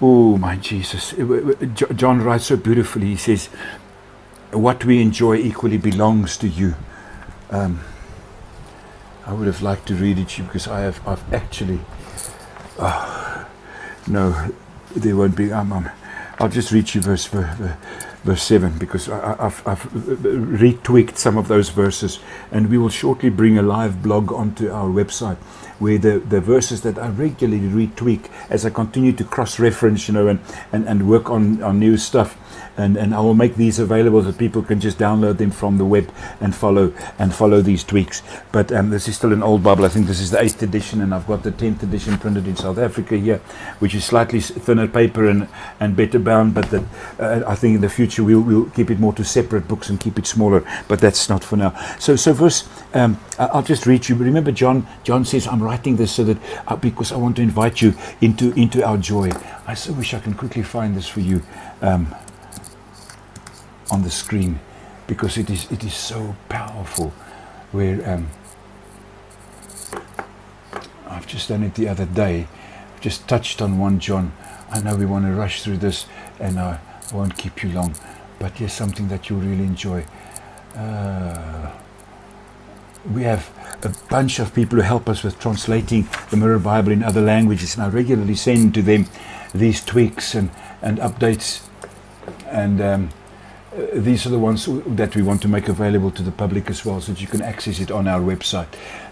oh, 0.00 0.36
my 0.36 0.56
Jesus. 0.56 1.14
John 1.94 2.22
writes 2.22 2.46
so 2.46 2.56
beautifully. 2.56 3.06
He 3.06 3.16
says, 3.16 3.48
what 4.52 4.84
we 4.84 5.00
enjoy 5.00 5.36
equally 5.36 5.78
belongs 5.78 6.36
to 6.38 6.48
you. 6.48 6.74
Um, 7.50 7.80
I 9.26 9.32
would 9.32 9.46
have 9.46 9.60
liked 9.60 9.88
to 9.88 9.94
read 9.94 10.18
it 10.18 10.28
to 10.30 10.42
you 10.42 10.46
because 10.46 10.68
I 10.68 10.80
have 10.80 11.06
I've 11.06 11.34
actually 11.34 11.80
oh, 12.78 13.48
no 14.06 14.52
there 14.94 15.16
won't 15.16 15.36
be 15.36 15.52
um, 15.52 15.72
um, 15.72 15.90
I'll 16.38 16.48
just 16.48 16.70
read 16.70 16.94
you 16.94 17.00
verse 17.00 17.26
verse 17.26 18.42
7 18.42 18.78
because 18.78 19.08
I, 19.08 19.36
have 19.36 19.62
I've 19.66 19.82
retweaked 19.82 21.16
some 21.16 21.36
of 21.36 21.48
those 21.48 21.70
verses 21.70 22.20
and 22.52 22.70
we 22.70 22.78
will 22.78 22.88
shortly 22.88 23.30
bring 23.30 23.58
a 23.58 23.62
live 23.62 24.02
blog 24.02 24.32
onto 24.32 24.70
our 24.70 24.88
website 24.88 25.38
where 25.78 25.98
the, 25.98 26.18
the 26.18 26.40
verses 26.40 26.82
that 26.82 26.98
I 26.98 27.08
regularly 27.08 27.60
retweak 27.60 28.30
as 28.50 28.64
I 28.64 28.70
continue 28.70 29.12
to 29.12 29.24
cross 29.24 29.58
reference 29.58 30.08
you 30.08 30.14
know 30.14 30.28
and, 30.28 30.40
and, 30.72 30.86
and 30.88 31.08
work 31.08 31.30
on, 31.30 31.62
on 31.62 31.78
new 31.78 31.96
stuff 31.96 32.36
and, 32.76 32.96
and 32.96 33.14
I 33.14 33.20
will 33.20 33.34
make 33.34 33.56
these 33.56 33.78
available 33.78 34.22
so 34.22 34.32
people 34.32 34.62
can 34.62 34.80
just 34.80 34.98
download 34.98 35.38
them 35.38 35.50
from 35.50 35.78
the 35.78 35.84
web 35.84 36.12
and 36.40 36.54
follow 36.54 36.92
and 37.18 37.34
follow 37.34 37.60
these 37.62 37.84
tweaks. 37.84 38.22
But 38.52 38.72
um, 38.72 38.90
this 38.90 39.08
is 39.08 39.16
still 39.16 39.32
an 39.32 39.42
old 39.42 39.62
Bible. 39.62 39.84
I 39.84 39.88
think 39.88 40.06
this 40.06 40.20
is 40.20 40.30
the 40.30 40.40
eighth 40.40 40.62
edition, 40.62 41.00
and 41.00 41.14
I've 41.14 41.26
got 41.26 41.42
the 41.42 41.50
tenth 41.50 41.82
edition 41.82 42.18
printed 42.18 42.46
in 42.46 42.56
South 42.56 42.78
Africa 42.78 43.16
here, 43.16 43.38
which 43.78 43.94
is 43.94 44.04
slightly 44.04 44.40
thinner 44.40 44.88
paper 44.88 45.28
and, 45.28 45.48
and 45.80 45.96
better 45.96 46.18
bound. 46.18 46.54
But 46.54 46.70
that, 46.70 46.84
uh, 47.18 47.42
I 47.46 47.54
think 47.54 47.76
in 47.76 47.80
the 47.80 47.88
future 47.88 48.24
we'll, 48.24 48.40
we'll 48.40 48.70
keep 48.70 48.90
it 48.90 48.98
more 48.98 49.12
to 49.14 49.24
separate 49.24 49.68
books 49.68 49.88
and 49.88 50.00
keep 50.00 50.18
it 50.18 50.26
smaller. 50.26 50.64
But 50.88 51.00
that's 51.00 51.28
not 51.28 51.44
for 51.44 51.56
now. 51.56 51.74
So 51.98 52.16
so 52.16 52.32
verse. 52.32 52.68
Um, 52.94 53.18
I'll 53.38 53.62
just 53.62 53.86
read 53.86 54.08
you. 54.08 54.14
Remember, 54.14 54.52
John. 54.52 54.86
John 55.04 55.24
says, 55.24 55.46
"I'm 55.46 55.62
writing 55.62 55.96
this 55.96 56.12
so 56.12 56.24
that 56.24 56.38
uh, 56.66 56.76
because 56.76 57.12
I 57.12 57.16
want 57.16 57.36
to 57.36 57.42
invite 57.42 57.82
you 57.82 57.94
into 58.20 58.52
into 58.52 58.84
our 58.84 58.96
joy." 58.96 59.30
I 59.66 59.74
so 59.74 59.92
wish 59.92 60.14
I 60.14 60.20
can 60.20 60.34
quickly 60.34 60.62
find 60.62 60.96
this 60.96 61.08
for 61.08 61.20
you. 61.20 61.42
Um, 61.82 62.14
on 63.90 64.02
the 64.02 64.10
screen 64.10 64.60
because 65.06 65.38
it 65.38 65.50
is 65.50 65.70
it 65.70 65.84
is 65.84 65.94
so 65.94 66.36
powerful. 66.48 67.12
Where 67.72 68.08
um, 68.08 68.28
I've 71.08 71.26
just 71.26 71.48
done 71.48 71.62
it 71.62 71.74
the 71.74 71.88
other 71.88 72.06
day, 72.06 72.46
I've 72.94 73.00
just 73.00 73.28
touched 73.28 73.60
on 73.60 73.78
one 73.78 73.98
John. 73.98 74.32
I 74.70 74.80
know 74.80 74.96
we 74.96 75.06
want 75.06 75.26
to 75.26 75.32
rush 75.32 75.62
through 75.62 75.78
this, 75.78 76.06
and 76.40 76.58
I 76.58 76.78
won't 77.12 77.36
keep 77.36 77.62
you 77.62 77.70
long, 77.72 77.94
but 78.38 78.52
here's 78.52 78.72
something 78.72 79.08
that 79.08 79.28
you'll 79.28 79.40
really 79.40 79.64
enjoy. 79.64 80.04
Uh, 80.74 81.72
we 83.12 83.22
have 83.22 83.50
a 83.82 83.92
bunch 84.08 84.38
of 84.38 84.54
people 84.54 84.76
who 84.76 84.82
help 84.82 85.08
us 85.08 85.22
with 85.22 85.38
translating 85.38 86.08
the 86.30 86.36
Mirror 86.36 86.58
Bible 86.58 86.92
in 86.92 87.02
other 87.02 87.20
languages, 87.20 87.74
and 87.74 87.84
I 87.84 87.88
regularly 87.88 88.34
send 88.34 88.74
to 88.74 88.82
them 88.82 89.06
these 89.54 89.84
tweaks 89.84 90.34
and, 90.34 90.50
and 90.82 90.98
updates. 90.98 91.62
And 92.46 92.80
um, 92.80 93.10
Uh, 93.76 93.86
these 93.92 94.24
are 94.24 94.30
the 94.30 94.38
ones 94.38 94.66
that 94.86 95.14
we 95.14 95.22
want 95.22 95.42
to 95.42 95.48
make 95.48 95.68
available 95.68 96.10
to 96.10 96.22
the 96.22 96.32
public 96.32 96.70
as 96.70 96.84
well 96.84 97.00
so 97.00 97.12
that 97.12 97.20
you 97.20 97.26
can 97.26 97.42
access 97.42 97.78
it 97.78 97.90
on 97.90 98.08
our 98.08 98.20
website. 98.20 98.68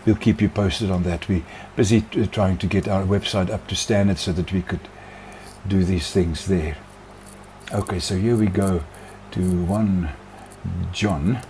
We'll 0.06 0.16
keep 0.16 0.40
you 0.40 0.48
posted 0.48 0.90
on 0.90 1.02
that. 1.02 1.28
We're 1.28 1.44
busy 1.76 2.00
t- 2.00 2.26
trying 2.26 2.56
to 2.58 2.66
get 2.66 2.88
our 2.88 3.04
website 3.04 3.50
up 3.50 3.66
to 3.68 3.76
standard 3.76 4.18
so 4.18 4.32
that 4.32 4.52
we 4.52 4.62
could 4.62 4.88
do 5.68 5.84
these 5.84 6.10
things 6.10 6.46
there. 6.46 6.78
Okay, 7.72 7.98
so 7.98 8.16
here 8.16 8.36
we 8.36 8.46
go 8.46 8.82
to 9.32 9.64
1 9.64 10.08
John. 10.92 11.40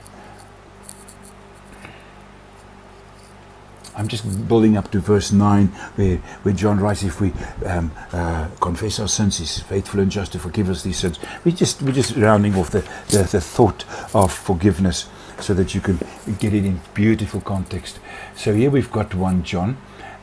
I'm 3.96 4.08
just 4.08 4.48
building 4.48 4.76
up 4.76 4.90
to 4.90 5.00
verse 5.00 5.30
9 5.30 5.66
where, 5.66 6.16
where 6.16 6.54
John 6.54 6.80
writes, 6.80 7.02
if 7.04 7.20
we 7.20 7.32
um, 7.64 7.92
uh, 8.12 8.48
confess 8.60 8.98
our 8.98 9.08
sins, 9.08 9.38
he's 9.38 9.60
faithful 9.60 10.00
and 10.00 10.10
just 10.10 10.32
to 10.32 10.38
forgive 10.38 10.68
us 10.68 10.82
these 10.82 10.98
sins. 10.98 11.18
We 11.44 11.52
just, 11.52 11.80
we're 11.82 11.92
just 11.92 12.16
rounding 12.16 12.56
off 12.56 12.70
the, 12.70 12.80
the, 13.08 13.28
the 13.30 13.40
thought 13.40 13.84
of 14.14 14.32
forgiveness 14.32 15.08
so 15.40 15.54
that 15.54 15.74
you 15.74 15.80
can 15.80 15.98
get 16.38 16.54
it 16.54 16.64
in 16.64 16.80
beautiful 16.92 17.40
context. 17.40 18.00
So 18.36 18.52
here 18.52 18.70
we've 18.70 18.90
got 18.90 19.14
1 19.14 19.44
John 19.44 19.76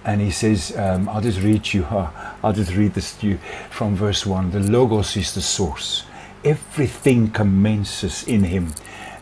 and 0.03 0.19
he 0.19 0.31
says, 0.31 0.75
um, 0.77 1.07
I'll 1.07 1.21
just 1.21 1.39
read 1.39 1.73
you, 1.73 1.85
uh, 1.85 2.09
I'll 2.43 2.53
just 2.53 2.75
read 2.75 2.93
this 2.93 3.15
to 3.17 3.27
you 3.27 3.39
from 3.69 3.95
verse 3.95 4.25
1. 4.25 4.51
The 4.51 4.59
Logos 4.59 5.15
is 5.15 5.33
the 5.33 5.41
source. 5.41 6.03
Everything 6.43 7.29
commences 7.29 8.27
in 8.27 8.43
him 8.43 8.73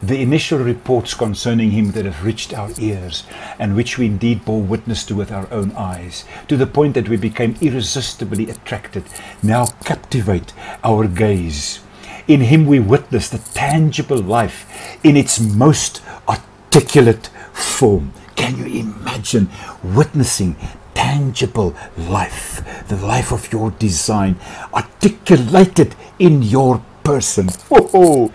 the 0.02 0.22
initial 0.22 0.60
reports 0.60 1.14
concerning 1.14 1.72
him 1.72 1.92
that 1.92 2.06
have 2.06 2.24
reached 2.24 2.54
our 2.54 2.70
ears, 2.80 3.24
and 3.58 3.76
which 3.76 3.98
we 3.98 4.06
indeed 4.06 4.46
bore 4.46 4.62
witness 4.62 5.04
to 5.06 5.16
with 5.16 5.32
our 5.32 5.52
own 5.52 5.72
eyes, 5.74 6.26
to 6.48 6.56
the 6.56 6.68
point 6.68 6.94
that 6.94 7.10
we 7.10 7.18
became 7.18 7.56
irresistibly 7.62 8.50
attracted, 8.50 9.04
now 9.44 9.66
captivate 9.84 10.54
our 10.84 11.08
gaze. 11.08 11.82
In 12.28 12.42
him 12.42 12.66
we 12.66 12.80
witness 12.80 13.30
the 13.30 13.40
tangible 13.54 14.20
life 14.20 15.00
in 15.04 15.18
its 15.18 15.40
most 15.40 16.02
articulate 16.28 17.28
form. 17.54 18.14
Can 18.36 18.58
you 18.58 18.82
imagine 18.82 19.50
witnessing 19.84 20.56
tangible 20.94 21.76
life, 21.98 22.88
the 22.88 22.96
life 22.96 23.32
of 23.34 23.52
your 23.52 23.72
design, 23.72 24.38
articulated 24.74 25.96
in 26.20 26.42
your 26.42 26.84
person? 27.04 27.50
Oh, 27.72 28.32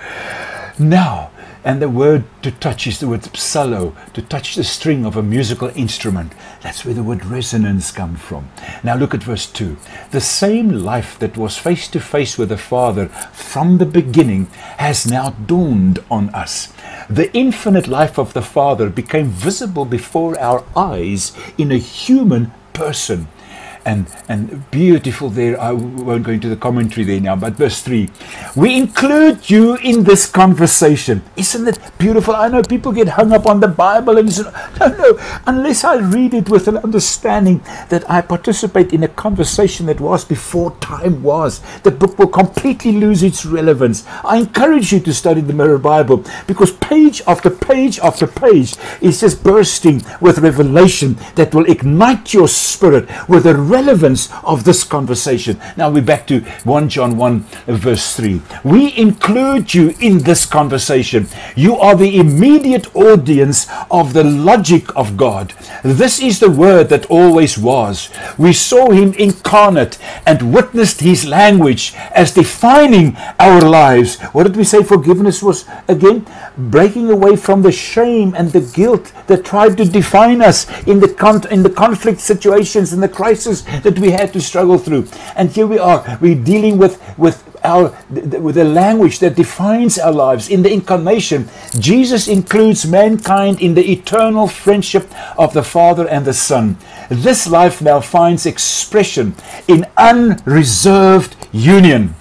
now, 0.78 1.31
and 1.65 1.81
the 1.81 1.89
word 1.89 2.24
to 2.43 2.51
touch 2.51 2.86
is 2.86 3.01
the 3.01 3.09
word 3.09 3.23
psallo, 3.23 3.95
to 4.12 4.20
touch 4.20 4.55
the 4.55 4.62
string 4.62 5.07
of 5.07 5.16
a 5.16 5.23
musical 5.23 5.69
instrument. 5.74 6.32
That's 6.62 6.85
where 6.85 6.95
the 6.95 7.03
word 7.03 7.24
resonance 7.24 7.91
comes 7.91 8.20
from. 8.20 8.51
Now 8.82 8.97
look 8.97 9.15
at 9.15 9.23
verse 9.23 9.47
2. 9.47 9.77
The 10.11 10.20
same 10.20 10.69
life 10.69 11.19
that 11.19 11.39
was 11.39 11.57
face 11.57 11.89
to 11.89 12.01
face 12.01 12.36
with 12.36 12.51
the 12.51 12.59
Father 12.59 13.09
from 13.09 13.78
the 13.78 13.86
beginning 13.86 14.47
has 14.77 15.07
now 15.07 15.31
dawned 15.31 16.01
on 16.11 16.28
us. 16.31 16.73
The 17.09 17.32
infinite 17.35 17.89
life 17.89 18.19
of 18.19 18.35
the 18.35 18.43
Father 18.43 18.91
became 18.91 19.28
visible 19.28 19.86
before 19.86 20.39
our 20.39 20.65
eyes 20.77 21.32
in 21.57 21.73
a 21.73 21.78
human 21.78 22.53
person 22.74 23.28
and 23.85 24.06
and 24.28 24.70
beautiful 24.70 25.31
there. 25.31 25.61
I 25.61 25.73
won't 25.73 26.24
go 26.24 26.32
into 26.32 26.48
the 26.48 26.56
commentary 26.56 27.05
there 27.05 27.20
now, 27.20 27.36
but 27.36 27.55
verse 27.55 27.82
three, 27.82 28.11
we 28.56 28.77
include 28.77 29.51
you 29.51 29.77
in 29.77 30.05
this 30.05 30.27
conversation. 30.27 31.23
Isn't 31.36 31.69
it 31.69 31.78
beautiful? 31.98 32.35
I 32.35 32.48
know 32.48 32.62
people 32.62 32.93
get 32.93 33.09
hung 33.09 33.32
up 33.32 33.47
on 33.47 33.61
the 33.61 33.69
Bible 33.69 34.19
and 34.19 34.32
say, 34.32 34.44
no, 34.81 34.89
no. 34.89 35.19
Unless 35.47 35.85
I 35.85 35.97
read 35.97 36.35
it 36.35 36.48
with 36.48 36.69
an 36.69 36.78
understanding 36.78 37.61
that 37.89 38.09
I 38.11 38.20
participate 38.20 38.93
in 38.93 39.02
a 39.02 39.09
conversation 39.09 39.86
that 39.86 40.01
was 40.01 40.24
before 40.24 40.77
time 40.81 41.23
was, 41.23 41.61
the 41.82 41.90
book 41.90 42.19
will 42.19 42.28
completely 42.28 42.93
lose 42.93 43.23
its 43.23 43.44
relevance. 43.44 44.05
I 44.24 44.39
encourage 44.39 44.93
you 44.93 45.01
to 45.01 45.12
study 45.15 45.40
the 45.40 45.52
Mirror 45.52 45.78
Bible 45.78 46.24
because 46.47 46.73
page 46.73 47.23
after 47.27 47.51
page 47.51 47.98
after 47.98 48.27
page 48.27 48.77
is 49.01 49.20
just 49.20 49.43
bursting 49.43 50.02
with 50.20 50.39
revelation 50.39 51.16
that 51.35 51.55
will 51.55 51.70
ignite 51.70 52.32
your 52.32 52.48
spirit 52.48 53.09
with 53.28 53.47
a 53.47 53.55
relevance 53.74 54.28
of 54.44 54.62
this 54.62 54.84
conversation. 54.84 55.60
Now 55.76 55.90
we're 55.90 56.10
back 56.14 56.28
to 56.28 56.40
1 56.62 56.88
John 56.88 57.16
1, 57.16 57.40
verse 57.66 58.14
3. 58.16 58.40
We 58.62 58.96
include 58.96 59.74
you 59.74 59.94
in 60.01 60.18
this 60.18 60.46
conversation. 60.46 61.26
You 61.56 61.76
are 61.76 61.96
the 61.96 62.16
immediate 62.16 62.94
audience 62.94 63.66
of 63.90 64.12
the 64.12 64.22
logic 64.22 64.94
of 64.94 65.16
God. 65.16 65.55
This 65.82 66.20
is 66.20 66.38
the 66.38 66.51
Word 66.51 66.88
that 66.90 67.06
always 67.06 67.59
was. 67.59 68.10
We 68.38 68.52
saw 68.52 68.90
Him 68.90 69.12
incarnate 69.14 69.98
and 70.24 70.55
witnessed 70.55 71.01
His 71.01 71.24
language 71.26 71.94
as 72.14 72.32
defining 72.32 73.16
our 73.40 73.60
lives. 73.60 74.20
What 74.34 74.44
did 74.44 74.56
we 74.56 74.64
say 74.64 74.84
forgiveness 74.84 75.42
was 75.42 75.64
again? 75.88 76.26
Breaking 76.56 77.10
away 77.10 77.34
from 77.34 77.62
the 77.62 77.72
shame 77.72 78.34
and 78.36 78.52
the 78.52 78.60
guilt 78.60 79.12
that 79.26 79.44
tried 79.44 79.76
to 79.78 79.84
define 79.84 80.40
us 80.42 80.59
in 80.86 81.01
the, 81.01 81.09
con- 81.09 81.51
in 81.51 81.64
the 81.64 81.70
conflict 81.70 82.20
situations, 82.20 82.92
in 82.92 83.01
the 83.01 83.09
crisis 83.09 83.64
that 83.82 83.99
we 83.99 84.11
had 84.11 84.32
to 84.32 84.41
struggle 84.41 84.78
through. 84.78 85.07
And 85.36 85.51
here 85.51 85.66
we 85.66 85.78
are, 85.78 86.19
we're 86.20 86.43
dealing 86.43 86.78
with, 86.78 87.01
with 87.19 87.43
our 87.65 87.97
with 88.11 88.55
the 88.57 88.65
language 88.65 89.19
that 89.19 89.35
defines 89.35 89.99
our 89.99 90.12
lives 90.12 90.51
in 90.51 90.62
the 90.62 90.70
incarnation 90.70 91.49
jesus 91.78 92.28
includes 92.28 92.86
mankind 92.86 93.61
in 93.61 93.74
the 93.74 93.91
eternal 93.91 94.47
friendship 94.47 95.09
of 95.39 95.55
the 95.55 95.62
father 95.62 96.07
and 96.07 96.27
the 96.27 96.32
son 96.32 96.77
this 97.09 97.47
life 97.47 97.81
now 97.81 98.01
finds 98.01 98.45
expression 98.45 99.35
in 99.66 99.86
unreserved 99.97 101.43
union. 101.55 102.14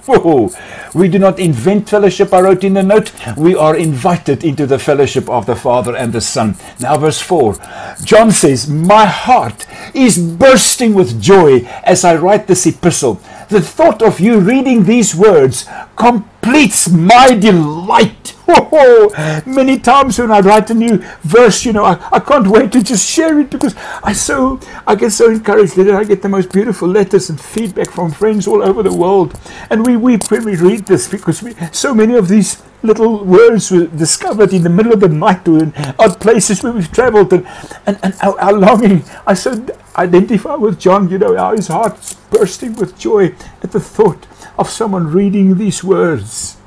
We 0.93 1.07
do 1.07 1.17
not 1.17 1.39
invent 1.39 1.89
fellowship 1.89 2.31
i 2.33 2.39
wrote 2.39 2.63
in 2.63 2.75
the 2.75 2.83
note. 2.83 3.11
We 3.35 3.55
are 3.55 3.75
invited 3.75 4.43
into 4.43 4.67
the 4.67 4.77
fellowship 4.77 5.27
of 5.29 5.47
the 5.47 5.55
father 5.55 5.95
and 5.95 6.13
the 6.13 6.21
son. 6.21 6.55
Now 6.79 6.97
verse 6.97 7.19
4 7.19 7.55
john 8.03 8.31
says 8.31 8.69
my 8.69 9.05
heart 9.05 9.65
is 9.93 10.17
bursting 10.17 10.93
with 10.93 11.21
joy 11.21 11.59
as 11.83 12.03
i 12.03 12.15
write 12.15 12.47
this 12.47 12.65
epistle 12.65 13.21
the 13.53 13.61
thought 13.61 14.01
of 14.01 14.19
you 14.19 14.39
reading 14.39 14.83
these 14.83 15.15
words 15.15 15.65
completes 15.95 16.89
my 16.89 17.35
delight. 17.35 18.35
Many 19.45 19.79
times 19.79 20.17
when 20.17 20.31
I 20.31 20.39
write 20.39 20.69
a 20.71 20.73
new 20.73 20.97
verse, 21.21 21.63
you 21.63 21.71
know, 21.71 21.85
I, 21.85 21.93
I 22.11 22.19
can't 22.19 22.47
wait 22.47 22.71
to 22.71 22.83
just 22.83 23.07
share 23.07 23.39
it 23.39 23.51
because 23.51 23.75
I 24.03 24.13
so 24.13 24.59
I 24.87 24.95
get 24.95 25.11
so 25.11 25.29
encouraged 25.29 25.75
that 25.75 25.89
I 25.91 26.03
get 26.03 26.21
the 26.23 26.29
most 26.29 26.51
beautiful 26.51 26.89
letters 26.89 27.29
and 27.29 27.39
feedback 27.39 27.91
from 27.91 28.11
friends 28.11 28.47
all 28.47 28.63
over 28.63 28.81
the 28.81 28.93
world. 28.93 29.39
And 29.69 29.85
we 29.85 29.97
weep 29.97 30.29
when 30.31 30.45
we 30.45 30.55
read 30.55 30.85
this 30.87 31.07
because 31.07 31.43
we, 31.43 31.53
so 31.71 31.93
many 31.93 32.15
of 32.15 32.27
these 32.27 32.61
little 32.83 33.23
words 33.23 33.71
were 33.71 33.87
discovered 33.87 34.53
in 34.53 34.63
the 34.63 34.69
middle 34.69 34.93
of 34.93 34.99
the 34.99 35.09
night 35.09 35.47
or 35.47 35.63
in 35.63 35.73
odd 35.97 36.19
places 36.19 36.61
where 36.61 36.73
we've 36.73 36.91
traveled 36.91 37.31
and, 37.33 37.47
and, 37.85 37.97
and 38.03 38.13
our, 38.21 38.39
our 38.39 38.53
longing. 38.53 39.03
I 39.25 39.33
so 39.33 39.65
identify 39.95 40.55
with 40.55 40.79
John, 40.79 41.09
you 41.09 41.17
know, 41.17 41.35
how 41.35 41.55
his 41.55 41.67
heart's 41.67 42.15
bursting 42.29 42.75
with 42.75 42.97
joy 42.97 43.33
at 43.61 43.71
the 43.71 43.79
thought 43.79 44.27
of 44.57 44.69
someone 44.69 45.07
reading 45.07 45.57
these 45.57 45.83
words 45.83 46.57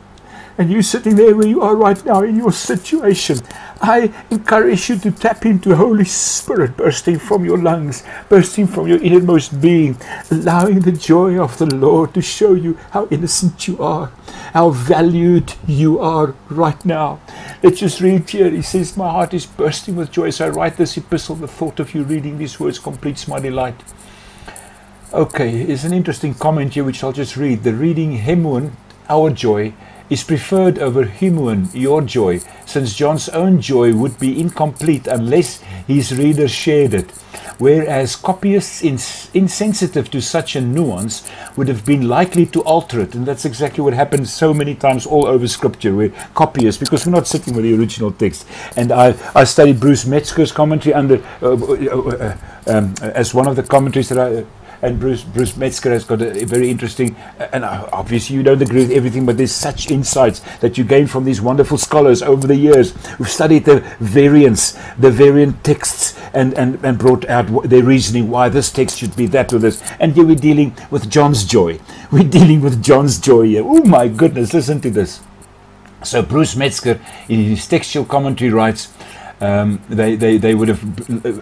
and 0.59 0.71
you 0.71 0.83
sitting 0.83 1.17
there 1.17 1.37
where 1.37 1.47
you 1.47 1.61
are 1.61 1.77
right 1.77 2.03
now 2.05 2.23
in 2.23 2.37
your 2.37 2.53
situation, 2.53 3.41
I 3.81 4.13
encourage 4.31 4.89
you 4.89 4.99
to 4.99 5.11
tap 5.11 5.45
into 5.45 5.77
Holy 5.77 6.05
Spirit 6.05 6.77
bursting 6.77 7.19
from 7.19 7.45
your 7.45 7.59
lungs, 7.59 8.03
bursting 8.29 8.67
from 8.67 8.87
your 8.87 9.03
innermost 9.03 9.61
being, 9.61 9.99
allowing 10.31 10.81
the 10.81 10.93
joy 10.93 11.39
of 11.39 11.59
the 11.59 11.67
Lord 11.67 12.15
to 12.15 12.23
show 12.23 12.55
you 12.55 12.79
how 12.91 13.07
innocent 13.11 13.69
you 13.69 13.83
are, 13.83 14.11
how 14.55 14.71
valued 14.71 15.53
you 15.67 15.99
are 16.01 16.35
right 16.49 16.83
now. 16.87 17.21
Let's 17.63 17.81
just 17.81 18.01
read 18.01 18.29
here. 18.29 18.51
He 18.51 18.63
says, 18.63 18.97
My 18.97 19.11
heart 19.11 19.35
is 19.35 19.45
bursting 19.45 19.97
with 19.97 20.11
joy 20.11 20.29
as 20.29 20.41
I 20.41 20.49
write 20.49 20.79
this 20.79 20.97
epistle. 20.97 21.37
The 21.37 21.49
thought 21.49 21.81
of 21.81 21.95
you 21.95 22.03
reading 22.03 22.39
these 22.39 22.59
words 22.59 22.79
completes 22.79 23.29
my 23.29 23.41
delight. 23.41 23.77
Okay, 25.13 25.63
it's 25.63 25.85
an 25.85 25.93
interesting 25.93 26.35
comment 26.35 26.75
here 26.75 26.85
which 26.85 27.05
I'll 27.05 27.13
just 27.13 27.37
read. 27.37 27.63
The 27.63 27.75
reading 27.75 28.19
Hemuon, 28.19 28.73
our 29.09 29.31
joy, 29.31 29.73
is 30.09 30.23
preferred 30.25 30.79
over 30.79 31.05
Himuon, 31.05 31.69
your 31.75 32.03
joy, 32.03 32.41
since 32.65 32.95
John's 32.95 33.29
own 33.31 33.61
joy 33.61 33.95
would 33.95 34.19
be 34.19 34.41
incomplete 34.41 35.07
unless 35.07 35.61
his 35.87 36.17
readers 36.17 36.51
shared 36.51 36.95
it, 36.95 37.11
whereas 37.59 38.17
copyists 38.17 38.83
ins- 38.83 39.31
insensitive 39.35 40.11
to 40.11 40.21
such 40.21 40.57
a 40.57 40.61
nuance 40.61 41.29
would 41.57 41.69
have 41.69 41.85
been 41.85 42.09
likely 42.09 42.47
to 42.47 42.63
alter 42.63 43.01
it. 43.01 43.15
And 43.15 43.27
that's 43.27 43.45
exactly 43.45 43.83
what 43.83 43.95
happens 43.95 44.33
so 44.33 44.55
many 44.55 44.75
times 44.75 45.07
all 45.07 45.27
over 45.27 45.49
Scripture, 45.49 45.95
where 45.95 46.11
copyists, 46.35 46.79
because 46.79 47.07
we're 47.07 47.13
not 47.13 47.27
sitting 47.27 47.55
with 47.55 47.65
the 47.65 47.75
original 47.75 48.13
text. 48.13 48.47
And 48.77 48.93
I, 48.93 49.15
I 49.35 49.45
studied 49.45 49.81
Bruce 49.81 50.07
Metzger's 50.07 50.53
commentary 50.53 50.95
under 50.95 51.23
uh, 51.43 51.53
uh, 51.53 51.99
uh, 51.99 52.37
um, 52.67 52.95
as 53.01 53.33
one 53.33 53.47
of 53.47 53.57
the 53.57 53.63
commentaries 53.63 54.09
that 54.09 54.19
I 54.19 54.45
and 54.83 55.01
Bruce 55.01 55.23
Bruce 55.23 55.57
Metzger 55.57 55.91
has 55.91 56.05
got 56.05 56.23
a, 56.23 56.43
a, 56.43 56.45
very 56.45 56.71
interesting 56.71 57.17
and 57.53 57.65
obviously 57.65 58.37
you 58.37 58.43
don't 58.43 58.63
agree 58.63 58.81
with 58.81 58.91
everything 58.91 59.27
but 59.27 59.37
there's 59.37 59.53
such 59.53 59.91
insights 59.91 60.41
that 60.61 60.77
you 60.79 60.85
gain 60.85 61.07
from 61.07 61.25
these 61.25 61.41
wonderful 61.41 61.79
scholars 61.79 62.23
over 62.23 62.47
the 62.47 62.57
years 62.57 62.93
who've 63.17 63.29
studied 63.29 63.65
the 63.65 63.81
variants 64.01 64.73
the 64.99 65.11
variant 65.11 65.63
texts 65.65 66.19
and, 66.35 66.55
and, 66.55 66.85
and 66.85 66.99
brought 66.99 67.25
out 67.29 67.47
their 67.65 67.83
reasoning 67.83 68.31
why 68.31 68.49
this 68.49 68.71
text 68.71 68.99
should 68.99 69.17
be 69.17 69.27
that 69.27 69.53
or 69.53 69.59
this. 69.59 69.83
And 69.99 70.13
here 70.13 70.25
we're 70.25 70.37
dealing 70.37 70.77
with 70.91 71.11
John's 71.11 71.45
joy. 71.45 71.81
We're 72.13 72.29
dealing 72.29 72.61
with 72.61 72.83
John's 72.85 73.19
joy 73.19 73.47
here. 73.47 73.63
Oh 73.65 73.83
my 73.85 74.07
goodness 74.07 74.55
listen 74.55 74.81
to 74.83 74.91
this. 74.91 75.21
So 76.05 76.23
Bruce 76.23 76.55
Metzger 76.55 77.01
in 77.29 77.43
his 77.43 77.67
textual 77.67 78.05
commentary 78.05 78.51
writes 78.51 78.93
um, 79.41 79.83
they, 79.89 80.15
they, 80.15 80.39
they 80.39 80.55
would 80.55 80.69
have 80.69 80.81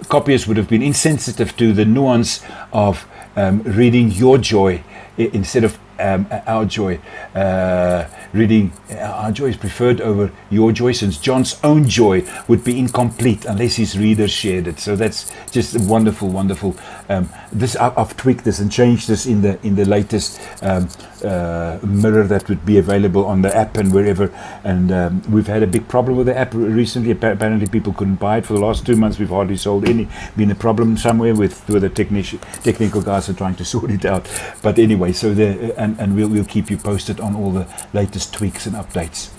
copyists 0.09 0.49
would 0.49 0.57
have 0.57 0.69
been 0.69 0.83
insensitive 0.83 1.57
to 1.59 1.73
the 1.73 1.85
nuance 1.85 2.43
of 2.73 3.07
um, 3.37 3.63
reading 3.63 4.11
your 4.11 4.39
joy 4.39 4.83
instead 5.17 5.65
of 5.65 5.79
um, 5.99 6.27
our 6.47 6.65
joy. 6.65 6.99
Uh, 7.35 8.07
reading 8.33 8.73
our 8.99 9.31
joy 9.31 9.47
is 9.47 9.57
preferred 9.57 10.01
over 10.01 10.31
your 10.51 10.73
joy, 10.73 10.93
since 10.93 11.19
John's 11.19 11.59
own 11.63 11.89
joy 11.89 12.29
would 12.49 12.65
be 12.65 12.79
incomplete 12.79 13.45
unless 13.45 13.77
his 13.77 13.99
readers 13.99 14.31
shared 14.31 14.67
it. 14.67 14.81
So 14.81 14.97
that's 14.97 15.31
just 15.51 15.79
wonderful, 15.89 16.29
wonderful. 16.29 16.77
Um, 17.09 17.29
this 17.53 17.77
I've 17.77 18.17
tweaked 18.17 18.45
this 18.45 18.59
and 18.59 18.71
changed 18.71 19.09
this 19.09 19.27
in 19.27 19.43
the 19.43 19.65
in 19.65 19.77
the 19.77 19.85
latest 19.85 20.41
um, 20.63 20.89
uh, 21.25 21.79
mirror 21.83 22.25
that 22.25 22.49
would 22.49 22.65
be 22.65 22.79
available 22.79 23.25
on 23.25 23.43
the 23.43 23.57
app 23.57 23.77
and 23.77 23.93
wherever. 23.93 24.31
And 24.63 24.93
um, 24.93 25.23
we've 25.31 25.47
had 25.47 25.63
a 25.63 25.67
big 25.67 25.89
problem 25.89 26.17
with 26.17 26.27
the 26.27 26.37
app 26.37 26.55
recently. 26.55 27.11
Apparently, 27.11 27.67
people 27.67 27.93
couldn't 27.93 28.17
buy 28.17 28.39
it 28.39 28.47
for 28.47 28.53
the 28.53 28.61
last 28.61 28.87
two 28.87 28.97
months. 28.97 29.19
We've 29.19 29.29
hardly 29.29 29.57
sold 29.57 29.89
any. 29.89 30.09
Been 30.37 30.51
a 30.51 30.55
problem 30.55 30.97
somewhere 30.97 31.35
with 31.35 31.69
with 31.69 31.83
the 31.83 31.91
technician 31.91 32.39
technical 32.63 33.03
guys 33.03 33.29
are 33.29 33.35
trying 33.35 33.55
to 33.57 33.65
sort 33.75 33.91
it 33.91 34.05
out. 34.05 34.29
But 34.63 34.79
anyway, 34.79 35.13
so 35.13 35.35
the 35.35 35.75
and 35.79 35.99
and 35.99 36.15
we'll 36.15 36.29
we'll 36.29 36.45
keep 36.45 36.71
you 36.71 36.77
posted 36.77 37.21
on 37.21 37.35
all 37.35 37.53
the 37.53 37.67
latest 37.93 38.35
tweaks 38.35 38.67
and 38.67 38.77
updates. 38.77 39.31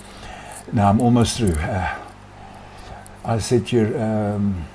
Now 0.72 0.90
I'm 0.90 1.00
almost 1.00 1.36
through. 1.38 1.54
Uh, 1.54 1.98
I 3.24 3.38
said 3.38 3.68
here. 3.68 3.96
Um, 3.98 4.66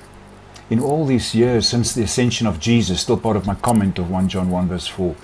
in 0.70 0.80
all 0.80 1.04
these 1.04 1.34
years 1.34 1.68
since 1.68 1.92
the 1.92 2.02
ascension 2.02 2.46
of 2.46 2.58
Jesus, 2.58 3.02
still 3.02 3.18
part 3.18 3.36
of 3.36 3.46
my 3.46 3.54
comment 3.56 3.98
of 3.98 4.10
1 4.10 4.28
John 4.28 4.48
1 4.48 4.68
verse 4.68 4.86
4, 4.86 5.14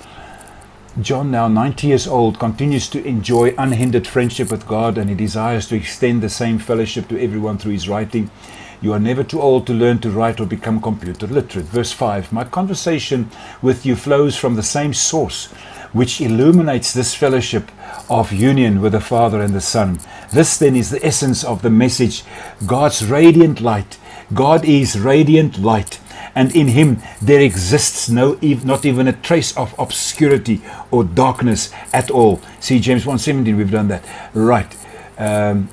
John, 1.01 1.31
now 1.31 1.47
90 1.47 1.87
years 1.87 2.09
old, 2.09 2.41
continues 2.41 2.89
to 2.89 3.05
enjoy 3.05 3.55
unhindered 3.57 4.05
friendship 4.05 4.51
with 4.51 4.66
God 4.66 4.99
and 4.99 5.09
he 5.09 5.15
desires 5.15 5.69
to 5.69 5.77
extend 5.77 6.23
the 6.23 6.29
same 6.29 6.59
fellowship 6.59 7.07
to 7.09 7.23
everyone 7.23 7.57
through 7.57 7.73
his 7.73 7.89
writing. 7.89 8.33
You 8.81 8.93
are 8.95 8.99
never 8.99 9.23
too 9.23 9.41
old 9.41 9.65
to 9.69 9.73
learn 9.73 10.01
to 10.01 10.11
write 10.11 10.41
or 10.41 10.47
become 10.47 10.83
computer 10.83 11.29
literate. 11.29 11.66
Verse 11.66 11.93
5 11.93 12.33
My 12.33 12.43
conversation 12.43 13.31
with 13.62 13.87
you 13.87 13.95
flows 13.95 14.37
from 14.37 14.57
the 14.57 14.62
same 14.65 14.93
source 14.93 15.47
which 15.93 16.20
illuminates 16.20 16.93
this 16.93 17.15
fellowship 17.15 17.70
of 18.11 18.33
union 18.33 18.81
with 18.81 18.91
the 18.91 19.01
Father 19.01 19.41
and 19.41 19.55
the 19.55 19.61
Son. 19.61 20.01
This 20.33 20.59
then 20.59 20.75
is 20.75 20.91
the 20.91 21.05
essence 21.07 21.45
of 21.45 21.62
the 21.62 21.70
message 21.70 22.25
God's 22.66 23.05
radiant 23.05 23.61
light. 23.61 23.99
God 24.35 24.65
is 24.65 24.99
radiant 24.99 25.59
light 25.59 26.01
and 26.35 26.55
in 26.55 26.69
him 26.69 27.01
there 27.20 27.40
exists 27.40 28.09
no 28.09 28.39
not 28.65 28.85
even 28.85 29.09
a 29.09 29.12
trace 29.12 29.57
of 29.57 29.74
obscurity 29.78 30.61
or 30.90 31.05
darkness 31.05 31.73
at 31.93 32.11
all. 32.11 32.40
See 32.61 32.81
james 32.81 33.05
1.17 33.05 33.57
we've 33.57 33.70
done 33.70 33.89
that. 33.89 34.05
Right 34.35 34.77
um, 35.19 35.69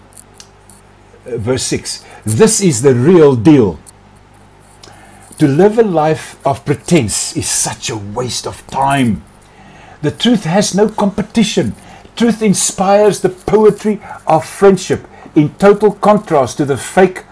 verse 1.25 1.63
6 1.63 2.03
this 2.25 2.59
is 2.61 2.81
the 2.81 2.95
real 2.95 3.35
deal. 3.35 3.79
To 5.37 5.47
live 5.47 5.77
a 5.77 5.83
life 5.83 6.39
of 6.45 6.65
pretense 6.65 7.35
is 7.35 7.49
such 7.49 7.89
a 7.89 7.97
waste 7.97 8.47
of 8.47 8.65
time. 8.67 9.23
The 10.01 10.11
truth 10.11 10.45
has 10.45 10.73
no 10.73 10.87
competition. 10.87 11.75
Truth 12.15 12.41
inspires 12.41 13.19
the 13.19 13.29
poetry 13.29 14.01
of 14.25 14.45
friendship 14.45 15.05
in 15.35 15.53
total 15.55 15.91
contrast 15.91 16.57
to 16.57 16.65
the 16.65 16.77
fake 16.77 17.25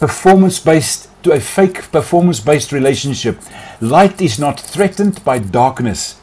performance 0.00 0.58
based 0.58 1.08
to 1.22 1.32
a 1.32 1.40
fake 1.40 1.90
performance 1.90 2.40
based 2.40 2.72
relationship. 2.72 3.40
Light 3.80 4.20
is 4.20 4.38
not 4.38 4.60
threatened 4.60 5.24
by 5.24 5.38
darkness. 5.38 6.14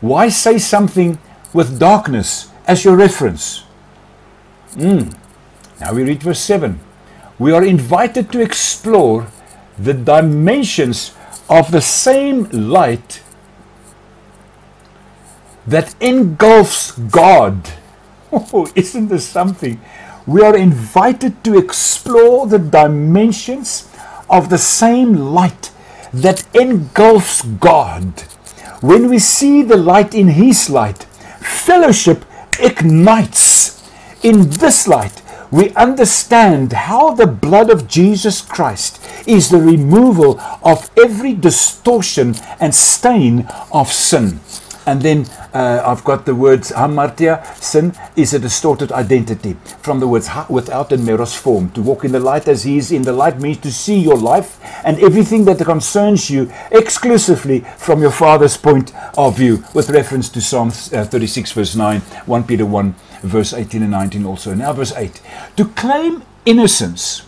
Why 0.00 0.28
say 0.28 0.58
something 0.58 1.18
with 1.52 1.78
darkness 1.78 2.50
as 2.66 2.84
your 2.84 2.96
reference? 2.96 3.64
Mm. 4.74 5.16
Now 5.80 5.92
we 5.92 6.02
read 6.02 6.22
verse 6.22 6.40
7. 6.40 6.80
We 7.38 7.52
are 7.52 7.64
invited 7.64 8.30
to 8.32 8.40
explore 8.40 9.26
the 9.78 9.94
dimensions 9.94 11.14
of 11.48 11.70
the 11.70 11.80
same 11.80 12.44
light 12.50 13.22
that 15.66 15.94
engulfs 16.00 16.92
God. 16.92 17.70
Oh, 18.32 18.70
isn't 18.74 19.08
this 19.08 19.26
something? 19.26 19.80
We 20.26 20.42
are 20.42 20.56
invited 20.56 21.44
to 21.44 21.56
explore 21.56 22.48
the 22.48 22.58
dimensions 22.58 23.88
of 24.28 24.48
the 24.48 24.58
same 24.58 25.16
light 25.16 25.70
that 26.12 26.46
engulfs 26.54 27.42
God. 27.42 28.20
When 28.80 29.08
we 29.08 29.18
see 29.18 29.62
the 29.62 29.76
light 29.76 30.14
in 30.14 30.28
His 30.28 30.70
light, 30.70 31.04
fellowship 31.40 32.24
ignites. 32.60 33.82
In 34.22 34.50
this 34.50 34.88
light, 34.88 35.22
we 35.50 35.70
understand 35.74 36.72
how 36.72 37.14
the 37.14 37.26
blood 37.26 37.70
of 37.70 37.86
Jesus 37.86 38.40
Christ 38.40 39.00
is 39.26 39.48
the 39.48 39.60
removal 39.60 40.40
of 40.62 40.90
every 40.96 41.34
distortion 41.34 42.34
and 42.58 42.74
stain 42.74 43.46
of 43.72 43.92
sin. 43.92 44.40
And 44.86 45.02
then 45.02 45.26
uh, 45.52 45.82
I've 45.84 46.04
got 46.04 46.26
the 46.26 46.34
words 46.34 46.70
hamartia, 46.70 47.44
sin 47.60 47.92
is 48.14 48.32
a 48.32 48.38
distorted 48.38 48.92
identity. 48.92 49.56
From 49.82 50.00
the 50.00 50.06
words 50.06 50.28
ha, 50.28 50.46
without 50.48 50.92
a 50.92 50.96
meros 50.96 51.36
form. 51.36 51.70
To 51.72 51.82
walk 51.82 52.04
in 52.04 52.12
the 52.12 52.20
light 52.20 52.46
as 52.46 52.62
he 52.62 52.78
is 52.78 52.92
in 52.92 53.02
the 53.02 53.12
light 53.12 53.40
means 53.40 53.58
to 53.58 53.72
see 53.72 53.98
your 53.98 54.16
life 54.16 54.60
and 54.84 54.98
everything 55.00 55.44
that 55.46 55.58
concerns 55.58 56.30
you 56.30 56.52
exclusively 56.70 57.60
from 57.76 58.00
your 58.00 58.12
Father's 58.12 58.56
point 58.56 58.92
of 59.18 59.36
view, 59.36 59.64
with 59.74 59.90
reference 59.90 60.28
to 60.30 60.40
Psalm 60.40 60.68
uh, 60.68 61.04
36, 61.04 61.52
verse 61.52 61.74
9, 61.74 62.00
1 62.00 62.44
Peter 62.44 62.64
1, 62.64 62.94
verse 63.22 63.52
18 63.52 63.82
and 63.82 63.90
19 63.90 64.24
also. 64.24 64.54
Now, 64.54 64.72
verse 64.72 64.92
8. 64.94 65.20
To 65.56 65.64
claim 65.64 66.22
innocence 66.44 67.22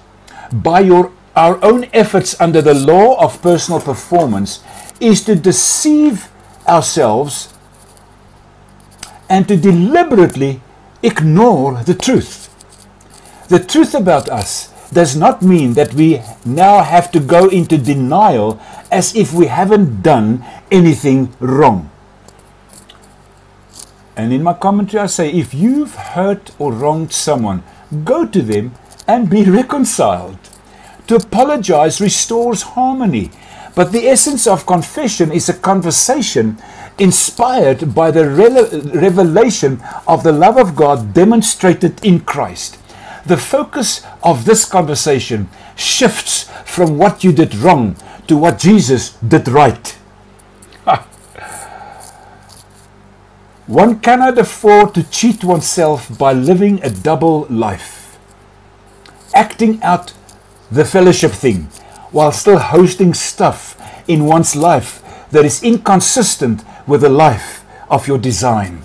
by 0.52 0.80
your 0.80 1.12
our 1.36 1.62
own 1.64 1.86
efforts 1.92 2.40
under 2.40 2.60
the 2.60 2.74
law 2.74 3.14
of 3.22 3.40
personal 3.42 3.80
performance 3.80 4.60
is 4.98 5.24
to 5.24 5.36
deceive 5.36 6.28
ourselves 6.68 7.52
and 9.28 9.48
to 9.48 9.56
deliberately 9.56 10.60
ignore 11.02 11.82
the 11.84 11.94
truth. 11.94 12.48
The 13.48 13.58
truth 13.58 13.94
about 13.94 14.28
us 14.28 14.72
does 14.90 15.16
not 15.16 15.42
mean 15.42 15.74
that 15.74 15.94
we 15.94 16.22
now 16.44 16.82
have 16.82 17.10
to 17.12 17.20
go 17.20 17.48
into 17.48 17.76
denial 17.76 18.60
as 18.90 19.14
if 19.14 19.32
we 19.32 19.46
haven't 19.46 20.02
done 20.02 20.44
anything 20.70 21.34
wrong. 21.40 21.90
And 24.16 24.32
in 24.32 24.42
my 24.42 24.54
commentary, 24.54 25.02
I 25.02 25.06
say 25.06 25.30
if 25.30 25.54
you've 25.54 25.94
hurt 25.94 26.50
or 26.58 26.72
wronged 26.72 27.12
someone, 27.12 27.62
go 28.04 28.26
to 28.26 28.42
them 28.42 28.74
and 29.06 29.30
be 29.30 29.44
reconciled. 29.44 30.38
To 31.06 31.16
apologize 31.16 32.00
restores 32.00 32.62
harmony 32.62 33.30
But 33.78 33.92
the 33.92 34.08
essence 34.08 34.48
of 34.48 34.66
confession 34.66 35.30
is 35.30 35.48
a 35.48 35.54
conversation 35.54 36.58
inspired 36.98 37.94
by 37.94 38.10
the 38.10 38.28
revelation 38.28 39.80
of 40.04 40.24
the 40.24 40.32
love 40.32 40.56
of 40.56 40.74
God 40.74 41.14
demonstrated 41.14 42.04
in 42.04 42.18
Christ. 42.18 42.76
The 43.24 43.36
focus 43.36 44.04
of 44.24 44.46
this 44.46 44.64
conversation 44.64 45.48
shifts 45.76 46.50
from 46.64 46.98
what 46.98 47.22
you 47.22 47.30
did 47.30 47.54
wrong 47.54 47.94
to 48.26 48.36
what 48.36 48.58
Jesus 48.58 49.10
did 49.18 49.46
right. 49.46 49.96
One 53.68 54.00
cannot 54.00 54.38
afford 54.38 54.92
to 54.94 55.08
cheat 55.08 55.44
oneself 55.44 56.18
by 56.18 56.32
living 56.32 56.82
a 56.82 56.90
double 56.90 57.46
life, 57.48 58.18
acting 59.32 59.80
out 59.84 60.14
the 60.68 60.84
fellowship 60.84 61.30
thing 61.30 61.68
while 62.10 62.32
still 62.32 62.58
hosting 62.58 63.14
stuff 63.14 63.76
in 64.08 64.24
one's 64.24 64.56
life 64.56 65.02
that 65.30 65.44
is 65.44 65.62
inconsistent 65.62 66.64
with 66.86 67.02
the 67.02 67.08
life 67.08 67.64
of 67.90 68.08
your 68.08 68.18
design. 68.18 68.82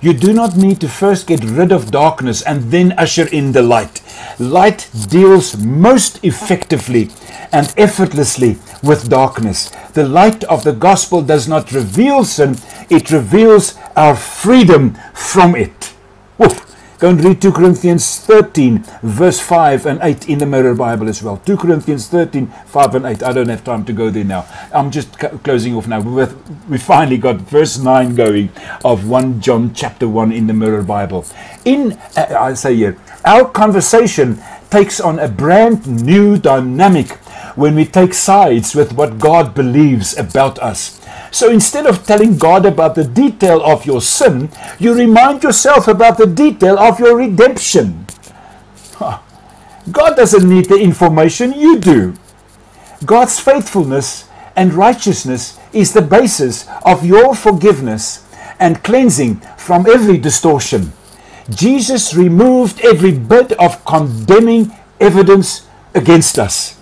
You 0.00 0.12
do 0.12 0.32
not 0.32 0.56
need 0.56 0.80
to 0.80 0.88
first 0.88 1.26
get 1.26 1.42
rid 1.42 1.72
of 1.72 1.90
darkness 1.90 2.42
and 2.42 2.70
then 2.70 2.92
usher 2.92 3.26
in 3.26 3.50
the 3.50 3.62
light. 3.62 4.00
Light 4.38 4.88
deals 5.08 5.56
most 5.56 6.24
effectively 6.24 7.10
and 7.50 7.74
effortlessly 7.76 8.58
with 8.82 9.10
darkness. 9.10 9.70
The 9.94 10.06
light 10.06 10.44
of 10.44 10.62
the 10.62 10.72
gospel 10.72 11.22
does 11.22 11.48
not 11.48 11.72
reveal 11.72 12.24
sin, 12.24 12.56
it 12.88 13.10
reveals 13.10 13.74
our 13.96 14.14
freedom 14.14 14.96
from 15.14 15.56
it. 15.56 15.92
Oof. 16.40 16.67
Go 16.98 17.10
and 17.10 17.22
read 17.22 17.40
2 17.40 17.52
Corinthians 17.52 18.18
13, 18.18 18.84
verse 19.02 19.38
5 19.38 19.86
and 19.86 20.00
8 20.02 20.28
in 20.28 20.38
the 20.38 20.46
Mirror 20.46 20.74
Bible 20.74 21.08
as 21.08 21.22
well. 21.22 21.36
2 21.36 21.56
Corinthians 21.56 22.08
13, 22.08 22.48
5 22.48 22.94
and 22.96 23.06
8. 23.06 23.22
I 23.22 23.32
don't 23.32 23.48
have 23.48 23.62
time 23.62 23.84
to 23.84 23.92
go 23.92 24.10
there 24.10 24.24
now. 24.24 24.44
I'm 24.74 24.90
just 24.90 25.16
closing 25.44 25.76
off 25.76 25.86
now. 25.86 26.00
We 26.68 26.76
finally 26.78 27.16
got 27.16 27.36
verse 27.36 27.78
9 27.78 28.16
going 28.16 28.50
of 28.84 29.08
1 29.08 29.40
John 29.40 29.72
chapter 29.74 30.08
1 30.08 30.32
in 30.32 30.48
the 30.48 30.54
Mirror 30.54 30.82
Bible. 30.82 31.24
In, 31.64 31.92
uh, 32.16 32.34
I 32.36 32.54
say 32.54 32.74
here, 32.74 32.98
our 33.24 33.48
conversation 33.48 34.42
takes 34.68 34.98
on 34.98 35.20
a 35.20 35.28
brand 35.28 36.04
new 36.04 36.36
dynamic 36.36 37.12
when 37.54 37.76
we 37.76 37.84
take 37.84 38.12
sides 38.12 38.74
with 38.74 38.92
what 38.94 39.20
God 39.20 39.54
believes 39.54 40.18
about 40.18 40.58
us. 40.58 40.97
So 41.30 41.50
instead 41.50 41.86
of 41.86 42.04
telling 42.06 42.38
God 42.38 42.64
about 42.64 42.94
the 42.94 43.04
detail 43.04 43.62
of 43.62 43.84
your 43.86 44.00
sin, 44.00 44.50
you 44.78 44.94
remind 44.94 45.42
yourself 45.42 45.88
about 45.88 46.18
the 46.18 46.26
detail 46.26 46.78
of 46.78 46.98
your 46.98 47.16
redemption. 47.16 48.06
God 49.92 50.16
doesn't 50.16 50.48
need 50.48 50.66
the 50.66 50.78
information, 50.78 51.52
you 51.52 51.78
do. 51.78 52.14
God's 53.04 53.38
faithfulness 53.38 54.28
and 54.56 54.74
righteousness 54.74 55.58
is 55.72 55.92
the 55.92 56.02
basis 56.02 56.66
of 56.84 57.04
your 57.04 57.34
forgiveness 57.34 58.26
and 58.58 58.82
cleansing 58.82 59.36
from 59.56 59.86
every 59.86 60.18
distortion. 60.18 60.92
Jesus 61.50 62.14
removed 62.14 62.80
every 62.80 63.12
bit 63.12 63.52
of 63.52 63.84
condemning 63.84 64.72
evidence 65.00 65.66
against 65.94 66.38
us. 66.38 66.78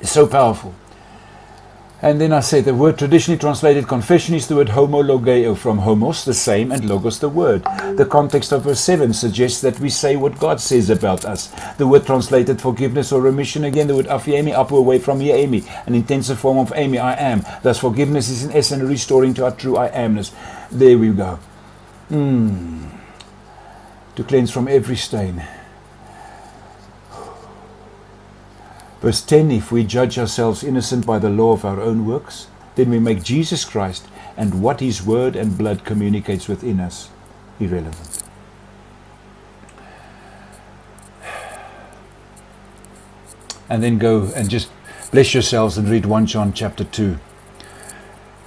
It's 0.00 0.10
so 0.10 0.26
powerful. 0.26 0.74
And 2.02 2.18
then 2.18 2.32
I 2.32 2.40
say 2.40 2.62
the 2.62 2.74
word 2.74 2.98
traditionally 2.98 3.38
translated 3.38 3.86
confession 3.86 4.34
is 4.34 4.48
the 4.48 4.56
word 4.56 4.68
homologeo 4.68 5.54
from 5.54 5.78
homos, 5.78 6.24
the 6.24 6.32
same, 6.32 6.72
and 6.72 6.88
logos, 6.88 7.18
the 7.20 7.28
word. 7.28 7.62
The 7.96 8.06
context 8.10 8.52
of 8.52 8.62
verse 8.62 8.80
7 8.80 9.12
suggests 9.12 9.60
that 9.60 9.78
we 9.80 9.90
say 9.90 10.16
what 10.16 10.38
God 10.38 10.60
says 10.60 10.88
about 10.88 11.26
us. 11.26 11.52
The 11.76 11.86
word 11.86 12.06
translated 12.06 12.58
forgiveness 12.58 13.12
or 13.12 13.20
remission, 13.20 13.64
again, 13.64 13.86
the 13.86 13.96
word 13.96 14.06
aphiemi, 14.06 14.54
up 14.54 14.70
away 14.70 14.98
from 14.98 15.20
Amy, 15.20 15.64
an 15.84 15.94
intensive 15.94 16.38
form 16.38 16.56
of 16.56 16.70
eimi, 16.70 16.98
I 16.98 17.14
am. 17.16 17.44
Thus, 17.62 17.78
forgiveness 17.78 18.30
is 18.30 18.44
in 18.44 18.52
essence 18.52 18.82
restoring 18.82 19.34
to 19.34 19.44
our 19.44 19.52
true 19.52 19.76
I 19.76 19.90
amness. 19.90 20.32
There 20.70 20.96
we 20.96 21.10
go. 21.10 21.38
Mm. 22.10 22.88
To 24.16 24.24
cleanse 24.24 24.50
from 24.50 24.68
every 24.68 24.96
stain. 24.96 25.44
Verse 29.00 29.22
10 29.22 29.50
If 29.50 29.72
we 29.72 29.84
judge 29.84 30.18
ourselves 30.18 30.62
innocent 30.62 31.06
by 31.06 31.18
the 31.18 31.30
law 31.30 31.52
of 31.52 31.64
our 31.64 31.80
own 31.80 32.06
works, 32.06 32.48
then 32.74 32.90
we 32.90 32.98
make 32.98 33.22
Jesus 33.22 33.64
Christ 33.64 34.06
and 34.36 34.62
what 34.62 34.80
his 34.80 35.04
word 35.04 35.36
and 35.36 35.56
blood 35.56 35.84
communicates 35.84 36.48
within 36.48 36.80
us 36.80 37.10
irrelevant. 37.58 38.22
And 43.68 43.82
then 43.82 43.98
go 43.98 44.30
and 44.34 44.50
just 44.50 44.68
bless 45.12 45.32
yourselves 45.32 45.78
and 45.78 45.88
read 45.88 46.04
1 46.04 46.26
John 46.26 46.52
chapter 46.52 46.84
2, 46.84 47.18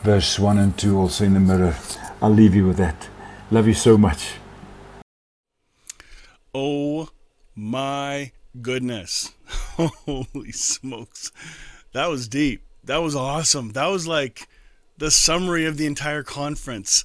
verse 0.03 0.37
1 0.37 0.57
and 0.57 0.77
2 0.77 0.97
also 0.97 1.23
in 1.23 1.33
the 1.33 1.39
mirror. 1.39 1.75
I'll 2.21 2.29
leave 2.29 2.53
you 2.53 2.67
with 2.67 2.77
that. 2.77 3.07
Love 3.49 3.67
you 3.67 3.73
so 3.73 3.97
much. 3.97 4.33
Oh 6.53 7.09
my 7.55 8.31
goodness. 8.61 9.33
Holy 9.47 10.51
smokes. 10.51 11.31
That 11.93 12.09
was 12.09 12.27
deep. 12.27 12.63
That 12.83 12.97
was 12.97 13.15
awesome. 13.15 13.71
That 13.71 13.87
was 13.87 14.07
like 14.07 14.47
the 14.97 15.11
summary 15.11 15.65
of 15.65 15.77
the 15.77 15.85
entire 15.85 16.23
conference. 16.23 17.03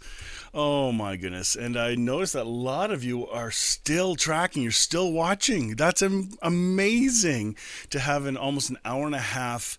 Oh 0.54 0.92
my 0.92 1.16
goodness. 1.16 1.54
And 1.54 1.76
I 1.76 1.94
noticed 1.94 2.32
that 2.32 2.46
a 2.46 2.48
lot 2.48 2.90
of 2.90 3.04
you 3.04 3.26
are 3.28 3.50
still 3.50 4.16
tracking, 4.16 4.62
you're 4.62 4.72
still 4.72 5.12
watching. 5.12 5.76
That's 5.76 6.02
amazing 6.02 7.56
to 7.90 8.00
have 8.00 8.26
an 8.26 8.36
almost 8.36 8.70
an 8.70 8.78
hour 8.84 9.06
and 9.06 9.14
a 9.14 9.18
half 9.18 9.78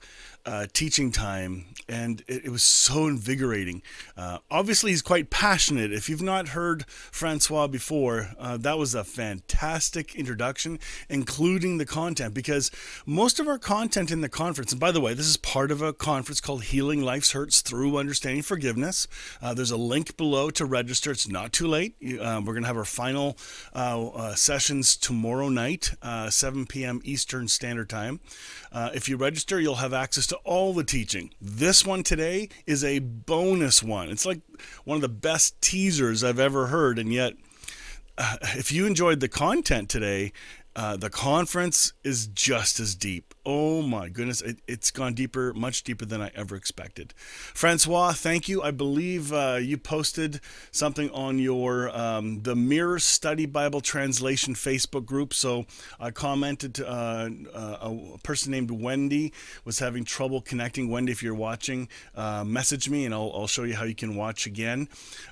uh, 0.50 0.66
teaching 0.74 1.12
time, 1.12 1.64
and 1.88 2.24
it, 2.28 2.46
it 2.46 2.50
was 2.50 2.64
so 2.64 3.06
invigorating. 3.06 3.84
Uh, 4.18 4.40
obviously, 4.50 4.90
he's 4.90 5.04
quite 5.04 5.30
passionate. 5.30 5.94
If 5.94 6.10
you've 6.10 6.24
not 6.24 6.50
heard 6.50 6.86
Francois 6.88 7.68
before, 7.68 8.30
uh, 8.40 8.58
that 8.58 8.80
was 8.80 8.96
a 8.96 9.04
fantastic 9.04 10.16
introduction, 10.16 10.80
including 11.08 11.78
the 11.78 11.86
content, 11.86 12.34
because 12.34 12.72
most 13.06 13.40
of 13.40 13.48
our 13.48 13.60
content 13.60 14.10
in 14.10 14.22
the 14.22 14.30
conference, 14.30 14.72
and 14.72 14.80
by 14.80 14.92
the 14.92 15.00
way, 15.00 15.14
this 15.14 15.28
is 15.28 15.38
part 15.38 15.70
of 15.70 15.84
a 15.84 15.94
conference 15.94 16.42
called 16.42 16.64
Healing 16.64 17.04
Life's 17.04 17.34
Hurts 17.34 17.62
Through 17.62 17.98
Understanding 17.98 18.42
Forgiveness. 18.42 19.08
Uh, 19.44 19.54
there's 19.54 19.70
a 19.70 19.78
link 19.78 20.18
below 20.18 20.50
to 20.50 20.66
register. 20.66 21.12
It's 21.12 21.28
not 21.28 21.54
too 21.54 21.68
late. 21.68 21.94
Uh, 22.02 22.42
we're 22.44 22.54
going 22.54 22.64
to 22.64 22.68
have 22.68 22.78
our 22.78 22.86
final 22.86 23.38
uh, 23.74 24.34
sessions 24.34 24.98
tomorrow 24.98 25.50
night, 25.50 25.92
7 26.30 26.66
p.m. 26.66 27.02
Eastern 27.04 27.48
Standard 27.48 27.88
Time. 27.88 28.20
if 28.74 29.08
you 29.08 29.16
register, 29.16 29.60
you'll 29.60 29.76
have 29.76 29.94
access 29.94 30.26
to 30.26 30.39
all 30.44 30.74
the 30.74 30.84
teaching. 30.84 31.32
This 31.42 31.86
one 31.86 32.04
today 32.04 32.50
is 32.66 32.84
a 32.84 33.00
bonus 33.00 33.84
one. 33.84 34.10
It's 34.10 34.26
like 34.26 34.42
one 34.84 34.96
of 34.96 35.02
the 35.02 35.10
best 35.10 35.62
teasers 35.62 36.24
I've 36.24 36.40
ever 36.40 36.68
heard, 36.68 37.00
and 37.00 37.14
yet, 37.14 37.34
uh, 38.18 38.38
if 38.42 38.72
you 38.72 38.86
enjoyed 38.86 39.20
the 39.20 39.30
content 39.30 39.90
today, 39.90 40.34
uh, 40.80 40.96
the 40.96 41.10
conference 41.10 41.92
is 42.06 42.28
just 42.28 42.80
as 42.80 42.96
deep. 42.96 43.34
Oh 43.46 43.82
my 43.82 44.08
goodness, 44.08 44.42
it, 44.42 44.62
has 44.70 44.92
gone 44.92 45.14
deeper, 45.14 45.54
much 45.54 45.84
deeper 45.84 46.06
than 46.06 46.22
I 46.22 46.32
ever 46.36 46.56
expected. 46.56 47.14
Francois, 47.18 48.14
thank 48.14 48.48
you. 48.48 48.62
I 48.62 48.72
believe 48.72 49.34
uh, 49.34 49.58
you 49.62 49.78
posted 49.78 50.40
something 50.72 51.10
on 51.12 51.38
your 51.38 51.90
um, 51.90 52.44
the 52.44 52.56
Mirror 52.56 53.00
Study 53.00 53.46
Bible 53.46 53.82
Translation 53.82 54.54
Facebook 54.54 55.06
group. 55.06 55.34
So 55.34 55.66
I 56.00 56.12
commented. 56.12 56.80
Uh, 56.80 57.30
uh, 57.54 57.78
a 57.82 58.18
person 58.20 58.52
named 58.52 58.72
Wendy 58.72 59.34
was 59.66 59.80
having 59.80 60.06
trouble 60.06 60.40
connecting. 60.40 60.90
Wendy, 60.90 61.12
if 61.12 61.22
you're 61.22 61.36
watching, 61.36 61.90
uh, 62.16 62.46
message 62.46 62.90
me 62.90 63.04
and 63.04 63.14
I'll, 63.14 63.32
I'll, 63.36 63.48
show 63.48 63.64
you 63.64 63.76
how 63.76 63.84
you 63.84 63.96
can 63.96 64.16
watch 64.16 64.46
again. 64.46 64.88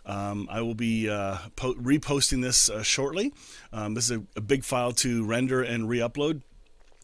Um, 0.06 0.50
I 0.52 0.62
will 0.62 0.76
be 0.76 1.08
po- 1.56 1.76
reposting 1.76 2.42
this 2.42 2.70
shortly. 2.84 3.32
Um, 3.72 3.94
this 3.94 4.10
is 4.10 4.18
a, 4.18 4.24
a 4.36 4.42
big 4.42 4.64
file 4.64 4.92
to 4.94 5.24
render 5.38 5.62
and 5.62 5.88
re-upload. 5.88 6.42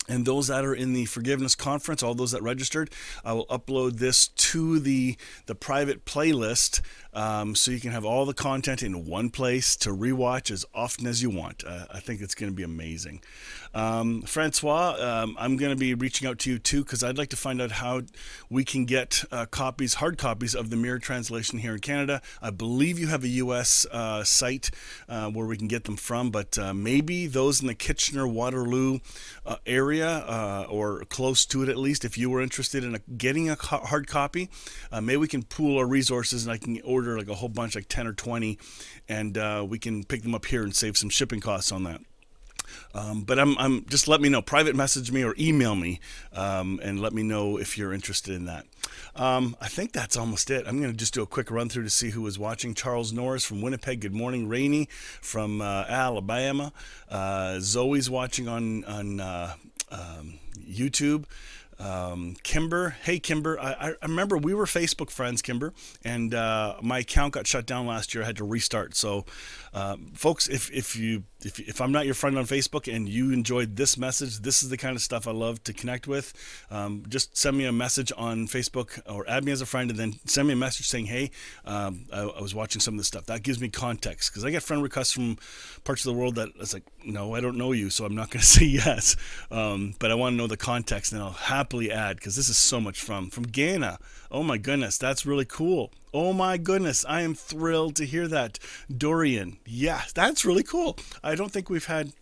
And 0.09 0.25
those 0.25 0.47
that 0.47 0.65
are 0.65 0.73
in 0.73 0.91
the 0.93 1.05
forgiveness 1.05 1.55
conference, 1.55 2.03
all 2.03 2.15
those 2.15 2.31
that 2.31 2.41
registered, 2.41 2.89
I 3.23 3.31
will 3.33 3.45
upload 3.45 3.99
this 3.99 4.27
to 4.27 4.79
the 4.79 5.15
the 5.45 5.55
private 5.55 6.03
playlist 6.03 6.81
um, 7.13 7.55
so 7.55 7.71
you 7.71 7.79
can 7.79 7.91
have 7.91 8.05
all 8.05 8.25
the 8.25 8.33
content 8.33 8.81
in 8.81 9.05
one 9.05 9.29
place 9.29 9.75
to 9.77 9.89
rewatch 9.89 10.49
as 10.49 10.65
often 10.73 11.07
as 11.07 11.21
you 11.21 11.29
want. 11.29 11.63
Uh, 11.63 11.85
I 11.91 11.99
think 11.99 12.21
it's 12.21 12.35
going 12.35 12.51
to 12.51 12.55
be 12.55 12.63
amazing. 12.63 13.21
Um, 13.73 14.21
Francois, 14.23 14.95
um, 14.99 15.35
I'm 15.39 15.57
going 15.57 15.71
to 15.71 15.77
be 15.77 15.93
reaching 15.93 16.27
out 16.27 16.39
to 16.39 16.51
you 16.51 16.59
too 16.59 16.83
because 16.83 17.03
I'd 17.03 17.17
like 17.17 17.29
to 17.29 17.35
find 17.35 17.61
out 17.61 17.71
how 17.71 18.01
we 18.49 18.63
can 18.63 18.85
get 18.85 19.23
uh, 19.31 19.45
copies, 19.47 19.95
hard 19.95 20.17
copies 20.17 20.53
of 20.55 20.69
the 20.69 20.75
Mirror 20.75 20.99
translation 20.99 21.59
here 21.59 21.73
in 21.73 21.79
Canada. 21.79 22.21
I 22.41 22.49
believe 22.49 22.99
you 22.99 23.07
have 23.07 23.23
a 23.23 23.27
U.S. 23.27 23.85
Uh, 23.91 24.23
site 24.23 24.71
uh, 25.09 25.29
where 25.29 25.45
we 25.45 25.57
can 25.57 25.67
get 25.67 25.85
them 25.85 25.97
from, 25.97 26.31
but 26.31 26.57
uh, 26.57 26.73
maybe 26.73 27.27
those 27.27 27.61
in 27.61 27.67
the 27.67 27.75
Kitchener 27.75 28.27
Waterloo 28.27 28.99
uh, 29.45 29.57
area 29.65 30.65
or 30.69 31.03
close 31.09 31.45
to 31.47 31.63
it 31.63 31.69
at 31.69 31.77
least, 31.77 32.05
if 32.05 32.17
you 32.17 32.29
were 32.29 32.41
interested 32.41 32.83
in 32.83 32.95
a, 32.95 32.99
getting 33.17 33.49
a 33.49 33.55
hard 33.55 34.07
copy, 34.07 34.49
maybe 34.91 35.17
we 35.17 35.27
can 35.27 35.43
pool 35.43 35.77
our 35.77 35.85
resources 35.85 36.45
and 36.45 36.51
I 36.51 36.57
can 36.57 36.79
order 36.81 37.02
order 37.07 37.17
like 37.17 37.29
a 37.29 37.35
whole 37.35 37.49
bunch, 37.49 37.75
like 37.75 37.87
10 37.87 38.07
or 38.07 38.13
20, 38.13 38.57
and 39.07 39.37
uh, 39.37 39.65
we 39.67 39.79
can 39.79 40.03
pick 40.03 40.23
them 40.23 40.35
up 40.35 40.45
here 40.45 40.63
and 40.63 40.75
save 40.75 40.97
some 40.97 41.09
shipping 41.09 41.39
costs 41.39 41.71
on 41.71 41.83
that. 41.83 42.01
Um, 42.95 43.23
but 43.23 43.39
I'm, 43.39 43.57
I'm 43.57 43.85
just 43.85 44.07
let 44.07 44.21
me 44.21 44.29
know. 44.29 44.41
Private 44.41 44.75
message 44.75 45.11
me 45.11 45.23
or 45.23 45.35
email 45.37 45.75
me 45.75 45.99
um, 46.33 46.79
and 46.83 46.99
let 46.99 47.13
me 47.13 47.23
know 47.23 47.57
if 47.57 47.77
you're 47.77 47.93
interested 47.93 48.35
in 48.35 48.45
that. 48.45 48.65
Um, 49.15 49.55
I 49.61 49.67
think 49.67 49.91
that's 49.91 50.17
almost 50.17 50.49
it. 50.49 50.65
I'm 50.67 50.79
going 50.79 50.91
to 50.91 50.97
just 50.97 51.13
do 51.13 51.21
a 51.21 51.27
quick 51.27 51.51
run 51.51 51.69
through 51.69 51.83
to 51.83 51.89
see 51.89 52.11
who 52.11 52.21
was 52.21 52.39
watching. 52.39 52.73
Charles 52.73 53.11
Norris 53.13 53.45
from 53.45 53.61
Winnipeg. 53.61 54.01
Good 54.01 54.13
morning. 54.13 54.47
Rainey 54.47 54.87
from 55.21 55.61
uh, 55.61 55.85
Alabama. 55.87 56.71
Uh, 57.09 57.59
Zoe's 57.59 58.09
watching 58.09 58.47
on 58.47 58.83
on 58.85 59.19
uh, 59.19 59.53
um, 59.91 60.39
YouTube. 60.59 61.25
Um, 61.83 62.37
Kimber, 62.43 62.95
hey 63.03 63.19
Kimber, 63.19 63.59
I, 63.59 63.95
I, 64.01 64.05
remember 64.07 64.37
we 64.37 64.53
were 64.53 64.65
Facebook 64.65 65.09
friends, 65.09 65.41
Kimber, 65.41 65.73
and 66.03 66.33
uh, 66.33 66.75
my 66.81 66.99
account 66.99 67.33
got 67.33 67.45
shut 67.45 67.65
down 67.65 67.87
last 67.87 68.13
year. 68.13 68.23
I 68.23 68.27
had 68.27 68.37
to 68.37 68.45
restart. 68.45 68.95
So, 68.95 69.25
uh, 69.73 69.97
folks, 70.13 70.47
if 70.47 70.71
if 70.71 70.95
you 70.95 71.23
if, 71.43 71.59
if 71.59 71.81
I'm 71.81 71.91
not 71.91 72.05
your 72.05 72.13
friend 72.13 72.37
on 72.37 72.45
Facebook 72.45 72.93
and 72.93 73.09
you 73.09 73.31
enjoyed 73.31 73.75
this 73.75 73.97
message, 73.97 74.39
this 74.39 74.61
is 74.61 74.69
the 74.69 74.77
kind 74.77 74.95
of 74.95 75.01
stuff 75.01 75.27
I 75.27 75.31
love 75.31 75.63
to 75.63 75.73
connect 75.73 76.07
with. 76.07 76.31
Um, 76.69 77.03
just 77.09 77.35
send 77.35 77.57
me 77.57 77.65
a 77.65 77.71
message 77.71 78.11
on 78.15 78.47
Facebook 78.47 79.01
or 79.11 79.27
add 79.27 79.43
me 79.43 79.51
as 79.51 79.61
a 79.61 79.65
friend, 79.65 79.89
and 79.89 79.99
then 79.99 80.13
send 80.25 80.47
me 80.47 80.53
a 80.53 80.57
message 80.57 80.87
saying, 80.87 81.07
"Hey, 81.07 81.31
um, 81.65 82.05
I, 82.13 82.21
I, 82.21 82.41
was 82.41 82.53
watching 82.53 82.81
some 82.81 82.93
of 82.93 82.99
this 82.99 83.07
stuff." 83.07 83.25
That 83.25 83.41
gives 83.41 83.59
me 83.59 83.69
context 83.69 84.31
because 84.31 84.45
I 84.45 84.51
get 84.51 84.61
friend 84.61 84.83
requests 84.83 85.11
from 85.11 85.37
parts 85.83 86.05
of 86.05 86.13
the 86.13 86.19
world 86.19 86.35
that 86.35 86.49
it's 86.59 86.73
like, 86.73 86.83
"No, 87.03 87.33
I 87.33 87.41
don't 87.41 87.57
know 87.57 87.71
you, 87.71 87.89
so 87.89 88.05
I'm 88.05 88.15
not 88.15 88.29
going 88.29 88.41
to 88.41 88.45
say 88.45 88.65
yes." 88.65 89.15
Um, 89.49 89.95
but 89.97 90.11
I 90.11 90.15
want 90.15 90.33
to 90.33 90.37
know 90.37 90.47
the 90.47 90.55
context, 90.55 91.13
and 91.13 91.21
I'll 91.21 91.31
happily 91.31 91.91
add 91.91 92.17
because 92.17 92.35
this 92.35 92.47
is 92.47 92.57
so 92.57 92.79
much 92.79 93.01
fun. 93.01 93.31
From 93.31 93.43
Ghana, 93.43 93.97
oh 94.31 94.43
my 94.43 94.59
goodness, 94.59 94.99
that's 94.99 95.25
really 95.25 95.45
cool. 95.45 95.91
Oh 96.13 96.31
my 96.31 96.57
goodness, 96.57 97.03
I 97.09 97.21
am 97.21 97.33
thrilled 97.33 97.95
to 97.95 98.05
hear 98.05 98.27
that. 98.27 98.59
Dorian, 98.95 99.57
yeah, 99.65 100.03
that's 100.13 100.45
really 100.45 100.61
cool. 100.63 100.97
I 101.23 101.33
don't 101.33 101.51
think 101.51 101.69
we've 101.69 101.85
had, 101.85 102.13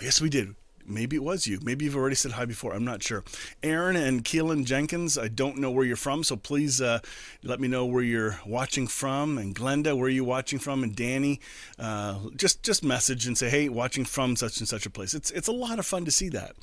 yes, 0.00 0.20
we 0.20 0.28
did. 0.28 0.56
Maybe 0.84 1.14
it 1.14 1.22
was 1.22 1.46
you. 1.46 1.60
Maybe 1.62 1.84
you've 1.84 1.94
already 1.94 2.16
said 2.16 2.32
hi 2.32 2.46
before. 2.46 2.72
I'm 2.72 2.84
not 2.84 3.00
sure. 3.00 3.22
Aaron 3.62 3.94
and 3.94 4.24
Keelan 4.24 4.64
Jenkins, 4.64 5.16
I 5.16 5.28
don't 5.28 5.58
know 5.58 5.70
where 5.70 5.84
you're 5.84 5.94
from, 5.94 6.24
so 6.24 6.34
please 6.34 6.80
uh, 6.80 6.98
let 7.44 7.60
me 7.60 7.68
know 7.68 7.86
where 7.86 8.02
you're 8.02 8.40
watching 8.44 8.88
from. 8.88 9.38
And 9.38 9.54
Glenda, 9.54 9.96
where 9.96 10.06
are 10.06 10.08
you 10.08 10.24
watching 10.24 10.58
from? 10.58 10.82
And 10.82 10.96
Danny, 10.96 11.40
uh, 11.78 12.18
just 12.34 12.64
just 12.64 12.82
message 12.82 13.28
and 13.28 13.38
say, 13.38 13.48
hey, 13.48 13.68
watching 13.68 14.04
from 14.04 14.34
such 14.34 14.58
and 14.58 14.66
such 14.66 14.84
a 14.84 14.90
place. 14.90 15.14
It's 15.14 15.30
it's 15.30 15.46
a 15.46 15.52
lot 15.52 15.78
of 15.78 15.86
fun 15.86 16.04
to 16.06 16.10
see 16.10 16.28
that. 16.30 16.56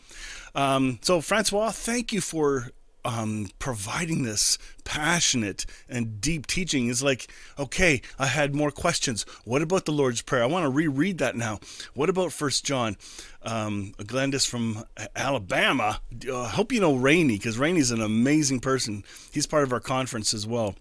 Um, 0.56 1.00
so 1.02 1.22
Francois, 1.22 1.72
thank 1.72 2.12
you 2.12 2.20
for 2.20 2.72
um, 3.06 3.50
providing 3.60 4.24
this 4.24 4.58
passionate 4.84 5.66
and 5.88 6.20
deep 6.20 6.46
teaching 6.46 6.88
is 6.88 7.02
like, 7.02 7.32
okay, 7.58 8.02
I 8.20 8.28
had 8.28 8.54
more 8.54 8.72
questions. 8.72 9.24
What 9.46 9.62
about 9.62 9.86
the 9.86 9.92
Lord's 9.92 10.22
Prayer? 10.22 10.44
I 10.44 10.48
want 10.48 10.66
to 10.66 10.70
reread 10.70 11.18
that 11.20 11.36
now. 11.36 11.60
What 11.94 12.10
about 12.10 12.34
First 12.34 12.66
John? 12.66 12.98
Um, 13.44 13.94
Glenda's 13.98 14.46
from 14.46 14.84
Alabama. 15.16 16.02
I 16.26 16.30
uh, 16.30 16.46
hope 16.46 16.72
you 16.72 16.82
know 16.82 16.96
Rainey 16.96 17.38
because 17.38 17.58
Rainey's 17.58 17.92
an 17.92 18.02
amazing 18.02 18.60
person. 18.60 19.04
He's 19.32 19.46
part 19.46 19.64
of 19.64 19.72
our 19.72 19.80
conference 19.80 20.34
as 20.34 20.46
well. 20.46 20.76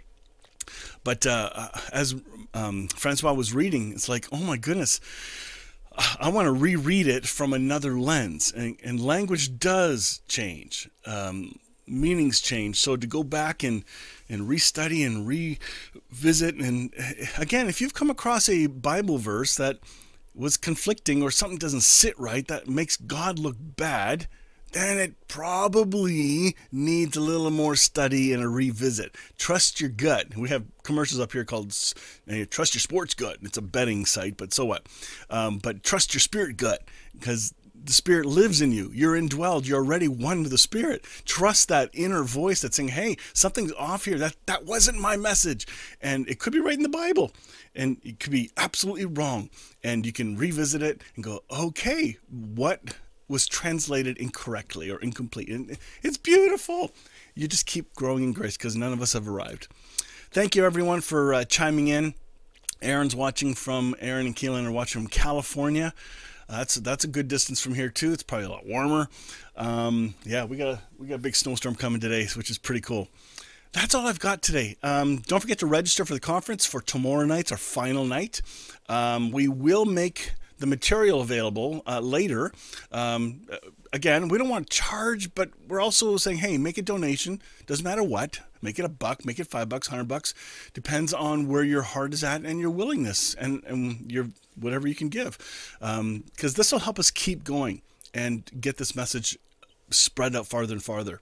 But 1.04 1.26
uh, 1.26 1.50
uh 1.54 1.80
as 1.92 2.16
um, 2.54 2.88
Francois 2.88 3.34
was 3.34 3.54
reading, 3.54 3.92
it's 3.92 4.08
like, 4.08 4.26
oh 4.32 4.38
my 4.38 4.56
goodness. 4.56 5.00
I 6.20 6.28
want 6.28 6.44
to 6.44 6.52
reread 6.52 7.06
it 7.06 7.26
from 7.26 7.54
another 7.54 7.98
lens, 7.98 8.52
and, 8.54 8.76
and 8.84 9.00
language 9.00 9.58
does 9.58 10.20
change. 10.28 10.90
Um, 11.06 11.58
meanings 11.86 12.40
change. 12.40 12.78
So 12.78 12.96
to 12.96 13.06
go 13.06 13.22
back 13.22 13.62
and 13.62 13.84
and 14.28 14.48
restudy 14.48 15.06
and 15.06 15.26
revisit 15.26 16.56
and 16.56 16.92
again, 17.38 17.68
if 17.68 17.80
you've 17.80 17.94
come 17.94 18.10
across 18.10 18.48
a 18.48 18.66
Bible 18.66 19.18
verse 19.18 19.56
that 19.56 19.78
was 20.34 20.56
conflicting 20.56 21.22
or 21.22 21.30
something 21.30 21.58
doesn't 21.58 21.82
sit 21.82 22.18
right 22.18 22.46
that 22.48 22.68
makes 22.68 22.96
God 22.96 23.38
look 23.38 23.56
bad, 23.58 24.26
then 24.72 24.98
it 24.98 25.28
probably 25.28 26.56
needs 26.70 27.16
a 27.16 27.20
little 27.20 27.50
more 27.50 27.76
study 27.76 28.32
and 28.32 28.42
a 28.42 28.48
revisit. 28.48 29.14
Trust 29.38 29.80
your 29.80 29.88
gut. 29.88 30.36
We 30.36 30.50
have 30.50 30.64
commercials 30.82 31.20
up 31.20 31.32
here 31.32 31.44
called 31.44 31.70
"Trust 32.50 32.74
Your 32.74 32.80
Sports 32.80 33.14
Gut." 33.14 33.38
It's 33.42 33.56
a 33.56 33.62
betting 33.62 34.04
site, 34.04 34.36
but 34.36 34.52
so 34.52 34.64
what? 34.64 34.86
Um, 35.30 35.58
but 35.58 35.82
trust 35.82 36.12
your 36.12 36.20
spirit 36.20 36.56
gut 36.56 36.82
because 37.18 37.54
the 37.86 37.92
Spirit 37.92 38.26
lives 38.26 38.60
in 38.60 38.72
you. 38.72 38.90
You're 38.92 39.16
indwelled. 39.16 39.66
You're 39.66 39.78
already 39.78 40.08
one 40.08 40.42
with 40.42 40.50
the 40.50 40.58
Spirit. 40.58 41.04
Trust 41.24 41.68
that 41.68 41.90
inner 41.92 42.22
voice 42.22 42.60
that's 42.60 42.76
saying, 42.76 42.88
hey, 42.88 43.16
something's 43.32 43.72
off 43.72 44.04
here. 44.04 44.18
That, 44.18 44.36
that 44.46 44.64
wasn't 44.64 45.00
my 45.00 45.16
message. 45.16 45.66
And 46.00 46.28
it 46.28 46.38
could 46.38 46.52
be 46.52 46.60
right 46.60 46.76
in 46.76 46.82
the 46.82 46.88
Bible. 46.88 47.32
And 47.74 47.98
it 48.02 48.20
could 48.20 48.32
be 48.32 48.50
absolutely 48.56 49.06
wrong. 49.06 49.50
And 49.82 50.04
you 50.04 50.12
can 50.12 50.36
revisit 50.36 50.82
it 50.82 51.02
and 51.14 51.24
go, 51.24 51.42
okay, 51.50 52.16
what 52.28 52.96
was 53.28 53.46
translated 53.46 54.16
incorrectly 54.18 54.90
or 54.90 54.98
incomplete? 54.98 55.48
And 55.48 55.78
it's 56.02 56.16
beautiful. 56.16 56.92
You 57.34 57.48
just 57.48 57.66
keep 57.66 57.94
growing 57.94 58.22
in 58.22 58.32
grace 58.32 58.56
because 58.56 58.76
none 58.76 58.92
of 58.92 59.02
us 59.02 59.12
have 59.12 59.28
arrived. 59.28 59.68
Thank 60.30 60.56
you, 60.56 60.64
everyone, 60.64 61.00
for 61.00 61.34
uh, 61.34 61.44
chiming 61.44 61.88
in. 61.88 62.14
Aaron's 62.82 63.16
watching 63.16 63.54
from, 63.54 63.94
Aaron 64.00 64.26
and 64.26 64.36
Keelan 64.36 64.66
are 64.66 64.72
watching 64.72 65.02
from 65.02 65.08
California. 65.08 65.94
That's 66.48 66.76
that's 66.76 67.04
a 67.04 67.08
good 67.08 67.28
distance 67.28 67.60
from 67.60 67.74
here 67.74 67.88
too. 67.88 68.12
It's 68.12 68.22
probably 68.22 68.46
a 68.46 68.50
lot 68.50 68.66
warmer. 68.66 69.08
Um, 69.56 70.14
yeah, 70.24 70.44
we 70.44 70.56
got 70.56 70.68
a 70.68 70.80
we 70.98 71.08
got 71.08 71.16
a 71.16 71.18
big 71.18 71.34
snowstorm 71.34 71.74
coming 71.74 72.00
today, 72.00 72.26
which 72.36 72.50
is 72.50 72.58
pretty 72.58 72.80
cool. 72.80 73.08
That's 73.72 73.94
all 73.94 74.06
I've 74.06 74.20
got 74.20 74.42
today. 74.42 74.76
Um, 74.82 75.18
don't 75.18 75.40
forget 75.40 75.58
to 75.58 75.66
register 75.66 76.04
for 76.04 76.14
the 76.14 76.20
conference 76.20 76.64
for 76.64 76.80
tomorrow 76.80 77.26
night's 77.26 77.52
our 77.52 77.58
final 77.58 78.04
night. 78.04 78.40
Um, 78.88 79.30
we 79.30 79.48
will 79.48 79.84
make 79.84 80.32
the 80.58 80.66
material 80.66 81.20
available 81.20 81.82
uh, 81.86 82.00
later. 82.00 82.52
Um, 82.90 83.42
again, 83.92 84.28
we 84.28 84.38
don't 84.38 84.48
want 84.48 84.70
to 84.70 84.76
charge, 84.76 85.34
but 85.34 85.50
we're 85.68 85.80
also 85.80 86.16
saying, 86.16 86.38
hey, 86.38 86.56
make 86.56 86.78
a 86.78 86.82
donation. 86.82 87.42
Doesn't 87.66 87.84
matter 87.84 88.02
what. 88.02 88.40
Make 88.62 88.78
it 88.78 88.84
a 88.84 88.88
buck, 88.88 89.24
make 89.24 89.38
it 89.38 89.46
five 89.46 89.68
bucks, 89.68 89.88
hundred 89.88 90.08
bucks. 90.08 90.32
Depends 90.72 91.12
on 91.12 91.46
where 91.46 91.62
your 91.62 91.82
heart 91.82 92.14
is 92.14 92.24
at 92.24 92.42
and 92.42 92.58
your 92.58 92.70
willingness 92.70 93.34
and, 93.34 93.62
and 93.64 94.10
your 94.10 94.28
whatever 94.58 94.88
you 94.88 94.94
can 94.94 95.08
give. 95.08 95.38
Because 95.78 96.00
um, 96.00 96.24
this 96.38 96.72
will 96.72 96.80
help 96.80 96.98
us 96.98 97.10
keep 97.10 97.44
going 97.44 97.82
and 98.14 98.50
get 98.60 98.76
this 98.78 98.96
message 98.96 99.38
spread 99.90 100.34
out 100.34 100.46
farther 100.46 100.72
and 100.72 100.82
farther. 100.82 101.20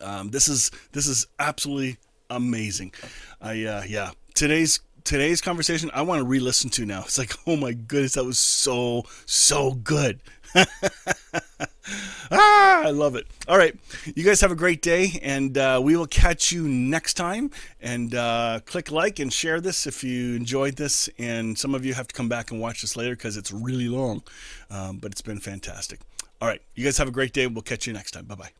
Um, 0.00 0.30
this 0.30 0.48
is 0.48 0.70
this 0.92 1.06
is 1.06 1.26
absolutely 1.38 1.98
amazing. 2.28 2.92
I 3.40 3.64
uh, 3.64 3.82
yeah. 3.86 4.12
Today's 4.34 4.80
today's 5.04 5.40
conversation 5.40 5.90
I 5.92 6.02
want 6.02 6.20
to 6.20 6.24
re-listen 6.24 6.70
to 6.70 6.86
now. 6.86 7.02
It's 7.02 7.18
like, 7.18 7.32
oh 7.46 7.56
my 7.56 7.72
goodness, 7.72 8.14
that 8.14 8.24
was 8.24 8.38
so 8.38 9.04
so 9.26 9.72
good. 9.72 10.22
ah, 12.30 12.82
I 12.84 12.90
love 12.90 13.16
it. 13.16 13.26
All 13.48 13.58
right, 13.58 13.74
you 14.14 14.24
guys 14.24 14.40
have 14.40 14.50
a 14.50 14.56
great 14.56 14.82
day, 14.82 15.18
and 15.22 15.56
uh, 15.56 15.80
we 15.82 15.96
will 15.96 16.06
catch 16.06 16.52
you 16.52 16.66
next 16.68 17.14
time. 17.14 17.50
And 17.80 18.14
uh, 18.14 18.60
click 18.66 18.90
like 18.90 19.18
and 19.18 19.32
share 19.32 19.60
this 19.60 19.86
if 19.86 20.04
you 20.04 20.36
enjoyed 20.36 20.76
this. 20.76 21.08
And 21.18 21.58
some 21.58 21.74
of 21.74 21.84
you 21.84 21.94
have 21.94 22.08
to 22.08 22.14
come 22.14 22.28
back 22.28 22.50
and 22.50 22.60
watch 22.60 22.82
this 22.82 22.96
later 22.96 23.16
because 23.16 23.36
it's 23.36 23.52
really 23.52 23.88
long, 23.88 24.22
um, 24.70 24.98
but 24.98 25.12
it's 25.12 25.22
been 25.22 25.40
fantastic. 25.40 26.00
All 26.40 26.48
right, 26.48 26.62
you 26.74 26.84
guys 26.84 26.98
have 26.98 27.08
a 27.08 27.12
great 27.12 27.32
day. 27.32 27.46
We'll 27.46 27.62
catch 27.62 27.86
you 27.86 27.92
next 27.92 28.12
time. 28.12 28.24
Bye 28.24 28.34
bye. 28.34 28.59